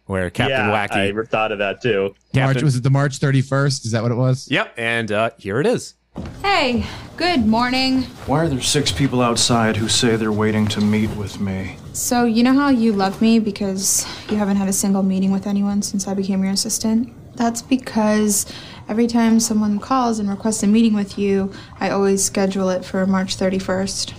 Where 0.05 0.29
Captain 0.29 0.69
yeah, 0.69 0.87
Wacky 0.87 1.19
I 1.19 1.25
thought 1.25 1.51
of 1.51 1.57
that 1.59 1.81
too. 1.81 2.13
March 2.33 2.61
was 2.61 2.75
it 2.75 2.83
the 2.83 2.91
March 2.91 3.19
31st? 3.19 3.85
Is 3.85 3.91
that 3.91 4.03
what 4.03 4.11
it 4.11 4.15
was? 4.15 4.49
Yep, 4.51 4.73
and 4.77 5.11
uh, 5.11 5.31
here 5.37 5.59
it 5.59 5.65
is. 5.65 5.95
Hey, 6.41 6.85
good 7.17 7.45
morning. 7.45 8.03
Why 8.27 8.45
are 8.45 8.47
there 8.47 8.61
six 8.61 8.91
people 8.91 9.21
outside 9.21 9.75
who 9.75 9.89
say 9.89 10.15
they're 10.15 10.31
waiting 10.31 10.67
to 10.67 10.79
meet 10.79 11.09
with 11.15 11.39
me? 11.39 11.77
So, 11.93 12.25
you 12.25 12.43
know 12.43 12.53
how 12.53 12.69
you 12.69 12.93
love 12.93 13.21
me 13.21 13.39
because 13.39 14.05
you 14.29 14.37
haven't 14.37 14.57
had 14.57 14.69
a 14.69 14.73
single 14.73 15.03
meeting 15.03 15.31
with 15.31 15.47
anyone 15.47 15.81
since 15.81 16.07
I 16.07 16.13
became 16.13 16.43
your 16.43 16.53
assistant? 16.53 17.11
That's 17.35 17.61
because 17.61 18.45
every 18.87 19.07
time 19.07 19.39
someone 19.39 19.79
calls 19.79 20.19
and 20.19 20.29
requests 20.29 20.63
a 20.63 20.67
meeting 20.67 20.93
with 20.93 21.17
you, 21.17 21.51
I 21.79 21.89
always 21.89 22.23
schedule 22.23 22.69
it 22.69 22.85
for 22.85 23.05
March 23.05 23.37
31st. 23.37 24.11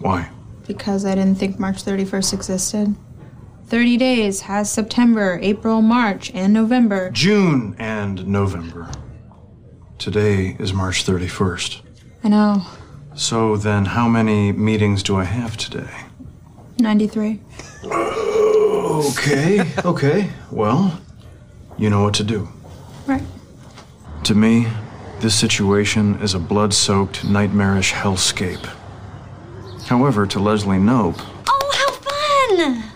Why? 0.00 0.30
Because 0.66 1.04
I 1.04 1.14
didn't 1.14 1.36
think 1.36 1.58
March 1.58 1.84
31st 1.84 2.32
existed. 2.32 2.96
30 3.66 3.96
days 3.96 4.42
has 4.42 4.70
September, 4.70 5.38
April, 5.42 5.82
March, 5.82 6.30
and 6.34 6.52
November. 6.52 7.10
June 7.10 7.74
and 7.78 8.26
November. 8.26 8.90
Today 9.98 10.56
is 10.58 10.72
March 10.72 11.04
31st. 11.04 11.80
I 12.22 12.28
know. 12.28 12.62
So 13.14 13.56
then, 13.56 13.84
how 13.86 14.08
many 14.08 14.52
meetings 14.52 15.02
do 15.02 15.16
I 15.16 15.24
have 15.24 15.56
today? 15.56 15.90
93. 16.78 17.40
Okay, 17.84 19.60
okay. 19.84 20.30
Well, 20.50 21.00
you 21.78 21.90
know 21.90 22.02
what 22.02 22.14
to 22.14 22.24
do. 22.24 22.48
Right. 23.06 23.22
To 24.24 24.34
me, 24.34 24.66
this 25.20 25.34
situation 25.34 26.16
is 26.20 26.34
a 26.34 26.38
blood 26.38 26.74
soaked, 26.74 27.24
nightmarish 27.24 27.92
hellscape. 27.92 28.64
However, 29.86 30.26
to 30.26 30.38
Leslie 30.40 30.78
Knope, 30.78 31.20
Oh, 31.46 31.70
how 31.78 31.92
fun! 32.82 32.93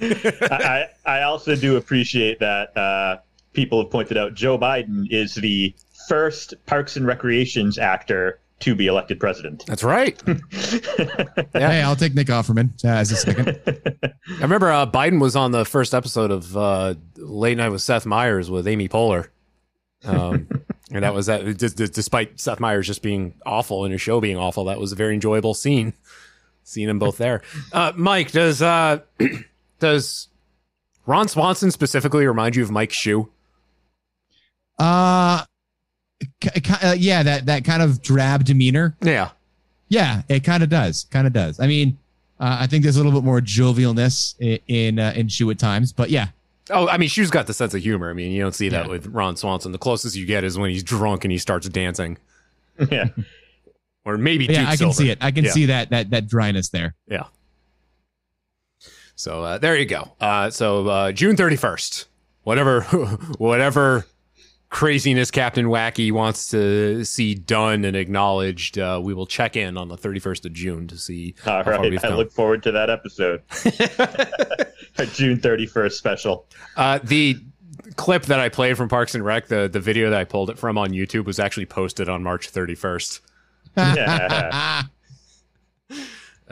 I, 0.50 0.86
I 1.06 1.18
I 1.18 1.22
also 1.22 1.54
do 1.56 1.76
appreciate 1.76 2.38
that 2.40 2.76
uh, 2.76 3.18
people 3.52 3.82
have 3.82 3.90
pointed 3.90 4.16
out 4.16 4.34
Joe 4.34 4.58
Biden 4.58 5.06
is 5.10 5.34
the 5.34 5.74
first 6.08 6.54
Parks 6.66 6.96
and 6.96 7.06
Recreations 7.06 7.78
actor 7.78 8.40
to 8.60 8.74
be 8.74 8.86
elected 8.88 9.18
president. 9.18 9.64
That's 9.66 9.82
right. 9.82 10.20
Hey, 11.52 11.82
I'll 11.82 11.96
take 11.96 12.14
Nick 12.14 12.28
Offerman 12.28 12.72
uh, 12.84 12.88
as 12.88 13.10
a 13.10 13.16
second. 13.16 13.58
I 14.28 14.42
remember 14.42 14.70
uh, 14.70 14.86
Biden 14.86 15.20
was 15.20 15.34
on 15.34 15.50
the 15.50 15.64
first 15.64 15.94
episode 15.94 16.30
of 16.30 16.56
uh, 16.56 16.94
Late 17.16 17.56
Night 17.56 17.70
with 17.70 17.82
Seth 17.82 18.06
Meyers 18.06 18.50
with 18.50 18.66
Amy 18.68 18.88
Poehler. 18.88 19.28
Um, 20.04 20.48
and 20.92 21.02
that 21.04 21.12
was 21.14 21.26
that. 21.26 21.44
d- 21.44 21.68
d- 21.68 21.86
Despite 21.88 22.38
Seth 22.40 22.60
Meyers 22.60 22.86
just 22.86 23.02
being 23.02 23.34
awful 23.44 23.84
and 23.84 23.92
his 23.92 24.00
show 24.00 24.20
being 24.20 24.36
awful, 24.36 24.64
that 24.66 24.78
was 24.78 24.92
a 24.92 24.96
very 24.96 25.14
enjoyable 25.14 25.54
scene. 25.54 25.92
Seeing 26.62 26.86
them 26.88 26.98
both 26.98 27.16
there. 27.18 27.42
Uh, 27.72 27.92
Mike, 27.96 28.30
does 28.30 28.62
uh, 28.62 29.00
does 29.80 30.28
Ron 31.06 31.26
Swanson 31.28 31.70
specifically 31.72 32.26
remind 32.26 32.54
you 32.56 32.62
of 32.62 32.70
Mike 32.70 32.92
Shue? 32.92 33.28
Uh, 34.78 35.44
k- 36.40 36.60
k- 36.60 36.88
uh, 36.88 36.92
yeah, 36.92 37.22
that 37.22 37.46
that 37.46 37.64
kind 37.64 37.82
of 37.82 38.00
drab 38.02 38.44
demeanor. 38.44 38.96
Yeah, 39.02 39.30
yeah, 39.88 40.22
it 40.28 40.40
kind 40.44 40.62
of 40.62 40.68
does, 40.68 41.04
kind 41.10 41.26
of 41.26 41.32
does. 41.32 41.60
I 41.60 41.66
mean, 41.66 41.98
uh, 42.38 42.58
I 42.60 42.66
think 42.66 42.82
there's 42.84 42.96
a 42.96 43.02
little 43.04 43.18
bit 43.20 43.24
more 43.24 43.40
jovialness 43.40 44.34
in 44.38 44.58
in, 44.68 44.98
uh, 44.98 45.12
in 45.16 45.28
Shu 45.28 45.50
at 45.50 45.58
times, 45.58 45.92
but 45.92 46.10
yeah, 46.10 46.28
Oh, 46.72 46.88
I 46.88 46.98
mean, 46.98 47.08
Shue's 47.08 47.30
got 47.32 47.46
the 47.48 47.52
sense 47.54 47.74
of 47.74 47.82
humor. 47.82 48.10
I 48.10 48.12
mean, 48.12 48.30
you 48.30 48.40
don't 48.42 48.54
see 48.54 48.68
that 48.68 48.88
with 48.88 49.08
Ron 49.08 49.36
Swanson. 49.36 49.72
The 49.72 49.78
closest 49.78 50.14
you 50.14 50.24
get 50.24 50.44
is 50.44 50.56
when 50.56 50.70
he's 50.70 50.84
drunk 50.84 51.24
and 51.24 51.32
he 51.32 51.38
starts 51.38 51.68
dancing. 51.68 52.16
Yeah. 52.90 53.08
Or 54.06 54.16
maybe 54.16 54.46
yeah, 54.46 54.60
Duke 54.60 54.68
I 54.68 54.70
can 54.70 54.76
Silver. 54.78 54.94
see 54.94 55.10
it. 55.10 55.18
I 55.20 55.30
can 55.32 55.44
Yeah. 55.44 55.50
see 55.50 55.66
that 55.66 55.90
that 55.90 56.08
that 56.10 56.26
dryness 56.28 56.70
there. 56.70 56.94
Yeah. 57.06 57.24
So 59.20 59.44
uh, 59.44 59.58
there 59.58 59.76
you 59.76 59.84
go. 59.84 60.12
Uh, 60.18 60.48
so 60.48 60.88
uh, 60.88 61.12
June 61.12 61.36
thirty 61.36 61.56
first, 61.56 62.08
whatever, 62.42 62.80
whatever 63.36 64.06
craziness 64.70 65.30
Captain 65.30 65.66
Wacky 65.66 66.10
wants 66.10 66.48
to 66.52 67.04
see 67.04 67.34
done 67.34 67.84
and 67.84 67.94
acknowledged, 67.94 68.78
uh, 68.78 68.98
we 69.02 69.12
will 69.12 69.26
check 69.26 69.56
in 69.56 69.76
on 69.76 69.88
the 69.88 69.96
thirty 69.98 70.20
first 70.20 70.46
of 70.46 70.54
June 70.54 70.88
to 70.88 70.96
see. 70.96 71.34
All 71.46 71.62
how 71.62 71.64
far 71.64 71.82
we've 71.82 72.02
I 72.02 72.08
look 72.14 72.32
forward 72.32 72.62
to 72.62 72.72
that 72.72 72.88
episode. 72.88 73.42
Our 74.98 75.04
June 75.04 75.38
31st 75.38 75.92
special. 75.92 76.46
Uh, 76.78 76.98
the 77.04 77.36
clip 77.96 78.22
that 78.24 78.40
I 78.40 78.48
played 78.48 78.78
from 78.78 78.88
Parks 78.88 79.14
and 79.14 79.22
Rec, 79.22 79.48
the 79.48 79.68
the 79.70 79.80
video 79.80 80.08
that 80.08 80.18
I 80.18 80.24
pulled 80.24 80.48
it 80.48 80.58
from 80.58 80.78
on 80.78 80.92
YouTube, 80.92 81.26
was 81.26 81.38
actually 81.38 81.66
posted 81.66 82.08
on 82.08 82.22
March 82.22 82.48
thirty 82.48 82.74
first. 82.74 83.20
Yeah. 83.76 84.84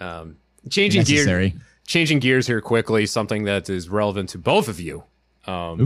Um, 0.00 0.36
changing 0.70 1.00
Necessary. 1.00 1.50
gears, 1.50 1.62
changing 1.88 2.20
gears 2.20 2.46
here 2.46 2.60
quickly. 2.60 3.06
Something 3.06 3.44
that 3.44 3.68
is 3.68 3.88
relevant 3.88 4.28
to 4.30 4.38
both 4.38 4.68
of 4.68 4.78
you. 4.78 5.02
Um. 5.46 5.80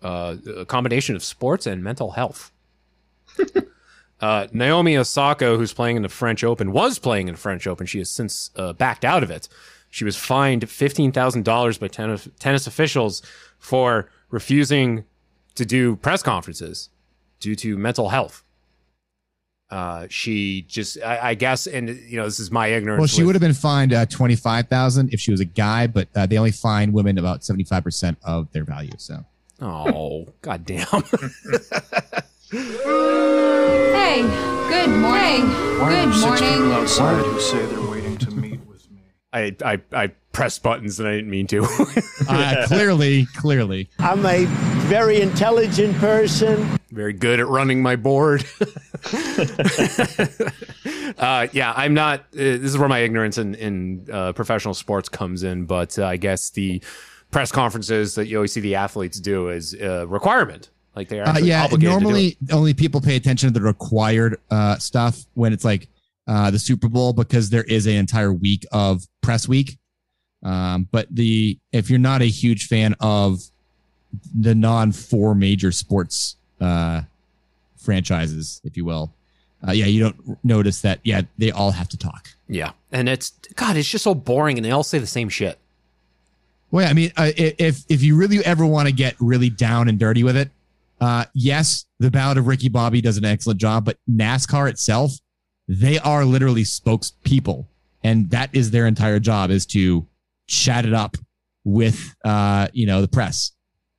Uh, 0.00 0.36
a 0.56 0.64
combination 0.64 1.14
of 1.14 1.22
sports 1.22 1.66
and 1.66 1.84
mental 1.84 2.12
health. 2.12 2.52
uh, 4.20 4.46
Naomi 4.50 4.96
Osaka, 4.96 5.58
who's 5.58 5.74
playing 5.74 5.96
in 5.96 6.02
the 6.02 6.08
French 6.08 6.42
Open, 6.42 6.72
was 6.72 6.98
playing 6.98 7.28
in 7.28 7.34
the 7.34 7.40
French 7.40 7.66
Open. 7.66 7.86
She 7.86 7.98
has 7.98 8.08
since 8.08 8.50
uh, 8.56 8.72
backed 8.72 9.04
out 9.04 9.22
of 9.22 9.30
it. 9.30 9.46
She 9.90 10.04
was 10.04 10.16
fined 10.16 10.70
fifteen 10.70 11.12
thousand 11.12 11.44
dollars 11.44 11.76
by 11.76 11.88
tennis, 11.88 12.28
tennis 12.38 12.66
officials 12.66 13.20
for 13.58 14.08
refusing 14.30 15.04
to 15.56 15.66
do 15.66 15.96
press 15.96 16.22
conferences 16.22 16.88
due 17.40 17.56
to 17.56 17.76
mental 17.76 18.08
health. 18.08 18.44
Uh, 19.70 20.06
she 20.10 20.62
just, 20.62 20.98
I, 21.02 21.30
I 21.30 21.34
guess, 21.34 21.66
and 21.68 21.88
you 21.88 22.16
know, 22.16 22.24
this 22.24 22.40
is 22.40 22.50
my 22.50 22.66
ignorance. 22.68 22.98
Well, 23.00 23.06
she 23.06 23.20
with- 23.22 23.26
would 23.28 23.34
have 23.36 23.40
been 23.42 23.54
fined 23.54 23.92
uh, 23.92 24.04
twenty 24.06 24.34
five 24.36 24.68
thousand 24.68 25.12
if 25.14 25.20
she 25.20 25.30
was 25.30 25.40
a 25.40 25.44
guy, 25.44 25.86
but 25.86 26.08
uh, 26.16 26.26
they 26.26 26.36
only 26.38 26.50
fine 26.50 26.92
women 26.92 27.18
about 27.18 27.44
seventy 27.44 27.64
five 27.64 27.84
percent 27.84 28.18
of 28.24 28.50
their 28.52 28.64
value. 28.64 28.90
So, 28.98 29.24
Oh, 29.60 30.26
goddamn. 30.42 30.86
Hey, 32.52 34.22
good 34.68 34.90
morning. 34.90 35.46
Why 35.78 35.80
are 35.82 35.90
Good 35.90 36.12
there 36.12 36.12
six 36.14 36.40
people 36.40 36.72
outside 36.72 37.24
who 37.24 37.40
say 37.40 37.64
they're 37.66 37.80
waiting 37.90 38.16
to 38.18 38.30
meet 38.32 38.60
with 38.66 38.90
me? 38.90 39.02
I 39.32 39.54
I 39.64 39.80
I 39.92 40.10
pressed 40.32 40.62
buttons 40.62 40.98
and 41.00 41.08
I 41.08 41.12
didn't 41.16 41.30
mean 41.30 41.46
to. 41.48 41.66
Uh, 42.28 42.64
clearly, 42.68 43.26
clearly. 43.34 43.88
I'm 43.98 44.24
a 44.24 44.44
very 44.86 45.20
intelligent 45.20 45.96
person. 45.96 46.78
Very 46.92 47.12
good 47.12 47.40
at 47.40 47.48
running 47.48 47.82
my 47.82 47.96
board. 47.96 48.44
uh, 51.18 51.48
yeah, 51.52 51.72
I'm 51.76 51.94
not. 51.94 52.20
Uh, 52.20 52.26
this 52.32 52.62
is 52.64 52.78
where 52.78 52.88
my 52.88 53.00
ignorance 53.00 53.38
in 53.38 53.54
in 53.56 54.06
uh, 54.12 54.32
professional 54.32 54.74
sports 54.74 55.08
comes 55.08 55.42
in. 55.42 55.64
But 55.64 55.98
uh, 55.98 56.06
I 56.06 56.16
guess 56.16 56.50
the 56.50 56.82
press 57.30 57.50
conferences 57.52 58.14
that 58.16 58.26
you 58.28 58.36
always 58.36 58.52
see 58.52 58.60
the 58.60 58.74
athletes 58.76 59.18
do 59.20 59.48
is 59.48 59.74
a 59.74 60.06
requirement. 60.06 60.70
Like 60.96 61.08
they 61.08 61.20
are 61.20 61.28
Uh, 61.28 61.38
yeah, 61.38 61.64
obligated 61.64 61.70
to 61.70 61.78
do 61.78 61.88
normally 62.04 62.26
it. 62.42 62.52
only 62.52 62.74
people 62.74 63.00
pay 63.00 63.16
attention 63.16 63.48
to 63.52 63.58
the 63.58 63.64
required 63.64 64.36
uh, 64.50 64.76
stuff 64.78 65.24
when 65.34 65.52
it's 65.52 65.64
like 65.64 65.88
uh, 66.26 66.50
the 66.50 66.58
Super 66.58 66.88
Bowl 66.88 67.12
because 67.12 67.50
there 67.50 67.64
is 67.64 67.86
an 67.86 67.94
entire 67.94 68.32
week 68.32 68.66
of 68.72 69.04
press 69.22 69.48
week. 69.48 69.78
Um, 70.42 70.88
but 70.90 71.06
the 71.10 71.58
if 71.72 71.90
you're 71.90 71.98
not 71.98 72.22
a 72.22 72.26
huge 72.26 72.66
fan 72.66 72.94
of 73.00 73.40
the 74.38 74.54
non 74.54 74.92
four 74.92 75.34
major 75.34 75.72
sports 75.72 76.36
uh, 76.60 77.02
franchises, 77.76 78.60
if 78.64 78.76
you 78.76 78.84
will, 78.84 79.12
uh, 79.66 79.72
yeah, 79.72 79.86
you 79.86 80.00
don't 80.00 80.44
notice 80.44 80.80
that. 80.82 81.00
Yeah, 81.04 81.22
they 81.38 81.50
all 81.50 81.72
have 81.72 81.88
to 81.90 81.96
talk. 81.98 82.30
Yeah, 82.48 82.72
and 82.90 83.08
it's 83.08 83.30
God, 83.54 83.76
it's 83.76 83.88
just 83.88 84.04
so 84.04 84.14
boring, 84.14 84.56
and 84.56 84.64
they 84.64 84.70
all 84.70 84.82
say 84.82 84.98
the 84.98 85.06
same 85.06 85.28
shit. 85.28 85.58
Well, 86.70 86.88
I 86.88 86.92
mean, 86.92 87.12
uh, 87.16 87.32
if 87.36 87.84
if 87.88 88.02
you 88.02 88.16
really 88.16 88.44
ever 88.44 88.64
want 88.64 88.88
to 88.88 88.92
get 88.92 89.16
really 89.20 89.50
down 89.50 89.88
and 89.88 89.98
dirty 89.98 90.24
with 90.24 90.36
it, 90.36 90.50
uh, 91.00 91.26
yes, 91.34 91.84
the 91.98 92.10
Ballad 92.10 92.38
of 92.38 92.46
Ricky 92.46 92.68
Bobby 92.68 93.00
does 93.00 93.16
an 93.16 93.24
excellent 93.24 93.60
job, 93.60 93.84
but 93.84 93.98
NASCAR 94.10 94.70
itself, 94.70 95.12
they 95.68 95.98
are 95.98 96.24
literally 96.24 96.62
spokespeople, 96.62 97.66
and 98.02 98.30
that 98.30 98.50
is 98.54 98.70
their 98.70 98.86
entire 98.86 99.18
job 99.18 99.50
is 99.50 99.66
to 99.66 100.06
chat 100.50 100.84
it 100.84 100.92
up 100.92 101.16
with 101.64 102.14
uh, 102.24 102.68
you 102.72 102.86
know 102.86 103.00
the 103.00 103.08
press. 103.08 103.52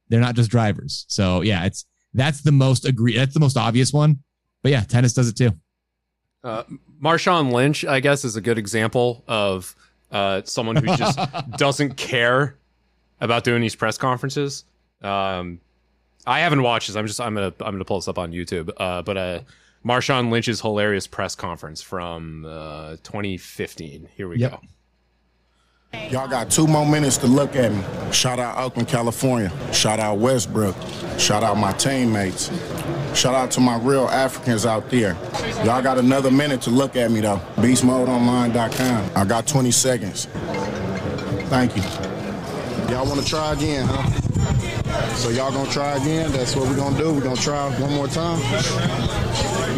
They're 0.10 0.20
not 0.22 0.36
just 0.36 0.52
drivers, 0.52 1.06
so 1.08 1.42
yeah, 1.42 1.66
it's 1.66 1.86
that's 2.14 2.42
the 2.42 2.52
most 2.52 2.86
agree. 2.86 3.16
That's 3.16 3.34
the 3.34 3.40
most 3.40 3.56
obvious 3.58 3.94
one, 3.94 4.20
but 4.62 4.72
yeah, 4.72 4.82
tennis 4.82 5.14
does 5.14 5.30
it 5.30 5.38
too. 5.38 5.52
Uh, 6.44 6.64
Marshawn 7.02 7.52
Lynch, 7.54 7.86
I 7.86 8.00
guess, 8.00 8.26
is 8.26 8.36
a 8.36 8.42
good 8.42 8.58
example 8.58 9.24
of 9.28 9.76
uh, 10.12 10.42
someone 10.44 10.76
who 10.76 10.88
just 10.98 11.18
doesn't 11.58 11.96
care 11.98 12.58
about 13.22 13.44
doing 13.44 13.62
these 13.62 13.76
press 13.76 13.98
conferences. 13.98 14.66
Um, 15.02 15.62
I 16.28 16.40
haven't 16.42 16.62
watched 16.64 16.88
this. 16.88 16.96
I'm 16.98 17.08
just 17.08 17.22
I'm 17.22 17.34
gonna 17.34 17.54
I'm 17.62 17.74
gonna 17.74 17.86
pull 17.86 18.00
this 18.00 18.08
up 18.08 18.18
on 18.20 18.32
YouTube. 18.32 18.70
Uh, 18.78 19.02
but 19.04 19.18
uh, 19.18 19.40
Marshawn 19.86 20.30
Lynch's 20.30 20.60
hilarious 20.62 21.08
press 21.08 21.36
conference 21.36 21.82
from 21.82 22.46
uh, 22.46 22.98
2015. 23.04 24.10
Here 24.18 24.28
we 24.28 24.38
Yep. 24.38 24.52
go. 24.52 24.60
Y'all 26.10 26.28
got 26.28 26.50
two 26.50 26.68
more 26.68 26.86
minutes 26.86 27.18
to 27.18 27.28
look 27.28 27.56
at 27.56 27.72
me. 27.72 27.84
Shout 28.14 28.40
out 28.40 28.58
Oakland, 28.58 28.88
California. 28.88 29.52
Shout 29.74 30.00
out 30.00 30.20
Westbrook. 30.20 30.76
Shout 31.18 31.44
out 31.44 31.58
my 31.58 31.74
teammates. 31.74 32.50
Shout 33.14 33.36
out 33.36 33.52
to 33.52 33.60
my 33.60 33.78
real 33.78 34.08
Africans 34.08 34.66
out 34.66 34.90
there. 34.90 35.18
Y'all 35.66 35.82
got 35.82 35.98
another 35.98 36.32
minute 36.32 36.62
to 36.62 36.70
look 36.70 36.96
at 36.96 37.12
me 37.12 37.20
though. 37.20 37.42
BeastModeOnline.com. 37.58 39.12
I 39.16 39.26
got 39.26 39.48
20 39.48 39.72
seconds. 39.72 40.26
Thank 41.50 41.76
you. 41.76 41.84
Y'all 42.94 43.06
want 43.06 43.22
to 43.22 43.26
try 43.26 43.52
again, 43.54 43.86
huh? 43.86 44.31
So 45.16 45.30
y'all 45.30 45.52
gonna 45.52 45.70
try 45.72 45.96
again? 45.98 46.32
That's 46.32 46.56
what 46.56 46.68
we're 46.68 46.76
gonna 46.76 46.98
do. 46.98 47.14
We're 47.14 47.22
gonna 47.22 47.36
try 47.36 47.70
one 47.80 47.94
more 47.94 48.08
time. 48.08 48.40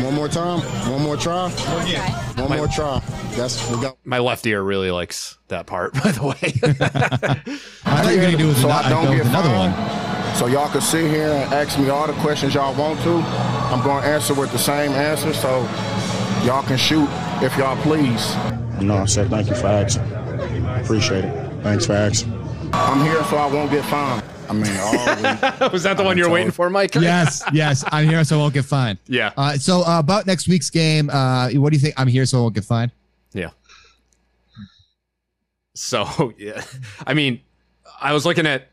One 0.03 0.13
more 0.15 0.27
time. 0.27 0.59
One 0.91 1.01
more 1.03 1.17
try. 1.17 1.49
One 1.49 2.57
more 2.57 2.67
try. 2.67 3.01
That's 3.35 3.69
we 3.69 3.81
got. 3.81 3.97
My 4.05 4.19
left 4.19 4.45
ear 4.45 4.61
really 4.61 4.91
likes 4.91 5.37
that 5.49 5.65
part, 5.65 5.93
by 6.03 6.11
the 6.11 6.23
way. 6.23 6.53
I 7.85 8.01
thought 8.01 8.11
you 8.13 8.17
were 8.19 8.25
gonna 8.25 8.37
do 8.37 8.47
with 8.47 8.57
so 8.57 8.69
ano- 8.69 8.87
I 8.87 8.89
don't 8.89 9.05
go 9.05 9.15
get 9.15 9.25
another 9.25 9.49
fined. 9.49 9.73
one. 9.73 10.35
So 10.35 10.47
y'all 10.47 10.69
can 10.71 10.81
sit 10.81 11.09
here 11.11 11.27
and 11.29 11.53
ask 11.53 11.77
me 11.77 11.89
all 11.89 12.07
the 12.07 12.13
questions 12.13 12.55
y'all 12.55 12.73
want 12.75 12.99
to. 13.01 13.11
I'm 13.71 13.83
going 13.83 14.01
to 14.01 14.09
answer 14.09 14.33
with 14.33 14.51
the 14.51 14.57
same 14.57 14.91
answer, 14.91 15.31
so 15.31 15.61
y'all 16.43 16.63
can 16.63 16.77
shoot 16.77 17.07
if 17.43 17.55
y'all 17.55 17.77
please. 17.83 18.35
You 18.79 18.87
know, 18.87 18.97
I 18.97 19.05
said 19.05 19.29
thank 19.29 19.47
you 19.47 19.55
for 19.55 19.67
asking. 19.67 20.03
Appreciate 20.83 21.25
it. 21.25 21.63
Thanks 21.63 21.85
for 21.85 21.93
asking. 21.93 22.33
I'm 22.73 23.01
here 23.05 23.23
so 23.25 23.37
I 23.37 23.45
won't 23.45 23.69
get 23.69 23.85
fined. 23.85 24.23
I 24.53 24.67
mean, 24.67 24.77
all 24.79 25.61
week. 25.61 25.71
Was 25.73 25.83
that 25.83 25.97
the 25.97 26.03
one 26.03 26.17
you're 26.17 26.29
waiting 26.29 26.51
for, 26.51 26.69
Mike? 26.69 26.93
yes, 26.95 27.43
yes. 27.53 27.83
I'm 27.91 28.07
here 28.07 28.23
so 28.23 28.37
I 28.37 28.39
won't 28.39 28.53
get 28.53 28.65
fined. 28.65 28.99
Yeah. 29.07 29.31
Uh, 29.35 29.53
so 29.57 29.81
uh, 29.81 29.99
about 29.99 30.27
next 30.27 30.47
week's 30.47 30.69
game, 30.69 31.09
uh, 31.09 31.49
what 31.51 31.71
do 31.71 31.77
you 31.77 31.81
think? 31.81 31.95
I'm 31.97 32.07
here 32.07 32.25
so 32.25 32.39
I 32.39 32.41
won't 32.41 32.55
get 32.55 32.65
fined. 32.65 32.91
Yeah. 33.33 33.49
So 35.75 36.33
yeah, 36.37 36.63
I 37.05 37.13
mean, 37.13 37.41
I 37.99 38.13
was 38.13 38.25
looking 38.25 38.45
at 38.45 38.67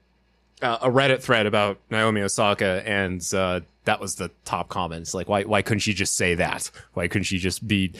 uh, 0.62 0.78
a 0.82 0.90
Reddit 0.90 1.22
thread 1.22 1.46
about 1.46 1.78
Naomi 1.90 2.20
Osaka, 2.20 2.82
and 2.84 3.26
uh, 3.32 3.60
that 3.84 4.00
was 4.00 4.16
the 4.16 4.30
top 4.44 4.68
comments. 4.68 5.14
Like, 5.14 5.28
why 5.28 5.44
why 5.44 5.62
couldn't 5.62 5.80
she 5.80 5.94
just 5.94 6.16
say 6.16 6.34
that? 6.34 6.70
Why 6.94 7.08
couldn't 7.08 7.24
she 7.24 7.38
just 7.38 7.66
be 7.66 7.92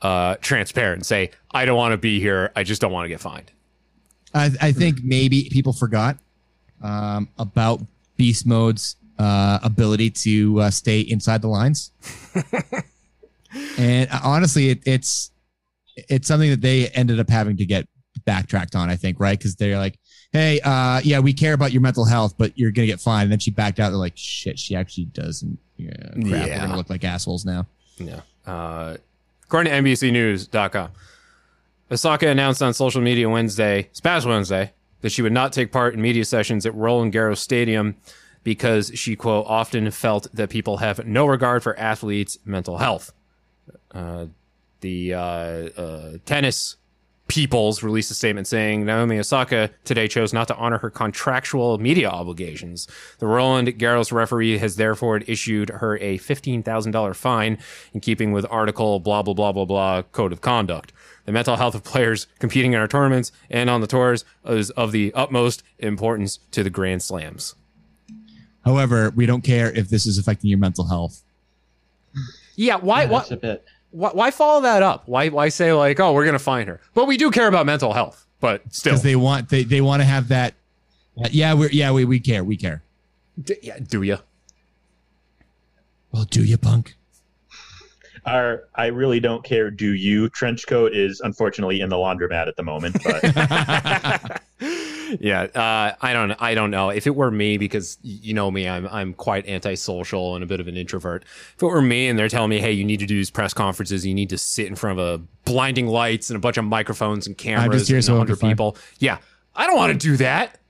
uh, 0.00 0.36
transparent 0.40 0.98
and 0.98 1.06
say, 1.06 1.30
"I 1.50 1.64
don't 1.66 1.76
want 1.76 1.92
to 1.92 1.98
be 1.98 2.20
here. 2.20 2.52
I 2.56 2.62
just 2.62 2.80
don't 2.80 2.92
want 2.92 3.04
to 3.04 3.08
get 3.08 3.20
fined." 3.20 3.52
I, 4.34 4.50
I 4.62 4.72
think 4.72 5.04
maybe 5.04 5.50
people 5.50 5.74
forgot 5.74 6.16
um, 6.82 7.28
about 7.38 7.80
Beast 8.16 8.46
Mode's 8.46 8.96
uh, 9.18 9.58
ability 9.62 10.10
to 10.10 10.60
uh, 10.60 10.70
stay 10.70 11.00
inside 11.00 11.42
the 11.42 11.48
lines, 11.48 11.92
and 13.78 14.10
uh, 14.10 14.20
honestly, 14.24 14.70
it, 14.70 14.82
it's 14.84 15.30
it's 15.96 16.28
something 16.28 16.50
that 16.50 16.60
they 16.60 16.88
ended 16.88 17.20
up 17.20 17.28
having 17.28 17.56
to 17.58 17.66
get 17.66 17.86
backtracked 18.24 18.74
on. 18.74 18.90
I 18.90 18.96
think, 18.96 19.20
right? 19.20 19.38
Because 19.38 19.56
they're 19.56 19.78
like, 19.78 19.98
"Hey, 20.32 20.60
uh, 20.60 21.00
yeah, 21.04 21.20
we 21.20 21.32
care 21.32 21.54
about 21.54 21.72
your 21.72 21.82
mental 21.82 22.04
health, 22.04 22.34
but 22.36 22.56
you're 22.58 22.70
gonna 22.70 22.86
get 22.86 23.00
fined." 23.00 23.24
And 23.24 23.32
then 23.32 23.38
she 23.38 23.50
backed 23.50 23.80
out. 23.80 23.90
They're 23.90 23.98
like, 23.98 24.16
"Shit, 24.16 24.58
she 24.58 24.74
actually 24.74 25.06
doesn't." 25.06 25.58
Yeah, 25.76 25.92
crap, 25.96 26.24
we're 26.24 26.56
gonna 26.58 26.76
look 26.76 26.90
like 26.90 27.04
assholes 27.04 27.44
now. 27.44 27.66
Yeah. 27.98 28.20
Uh, 28.46 28.96
according 29.44 29.72
to 29.72 29.90
NBCNews.com, 29.90 30.90
Osaka 31.90 32.28
announced 32.28 32.62
on 32.62 32.74
social 32.74 33.02
media 33.02 33.28
Wednesday, 33.28 33.88
past 34.02 34.26
Wednesday, 34.26 34.72
that 35.02 35.12
she 35.12 35.22
would 35.22 35.32
not 35.32 35.52
take 35.52 35.70
part 35.70 35.94
in 35.94 36.00
media 36.00 36.24
sessions 36.24 36.64
at 36.66 36.74
Roland 36.74 37.12
Garros 37.12 37.38
Stadium 37.38 37.96
because 38.42 38.90
she, 38.94 39.14
quote, 39.14 39.46
often 39.46 39.90
felt 39.90 40.26
that 40.32 40.50
people 40.50 40.78
have 40.78 41.06
no 41.06 41.26
regard 41.26 41.62
for 41.62 41.78
athletes' 41.78 42.38
mental 42.44 42.78
health. 42.78 43.12
Uh, 43.92 44.26
the 44.80 45.14
uh, 45.14 45.20
uh, 45.20 46.12
tennis 46.24 46.76
peoples 47.28 47.82
released 47.82 48.10
a 48.10 48.14
statement 48.14 48.46
saying 48.46 48.84
Naomi 48.84 49.18
Osaka 49.18 49.70
today 49.84 50.06
chose 50.06 50.34
not 50.34 50.48
to 50.48 50.56
honor 50.56 50.78
her 50.78 50.90
contractual 50.90 51.78
media 51.78 52.08
obligations. 52.10 52.86
The 53.20 53.26
Roland 53.26 53.68
Garros 53.78 54.12
referee 54.12 54.58
has 54.58 54.76
therefore 54.76 55.18
issued 55.18 55.70
her 55.70 55.96
a 55.98 56.18
$15,000 56.18 57.16
fine 57.16 57.58
in 57.94 58.00
keeping 58.00 58.32
with 58.32 58.44
article 58.50 59.00
blah, 59.00 59.22
blah, 59.22 59.34
blah, 59.34 59.52
blah, 59.52 59.64
blah, 59.64 60.02
code 60.02 60.32
of 60.32 60.42
conduct. 60.42 60.92
The 61.24 61.32
mental 61.32 61.56
health 61.56 61.74
of 61.74 61.84
players 61.84 62.26
competing 62.38 62.72
in 62.72 62.80
our 62.80 62.88
tournaments 62.88 63.32
and 63.48 63.70
on 63.70 63.80
the 63.80 63.86
tours 63.86 64.24
is 64.44 64.70
of 64.70 64.92
the 64.92 65.12
utmost 65.14 65.62
importance 65.78 66.38
to 66.50 66.62
the 66.64 66.70
Grand 66.70 67.02
Slams. 67.02 67.54
However, 68.64 69.10
we 69.10 69.26
don't 69.26 69.42
care 69.42 69.70
if 69.72 69.88
this 69.88 70.06
is 70.06 70.18
affecting 70.18 70.50
your 70.50 70.58
mental 70.58 70.86
health. 70.86 71.22
Yeah, 72.56 72.76
why? 72.76 73.06
why, 73.06 73.24
why? 73.90 74.10
Why 74.12 74.30
follow 74.30 74.60
that 74.62 74.82
up? 74.82 75.04
Why? 75.06 75.28
Why 75.28 75.48
say 75.48 75.72
like, 75.72 76.00
oh, 76.00 76.12
we're 76.12 76.24
gonna 76.24 76.38
find 76.38 76.68
her? 76.68 76.80
But 76.94 77.06
we 77.06 77.16
do 77.16 77.30
care 77.30 77.48
about 77.48 77.66
mental 77.66 77.92
health. 77.92 78.26
But 78.40 78.62
still, 78.72 78.92
because 78.92 79.02
they 79.02 79.16
want 79.16 79.48
they, 79.48 79.62
they 79.62 79.80
want 79.80 80.00
to 80.00 80.04
have 80.04 80.28
that. 80.28 80.54
uh, 81.22 81.28
yeah, 81.30 81.54
we're 81.54 81.70
yeah 81.70 81.92
we, 81.92 82.04
we 82.04 82.18
care 82.20 82.42
we 82.42 82.56
care. 82.56 82.82
D- 83.42 83.56
yeah, 83.62 83.78
do 83.78 84.02
you? 84.02 84.18
Well, 86.10 86.24
do 86.24 86.44
you, 86.44 86.58
punk? 86.58 86.96
Our 88.24 88.68
I 88.74 88.86
really 88.86 89.18
don't 89.20 89.42
care. 89.44 89.70
Do 89.70 89.94
you? 89.94 90.28
Trench 90.28 90.66
coat 90.66 90.94
is 90.94 91.20
unfortunately 91.20 91.80
in 91.80 91.88
the 91.88 91.96
laundromat 91.96 92.46
at 92.46 92.56
the 92.56 92.62
moment, 92.62 92.96
but 93.02 94.42
yeah, 95.20 95.42
uh, 95.42 95.94
I 96.00 96.12
don't. 96.12 96.32
I 96.40 96.54
don't 96.54 96.70
know. 96.70 96.90
If 96.90 97.06
it 97.06 97.16
were 97.16 97.30
me, 97.30 97.58
because 97.58 97.98
you 98.02 98.32
know 98.32 98.50
me, 98.50 98.68
I'm 98.68 98.86
I'm 98.88 99.14
quite 99.14 99.48
antisocial 99.48 100.34
and 100.34 100.44
a 100.44 100.46
bit 100.46 100.60
of 100.60 100.68
an 100.68 100.76
introvert. 100.76 101.24
If 101.56 101.62
it 101.62 101.66
were 101.66 101.82
me, 101.82 102.08
and 102.08 102.18
they're 102.18 102.28
telling 102.28 102.50
me, 102.50 102.60
hey, 102.60 102.72
you 102.72 102.84
need 102.84 103.00
to 103.00 103.06
do 103.06 103.16
these 103.16 103.30
press 103.30 103.52
conferences, 103.52 104.06
you 104.06 104.14
need 104.14 104.30
to 104.30 104.38
sit 104.38 104.66
in 104.66 104.76
front 104.76 104.98
of 105.00 105.04
a 105.04 105.24
blinding 105.44 105.88
lights 105.88 106.30
and 106.30 106.36
a 106.36 106.40
bunch 106.40 106.56
of 106.56 106.64
microphones 106.64 107.26
and 107.26 107.36
cameras 107.36 107.88
here 107.88 107.96
and 107.96 108.04
so 108.04 108.14
I 108.14 108.18
hundred 108.18 108.40
people. 108.40 108.76
Yeah, 108.98 109.18
I 109.56 109.66
don't 109.66 109.76
want 109.76 109.92
to 109.92 109.98
do 109.98 110.16
that. 110.18 110.60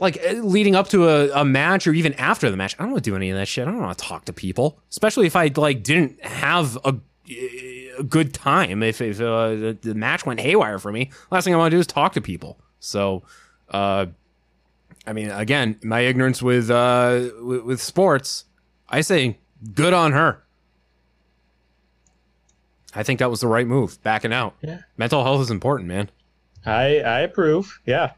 Like 0.00 0.18
uh, 0.26 0.32
leading 0.34 0.74
up 0.74 0.88
to 0.88 1.08
a, 1.08 1.40
a 1.40 1.44
match 1.44 1.86
or 1.86 1.92
even 1.92 2.14
after 2.14 2.50
the 2.50 2.56
match, 2.56 2.74
I 2.78 2.82
don't 2.82 2.92
want 2.92 3.04
to 3.04 3.10
do 3.10 3.16
any 3.16 3.30
of 3.30 3.36
that 3.36 3.46
shit. 3.46 3.66
I 3.68 3.70
don't 3.70 3.80
want 3.80 3.96
to 3.96 4.04
talk 4.04 4.24
to 4.24 4.32
people, 4.32 4.80
especially 4.90 5.26
if 5.26 5.36
I 5.36 5.50
like 5.54 5.82
didn't 5.82 6.22
have 6.24 6.76
a, 6.84 6.96
a 7.98 8.02
good 8.02 8.34
time. 8.34 8.82
If 8.82 9.00
if 9.00 9.20
uh, 9.20 9.50
the, 9.50 9.78
the 9.80 9.94
match 9.94 10.26
went 10.26 10.40
haywire 10.40 10.78
for 10.78 10.90
me, 10.90 11.10
last 11.30 11.44
thing 11.44 11.54
I 11.54 11.56
want 11.56 11.70
to 11.70 11.76
do 11.76 11.80
is 11.80 11.86
talk 11.86 12.12
to 12.14 12.20
people. 12.20 12.58
So, 12.80 13.22
uh, 13.70 14.06
I 15.06 15.12
mean, 15.12 15.30
again, 15.30 15.78
my 15.82 16.00
ignorance 16.00 16.42
with 16.42 16.70
uh 16.70 17.30
with, 17.40 17.62
with 17.62 17.80
sports, 17.80 18.46
I 18.88 19.00
say 19.00 19.38
good 19.74 19.92
on 19.92 20.12
her. 20.12 20.42
I 22.96 23.02
think 23.02 23.18
that 23.20 23.30
was 23.30 23.40
the 23.40 23.48
right 23.48 23.66
move. 23.66 24.02
Backing 24.02 24.32
out. 24.32 24.54
Yeah. 24.60 24.80
Mental 24.96 25.22
health 25.22 25.40
is 25.42 25.50
important, 25.50 25.88
man. 25.88 26.10
I 26.66 27.00
I 27.00 27.20
approve. 27.20 27.80
Yeah. 27.86 28.12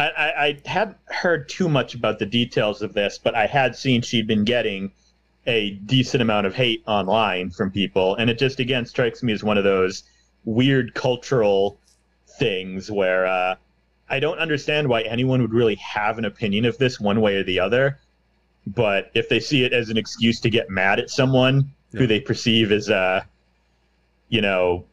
I, 0.00 0.08
I, 0.08 0.46
I 0.46 0.58
hadn't 0.64 0.96
heard 1.06 1.48
too 1.48 1.68
much 1.68 1.94
about 1.94 2.18
the 2.18 2.26
details 2.26 2.82
of 2.82 2.94
this, 2.94 3.18
but 3.18 3.34
I 3.34 3.46
had 3.46 3.76
seen 3.76 4.02
she'd 4.02 4.26
been 4.26 4.44
getting 4.44 4.92
a 5.46 5.70
decent 5.70 6.22
amount 6.22 6.46
of 6.46 6.54
hate 6.54 6.82
online 6.86 7.50
from 7.50 7.70
people, 7.70 8.14
and 8.16 8.30
it 8.30 8.38
just 8.38 8.60
again 8.60 8.86
strikes 8.86 9.22
me 9.22 9.32
as 9.32 9.42
one 9.42 9.58
of 9.58 9.64
those 9.64 10.04
weird 10.44 10.94
cultural 10.94 11.78
things 12.38 12.90
where 12.90 13.26
uh, 13.26 13.56
I 14.08 14.20
don't 14.20 14.38
understand 14.38 14.88
why 14.88 15.02
anyone 15.02 15.42
would 15.42 15.52
really 15.52 15.76
have 15.76 16.18
an 16.18 16.24
opinion 16.24 16.64
of 16.64 16.78
this 16.78 16.98
one 16.98 17.20
way 17.20 17.36
or 17.36 17.44
the 17.44 17.60
other. 17.60 17.98
But 18.66 19.10
if 19.14 19.28
they 19.28 19.40
see 19.40 19.64
it 19.64 19.72
as 19.72 19.88
an 19.88 19.96
excuse 19.96 20.40
to 20.40 20.50
get 20.50 20.70
mad 20.70 20.98
at 20.98 21.10
someone 21.10 21.72
who 21.92 22.06
they 22.06 22.20
perceive 22.20 22.70
as, 22.72 22.88
uh, 22.88 23.22
you 24.28 24.40
know, 24.40 24.84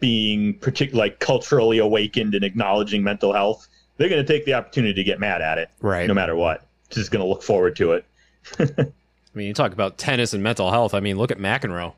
being 0.00 0.54
partic- 0.58 0.94
like 0.94 1.18
culturally 1.20 1.78
awakened 1.78 2.34
and 2.34 2.44
acknowledging 2.44 3.02
mental 3.04 3.32
health, 3.32 3.68
they're 3.96 4.08
going 4.08 4.24
to 4.24 4.32
take 4.32 4.44
the 4.46 4.54
opportunity 4.54 4.94
to 4.94 5.04
get 5.04 5.20
mad 5.20 5.42
at 5.42 5.58
it, 5.58 5.70
Right. 5.80 6.08
No 6.08 6.14
matter 6.14 6.34
what, 6.34 6.66
just 6.88 7.10
going 7.10 7.22
to 7.22 7.28
look 7.28 7.42
forward 7.42 7.76
to 7.76 7.92
it. 7.92 8.04
I 8.58 8.92
mean, 9.34 9.46
you 9.46 9.54
talk 9.54 9.72
about 9.72 9.98
tennis 9.98 10.32
and 10.32 10.42
mental 10.42 10.70
health. 10.70 10.94
I 10.94 11.00
mean, 11.00 11.16
look 11.18 11.30
at 11.30 11.38
McEnroe. 11.38 11.92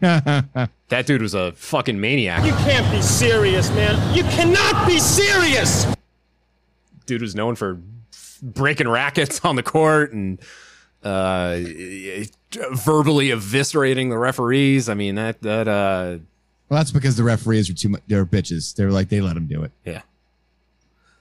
That 0.88 1.06
dude 1.06 1.22
was 1.22 1.32
a 1.32 1.52
fucking 1.52 1.98
maniac. 2.00 2.44
You 2.44 2.52
can't 2.52 2.90
be 2.92 3.00
serious, 3.00 3.70
man. 3.70 4.14
You 4.14 4.24
cannot 4.24 4.86
be 4.86 4.98
serious. 4.98 5.86
dude 7.06 7.22
was 7.22 7.34
known 7.34 7.54
for 7.54 7.80
breaking 8.42 8.88
rackets 8.88 9.42
on 9.44 9.56
the 9.56 9.62
court 9.62 10.12
and 10.12 10.38
uh, 11.02 11.56
verbally 12.72 13.28
eviscerating 13.28 14.10
the 14.10 14.18
referees. 14.18 14.88
I 14.90 14.94
mean 14.94 15.14
that 15.14 15.40
that 15.42 15.66
uh, 15.68 16.18
Well, 16.72 16.78
that's 16.80 16.90
because 16.90 17.16
the 17.16 17.22
referees 17.22 17.68
are 17.68 17.74
too 17.74 17.90
much. 17.90 18.00
They're 18.06 18.24
bitches. 18.24 18.74
They're 18.74 18.90
like 18.90 19.10
they 19.10 19.20
let 19.20 19.34
them 19.34 19.46
do 19.46 19.62
it. 19.62 19.72
yeah. 19.84 20.00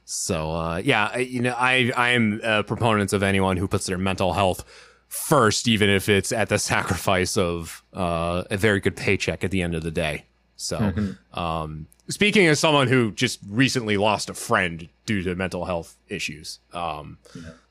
So 0.05 0.49
uh, 0.51 0.77
yeah, 0.77 1.11
I- 1.13 1.17
you 1.17 1.41
know, 1.41 1.53
I 1.57 1.91
I 1.97 2.09
am 2.11 2.39
a 2.41 2.63
proponent 2.63 3.11
of 3.11 3.21
anyone 3.21 3.57
who 3.57 3.67
puts 3.67 3.85
their 3.85 3.97
mental 3.97 4.31
health 4.31 4.63
first, 5.09 5.67
even 5.67 5.89
if 5.89 6.07
it's 6.07 6.31
at 6.31 6.47
the 6.47 6.57
sacrifice 6.57 7.35
of 7.35 7.83
uh, 7.93 8.43
a 8.49 8.55
very 8.55 8.79
good 8.79 8.95
paycheck 8.95 9.43
at 9.43 9.51
the 9.51 9.61
end 9.61 9.75
of 9.75 9.83
the 9.83 9.91
day. 9.91 10.23
So, 10.55 10.77
Mhm. 10.79 11.17
um, 11.37 11.87
speaking 12.07 12.47
as 12.47 12.57
someone 12.57 12.87
who 12.87 13.11
just 13.11 13.39
recently 13.45 13.97
lost 13.97 14.29
a 14.29 14.33
friend 14.33 14.87
due 15.05 15.21
to 15.23 15.35
mental 15.35 15.65
health 15.65 15.97
issues, 16.07 16.59
um, 16.71 17.17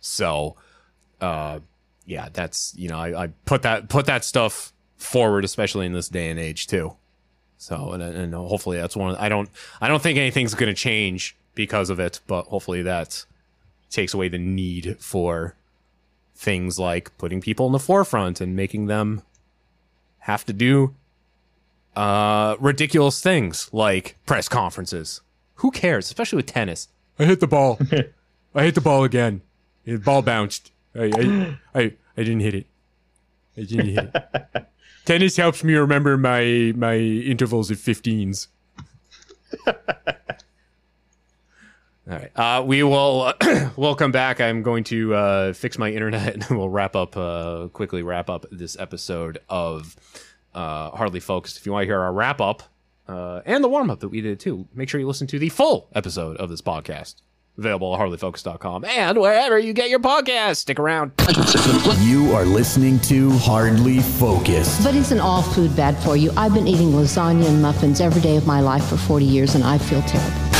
so 0.01 0.55
uh, 1.23 1.61
yeah, 2.05 2.29
that's 2.31 2.75
you 2.77 2.91
know, 2.91 2.99
I, 2.99 3.25
I 3.25 3.27
put 3.47 3.63
that 3.63 3.89
put 3.89 4.05
that 4.05 4.23
stuff 4.23 4.75
forward, 4.99 5.47
especially 5.47 5.87
in 5.87 5.95
this 5.95 6.11
day 6.11 6.29
and 6.29 6.39
age 6.39 6.67
too. 6.67 6.95
So 7.61 7.93
and 7.93 8.03
and 8.03 8.33
hopefully 8.33 8.79
that's 8.79 8.97
one. 8.97 9.11
Of, 9.11 9.21
I 9.21 9.29
don't 9.29 9.51
I 9.83 9.89
don't 9.89 10.03
think 10.03 10.19
anything's 10.19 10.55
going 10.55 10.75
to 10.75 10.75
change 10.75 11.37
because 11.55 11.91
of 11.91 12.01
it, 12.01 12.21
but 12.27 12.47
hopefully 12.47 12.81
that 12.83 13.27
takes 13.91 14.15
away 14.15 14.29
the 14.29 14.39
need 14.39 14.97
for 14.99 15.55
things 16.35 16.79
like 16.79 17.17
putting 17.19 17.43
people 17.43 17.67
in 17.67 17.73
the 17.73 17.79
forefront 17.79 18.41
and 18.41 18.57
making 18.57 18.87
them 18.87 19.21
have 20.21 20.47
to 20.47 20.55
do 20.55 20.95
uh 21.97 22.57
ridiculous 22.61 23.21
things 23.21 23.69
like 23.75 24.17
press 24.25 24.49
conferences. 24.49 25.21
Who 25.57 25.71
cares, 25.71 26.07
especially 26.07 26.37
with 26.37 26.47
tennis? 26.47 26.89
I 27.19 27.27
hit 27.27 27.41
the 27.41 27.47
ball. 27.47 27.79
I 28.55 28.63
hit 28.63 28.75
the 28.75 28.81
ball 28.81 29.05
again. 29.05 29.43
The 29.85 29.99
ball 29.99 30.23
bounced. 30.23 30.73
I 30.95 31.11
I 31.15 31.59
I, 31.79 31.81
I 32.17 32.23
didn't 32.23 32.41
hit 32.41 32.55
it. 32.55 32.67
I 33.55 33.61
didn't 33.65 33.89
hit 33.89 34.11
it. 34.15 34.67
Tennis 35.11 35.37
helps 35.37 35.65
me 35.65 35.75
remember 35.75 36.17
my 36.17 36.73
my 36.77 36.95
intervals 36.95 37.69
of 37.69 37.79
15s. 37.79 38.47
All 39.67 39.75
right. 42.07 42.31
Uh, 42.37 42.63
we 42.65 42.85
will 42.85 43.35
we'll 43.77 43.97
come 43.97 44.13
back. 44.13 44.41
I'm 44.41 44.63
going 44.63 44.85
to 44.85 45.13
uh, 45.13 45.53
fix 45.53 45.79
my 45.79 45.91
internet 45.91 46.35
and 46.49 46.57
we'll 46.57 46.69
wrap 46.69 46.95
up 46.95 47.17
uh, 47.17 47.67
quickly 47.73 48.05
wrap 48.05 48.31
up 48.31 48.47
this 48.53 48.79
episode 48.79 49.39
of 49.49 49.97
uh, 50.55 50.91
Hardly 50.91 51.19
Focused. 51.19 51.57
If 51.57 51.67
you 51.67 51.73
want 51.73 51.83
to 51.83 51.87
hear 51.87 51.99
our 51.99 52.13
wrap 52.13 52.41
up 52.41 52.63
uh, 53.09 53.41
and 53.45 53.65
the 53.65 53.69
warm 53.69 53.91
up 53.91 53.99
that 53.99 54.11
we 54.11 54.21
did 54.21 54.39
too, 54.39 54.69
make 54.73 54.89
sure 54.89 55.01
you 55.01 55.09
listen 55.09 55.27
to 55.27 55.41
the 55.41 55.49
full 55.49 55.89
episode 55.93 56.37
of 56.37 56.51
this 56.51 56.63
podcast. 56.63 57.17
Available 57.61 57.95
at 57.95 58.01
hardlyfocused.com 58.01 58.87
and 58.87 59.19
wherever 59.19 59.59
you 59.59 59.75
get 59.75 59.91
your 59.91 60.01
podcast. 60.01 60.57
Stick 60.57 60.81
around. 60.81 61.13
You 62.01 62.33
are 62.33 62.47
listening 62.47 62.99
to 63.01 63.31
Hardly 63.33 64.01
Focused. 64.01 64.83
But 64.83 64.95
isn't 64.95 65.21
all 65.21 65.43
food 65.43 65.77
bad 65.77 65.95
for 66.03 66.17
you? 66.17 66.31
I've 66.39 66.55
been 66.55 66.67
eating 66.67 66.93
lasagna 66.93 67.47
and 67.47 67.61
muffins 67.61 68.01
every 68.01 68.23
day 68.23 68.39
of 68.39 68.47
my 68.47 68.61
life 68.61 68.87
for 68.87 68.97
40 68.97 69.27
years 69.27 69.55
and 69.57 69.63
I 69.63 69.77
feel 69.77 70.01
terrible. 70.03 70.60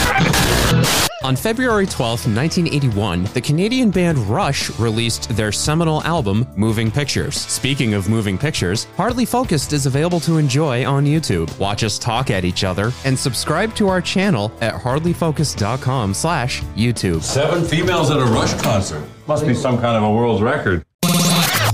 On 1.23 1.37
February 1.37 1.85
12th, 1.85 2.25
1981, 2.35 3.25
the 3.35 3.43
Canadian 3.43 3.91
band 3.91 4.17
Rush 4.21 4.71
released 4.79 5.29
their 5.37 5.53
seminal 5.53 6.03
album, 6.05 6.49
Moving 6.57 6.91
Pictures. 6.91 7.37
Speaking 7.37 7.93
of 7.93 8.09
moving 8.09 8.39
pictures, 8.39 8.85
Hardly 8.97 9.27
Focused 9.27 9.75
is 9.75 9.85
available 9.85 10.21
to 10.21 10.39
enjoy 10.39 10.87
on 10.87 11.05
YouTube. 11.05 11.57
Watch 11.59 11.85
us 11.85 11.99
talk 11.99 12.31
at 12.31 12.47
each 12.47 12.65
other 12.65 12.91
and 13.05 13.19
subscribe 13.19 13.75
to 13.75 13.89
our 13.89 14.01
channel 14.01 14.51
at 14.63 14.73
hardlyfocused.com 14.73 16.15
slash 16.15 16.63
YouTube. 16.75 17.23
Seven 17.23 17.67
females 17.67 18.11
at 18.11 18.17
a 18.17 18.25
Rush 18.25 18.55
concert. 18.63 19.07
Must 19.27 19.47
be 19.47 19.53
some 19.53 19.79
kind 19.79 19.99
of 19.99 20.03
a 20.03 20.11
world 20.11 20.43
record. 20.43 20.87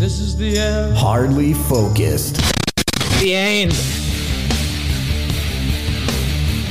This 0.00 0.18
is 0.18 0.36
the 0.36 0.58
end. 0.58 0.96
Hardly 0.96 1.54
Focused. 1.54 2.36
The 3.20 3.32
end. 3.32 4.05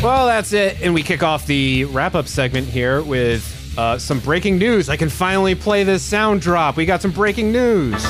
Well, 0.05 0.27
that's 0.27 0.53
it. 0.53 0.83
And 0.83 0.93
we 0.93 1.01
kick 1.01 1.23
off 1.23 1.47
the 1.47 1.85
wrap 1.85 2.13
up 2.13 2.27
segment 2.27 2.67
here 2.67 3.01
with 3.01 3.73
uh, 3.75 3.97
some 3.97 4.19
breaking 4.19 4.59
news. 4.59 4.87
I 4.87 4.97
can 4.97 5.09
finally 5.09 5.55
play 5.55 5.83
this 5.83 6.03
sound 6.03 6.41
drop. 6.41 6.77
We 6.77 6.85
got 6.85 7.01
some 7.01 7.09
breaking 7.09 7.51
news. 7.51 8.05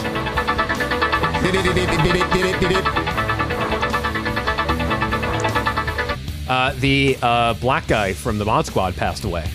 Uh, 6.49 6.73
the 6.79 7.17
uh, 7.21 7.53
black 7.53 7.87
guy 7.87 8.11
from 8.11 8.39
the 8.39 8.43
Mod 8.43 8.65
Squad 8.65 8.97
passed 8.97 9.23
away. 9.23 9.49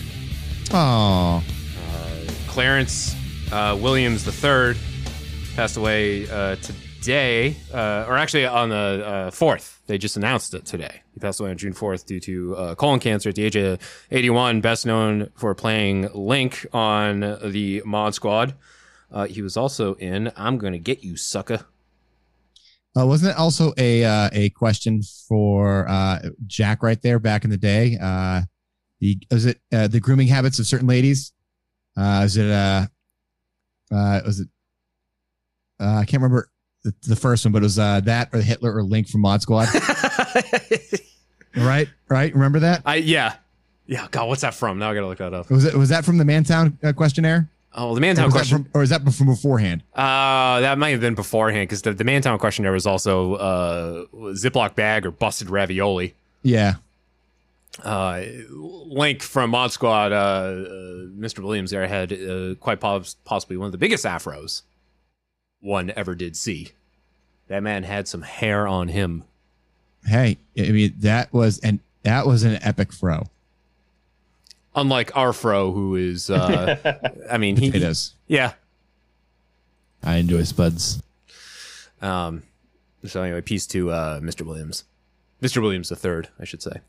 Oh, 0.73 1.43
Clarence 2.47 3.15
uh, 3.51 3.77
Williams 3.79 4.27
III 4.27 4.73
passed 5.55 5.77
away 5.77 6.27
uh, 6.27 6.55
today, 7.01 7.55
uh, 7.73 8.05
or 8.07 8.15
actually 8.15 8.45
on 8.45 8.69
the 8.69 8.75
uh, 8.75 9.31
4th. 9.31 9.77
They 9.87 9.97
just 9.97 10.17
announced 10.17 10.53
it 10.53 10.65
today. 10.65 11.01
He 11.13 11.19
passed 11.19 11.39
away 11.39 11.49
on 11.49 11.57
June 11.57 11.73
4th 11.73 12.05
due 12.05 12.19
to 12.19 12.55
uh, 12.55 12.75
colon 12.75 12.99
cancer 12.99 13.29
at 13.29 13.35
the 13.35 13.43
age 13.43 13.55
of 13.55 13.79
81, 14.11 14.61
best 14.61 14.85
known 14.85 15.31
for 15.35 15.55
playing 15.55 16.09
Link 16.13 16.65
on 16.71 17.21
the 17.43 17.81
Mod 17.85 18.13
Squad. 18.13 18.53
Uh, 19.11 19.25
he 19.25 19.41
was 19.41 19.57
also 19.57 19.95
in 19.95 20.31
I'm 20.37 20.59
Gonna 20.59 20.77
Get 20.77 21.03
You, 21.03 21.17
Sucker. 21.17 21.65
Uh, 22.95 23.07
wasn't 23.07 23.31
it 23.31 23.37
also 23.37 23.73
a 23.77 24.03
uh, 24.03 24.29
a 24.33 24.49
question 24.51 25.01
for 25.27 25.87
uh, 25.89 26.19
Jack 26.45 26.83
right 26.83 27.01
there 27.01 27.19
back 27.19 27.43
in 27.43 27.49
the 27.49 27.57
day? 27.57 27.97
Uh, 28.01 28.41
the 28.99 29.17
was 29.31 29.45
it 29.45 29.59
the 29.71 29.99
grooming 29.99 30.27
habits 30.27 30.59
of 30.59 30.67
certain 30.67 30.87
ladies? 30.87 31.33
Uh, 31.97 32.21
is 32.25 32.37
it 32.37 32.51
uh, 32.51 32.85
was 33.89 34.41
it? 34.41 34.49
I 35.79 36.05
can't 36.05 36.21
remember 36.21 36.51
the, 36.83 36.93
the 37.07 37.15
first 37.15 37.45
one, 37.45 37.51
but 37.51 37.59
it 37.59 37.63
was 37.63 37.79
uh, 37.79 37.99
that 38.01 38.29
or 38.33 38.41
Hitler 38.41 38.75
or 38.75 38.83
Link 38.83 39.07
from 39.07 39.21
Mod 39.21 39.41
Squad. 39.41 39.67
right, 41.55 41.87
right. 42.09 42.33
Remember 42.33 42.59
that? 42.59 42.81
I 42.85 42.95
yeah, 42.95 43.35
yeah. 43.85 44.07
God, 44.11 44.27
what's 44.27 44.41
that 44.41 44.53
from? 44.53 44.79
Now 44.79 44.91
I 44.91 44.93
gotta 44.93 45.07
look 45.07 45.19
that 45.19 45.33
up. 45.33 45.49
Was 45.49 45.65
it 45.65 45.75
was 45.75 45.89
that 45.89 46.05
from 46.05 46.17
the 46.17 46.25
Mantown 46.25 46.77
uh, 46.83 46.93
questionnaire? 46.93 47.47
Oh, 47.73 47.95
the 47.95 48.01
Mantown 48.01 48.27
or 48.27 48.31
question. 48.31 48.63
from, 48.63 48.71
or 48.73 48.83
is 48.83 48.89
that 48.89 49.01
from 49.13 49.27
beforehand? 49.27 49.83
Uh, 49.95 50.59
that 50.59 50.77
might 50.77 50.89
have 50.89 50.99
been 50.99 51.15
beforehand 51.15 51.69
because 51.69 51.81
the, 51.81 51.93
the 51.93 52.03
Mantown 52.03 52.37
questionnaire 52.37 52.73
was 52.73 52.85
also 52.85 53.35
uh, 53.35 54.05
Ziploc 54.33 54.75
bag 54.75 55.05
or 55.05 55.11
busted 55.11 55.49
ravioli. 55.49 56.13
Yeah. 56.43 56.75
Uh, 57.81 58.23
Link 58.49 59.21
from 59.21 59.51
Mod 59.51 59.71
Squad, 59.71 60.11
uh, 60.11 60.15
uh, 60.15 60.61
Mr. 61.17 61.39
Williams 61.39 61.71
there 61.71 61.87
had 61.87 62.11
uh, 62.11 62.55
quite 62.55 62.81
pos- 62.81 63.15
possibly 63.23 63.55
one 63.55 63.67
of 63.67 63.71
the 63.71 63.77
biggest 63.77 64.03
afros 64.03 64.63
one 65.61 65.91
ever 65.95 66.15
did 66.15 66.35
see. 66.35 66.69
That 67.47 67.63
man 67.63 67.83
had 67.83 68.07
some 68.07 68.21
hair 68.23 68.67
on 68.67 68.89
him. 68.89 69.23
Hey, 70.05 70.37
I 70.57 70.71
mean 70.71 70.93
that 70.99 71.31
was 71.31 71.59
and 71.59 71.79
that 72.03 72.25
was 72.25 72.43
an 72.43 72.57
epic 72.61 72.91
fro. 72.91 73.23
Unlike 74.75 75.15
our 75.17 75.33
fro, 75.33 75.71
who 75.73 75.95
is, 75.95 76.29
uh, 76.29 77.11
I 77.31 77.37
mean, 77.37 77.57
he, 77.57 77.69
Potatoes. 77.69 78.13
yeah. 78.27 78.53
I 80.01 80.15
enjoy 80.15 80.43
spuds. 80.43 81.03
Um, 82.01 82.43
so 83.05 83.21
anyway, 83.21 83.41
peace 83.41 83.67
to 83.67 83.91
uh, 83.91 84.19
Mr. 84.21 84.45
Williams, 84.45 84.85
Mr. 85.41 85.61
Williams 85.61 85.89
the 85.89 85.95
third, 85.97 86.29
I 86.39 86.45
should 86.45 86.63
say. 86.63 86.79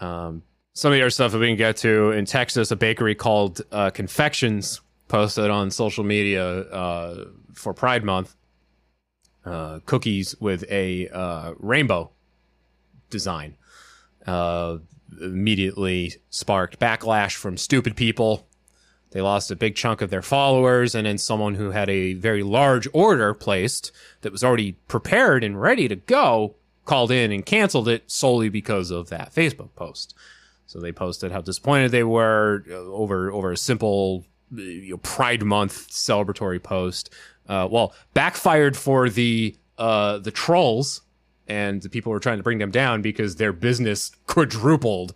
Um, 0.00 0.42
some 0.74 0.90
of 0.90 0.96
the 0.96 1.02
other 1.02 1.10
stuff 1.10 1.32
that 1.32 1.38
we 1.38 1.46
can 1.46 1.56
get 1.56 1.76
to 1.78 2.10
in 2.10 2.24
Texas, 2.24 2.70
a 2.70 2.76
bakery 2.76 3.14
called 3.14 3.62
uh, 3.70 3.90
Confections 3.90 4.80
posted 5.12 5.50
on 5.50 5.70
social 5.70 6.04
media 6.04 6.42
uh, 6.42 7.26
for 7.52 7.74
Pride 7.74 8.02
Month 8.02 8.34
uh, 9.44 9.80
cookies 9.84 10.34
with 10.40 10.64
a 10.70 11.06
uh, 11.10 11.52
rainbow 11.58 12.10
design. 13.10 13.58
Uh, 14.26 14.78
immediately 15.20 16.14
sparked 16.30 16.80
backlash 16.80 17.36
from 17.36 17.58
stupid 17.58 17.94
people. 17.94 18.48
They 19.10 19.20
lost 19.20 19.50
a 19.50 19.56
big 19.56 19.76
chunk 19.76 20.00
of 20.00 20.08
their 20.08 20.22
followers, 20.22 20.94
and 20.94 21.06
then 21.06 21.18
someone 21.18 21.56
who 21.56 21.72
had 21.72 21.90
a 21.90 22.14
very 22.14 22.42
large 22.42 22.88
order 22.94 23.34
placed 23.34 23.92
that 24.22 24.32
was 24.32 24.42
already 24.42 24.72
prepared 24.88 25.44
and 25.44 25.60
ready 25.60 25.88
to 25.88 25.96
go 25.96 26.54
called 26.86 27.10
in 27.10 27.30
and 27.30 27.44
canceled 27.44 27.86
it 27.86 28.10
solely 28.10 28.48
because 28.48 28.90
of 28.90 29.10
that 29.10 29.34
Facebook 29.34 29.74
post. 29.76 30.14
So 30.64 30.80
they 30.80 30.90
posted 30.90 31.32
how 31.32 31.42
disappointed 31.42 31.90
they 31.90 32.02
were 32.02 32.64
uh, 32.70 32.72
over 32.72 33.30
over 33.30 33.52
a 33.52 33.58
simple 33.58 34.24
you 34.54 34.90
know, 34.90 34.96
Pride 34.98 35.42
Month 35.42 35.88
celebratory 35.90 36.62
post. 36.62 37.10
Uh, 37.48 37.68
well, 37.70 37.94
backfired 38.14 38.76
for 38.76 39.08
the 39.08 39.56
uh, 39.78 40.18
the 40.18 40.30
trolls 40.30 41.02
and 41.48 41.82
the 41.82 41.88
people 41.88 42.12
were 42.12 42.20
trying 42.20 42.36
to 42.38 42.42
bring 42.42 42.58
them 42.58 42.70
down 42.70 43.02
because 43.02 43.36
their 43.36 43.52
business 43.52 44.12
quadrupled 44.26 45.14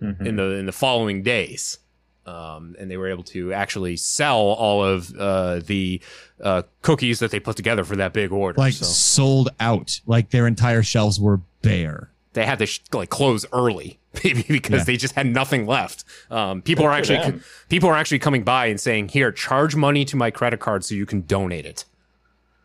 in 0.00 0.36
the 0.36 0.42
in 0.54 0.66
the 0.66 0.72
following 0.72 1.22
days. 1.22 1.78
Um, 2.26 2.74
and 2.80 2.90
they 2.90 2.96
were 2.96 3.08
able 3.08 3.22
to 3.24 3.52
actually 3.52 3.96
sell 3.96 4.36
all 4.40 4.84
of 4.84 5.14
uh, 5.16 5.60
the 5.60 6.00
uh, 6.42 6.62
cookies 6.82 7.20
that 7.20 7.30
they 7.30 7.38
put 7.38 7.54
together 7.56 7.84
for 7.84 7.94
that 7.96 8.12
big 8.12 8.32
order. 8.32 8.58
Like 8.58 8.72
so 8.74 8.84
sold 8.84 9.50
out. 9.60 10.00
Like 10.06 10.30
their 10.30 10.48
entire 10.48 10.82
shelves 10.82 11.20
were 11.20 11.40
bare. 11.62 12.10
they 12.32 12.44
had 12.44 12.58
to 12.58 12.66
sh- 12.66 12.80
like 12.92 13.10
close 13.10 13.46
early 13.52 14.00
maybe 14.24 14.42
because 14.48 14.80
Yeah. 14.80 14.84
they 14.84 14.96
just 14.96 15.14
had 15.14 15.26
nothing 15.26 15.66
left. 15.66 16.04
Um, 16.30 16.62
people 16.62 16.84
Good 16.84 16.88
are 16.90 16.92
actually 16.92 17.18
them. 17.18 17.44
people 17.68 17.88
are 17.88 17.96
actually 17.96 18.18
coming 18.18 18.42
by 18.44 18.66
and 18.66 18.80
saying, 18.80 19.08
"Here, 19.08 19.30
charge 19.32 19.76
money 19.76 20.04
to 20.06 20.16
my 20.16 20.30
credit 20.30 20.60
card 20.60 20.84
so 20.84 20.94
you 20.94 21.06
can 21.06 21.22
donate 21.22 21.66
it." 21.66 21.84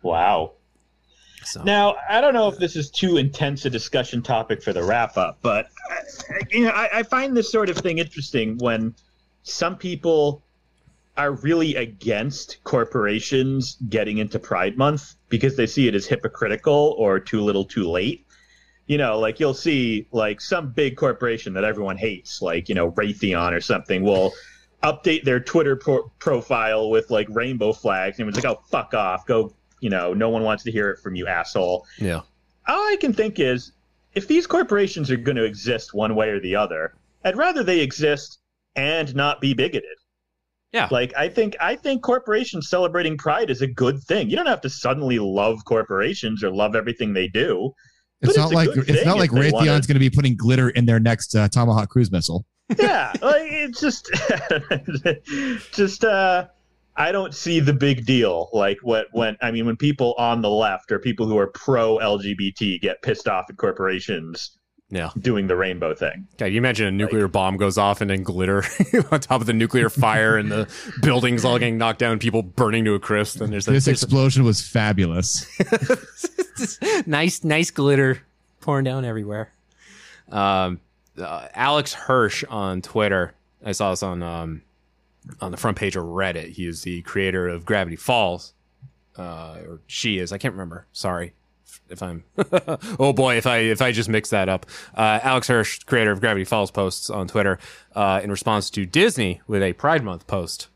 Wow. 0.01 0.53
So 1.43 1.63
Now, 1.63 1.95
I 2.07 2.21
don't 2.21 2.33
know 2.35 2.47
if 2.47 2.57
this 2.57 2.75
is 2.75 2.91
too 2.91 3.17
intense 3.17 3.65
a 3.65 3.69
discussion 3.69 4.21
topic 4.21 4.61
for 4.61 4.73
the 4.73 4.83
wrap 4.83 5.17
up, 5.17 5.39
but 5.41 5.69
you 6.51 6.65
know, 6.65 6.69
I, 6.71 6.99
I 6.99 7.03
find 7.03 7.35
this 7.35 7.51
sort 7.51 7.69
of 7.69 7.77
thing 7.77 7.97
interesting 7.97 8.57
when 8.59 8.93
some 9.43 9.75
people 9.75 10.43
are 11.17 11.31
really 11.33 11.75
against 11.75 12.63
corporations 12.63 13.77
getting 13.89 14.19
into 14.19 14.39
Pride 14.39 14.77
Month 14.77 15.15
because 15.29 15.55
they 15.57 15.65
see 15.65 15.87
it 15.87 15.95
as 15.95 16.05
hypocritical 16.05 16.95
or 16.97 17.19
too 17.19 17.41
little 17.41 17.65
too 17.65 17.89
late. 17.89 18.25
You 18.91 18.97
know, 18.97 19.17
like 19.19 19.39
you'll 19.39 19.53
see 19.53 20.05
like 20.11 20.41
some 20.41 20.73
big 20.73 20.97
corporation 20.97 21.53
that 21.53 21.63
everyone 21.63 21.95
hates, 21.95 22.41
like, 22.41 22.67
you 22.67 22.75
know, 22.75 22.91
Raytheon 22.91 23.53
or 23.53 23.61
something, 23.61 24.03
will 24.03 24.33
update 24.83 25.23
their 25.23 25.39
Twitter 25.39 25.77
pro- 25.77 26.11
profile 26.19 26.89
with 26.89 27.09
like 27.09 27.27
rainbow 27.29 27.71
flags 27.71 28.19
and 28.19 28.27
it 28.27 28.35
was 28.35 28.43
like, 28.43 28.53
oh, 28.53 28.61
fuck 28.69 28.93
off. 28.93 29.25
Go, 29.25 29.53
you 29.79 29.89
know, 29.89 30.13
no 30.13 30.27
one 30.27 30.43
wants 30.43 30.65
to 30.65 30.73
hear 30.73 30.89
it 30.89 30.99
from 30.99 31.15
you, 31.15 31.25
asshole 31.25 31.85
yeah, 31.99 32.19
all 32.67 32.81
I 32.91 32.97
can 32.99 33.13
think 33.13 33.39
is 33.39 33.71
if 34.13 34.27
these 34.27 34.45
corporations 34.45 35.09
are 35.09 35.15
going 35.15 35.37
to 35.37 35.45
exist 35.45 35.93
one 35.93 36.13
way 36.13 36.27
or 36.27 36.41
the 36.41 36.57
other, 36.57 36.93
I'd 37.23 37.37
rather 37.37 37.63
they 37.63 37.79
exist 37.79 38.39
and 38.75 39.15
not 39.15 39.39
be 39.39 39.53
bigoted. 39.53 39.97
Yeah. 40.73 40.89
Like 40.91 41.13
I 41.15 41.29
think 41.29 41.55
I 41.61 41.77
think 41.77 42.03
corporations 42.03 42.67
celebrating 42.67 43.17
pride 43.17 43.49
is 43.49 43.61
a 43.61 43.67
good 43.67 44.03
thing. 44.03 44.29
You 44.29 44.35
don't 44.35 44.47
have 44.47 44.61
to 44.61 44.69
suddenly 44.69 45.17
love 45.17 45.63
corporations 45.63 46.43
or 46.43 46.51
love 46.51 46.75
everything 46.75 47.13
they 47.13 47.29
do. 47.29 47.73
It's 48.21 48.37
not 48.37 48.47
it's 48.47 48.53
like 48.53 48.69
it's 48.75 49.05
not 49.05 49.17
like 49.17 49.31
if 49.31 49.35
they 49.35 49.51
Raytheon's 49.51 49.87
going 49.87 49.95
to 49.95 49.99
be 49.99 50.09
putting 50.09 50.35
glitter 50.35 50.69
in 50.69 50.85
their 50.85 50.99
next 50.99 51.35
uh, 51.35 51.47
Tomahawk 51.47 51.89
cruise 51.89 52.11
missile. 52.11 52.45
yeah, 52.79 53.11
like 53.21 53.51
it's 53.51 53.79
just 53.79 54.09
just 55.73 56.05
uh 56.05 56.47
I 56.95 57.11
don't 57.11 57.33
see 57.33 57.59
the 57.59 57.73
big 57.73 58.05
deal 58.05 58.49
like 58.53 58.77
what 58.81 59.07
when 59.11 59.37
I 59.41 59.51
mean 59.51 59.65
when 59.65 59.75
people 59.75 60.13
on 60.17 60.41
the 60.41 60.49
left 60.49 60.91
or 60.91 60.99
people 60.99 61.25
who 61.25 61.37
are 61.37 61.47
pro 61.47 61.97
LGBT 61.97 62.79
get 62.79 63.01
pissed 63.01 63.27
off 63.27 63.45
at 63.49 63.57
corporations 63.57 64.57
yeah. 64.91 65.09
doing 65.17 65.47
the 65.47 65.55
rainbow 65.55 65.95
thing. 65.95 66.27
God, 66.37 66.47
you 66.47 66.57
imagine 66.57 66.85
a 66.85 66.91
nuclear 66.91 67.27
bomb 67.27 67.57
goes 67.57 67.77
off 67.77 68.01
and 68.01 68.09
then 68.09 68.23
glitter 68.23 68.63
on 69.11 69.19
top 69.21 69.41
of 69.41 69.47
the 69.47 69.53
nuclear 69.53 69.89
fire 69.89 70.37
and 70.37 70.51
the 70.51 70.69
buildings 71.01 71.45
all 71.45 71.57
getting 71.57 71.77
knocked 71.77 71.99
down, 71.99 72.19
people 72.19 72.43
burning 72.43 72.85
to 72.85 72.93
a 72.93 72.99
crisp. 72.99 73.41
And 73.41 73.51
there's 73.51 73.67
a, 73.67 73.71
This 73.71 73.85
there's 73.85 74.03
a- 74.03 74.05
explosion 74.05 74.43
was 74.43 74.61
fabulous. 74.61 75.47
nice, 77.07 77.43
nice 77.43 77.71
glitter 77.71 78.21
pouring 78.59 78.83
down 78.83 79.05
everywhere. 79.05 79.51
Um, 80.29 80.81
uh, 81.17 81.47
Alex 81.53 81.93
Hirsch 81.93 82.43
on 82.49 82.81
Twitter. 82.81 83.33
I 83.65 83.71
saw 83.71 83.91
this 83.91 84.03
on 84.03 84.21
um, 84.23 84.61
on 85.39 85.51
the 85.51 85.57
front 85.57 85.77
page 85.77 85.95
of 85.95 86.03
Reddit. 86.03 86.51
He 86.51 86.65
is 86.67 86.81
the 86.83 87.01
creator 87.03 87.47
of 87.47 87.65
Gravity 87.65 87.95
Falls, 87.95 88.53
uh, 89.17 89.57
or 89.67 89.79
she 89.87 90.19
is. 90.19 90.31
I 90.31 90.37
can't 90.37 90.53
remember. 90.53 90.85
Sorry 90.93 91.33
if 91.89 92.01
I'm. 92.01 92.23
oh 92.99 93.13
boy, 93.13 93.37
if 93.37 93.47
I 93.47 93.57
if 93.57 93.81
I 93.81 93.91
just 93.91 94.09
mix 94.09 94.29
that 94.29 94.49
up. 94.49 94.65
Uh, 94.95 95.19
Alex 95.23 95.47
Hirsch, 95.47 95.83
creator 95.83 96.11
of 96.11 96.19
Gravity 96.19 96.45
Falls, 96.45 96.71
posts 96.71 97.09
on 97.09 97.27
Twitter 97.27 97.59
uh, 97.95 98.21
in 98.23 98.31
response 98.31 98.69
to 98.71 98.85
Disney 98.85 99.41
with 99.47 99.61
a 99.61 99.73
Pride 99.73 100.03
Month 100.03 100.27
post. 100.27 100.67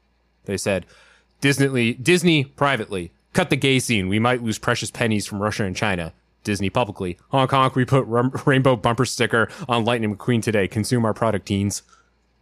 They 0.45 0.57
said, 0.57 0.85
Disney, 1.41 1.93
Disney 1.93 2.43
privately, 2.43 3.11
cut 3.33 3.49
the 3.49 3.55
gay 3.55 3.79
scene. 3.79 4.07
We 4.07 4.19
might 4.19 4.43
lose 4.43 4.59
precious 4.59 4.91
pennies 4.91 5.25
from 5.25 5.41
Russia 5.41 5.65
and 5.65 5.75
China. 5.75 6.13
Disney 6.43 6.69
publicly, 6.69 7.17
Hong 7.29 7.47
Kong, 7.47 7.71
we 7.75 7.85
put 7.85 8.05
rum- 8.05 8.31
rainbow 8.45 8.75
bumper 8.75 9.05
sticker 9.05 9.49
on 9.67 9.83
Lightning 9.83 10.15
McQueen 10.15 10.41
today. 10.41 10.67
Consume 10.67 11.03
our 11.03 11.13
product, 11.13 11.47
teens. 11.47 11.81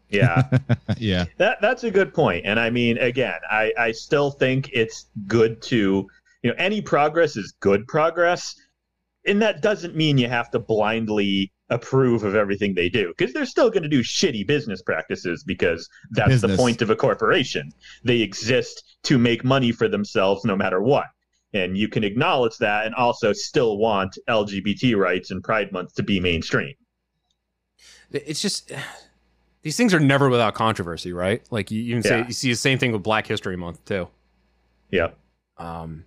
Yeah. 0.10 0.44
yeah. 0.98 1.26
That 1.38 1.60
that's 1.62 1.84
a 1.84 1.90
good 1.90 2.14
point. 2.14 2.46
And 2.46 2.60
I 2.60 2.70
mean, 2.70 2.98
again, 3.00 3.40
I, 3.50 3.74
I 3.80 3.92
still 3.94 4.30
think 4.30 4.70
it's 4.74 5.08
good 5.26 5.62
to 5.64 6.08
you 6.44 6.52
know, 6.52 6.56
any 6.58 6.82
progress 6.82 7.36
is 7.36 7.54
good 7.60 7.88
progress. 7.88 8.54
And 9.26 9.42
that 9.42 9.62
doesn't 9.62 9.96
mean 9.96 10.18
you 10.18 10.28
have 10.28 10.52
to 10.52 10.60
blindly 10.60 11.52
approve 11.70 12.24
of 12.24 12.36
everything 12.36 12.76
they 12.76 12.90
do. 12.90 13.14
Because 13.18 13.34
they're 13.34 13.46
still 13.46 13.70
gonna 13.70 13.88
do 13.88 14.04
shitty 14.04 14.46
business 14.46 14.82
practices 14.82 15.44
because 15.44 15.90
that's 16.12 16.42
the 16.42 16.56
point 16.58 16.82
of 16.82 16.90
a 16.90 16.96
corporation. 16.96 17.72
They 18.04 18.20
exist 18.20 18.84
to 19.04 19.18
make 19.18 19.44
money 19.46 19.72
for 19.72 19.88
themselves 19.88 20.44
no 20.44 20.56
matter 20.58 20.82
what. 20.82 21.06
And 21.54 21.78
you 21.78 21.88
can 21.88 22.04
acknowledge 22.04 22.58
that 22.58 22.86
and 22.86 22.94
also 22.96 23.32
still 23.32 23.78
want 23.78 24.18
LGBT 24.28 24.98
rights 24.98 25.32
and 25.32 25.42
Pride 25.44 25.72
Month 25.72 25.94
to 25.96 26.04
be 26.04 26.20
mainstream. 26.20 26.74
It's 28.12 28.42
just 28.42 28.72
these 29.62 29.78
things 29.78 29.94
are 29.94 30.00
never 30.02 30.30
without 30.30 30.54
controversy, 30.54 31.14
right? 31.14 31.42
Like 31.50 31.72
you 31.72 31.82
even 31.84 32.04
say 32.04 32.20
Yeah. 32.20 32.28
you 32.28 32.34
see 32.34 32.50
the 32.50 32.56
same 32.58 32.78
thing 32.78 32.92
with 32.92 33.04
Black 33.04 33.26
History 33.26 33.56
Month 33.56 33.86
too. 33.86 34.10
Yep. 34.92 35.18
Um, 35.58 36.04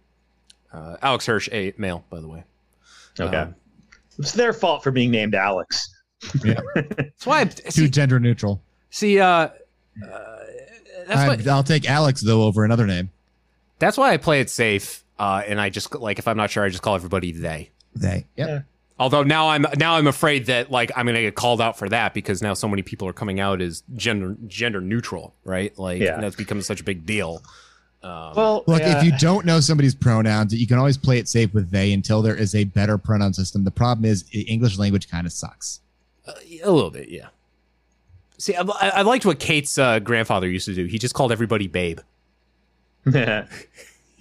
uh, 0.77 0.97
Alex 1.03 1.27
Hirsch, 1.27 1.49
a 1.53 1.73
male, 1.79 2.05
by 2.11 2.21
the 2.21 2.29
way. 2.29 2.45
Okay. 3.19 3.37
Um, 3.37 3.55
it's 4.19 4.33
their 4.33 4.53
fault 4.53 4.83
for 4.83 4.91
being 4.91 5.11
named 5.11 5.35
Alex. 5.35 5.89
Yeah. 6.45 6.61
That's 6.75 7.27
why 7.27 7.41
I, 7.41 7.45
Too 7.45 7.71
see, 7.71 7.89
gender 7.91 8.19
neutral. 8.21 8.63
see 8.91 9.21
uh, 9.21 9.27
uh, 9.29 9.51
that's 11.07 11.21
I, 11.21 11.29
why 11.29 11.39
I'll 11.53 11.63
take 11.63 11.89
Alex 11.89 12.21
though 12.23 12.43
over 12.45 12.65
another 12.65 12.87
name. 12.87 13.11
that's 13.79 13.97
why 13.97 14.13
I 14.13 14.17
play 14.17 14.41
it 14.41 14.51
safe. 14.51 15.05
Uh, 15.19 15.43
and 15.47 15.61
I 15.61 15.71
just 15.71 15.95
like 15.95 16.19
if 16.19 16.27
I'm 16.27 16.37
not 16.37 16.51
sure, 16.51 16.65
I 16.65 16.69
just 16.69 16.83
call 16.83 16.95
everybody 16.95 17.33
they. 17.33 17.71
They. 17.95 18.27
Yep. 18.37 18.65
Although 18.99 19.23
now 19.23 19.49
I'm 19.51 19.67
now 19.79 19.97
I'm 19.97 20.07
afraid 20.07 20.47
that 20.47 20.71
like 20.71 20.91
I'm 20.97 21.07
gonna 21.07 21.21
get 21.21 21.35
called 21.35 21.61
out 21.61 21.79
for 21.79 21.89
that 21.91 22.13
because 22.15 22.43
now 22.43 22.55
so 22.55 22.67
many 22.67 22.83
people 22.83 23.07
are 23.09 23.13
coming 23.13 23.39
out 23.41 23.61
as 23.61 23.83
gender 23.95 24.37
gender 24.47 24.81
neutral, 24.81 25.35
right? 25.45 25.79
Like 25.79 26.01
Yeah. 26.01 26.15
and 26.15 26.23
that's 26.23 26.37
become 26.37 26.61
such 26.63 26.81
a 26.81 26.85
big 26.85 27.07
deal. 27.07 27.43
Um, 28.07 28.35
Well, 28.37 28.65
Look, 28.67 28.81
yeah. 28.81 28.99
if 28.99 29.05
you 29.05 29.13
don't 29.19 29.45
know 29.45 29.61
somebody's 29.61 29.95
pronouns, 29.95 30.55
you 30.55 30.67
can 30.67 30.79
always 30.79 30.97
play 30.97 31.19
it 31.19 31.29
safe 31.29 31.53
with 31.53 31.71
they 31.71 31.93
until 31.93 32.23
there 32.23 32.37
is 32.37 32.55
a 32.55 32.65
better 32.65 32.97
pronoun 32.99 33.33
system. 33.35 33.65
The 33.65 33.71
problem 33.71 34.05
is 34.05 34.25
i- 34.35 34.39
English 34.39 34.79
language 34.79 35.09
kind 35.09 35.27
of 35.27 35.33
sucks. 35.33 35.81
a 36.27 36.71
little 36.71 36.91
bit, 36.91 37.09
yeah. 37.09 37.29
See, 38.39 38.55
I, 38.55 38.63
I 38.63 38.89
I 38.89 39.03
liked 39.03 39.25
what 39.25 39.39
Kate's 39.39 39.79
uh, 39.79 39.99
grandfather 39.99 40.49
used 40.49 40.67
to 40.67 40.75
do. 40.75 40.85
He 40.85 40.99
just 40.99 41.15
called 41.15 41.33
everybody 41.33 41.67
babe. 41.69 42.01
yeah, 43.13 43.47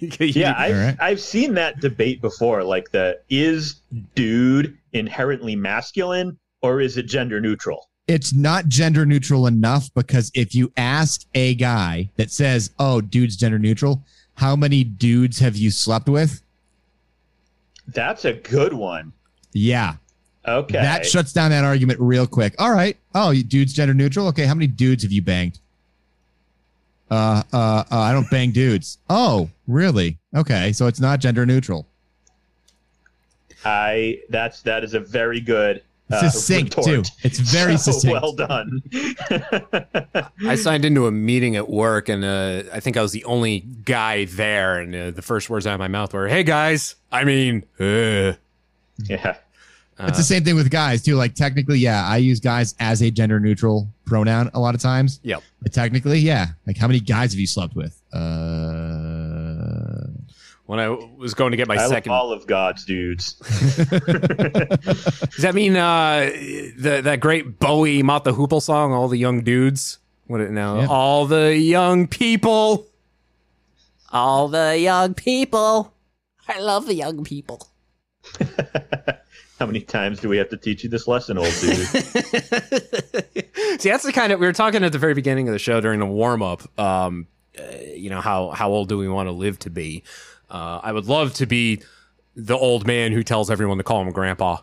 I've, 0.00 0.74
All 0.74 0.80
right. 0.80 0.96
I've 1.00 1.20
seen 1.20 1.54
that 1.54 1.80
debate 1.80 2.20
before. 2.20 2.62
Like 2.64 2.90
the 2.92 3.20
is 3.28 3.76
dude 4.14 4.76
inherently 4.92 5.56
masculine 5.56 6.38
or 6.62 6.80
is 6.80 6.96
it 6.96 7.04
gender 7.04 7.40
neutral? 7.40 7.88
It's 8.08 8.32
not 8.32 8.68
gender 8.68 9.04
neutral 9.04 9.46
enough 9.48 9.92
because 9.94 10.30
if 10.34 10.54
you 10.54 10.70
ask 10.76 11.26
a 11.34 11.54
guy 11.56 12.08
that 12.16 12.30
says, 12.30 12.70
"Oh, 12.78 13.00
dude's 13.00 13.36
gender 13.36 13.58
neutral," 13.58 14.02
how 14.34 14.54
many 14.54 14.84
dudes 14.84 15.38
have 15.40 15.56
you 15.56 15.70
slept 15.70 16.08
with? 16.08 16.42
That's 17.88 18.24
a 18.24 18.32
good 18.32 18.72
one. 18.72 19.12
Yeah, 19.52 19.94
Okay. 20.46 20.74
that 20.78 21.04
shuts 21.06 21.32
down 21.32 21.50
that 21.50 21.64
argument 21.64 21.98
real 22.00 22.26
quick. 22.26 22.54
All 22.58 22.70
right. 22.72 22.96
Oh, 23.14 23.30
you 23.30 23.42
dude's 23.42 23.72
gender 23.72 23.94
neutral. 23.94 24.28
Okay, 24.28 24.44
how 24.46 24.54
many 24.54 24.66
dudes 24.68 25.02
have 25.02 25.10
you 25.12 25.22
banged? 25.22 25.58
Uh, 27.10 27.42
uh, 27.52 27.84
uh, 27.90 27.98
I 27.98 28.12
don't 28.12 28.28
bang 28.30 28.50
dudes. 28.52 28.98
Oh, 29.08 29.48
really? 29.66 30.18
Okay, 30.34 30.72
so 30.72 30.86
it's 30.86 31.00
not 31.00 31.20
gender 31.20 31.46
neutral. 31.46 31.86
I 33.64 34.20
that's 34.28 34.62
that 34.62 34.84
is 34.84 34.94
a 34.94 35.00
very 35.00 35.40
good 35.40 35.82
uh, 36.10 36.28
Succinct, 36.30 36.76
retort. 36.76 37.06
too. 37.06 37.10
It's 37.22 37.38
very 37.38 37.76
So 37.78 37.92
succinct. 37.92 38.12
Well 38.20 38.32
done. 38.32 38.82
I 40.46 40.54
signed 40.54 40.84
into 40.84 41.06
a 41.06 41.10
meeting 41.10 41.56
at 41.56 41.68
work, 41.68 42.08
and 42.08 42.24
uh, 42.24 42.62
I 42.72 42.80
think 42.80 42.96
I 42.96 43.02
was 43.02 43.12
the 43.12 43.24
only 43.24 43.60
guy 43.60 44.24
there. 44.26 44.78
And 44.78 44.94
uh, 44.94 45.10
the 45.10 45.22
first 45.22 45.50
words 45.50 45.66
out 45.66 45.74
of 45.74 45.80
my 45.80 45.88
mouth 45.88 46.12
were, 46.14 46.28
"Hey 46.28 46.42
guys, 46.44 46.94
I 47.10 47.24
mean, 47.24 47.64
uh. 47.80 48.34
yeah." 49.04 49.36
it's 49.98 50.18
the 50.18 50.24
same 50.24 50.44
thing 50.44 50.54
with 50.56 50.70
guys 50.70 51.02
too. 51.02 51.16
Like 51.16 51.34
technically, 51.34 51.78
yeah, 51.78 52.06
I 52.06 52.18
use 52.18 52.38
guys 52.38 52.74
as 52.78 53.02
a 53.02 53.10
gender 53.10 53.40
neutral 53.40 53.88
pronoun 54.04 54.50
a 54.52 54.60
lot 54.60 54.74
of 54.74 54.80
times. 54.80 55.20
Yep. 55.22 55.42
But 55.62 55.72
technically, 55.72 56.18
yeah. 56.18 56.48
Like 56.66 56.76
how 56.76 56.86
many 56.86 57.00
guys 57.00 57.32
have 57.32 57.40
you 57.40 57.46
slept 57.46 57.74
with? 57.74 58.00
Uh 58.12 59.15
When 60.66 60.80
I 60.80 60.88
was 60.88 61.34
going 61.34 61.52
to 61.52 61.56
get 61.56 61.68
my 61.68 61.76
I 61.76 61.82
love 61.82 61.90
second, 61.90 62.12
all 62.12 62.32
of 62.32 62.46
God's 62.46 62.84
dudes. 62.84 63.34
does 63.34 63.48
that 65.38 65.52
mean 65.54 65.76
uh, 65.76 66.28
the 66.76 67.02
that 67.04 67.20
great 67.20 67.60
Bowie 67.60 68.02
Mott 68.02 68.24
the 68.24 68.32
Hoople 68.32 68.60
song, 68.60 68.92
"All 68.92 69.06
the 69.06 69.16
Young 69.16 69.42
Dudes"? 69.42 70.00
What 70.26 70.40
it 70.40 70.50
now? 70.50 70.80
Yeah. 70.80 70.86
All 70.88 71.26
the 71.26 71.56
young 71.56 72.08
people, 72.08 72.88
all 74.10 74.48
the 74.48 74.76
young 74.78 75.14
people. 75.14 75.94
I 76.48 76.58
love 76.60 76.86
the 76.86 76.94
young 76.94 77.22
people. 77.22 77.68
How 79.58 79.66
many 79.66 79.80
times 79.80 80.20
do 80.20 80.28
we 80.28 80.36
have 80.36 80.50
to 80.50 80.56
teach 80.56 80.84
you 80.84 80.90
this 80.90 81.08
lesson, 81.08 81.38
old 81.38 81.54
dude? 81.60 81.76
See, 83.78 83.88
that's 83.88 84.04
the 84.04 84.12
kind 84.12 84.32
of 84.32 84.38
we 84.38 84.46
were 84.46 84.52
talking 84.52 84.84
at 84.84 84.92
the 84.92 84.98
very 84.98 85.14
beginning 85.14 85.48
of 85.48 85.52
the 85.52 85.58
show 85.58 85.80
during 85.80 85.98
the 86.00 86.06
warm 86.06 86.42
up. 86.42 86.78
Um, 86.78 87.26
uh, 87.58 87.62
you 87.94 88.10
know 88.10 88.20
how 88.20 88.50
how 88.50 88.68
old 88.70 88.88
do 88.88 88.98
we 88.98 89.08
want 89.08 89.28
to 89.28 89.32
live 89.32 89.58
to 89.60 89.70
be? 89.70 90.02
Uh, 90.50 90.80
I 90.82 90.92
would 90.92 91.06
love 91.06 91.34
to 91.34 91.46
be 91.46 91.82
the 92.34 92.56
old 92.56 92.86
man 92.86 93.12
who 93.12 93.22
tells 93.22 93.50
everyone 93.50 93.78
to 93.78 93.84
call 93.84 94.02
him 94.02 94.10
grandpa, 94.12 94.58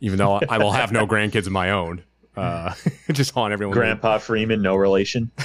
even 0.00 0.18
though 0.18 0.40
I 0.48 0.58
will 0.58 0.72
have 0.72 0.92
no 0.92 1.06
grandkids 1.08 1.46
of 1.46 1.52
my 1.52 1.70
own. 1.70 2.02
Uh, 2.36 2.74
just 3.12 3.36
on 3.36 3.52
everyone. 3.52 3.74
Grandpa 3.76 4.18
Freeman, 4.18 4.62
no 4.62 4.76
relation. 4.76 5.30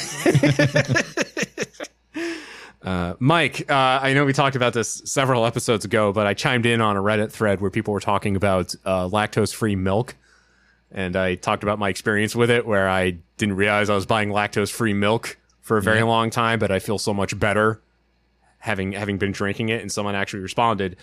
Uh, 2.82 3.14
Mike, 3.20 3.70
uh, 3.70 4.00
I 4.02 4.14
know 4.14 4.24
we 4.24 4.32
talked 4.32 4.56
about 4.56 4.72
this 4.74 5.02
several 5.04 5.46
episodes 5.46 5.84
ago, 5.84 6.14
but 6.14 6.26
I 6.26 6.34
chimed 6.34 6.66
in 6.66 6.80
on 6.80 6.96
a 6.96 7.02
Reddit 7.02 7.30
thread 7.30 7.60
where 7.60 7.70
people 7.70 7.94
were 7.94 8.00
talking 8.00 8.38
about 8.38 8.74
uh, 8.86 9.06
lactose 9.10 9.54
free 9.54 9.76
milk. 9.76 10.16
And 10.90 11.18
I 11.18 11.36
talked 11.36 11.62
about 11.62 11.78
my 11.78 11.90
experience 11.90 12.38
with 12.38 12.50
it 12.50 12.66
where 12.66 12.88
I 12.90 13.18
didn't 13.38 13.58
realize 13.58 13.90
I 13.90 13.96
was 13.96 14.06
buying 14.06 14.30
lactose 14.30 14.72
free 14.72 14.94
milk 14.94 15.38
for 15.62 15.78
a 15.78 15.82
very 15.82 15.98
Yeah. 16.00 16.06
long 16.06 16.30
time, 16.30 16.58
but 16.58 16.72
I 16.72 16.80
feel 16.80 16.98
so 16.98 17.14
much 17.14 17.38
better 17.38 17.82
having 18.60 18.94
having 18.94 19.18
been 19.18 19.32
drinking 19.32 19.70
it. 19.70 19.82
And 19.82 19.92
someone 19.92 20.16
actually 20.16 20.42
responded, 20.42 20.98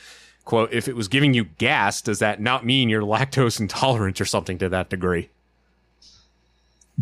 quote, 0.45 0.73
if 0.73 0.89
it 0.89 0.97
was 0.97 1.09
giving 1.09 1.35
you 1.35 1.45
gas, 1.45 2.01
does 2.03 2.19
that 2.21 2.41
not 2.41 2.65
mean 2.65 2.89
you're 2.89 3.03
lactose 3.07 3.61
intolerant 3.61 4.21
or 4.21 4.25
something 4.25 4.59
to 4.59 4.69
that 4.69 4.91
degree? 4.91 5.31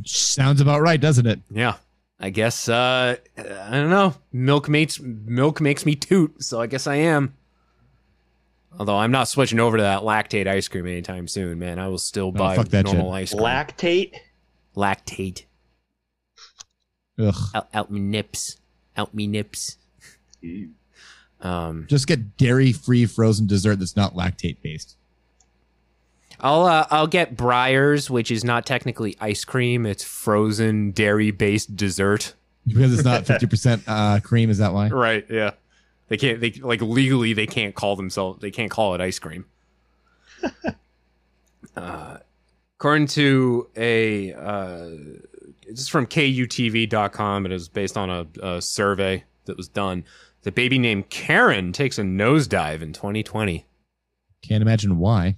sounds 0.04 0.60
about 0.60 0.80
right, 0.80 1.00
doesn't 1.00 1.26
it? 1.26 1.40
Yeah. 1.50 1.76
I 2.18 2.30
guess 2.30 2.68
uh 2.68 3.16
I 3.36 3.70
don't 3.70 3.90
know. 3.90 4.14
Milk 4.32 4.68
makes 4.68 5.00
milk 5.00 5.60
makes 5.60 5.84
me 5.84 5.94
toot, 5.94 6.42
so 6.42 6.60
I 6.60 6.66
guess 6.66 6.86
I 6.86 6.96
am. 6.96 7.34
Although 8.78 8.96
I'm 8.96 9.12
not 9.12 9.28
switching 9.28 9.60
over 9.60 9.76
to 9.76 9.82
that 9.82 10.02
lactate 10.02 10.46
ice 10.46 10.66
cream 10.68 10.86
anytime 10.86 11.28
soon, 11.28 11.58
man. 11.58 11.78
I 11.78 11.88
will 11.88 11.98
still 11.98 12.32
buy 12.32 12.56
fuck 12.56 12.68
that 12.68 12.86
normal 12.86 13.12
shit. 13.12 13.14
ice 13.14 13.30
cream. 13.32 13.42
Lactate. 13.44 14.14
lactate. 14.76 15.44
Ugh. 17.18 17.34
Out, 17.54 17.68
out 17.72 17.90
me 17.90 18.00
nips. 18.00 18.56
Out 18.96 19.14
me 19.14 19.26
nips. 19.26 19.76
Um 21.40 21.86
Just 21.88 22.06
get 22.06 22.36
dairy 22.36 22.72
free 22.72 23.06
frozen 23.06 23.46
dessert 23.46 23.78
that's 23.78 23.96
not 23.96 24.14
lactate 24.14 24.56
based. 24.62 24.96
I'll 26.40 26.64
uh, 26.64 26.86
I'll 26.90 27.06
get 27.06 27.36
Breyers, 27.36 28.10
which 28.10 28.30
is 28.30 28.44
not 28.44 28.66
technically 28.66 29.16
ice 29.20 29.44
cream. 29.44 29.86
It's 29.86 30.04
frozen 30.04 30.90
dairy 30.90 31.30
based 31.30 31.76
dessert. 31.76 32.34
Because 32.66 32.92
it's 32.92 33.04
not 33.04 33.26
fifty 33.26 33.46
percent 33.46 33.82
uh 33.86 34.20
cream, 34.20 34.50
is 34.50 34.58
that 34.58 34.72
why? 34.72 34.88
Right. 34.88 35.24
Yeah. 35.30 35.52
They 36.08 36.16
can't. 36.16 36.40
They 36.40 36.52
like 36.52 36.82
legally 36.82 37.32
they 37.32 37.46
can't 37.46 37.74
call 37.74 37.96
themselves. 37.96 38.40
They 38.40 38.50
can't 38.50 38.70
call 38.70 38.94
it 38.94 39.00
ice 39.00 39.18
cream. 39.18 39.46
uh, 41.76 42.18
according 42.78 43.06
to 43.08 43.68
a 43.76 44.34
uh, 44.34 44.90
this 45.68 45.80
is 45.80 45.88
from 45.88 46.06
KUTV.com. 46.06 47.46
It 47.46 47.52
is 47.52 47.68
based 47.68 47.96
on 47.96 48.10
a, 48.10 48.26
a 48.42 48.62
survey 48.62 49.24
that 49.46 49.56
was 49.56 49.68
done. 49.68 50.04
The 50.44 50.52
baby 50.52 50.78
named 50.78 51.08
Karen 51.08 51.72
takes 51.72 51.98
a 51.98 52.02
nosedive 52.02 52.82
in 52.82 52.92
2020. 52.92 53.66
Can't 54.42 54.62
imagine 54.62 54.98
why. 54.98 55.36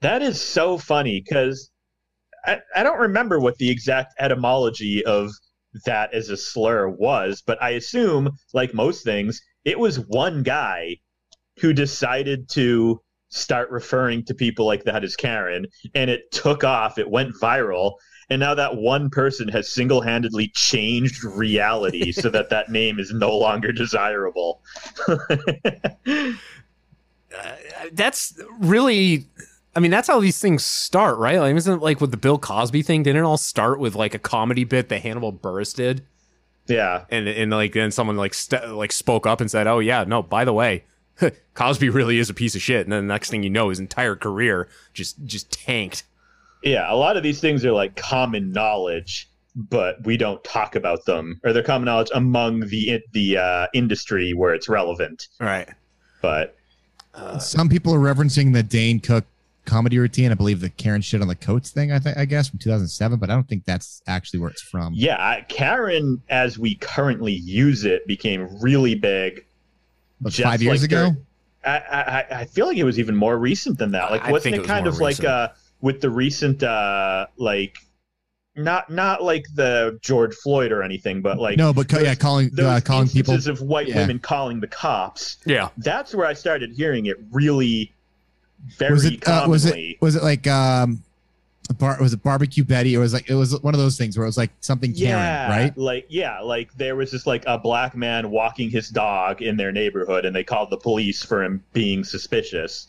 That 0.00 0.22
is 0.22 0.40
so 0.40 0.78
funny 0.78 1.20
because 1.20 1.70
I, 2.46 2.60
I 2.74 2.82
don't 2.82 2.98
remember 2.98 3.38
what 3.38 3.58
the 3.58 3.70
exact 3.70 4.14
etymology 4.18 5.04
of 5.04 5.30
that 5.84 6.12
as 6.14 6.30
a 6.30 6.36
slur 6.36 6.88
was, 6.88 7.42
but 7.46 7.62
I 7.62 7.70
assume, 7.70 8.30
like 8.54 8.74
most 8.74 9.04
things, 9.04 9.40
it 9.64 9.78
was 9.78 10.00
one 10.00 10.42
guy 10.42 10.96
who 11.60 11.74
decided 11.74 12.48
to 12.50 13.00
start 13.28 13.70
referring 13.70 14.24
to 14.24 14.34
people 14.34 14.66
like 14.66 14.84
that 14.84 15.04
as 15.04 15.14
Karen, 15.14 15.66
and 15.94 16.10
it 16.10 16.30
took 16.32 16.64
off. 16.64 16.98
It 16.98 17.10
went 17.10 17.34
viral. 17.40 17.94
And 18.32 18.40
now 18.40 18.54
that 18.54 18.76
one 18.76 19.10
person 19.10 19.46
has 19.48 19.68
single 19.68 20.00
handedly 20.00 20.48
changed 20.48 21.22
reality 21.22 22.12
so 22.22 22.30
that 22.30 22.48
that 22.48 22.70
name 22.70 22.98
is 22.98 23.12
no 23.12 23.36
longer 23.36 23.72
desirable. 23.72 24.62
Uh, 27.34 27.52
that's 27.92 28.38
really. 28.58 29.24
I 29.74 29.80
mean, 29.80 29.90
that's 29.90 30.06
how 30.06 30.20
these 30.20 30.38
things 30.38 30.62
start, 30.62 31.16
right? 31.16 31.38
Like, 31.38 31.56
isn't 31.56 31.78
it 31.78 31.80
like 31.82 31.98
with 31.98 32.10
the 32.10 32.18
Bill 32.18 32.38
Cosby 32.38 32.82
thing? 32.82 33.02
Didn't 33.04 33.22
it 33.22 33.26
all 33.26 33.38
start 33.38 33.78
with 33.78 33.94
like 33.94 34.12
a 34.12 34.18
comedy 34.18 34.64
bit 34.64 34.90
that 34.90 35.00
Hannibal 35.00 35.32
Buress 35.32 35.74
did? 35.74 36.04
Yeah. 36.66 37.06
and 37.08 37.26
and 37.26 37.50
like 37.50 37.72
then 37.72 37.90
someone 37.90 38.18
like 38.18 38.34
st- 38.34 38.68
like 38.68 38.92
spoke 38.92 39.26
up 39.26 39.40
and 39.40 39.50
said, 39.50 39.66
"Oh 39.66 39.78
yeah, 39.78 40.04
no, 40.04 40.22
by 40.22 40.44
the 40.44 40.52
way, 40.52 40.84
Cosby 41.54 41.88
really 41.88 42.18
is 42.18 42.28
a 42.28 42.34
piece 42.34 42.54
of 42.54 42.60
shit." 42.60 42.84
And 42.84 42.92
then 42.92 43.06
the 43.06 43.14
next 43.14 43.30
thing 43.30 43.42
you 43.42 43.48
know, 43.50 43.70
his 43.70 43.80
entire 43.80 44.14
career 44.14 44.68
just 44.92 45.24
just 45.24 45.50
tanked. 45.50 46.04
Yeah, 46.62 46.92
a 46.92 46.96
lot 46.96 47.16
of 47.16 47.22
these 47.22 47.40
things 47.40 47.64
are 47.64 47.72
like 47.72 47.96
common 47.96 48.52
knowledge, 48.52 49.28
but 49.54 50.02
we 50.04 50.16
don't 50.16 50.42
talk 50.44 50.76
about 50.76 51.04
them, 51.04 51.40
or 51.44 51.52
they're 51.52 51.62
common 51.62 51.86
knowledge 51.86 52.10
among 52.14 52.60
the 52.68 53.00
the 53.12 53.36
uh, 53.38 53.66
industry 53.74 54.32
where 54.32 54.54
it's 54.54 54.68
relevant. 54.68 55.28
Right. 55.40 55.68
But 56.20 56.56
Some 57.40 57.68
people 57.68 57.94
are 57.94 57.98
referencing 57.98 58.52
the 58.54 58.62
Dane 58.62 59.00
Cook 59.00 59.24
comedy 59.64 59.98
routine. 59.98 60.30
I 60.30 60.34
believe 60.34 60.60
the 60.60 60.70
Karen 60.70 61.02
shit 61.02 61.20
on 61.20 61.28
the 61.28 61.34
coats 61.34 61.70
thing. 61.70 61.92
I 61.92 61.98
think 61.98 62.16
I 62.16 62.24
guess 62.24 62.48
from 62.48 62.58
2007, 62.58 63.18
but 63.18 63.28
I 63.30 63.34
don't 63.34 63.48
think 63.48 63.64
that's 63.64 64.02
actually 64.06 64.40
where 64.40 64.50
it's 64.50 64.62
from. 64.62 64.92
yeah, 64.94 65.16
I- 65.18 65.44
Karen, 65.48 66.22
as 66.30 66.58
we 66.58 66.76
currently 66.76 67.32
use 67.32 67.84
it, 67.84 68.06
became 68.06 68.48
really 68.60 68.94
big. 68.94 69.44
But 70.20 70.32
just 70.32 70.44
five 70.44 70.62
years 70.62 70.82
like 70.82 70.90
ago. 70.90 71.16
I, 71.64 71.78
I 71.78 72.40
I 72.40 72.44
feel 72.44 72.66
like 72.66 72.76
it 72.76 72.84
was 72.84 72.98
even 72.98 73.14
more 73.14 73.36
recent 73.38 73.78
than 73.78 73.92
that. 73.92 74.10
Like, 74.10 74.24
I 74.24 74.32
wasn't 74.32 74.54
think 74.54 74.54
it, 74.54 74.58
it 74.58 74.60
was 74.62 74.68
kind 74.68 74.84
more 74.84 74.94
of 74.94 75.00
like 75.00 75.18
recent. 75.18 75.26
Uh 75.82 75.86
with 75.86 76.00
the 76.00 76.10
recent 76.10 76.62
uh 76.62 77.26
like 77.36 77.76
not 78.54 78.90
not 78.90 79.22
like 79.22 79.46
the 79.54 79.98
George 80.02 80.34
Floyd 80.34 80.72
or 80.72 80.82
anything, 80.82 81.22
but 81.22 81.38
like 81.38 81.56
no, 81.56 81.72
but 81.72 81.88
co- 81.88 82.00
yeah, 82.00 82.14
calling 82.14 82.50
those 82.52 82.66
uh, 82.66 82.80
calling 82.80 83.08
people 83.08 83.34
instances 83.34 83.60
of 83.60 83.66
white 83.66 83.88
yeah. 83.88 83.96
women 83.96 84.18
calling 84.18 84.60
the 84.60 84.66
cops. 84.66 85.38
Yeah, 85.46 85.70
that's 85.78 86.14
where 86.14 86.26
I 86.26 86.34
started 86.34 86.72
hearing 86.72 87.06
it 87.06 87.16
really 87.30 87.92
very 88.76 88.92
was 88.92 89.04
it 89.04 89.26
uh, 89.26 89.40
commonly. 89.40 89.50
was 89.50 89.66
it 89.66 89.96
was 90.00 90.16
it 90.16 90.22
like 90.22 90.46
um 90.46 91.02
a 91.70 91.74
bar 91.74 91.96
was 92.00 92.12
it 92.12 92.22
barbecue 92.22 92.64
Betty 92.64 92.94
It 92.94 92.98
was 92.98 93.12
like 93.12 93.28
it 93.30 93.34
was 93.34 93.60
one 93.62 93.74
of 93.74 93.80
those 93.80 93.96
things 93.96 94.18
where 94.18 94.24
it 94.24 94.28
was 94.28 94.36
like 94.36 94.50
something 94.60 94.92
Karen, 94.92 95.22
yeah, 95.22 95.48
right? 95.48 95.78
Like 95.78 96.06
yeah, 96.08 96.40
like 96.40 96.72
there 96.74 96.96
was 96.96 97.10
just 97.10 97.26
like 97.26 97.44
a 97.46 97.58
black 97.58 97.96
man 97.96 98.30
walking 98.30 98.68
his 98.70 98.88
dog 98.90 99.40
in 99.40 99.56
their 99.56 99.72
neighborhood, 99.72 100.24
and 100.24 100.34
they 100.36 100.44
called 100.44 100.70
the 100.70 100.76
police 100.76 101.22
for 101.22 101.42
him 101.42 101.64
being 101.72 102.04
suspicious, 102.04 102.88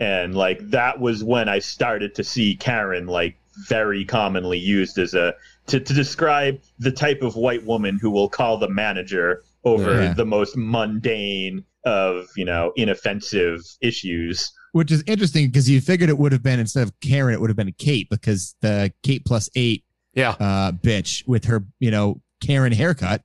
and 0.00 0.34
like 0.34 0.58
that 0.70 1.00
was 1.00 1.22
when 1.24 1.48
I 1.48 1.58
started 1.60 2.14
to 2.16 2.24
see 2.24 2.56
Karen 2.56 3.06
like 3.06 3.36
very 3.68 4.04
commonly 4.04 4.58
used 4.58 4.98
as 4.98 5.14
a 5.14 5.34
to, 5.66 5.80
to 5.80 5.94
describe 5.94 6.60
the 6.78 6.90
type 6.90 7.22
of 7.22 7.36
white 7.36 7.64
woman 7.64 7.98
who 8.00 8.10
will 8.10 8.28
call 8.28 8.58
the 8.58 8.68
manager 8.68 9.42
over 9.64 10.02
Yeah. 10.02 10.12
the 10.12 10.26
most 10.26 10.56
mundane 10.56 11.64
of 11.84 12.26
you 12.36 12.44
know 12.44 12.72
inoffensive 12.76 13.60
issues. 13.80 14.52
Which 14.72 14.90
is 14.90 15.04
interesting 15.06 15.46
because 15.46 15.70
you 15.70 15.80
figured 15.80 16.08
it 16.10 16.18
would 16.18 16.32
have 16.32 16.42
been 16.42 16.58
instead 16.58 16.82
of 16.82 16.98
Karen, 17.00 17.32
it 17.34 17.40
would 17.40 17.50
have 17.50 17.56
been 17.56 17.72
Kate 17.78 18.08
because 18.10 18.56
the 18.60 18.92
Kate 19.02 19.24
plus 19.24 19.48
eight 19.54 19.84
yeah 20.14 20.30
uh 20.40 20.72
bitch 20.72 21.26
with 21.28 21.44
her, 21.44 21.64
you 21.80 21.90
know, 21.90 22.20
Karen 22.40 22.72
haircut 22.72 23.22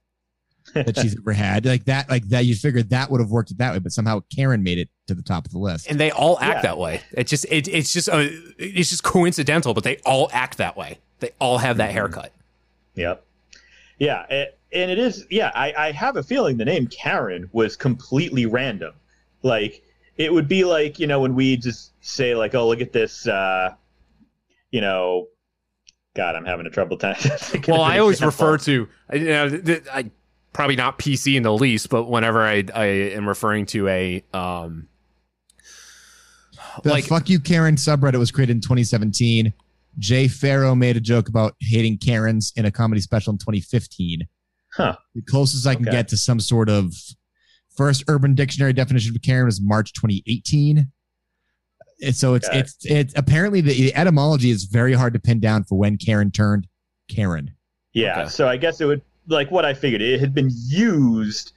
that 0.74 0.98
she's 1.00 1.18
ever 1.18 1.34
had. 1.34 1.66
Like 1.66 1.86
that, 1.86 2.10
like 2.10 2.28
that 2.30 2.46
you 2.46 2.56
figured 2.56 2.90
that 2.90 3.10
would 3.12 3.20
have 3.22 3.30
worked 3.32 3.52
it 3.52 3.58
that 3.58 3.74
way, 3.74 3.80
but 3.80 3.92
somehow 3.92 4.22
Karen 4.36 4.64
made 4.64 4.78
it 4.78 4.90
to 5.08 5.14
the 5.16 5.22
top 5.24 5.46
of 5.46 5.52
the 5.52 5.60
list. 5.60 5.90
and 5.90 6.00
they 6.00 6.12
all 6.12 6.38
act 6.40 6.58
Yeah. 6.58 6.62
that 6.62 6.78
way. 6.78 7.02
It's 7.12 7.30
just 7.30 7.46
it, 7.50 7.68
it's 7.68 7.92
just 7.94 8.10
uh, 8.10 8.28
it's 8.58 8.90
just 8.90 9.04
coincidental, 9.04 9.74
but 9.74 9.84
they 9.84 9.98
all 10.06 10.30
act 10.34 10.58
that 10.58 10.78
way. 10.78 11.00
They 11.20 11.32
all 11.40 11.58
have 11.58 11.78
that 11.78 11.92
haircut. 11.92 12.32
Yep. 12.96 13.26
Yeah, 13.98 14.26
it, 14.30 14.58
and 14.72 14.90
it 14.92 14.98
is. 15.00 15.26
Yeah, 15.30 15.52
I, 15.54 15.74
I 15.78 15.92
have 15.92 16.16
a 16.16 16.24
feeling 16.24 16.58
the 16.58 16.66
name 16.66 16.88
Karen 16.88 17.50
was 17.52 17.76
completely 17.76 18.46
random. 18.46 18.94
Like 19.44 19.84
it 20.18 20.32
would 20.32 20.48
be 20.48 20.64
like 20.64 21.00
you 21.00 21.08
know 21.08 21.20
when 21.22 21.36
we 21.36 21.58
just 21.58 21.92
say 22.02 22.36
like, 22.36 22.56
oh 22.56 22.68
look 22.68 22.80
at 22.82 22.94
this, 22.94 23.28
uh, 23.28 23.74
you 24.72 24.80
know, 24.82 25.28
God, 26.16 26.36
I'm 26.36 26.46
having 26.46 26.66
a 26.66 26.70
trouble 26.70 26.98
time. 26.98 27.16
well, 27.68 27.82
I 27.82 28.00
always 28.00 28.18
example. 28.22 28.48
refer 28.48 28.58
to 28.66 28.88
you 29.14 29.26
know, 29.26 29.50
th- 29.50 29.66
th- 29.66 29.84
I 29.92 30.10
probably 30.54 30.76
not 30.76 31.00
PC 31.00 31.36
in 31.36 31.44
the 31.44 31.54
least, 31.54 31.90
but 31.90 32.06
whenever 32.06 32.42
I 32.42 32.64
I 32.74 32.86
am 32.86 33.28
referring 33.28 33.66
to 33.68 33.88
a 33.88 34.24
um 34.34 34.88
The 36.84 36.90
like 36.90 37.06
fuck 37.06 37.30
you 37.30 37.40
Karen 37.40 37.76
subreddit 37.76 38.18
was 38.20 38.32
created 38.32 38.56
in 38.58 38.62
2017. 38.62 39.54
Jay 39.98 40.28
Farrow 40.28 40.76
made 40.76 40.96
a 40.98 41.00
joke 41.02 41.28
about 41.30 41.56
hating 41.62 41.98
Karens 41.98 42.54
in 42.56 42.66
a 42.66 42.72
comedy 42.72 43.02
special 43.02 43.32
in 43.34 43.38
2015. 43.40 44.28
Huh. 44.74 44.96
The 45.16 45.22
closest 45.24 45.66
I 45.68 45.76
can 45.76 45.88
Okay. 45.88 45.98
get 45.98 46.08
to 46.10 46.18
some 46.18 46.40
sort 46.40 46.70
of 46.70 46.94
first 47.76 48.04
Urban 48.08 48.36
Dictionary 48.36 48.72
definition 48.74 49.16
of 49.16 49.22
Karen 49.22 49.46
was 49.46 49.60
March 49.62 49.94
2018. 49.94 50.92
And 52.02 52.16
so 52.16 52.34
it's 52.36 52.48
Okay. 52.48 52.60
it's 52.60 52.78
it's 52.86 53.14
apparently 53.18 53.62
the, 53.62 53.74
the 53.74 53.96
etymology 53.96 54.52
is 54.52 54.66
very 54.66 54.94
hard 54.94 55.14
to 55.14 55.20
pin 55.20 55.40
down 55.40 55.64
for 55.66 55.78
when 55.78 55.98
Karen 55.98 56.32
turned 56.32 56.68
Karen. 57.10 57.52
Yeah, 57.94 58.28
so 58.28 58.48
I 58.48 58.56
guess 58.56 58.80
it 58.82 58.86
would 58.86 59.02
like 59.30 59.52
what 59.52 59.66
I 59.66 59.74
figured. 59.74 60.02
It 60.02 60.20
had 60.20 60.34
been 60.34 60.50
used 60.68 61.54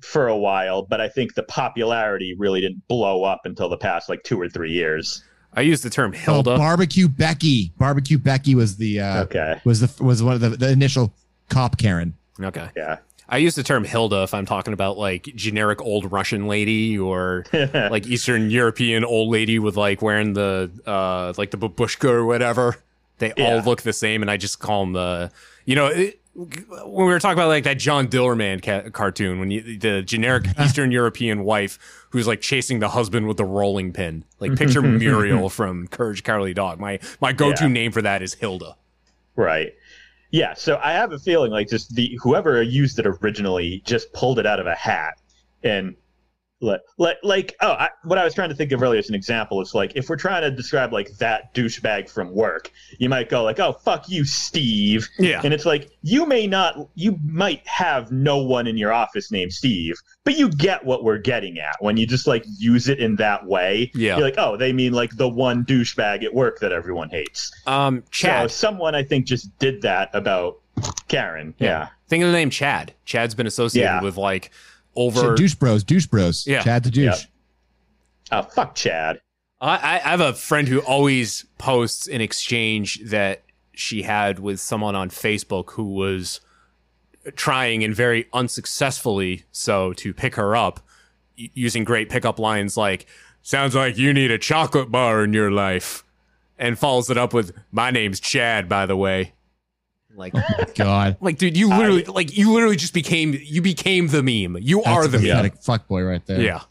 for 0.00 0.28
a 0.28 0.36
while, 0.36 0.82
but 0.82 1.00
I 1.00 1.08
think 1.08 1.34
the 1.34 1.42
popularity 1.42 2.34
really 2.38 2.60
didn't 2.60 2.86
blow 2.88 3.24
up 3.24 3.40
until 3.44 3.68
the 3.68 3.76
past 3.76 4.08
like 4.08 4.22
two 4.22 4.40
or 4.40 4.48
three 4.48 4.70
years. 4.72 5.24
I 5.54 5.62
use 5.62 5.80
the 5.82 5.90
term 5.90 6.12
Hilda. 6.12 6.50
Oh, 6.50 6.52
Hilda. 6.52 6.58
barbecue 6.58 7.08
Becky. 7.08 7.72
Barbecue 7.78 8.18
Becky 8.18 8.54
was 8.54 8.76
the 8.76 9.00
uh, 9.00 9.22
Okay. 9.24 9.60
was 9.64 9.80
the 9.80 10.04
was 10.04 10.22
one 10.22 10.34
of 10.34 10.40
the, 10.40 10.50
the 10.50 10.70
initial 10.70 11.12
cop 11.48 11.78
Karen. 11.78 12.14
okay. 12.40 12.68
Yeah. 12.76 12.98
I 13.30 13.38
use 13.38 13.54
the 13.54 13.62
term 13.62 13.84
Hilda 13.84 14.22
if 14.22 14.32
I'm 14.32 14.46
talking 14.46 14.72
about 14.72 14.96
like 14.96 15.24
generic 15.34 15.82
old 15.82 16.10
Russian 16.10 16.46
lady 16.46 16.98
or 16.98 17.44
like 17.52 18.06
Eastern 18.06 18.50
European 18.50 19.04
old 19.04 19.30
lady 19.30 19.58
with 19.58 19.76
like 19.76 20.00
wearing 20.00 20.32
the 20.34 20.70
uh 20.86 21.32
like 21.36 21.50
the 21.50 21.58
babushka 21.58 22.08
or 22.08 22.24
whatever. 22.24 22.76
They 23.18 23.32
all 23.32 23.60
look 23.62 23.82
the 23.82 23.92
same, 23.92 24.22
and 24.22 24.30
I 24.30 24.36
just 24.36 24.60
call 24.60 24.84
them 24.84 24.92
the 24.92 25.30
you 25.64 25.74
know. 25.74 25.86
It, 25.88 26.20
when 26.38 27.06
we 27.06 27.12
were 27.12 27.18
talking 27.18 27.36
about 27.36 27.48
like 27.48 27.64
that 27.64 27.78
John 27.78 28.06
Dillermand 28.06 28.62
ca- 28.62 28.90
cartoon, 28.90 29.40
when 29.40 29.50
you 29.50 29.76
the 29.78 30.02
generic 30.02 30.44
Eastern 30.60 30.92
European 30.92 31.42
wife 31.44 31.78
who's 32.10 32.26
like 32.28 32.40
chasing 32.40 32.78
the 32.78 32.88
husband 32.90 33.26
with 33.26 33.36
the 33.36 33.44
rolling 33.44 33.92
pin, 33.92 34.24
like 34.38 34.54
picture 34.56 34.80
Muriel 34.82 35.48
from 35.48 35.88
Courage 35.88 36.22
Cowardly 36.22 36.54
Dog. 36.54 36.78
My 36.78 37.00
my 37.20 37.32
go 37.32 37.52
to 37.52 37.64
Yeah. 37.64 37.68
name 37.68 37.92
for 37.92 38.02
that 38.02 38.22
is 38.22 38.34
Hilda. 38.34 38.76
Right. 39.34 39.74
Yeah, 40.30 40.54
so 40.54 40.78
I 40.82 40.92
have 40.92 41.12
a 41.12 41.18
feeling 41.18 41.50
like 41.50 41.68
just 41.68 41.94
the 41.94 42.18
whoever 42.22 42.62
used 42.62 42.98
it 42.98 43.06
originally 43.06 43.82
just 43.84 44.12
pulled 44.12 44.38
it 44.38 44.46
out 44.46 44.60
of 44.60 44.66
a 44.66 44.74
hat 44.74 45.14
and 45.64 45.96
like 46.60 46.80
like 46.98 47.16
like 47.22 47.54
oh 47.60 47.72
I, 47.72 47.88
what 48.04 48.18
I 48.18 48.24
was 48.24 48.34
trying 48.34 48.48
to 48.48 48.54
think 48.54 48.72
of 48.72 48.82
earlier 48.82 48.98
as 48.98 49.08
an 49.08 49.14
example 49.14 49.60
is 49.60 49.74
like 49.74 49.92
if 49.94 50.08
we're 50.08 50.16
trying 50.16 50.42
to 50.42 50.50
describe 50.50 50.92
like 50.92 51.10
that 51.18 51.54
douchebag 51.54 52.10
from 52.10 52.32
work, 52.34 52.72
you 52.98 53.08
might 53.08 53.28
go 53.28 53.44
like 53.44 53.60
oh 53.60 53.72
fuck 53.72 54.08
you 54.08 54.24
Steve. 54.24 55.08
Yeah. 55.18 55.40
And 55.44 55.54
it's 55.54 55.64
like 55.64 55.90
you 56.02 56.26
may 56.26 56.46
not 56.46 56.88
you 56.94 57.18
might 57.24 57.66
have 57.66 58.10
no 58.10 58.38
one 58.38 58.66
in 58.66 58.76
your 58.76 58.92
office 58.92 59.30
named 59.30 59.52
Steve, 59.52 59.94
but 60.24 60.36
you 60.36 60.48
get 60.50 60.84
what 60.84 61.04
we're 61.04 61.18
getting 61.18 61.58
at 61.60 61.76
when 61.80 61.96
you 61.96 62.06
just 62.06 62.26
like 62.26 62.44
use 62.58 62.88
it 62.88 62.98
in 62.98 63.14
that 63.16 63.46
way. 63.46 63.90
Yeah. 63.94 64.16
You're 64.16 64.26
like 64.26 64.38
oh 64.38 64.56
they 64.56 64.72
mean 64.72 64.92
like 64.92 65.16
the 65.16 65.28
one 65.28 65.64
douchebag 65.64 66.24
at 66.24 66.34
work 66.34 66.58
that 66.60 66.72
everyone 66.72 67.08
hates. 67.10 67.52
Um, 67.66 68.02
Chad. 68.10 68.50
So 68.50 68.56
someone 68.68 68.94
I 68.96 69.04
think 69.04 69.26
just 69.26 69.56
did 69.60 69.82
that 69.82 70.10
about 70.12 70.58
Karen. 71.08 71.54
Yeah. 71.58 71.88
Think 72.08 72.24
of 72.24 72.30
the 72.30 72.36
name 72.36 72.50
Chad. 72.50 72.94
Chad's 73.04 73.34
been 73.34 73.46
associated 73.46 73.86
Yeah. 73.88 74.02
with 74.02 74.16
like 74.16 74.50
over. 74.98 75.34
douche 75.34 75.54
bros, 75.54 75.84
douche 75.84 76.06
bros. 76.06 76.46
Yeah. 76.46 76.62
Chad 76.62 76.84
the 76.84 76.90
douche. 76.90 77.04
Yep. 77.04 77.18
Oh 78.30 78.42
fuck 78.42 78.74
Chad. 78.74 79.20
I, 79.60 79.76
I 79.76 79.94
I 79.96 80.10
have 80.10 80.20
a 80.20 80.32
friend 80.32 80.68
who 80.68 80.80
always 80.80 81.46
posts 81.58 82.06
an 82.08 82.20
exchange 82.20 83.00
that 83.06 83.42
she 83.72 84.02
had 84.02 84.38
with 84.38 84.60
someone 84.60 84.94
on 84.96 85.08
Facebook 85.08 85.72
who 85.72 85.84
was 85.94 86.40
trying 87.36 87.84
and 87.84 87.94
very 87.94 88.26
unsuccessfully 88.32 89.44
so 89.52 89.92
to 89.92 90.12
pick 90.14 90.34
her 90.34 90.56
up 90.56 90.80
using 91.36 91.84
great 91.84 92.08
pickup 92.08 92.38
lines 92.38 92.76
like 92.76 93.06
sounds 93.42 93.74
like 93.74 93.96
you 93.98 94.12
need 94.12 94.30
a 94.30 94.38
chocolate 94.38 94.90
bar 94.90 95.22
in 95.22 95.32
your 95.32 95.50
life 95.50 96.04
and 96.58 96.78
follows 96.78 97.10
it 97.10 97.16
up 97.18 97.32
with 97.32 97.52
my 97.70 97.90
name's 97.90 98.18
Chad 98.18 98.68
by 98.68 98.86
the 98.86 98.96
way 98.96 99.32
like 100.18 100.34
God. 100.74 101.16
like 101.20 101.38
dude 101.38 101.56
you 101.56 101.68
literally 101.68 102.04
like 102.04 102.36
you 102.36 102.52
literally 102.52 102.76
just 102.76 102.92
became 102.92 103.38
you 103.40 103.62
became 103.62 104.08
the 104.08 104.22
meme 104.22 104.60
you 104.60 104.82
are 104.82 105.06
the 105.06 105.16
a 105.16 105.20
meme 105.20 105.30
pathetic 105.30 105.54
fuckboy 105.60 106.06
right 106.06 106.26
there. 106.26 106.40
yeah 106.40 106.62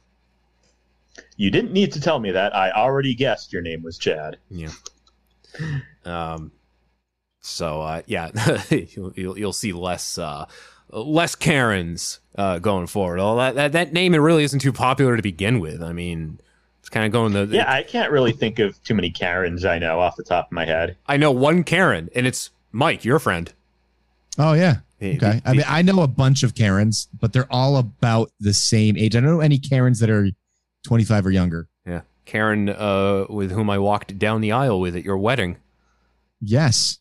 You 1.38 1.50
didn't 1.50 1.72
need 1.72 1.92
to 1.94 2.02
tell 2.02 2.20
me 2.20 2.32
that. 2.32 2.56
I 2.56 2.72
already 2.72 3.16
guessed 3.16 3.54
your 3.54 3.62
name 3.62 3.82
was 3.84 3.98
Chad. 3.98 4.38
Yeah. 4.50 4.70
Um. 6.06 6.52
So 7.42 7.82
uh, 7.82 8.02
yeah, 8.08 8.30
you'll, 8.70 9.14
you'll 9.16 9.38
you'll 9.38 9.54
see 9.54 9.72
less 9.72 10.18
uh, 10.18 10.46
less 10.90 11.36
Karens 11.36 12.20
uh, 12.36 12.60
going 12.60 12.88
forward. 12.88 13.20
All 13.20 13.38
that, 13.38 13.56
that 13.56 13.72
that 13.72 13.94
name 13.94 14.14
it 14.14 14.20
really 14.20 14.44
isn't 14.44 14.60
too 14.60 14.74
popular 14.74 15.16
to 15.16 15.22
begin 15.24 15.60
with. 15.60 15.82
I 15.82 15.94
mean, 15.94 16.40
it's 16.80 16.90
kind 16.90 17.06
of 17.06 17.12
going 17.12 17.34
the. 17.34 17.46
Yeah, 17.56 17.72
I 17.72 17.84
can't 17.84 18.12
really 18.12 18.32
think 18.34 18.60
of 18.60 18.82
too 18.84 18.96
many 18.96 19.10
Karens 19.10 19.64
I 19.64 19.80
know 19.80 20.00
off 20.00 20.16
the 20.16 20.24
top 20.24 20.48
of 20.48 20.52
my 20.52 20.66
head. 20.66 20.98
I 21.08 21.18
know 21.18 21.32
one 21.32 21.64
Karen, 21.64 22.10
and 22.16 22.28
it's 22.28 22.50
Mike, 22.72 23.04
your 23.06 23.20
friend. 23.20 23.52
Oh 24.38 24.54
yeah. 24.54 24.78
Okay. 25.02 25.18
the- 25.18 25.42
I 25.46 25.54
mean, 25.54 25.64
I 25.68 25.82
know 25.84 26.02
a 26.02 26.08
bunch 26.08 26.44
of 26.44 26.56
Karens, 26.56 27.08
but 27.20 27.32
they're 27.34 27.52
all 27.52 27.78
about 27.78 28.32
the 28.40 28.54
same 28.54 28.98
age. 28.98 29.16
I 29.16 29.20
don't 29.20 29.30
know 29.30 29.42
any 29.42 29.60
Karens 29.60 30.00
that 30.00 30.10
are 30.10 30.28
25 30.86 31.26
or 31.28 31.32
younger. 31.32 31.68
Yeah, 31.86 32.02
Karen, 32.26 32.70
uh, 32.70 33.26
with 33.30 33.52
whom 33.52 33.70
I 33.70 33.78
walked 33.78 34.18
down 34.18 34.42
the 34.42 34.52
aisle 34.52 34.80
with 34.80 34.96
at 34.96 35.04
your 35.04 35.18
wedding, 35.18 35.58
Yes. 36.42 37.00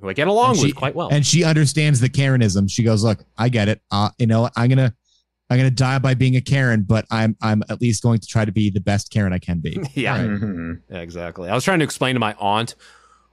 who 0.00 0.08
I 0.08 0.12
get 0.12 0.28
along 0.28 0.50
And 0.52 0.58
with 0.58 0.66
she- 0.68 0.72
quite 0.72 0.94
well. 0.94 1.08
And 1.10 1.24
she 1.26 1.44
understands 1.44 2.00
the 2.00 2.08
Karenism. 2.08 2.70
She 2.70 2.82
goes, 2.82 3.02
"Look, 3.02 3.24
I 3.38 3.48
get 3.48 3.68
it. 3.68 3.80
Uh, 3.90 4.10
you 4.18 4.26
know, 4.26 4.48
I'm 4.56 4.68
gonna, 4.68 4.94
I'm 5.48 5.56
gonna 5.58 5.70
die 5.70 5.98
by 5.98 6.14
being 6.14 6.36
a 6.36 6.40
Karen, 6.40 6.82
but 6.82 7.06
I'm, 7.10 7.36
I'm 7.40 7.62
at 7.68 7.80
least 7.80 8.02
going 8.02 8.18
to 8.20 8.26
try 8.26 8.44
to 8.44 8.52
be 8.52 8.68
the 8.70 8.80
best 8.80 9.10
Karen 9.10 9.32
I 9.32 9.38
can 9.38 9.58
be." 9.60 9.78
Yeah. 9.94 10.12
All 10.14 10.18
right. 10.20 10.30
Mm-hmm. 10.40 10.72
Yeah, 10.94 10.98
exactly. 11.00 11.48
I 11.48 11.54
was 11.54 11.64
trying 11.64 11.78
to 11.80 11.84
explain 11.84 12.14
to 12.14 12.20
my 12.20 12.34
aunt 12.38 12.74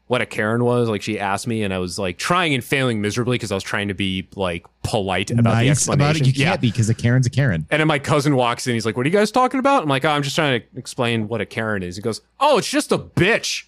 what 0.07 0.21
a 0.21 0.25
Karen 0.25 0.63
was. 0.63 0.89
Like 0.89 1.01
she 1.01 1.19
asked 1.19 1.47
me, 1.47 1.63
and 1.63 1.73
I 1.73 1.79
was 1.79 1.97
like 1.97 2.17
trying 2.17 2.53
and 2.53 2.63
failing 2.63 3.01
miserably 3.01 3.35
because 3.35 3.51
I 3.51 3.55
was 3.55 3.63
trying 3.63 3.87
to 3.87 3.93
be 3.93 4.27
like 4.35 4.65
polite 4.83 5.31
about 5.31 5.43
the 5.43 5.49
nice 5.49 5.69
explanation. 5.71 6.01
about 6.01 6.15
it. 6.15 6.27
You 6.27 6.33
yeah. 6.35 6.49
can't 6.51 6.61
be 6.61 6.71
because 6.71 6.89
a 6.89 6.93
Karen's 6.93 7.25
a 7.25 7.29
Karen. 7.29 7.65
And 7.71 7.79
then 7.79 7.87
my 7.87 7.99
cousin 7.99 8.35
walks 8.35 8.67
in. 8.67 8.73
He's 8.73 8.85
like, 8.85 8.97
"What 8.97 9.05
are 9.05 9.09
you 9.09 9.15
guys 9.15 9.31
talking 9.31 9.59
about?" 9.59 9.83
I'm 9.83 9.89
like, 9.89 10.05
oh, 10.05 10.09
"I'm 10.09 10.23
just 10.23 10.35
trying 10.35 10.61
to 10.61 10.67
explain 10.77 11.27
what 11.27 11.41
a 11.41 11.45
Karen 11.45 11.83
is." 11.83 11.95
He 11.95 12.01
goes, 12.01 12.21
"Oh, 12.39 12.57
it's 12.57 12.69
just 12.69 12.91
a 12.91 12.97
bitch." 12.97 13.65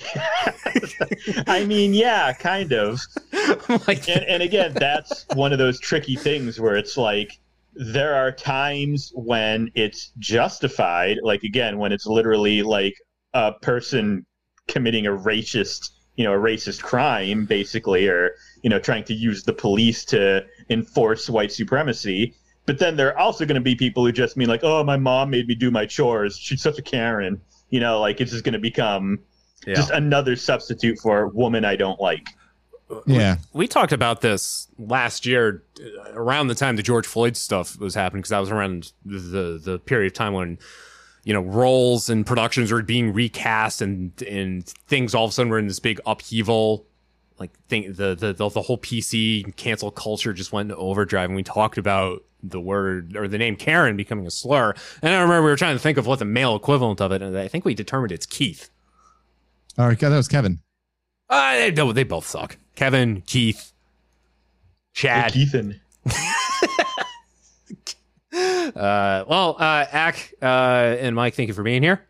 I 1.46 1.64
mean, 1.64 1.94
yeah, 1.94 2.32
kind 2.32 2.72
of. 2.72 3.00
like, 3.86 4.08
and, 4.08 4.24
and 4.24 4.42
again, 4.42 4.72
that's 4.74 5.26
one 5.34 5.52
of 5.52 5.58
those 5.58 5.78
tricky 5.78 6.16
things 6.16 6.60
where 6.60 6.76
it's 6.76 6.96
like 6.96 7.38
there 7.74 8.14
are 8.14 8.32
times 8.32 9.12
when 9.14 9.70
it's 9.74 10.12
justified, 10.18 11.18
like 11.22 11.42
again, 11.42 11.78
when 11.78 11.92
it's 11.92 12.06
literally 12.06 12.62
like 12.62 12.94
a 13.34 13.52
person 13.52 14.24
committing 14.68 15.06
a 15.06 15.10
racist, 15.10 15.90
you 16.16 16.24
know, 16.24 16.32
a 16.32 16.38
racist 16.38 16.82
crime, 16.82 17.44
basically, 17.44 18.08
or 18.08 18.32
you 18.62 18.70
know, 18.70 18.78
trying 18.78 19.04
to 19.04 19.14
use 19.14 19.42
the 19.44 19.52
police 19.52 20.04
to 20.06 20.44
enforce 20.70 21.28
white 21.28 21.52
supremacy. 21.52 22.34
But 22.66 22.78
then 22.78 22.96
there 22.96 23.08
are 23.12 23.18
also 23.18 23.44
going 23.44 23.56
to 23.56 23.60
be 23.60 23.74
people 23.74 24.04
who 24.06 24.12
just 24.12 24.36
mean 24.36 24.48
like, 24.48 24.64
"Oh, 24.64 24.82
my 24.84 24.96
mom 24.96 25.30
made 25.30 25.46
me 25.46 25.54
do 25.54 25.70
my 25.70 25.84
chores. 25.86 26.36
She's 26.38 26.62
such 26.62 26.78
a 26.78 26.82
Karen." 26.82 27.40
You 27.70 27.80
know, 27.80 28.00
like 28.00 28.20
it's 28.20 28.30
just 28.30 28.44
going 28.44 28.52
to 28.54 28.58
become 28.58 29.18
Yeah. 29.66 29.74
just 29.74 29.90
another 29.90 30.36
substitute 30.36 30.98
for 30.98 31.28
woman 31.28 31.64
I 31.64 31.76
don't 31.76 32.00
like. 32.00 32.28
Yeah. 33.06 33.38
we 33.52 33.66
talked 33.66 33.92
about 33.92 34.20
this 34.20 34.68
last 34.78 35.24
year 35.26 35.64
uh, 35.80 36.12
around 36.12 36.48
the 36.48 36.54
time 36.54 36.76
the 36.76 36.82
George 36.82 37.06
Floyd 37.06 37.36
stuff 37.36 37.78
was 37.80 37.94
happening 37.94 38.20
because 38.20 38.28
that 38.30 38.38
was 38.38 38.50
around 38.50 38.92
the 39.04 39.58
the 39.62 39.78
period 39.80 40.12
of 40.12 40.14
time 40.14 40.34
when 40.34 40.58
you 41.24 41.32
know 41.32 41.40
roles 41.40 42.08
and 42.08 42.26
productions 42.26 42.70
were 42.70 42.82
being 42.82 43.12
recast 43.12 43.82
and 43.82 44.22
and 44.22 44.66
things 44.86 45.14
all 45.14 45.24
of 45.24 45.30
a 45.30 45.32
sudden 45.32 45.50
were 45.50 45.58
in 45.58 45.66
this 45.66 45.80
big 45.80 46.00
upheaval 46.06 46.86
like 47.38 47.50
thing 47.68 47.92
the 47.92 48.14
the 48.14 48.32
the, 48.32 48.48
the 48.48 48.62
whole 48.62 48.78
PC 48.78 49.54
cancel 49.56 49.90
culture 49.90 50.32
just 50.32 50.52
went 50.52 50.70
into 50.70 50.80
overdrive. 50.80 51.30
And 51.30 51.36
we 51.36 51.42
talked 51.42 51.78
about 51.78 52.22
the 52.42 52.60
word 52.60 53.16
or 53.16 53.26
the 53.26 53.38
name 53.38 53.56
Karen 53.56 53.96
becoming 53.96 54.26
a 54.26 54.30
slur. 54.30 54.74
And 55.02 55.14
I 55.14 55.20
remember 55.20 55.42
we 55.42 55.50
were 55.50 55.56
trying 55.56 55.74
to 55.76 55.82
think 55.82 55.98
of 55.98 56.06
what 56.06 56.18
the 56.18 56.24
male 56.24 56.54
equivalent 56.54 57.00
of 57.00 57.12
it 57.12 57.22
and 57.22 57.36
I 57.36 57.48
think 57.48 57.64
we 57.64 57.74
determined 57.74 58.12
it's 58.12 58.26
Keith. 58.26 58.70
All 59.76 59.88
right, 59.88 59.98
that 59.98 60.10
was 60.10 60.28
Kevin. 60.28 60.60
uh, 61.28 61.54
they, 61.54 61.70
they 61.70 62.04
both 62.04 62.26
suck. 62.26 62.58
Kevin 62.76 63.22
Keith 63.22 63.72
Chad. 64.92 65.32
Keithan. 65.32 65.80
Uh, 68.34 69.24
well, 69.28 69.56
uh, 69.58 69.86
Ack 69.90 70.32
uh, 70.42 70.96
and 70.98 71.14
Mike, 71.14 71.34
thank 71.34 71.48
you 71.48 71.54
for 71.54 71.62
being 71.62 71.82
here. 71.82 72.04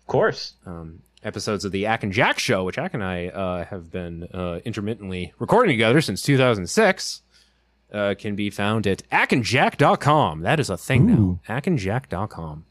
Of 0.00 0.06
course. 0.06 0.54
Um, 0.66 1.02
episodes 1.22 1.64
of 1.64 1.72
the 1.72 1.86
Ack 1.86 2.02
and 2.02 2.12
Jack 2.12 2.38
show, 2.38 2.64
which 2.64 2.78
Ack 2.78 2.94
and 2.94 3.04
I 3.04 3.28
uh, 3.28 3.64
have 3.66 3.90
been 3.90 4.24
uh, 4.34 4.60
intermittently 4.64 5.32
recording 5.38 5.72
together 5.72 6.00
since 6.00 6.22
2006, 6.22 7.22
uh, 7.92 8.14
can 8.18 8.34
be 8.34 8.50
found 8.50 8.86
at 8.86 9.08
ackandjack.com. 9.10 10.40
That 10.40 10.60
is 10.60 10.70
a 10.70 10.76
thing 10.76 11.06
now. 11.06 11.40
ackandjack.com. 11.48 12.64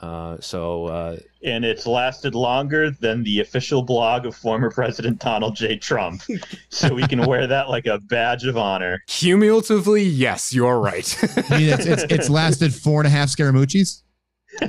Uh, 0.00 0.36
so 0.40 0.86
uh, 0.86 1.16
and 1.42 1.64
it's 1.64 1.86
lasted 1.86 2.34
longer 2.34 2.90
than 2.90 3.24
the 3.24 3.40
official 3.40 3.82
blog 3.82 4.26
of 4.26 4.36
former 4.36 4.70
President 4.70 5.18
Donald 5.18 5.56
J. 5.56 5.76
Trump. 5.76 6.22
so 6.68 6.94
we 6.94 7.06
can 7.06 7.26
wear 7.26 7.46
that 7.46 7.68
like 7.68 7.86
a 7.86 7.98
badge 7.98 8.44
of 8.44 8.56
honor. 8.56 9.02
cumulatively, 9.06 10.04
yes, 10.04 10.52
you're 10.52 10.78
right. 10.78 11.16
I 11.50 11.58
mean, 11.58 11.68
it's, 11.70 11.86
it's, 11.86 12.04
it's 12.04 12.30
lasted 12.30 12.72
four 12.74 13.00
and 13.00 13.08
a 13.08 13.10
half 13.10 13.28
Scaramucci's. 13.28 14.04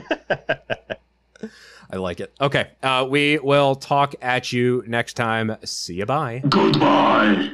I 1.91 1.97
like 1.97 2.19
it. 2.19 2.33
Okay, 2.39 2.69
uh, 2.83 3.07
we 3.09 3.39
will 3.39 3.75
talk 3.75 4.13
at 4.21 4.51
you 4.51 4.83
next 4.87 5.13
time. 5.13 5.57
See 5.63 5.95
you. 5.95 6.05
Bye. 6.05 6.43
Goodbye. 6.47 7.51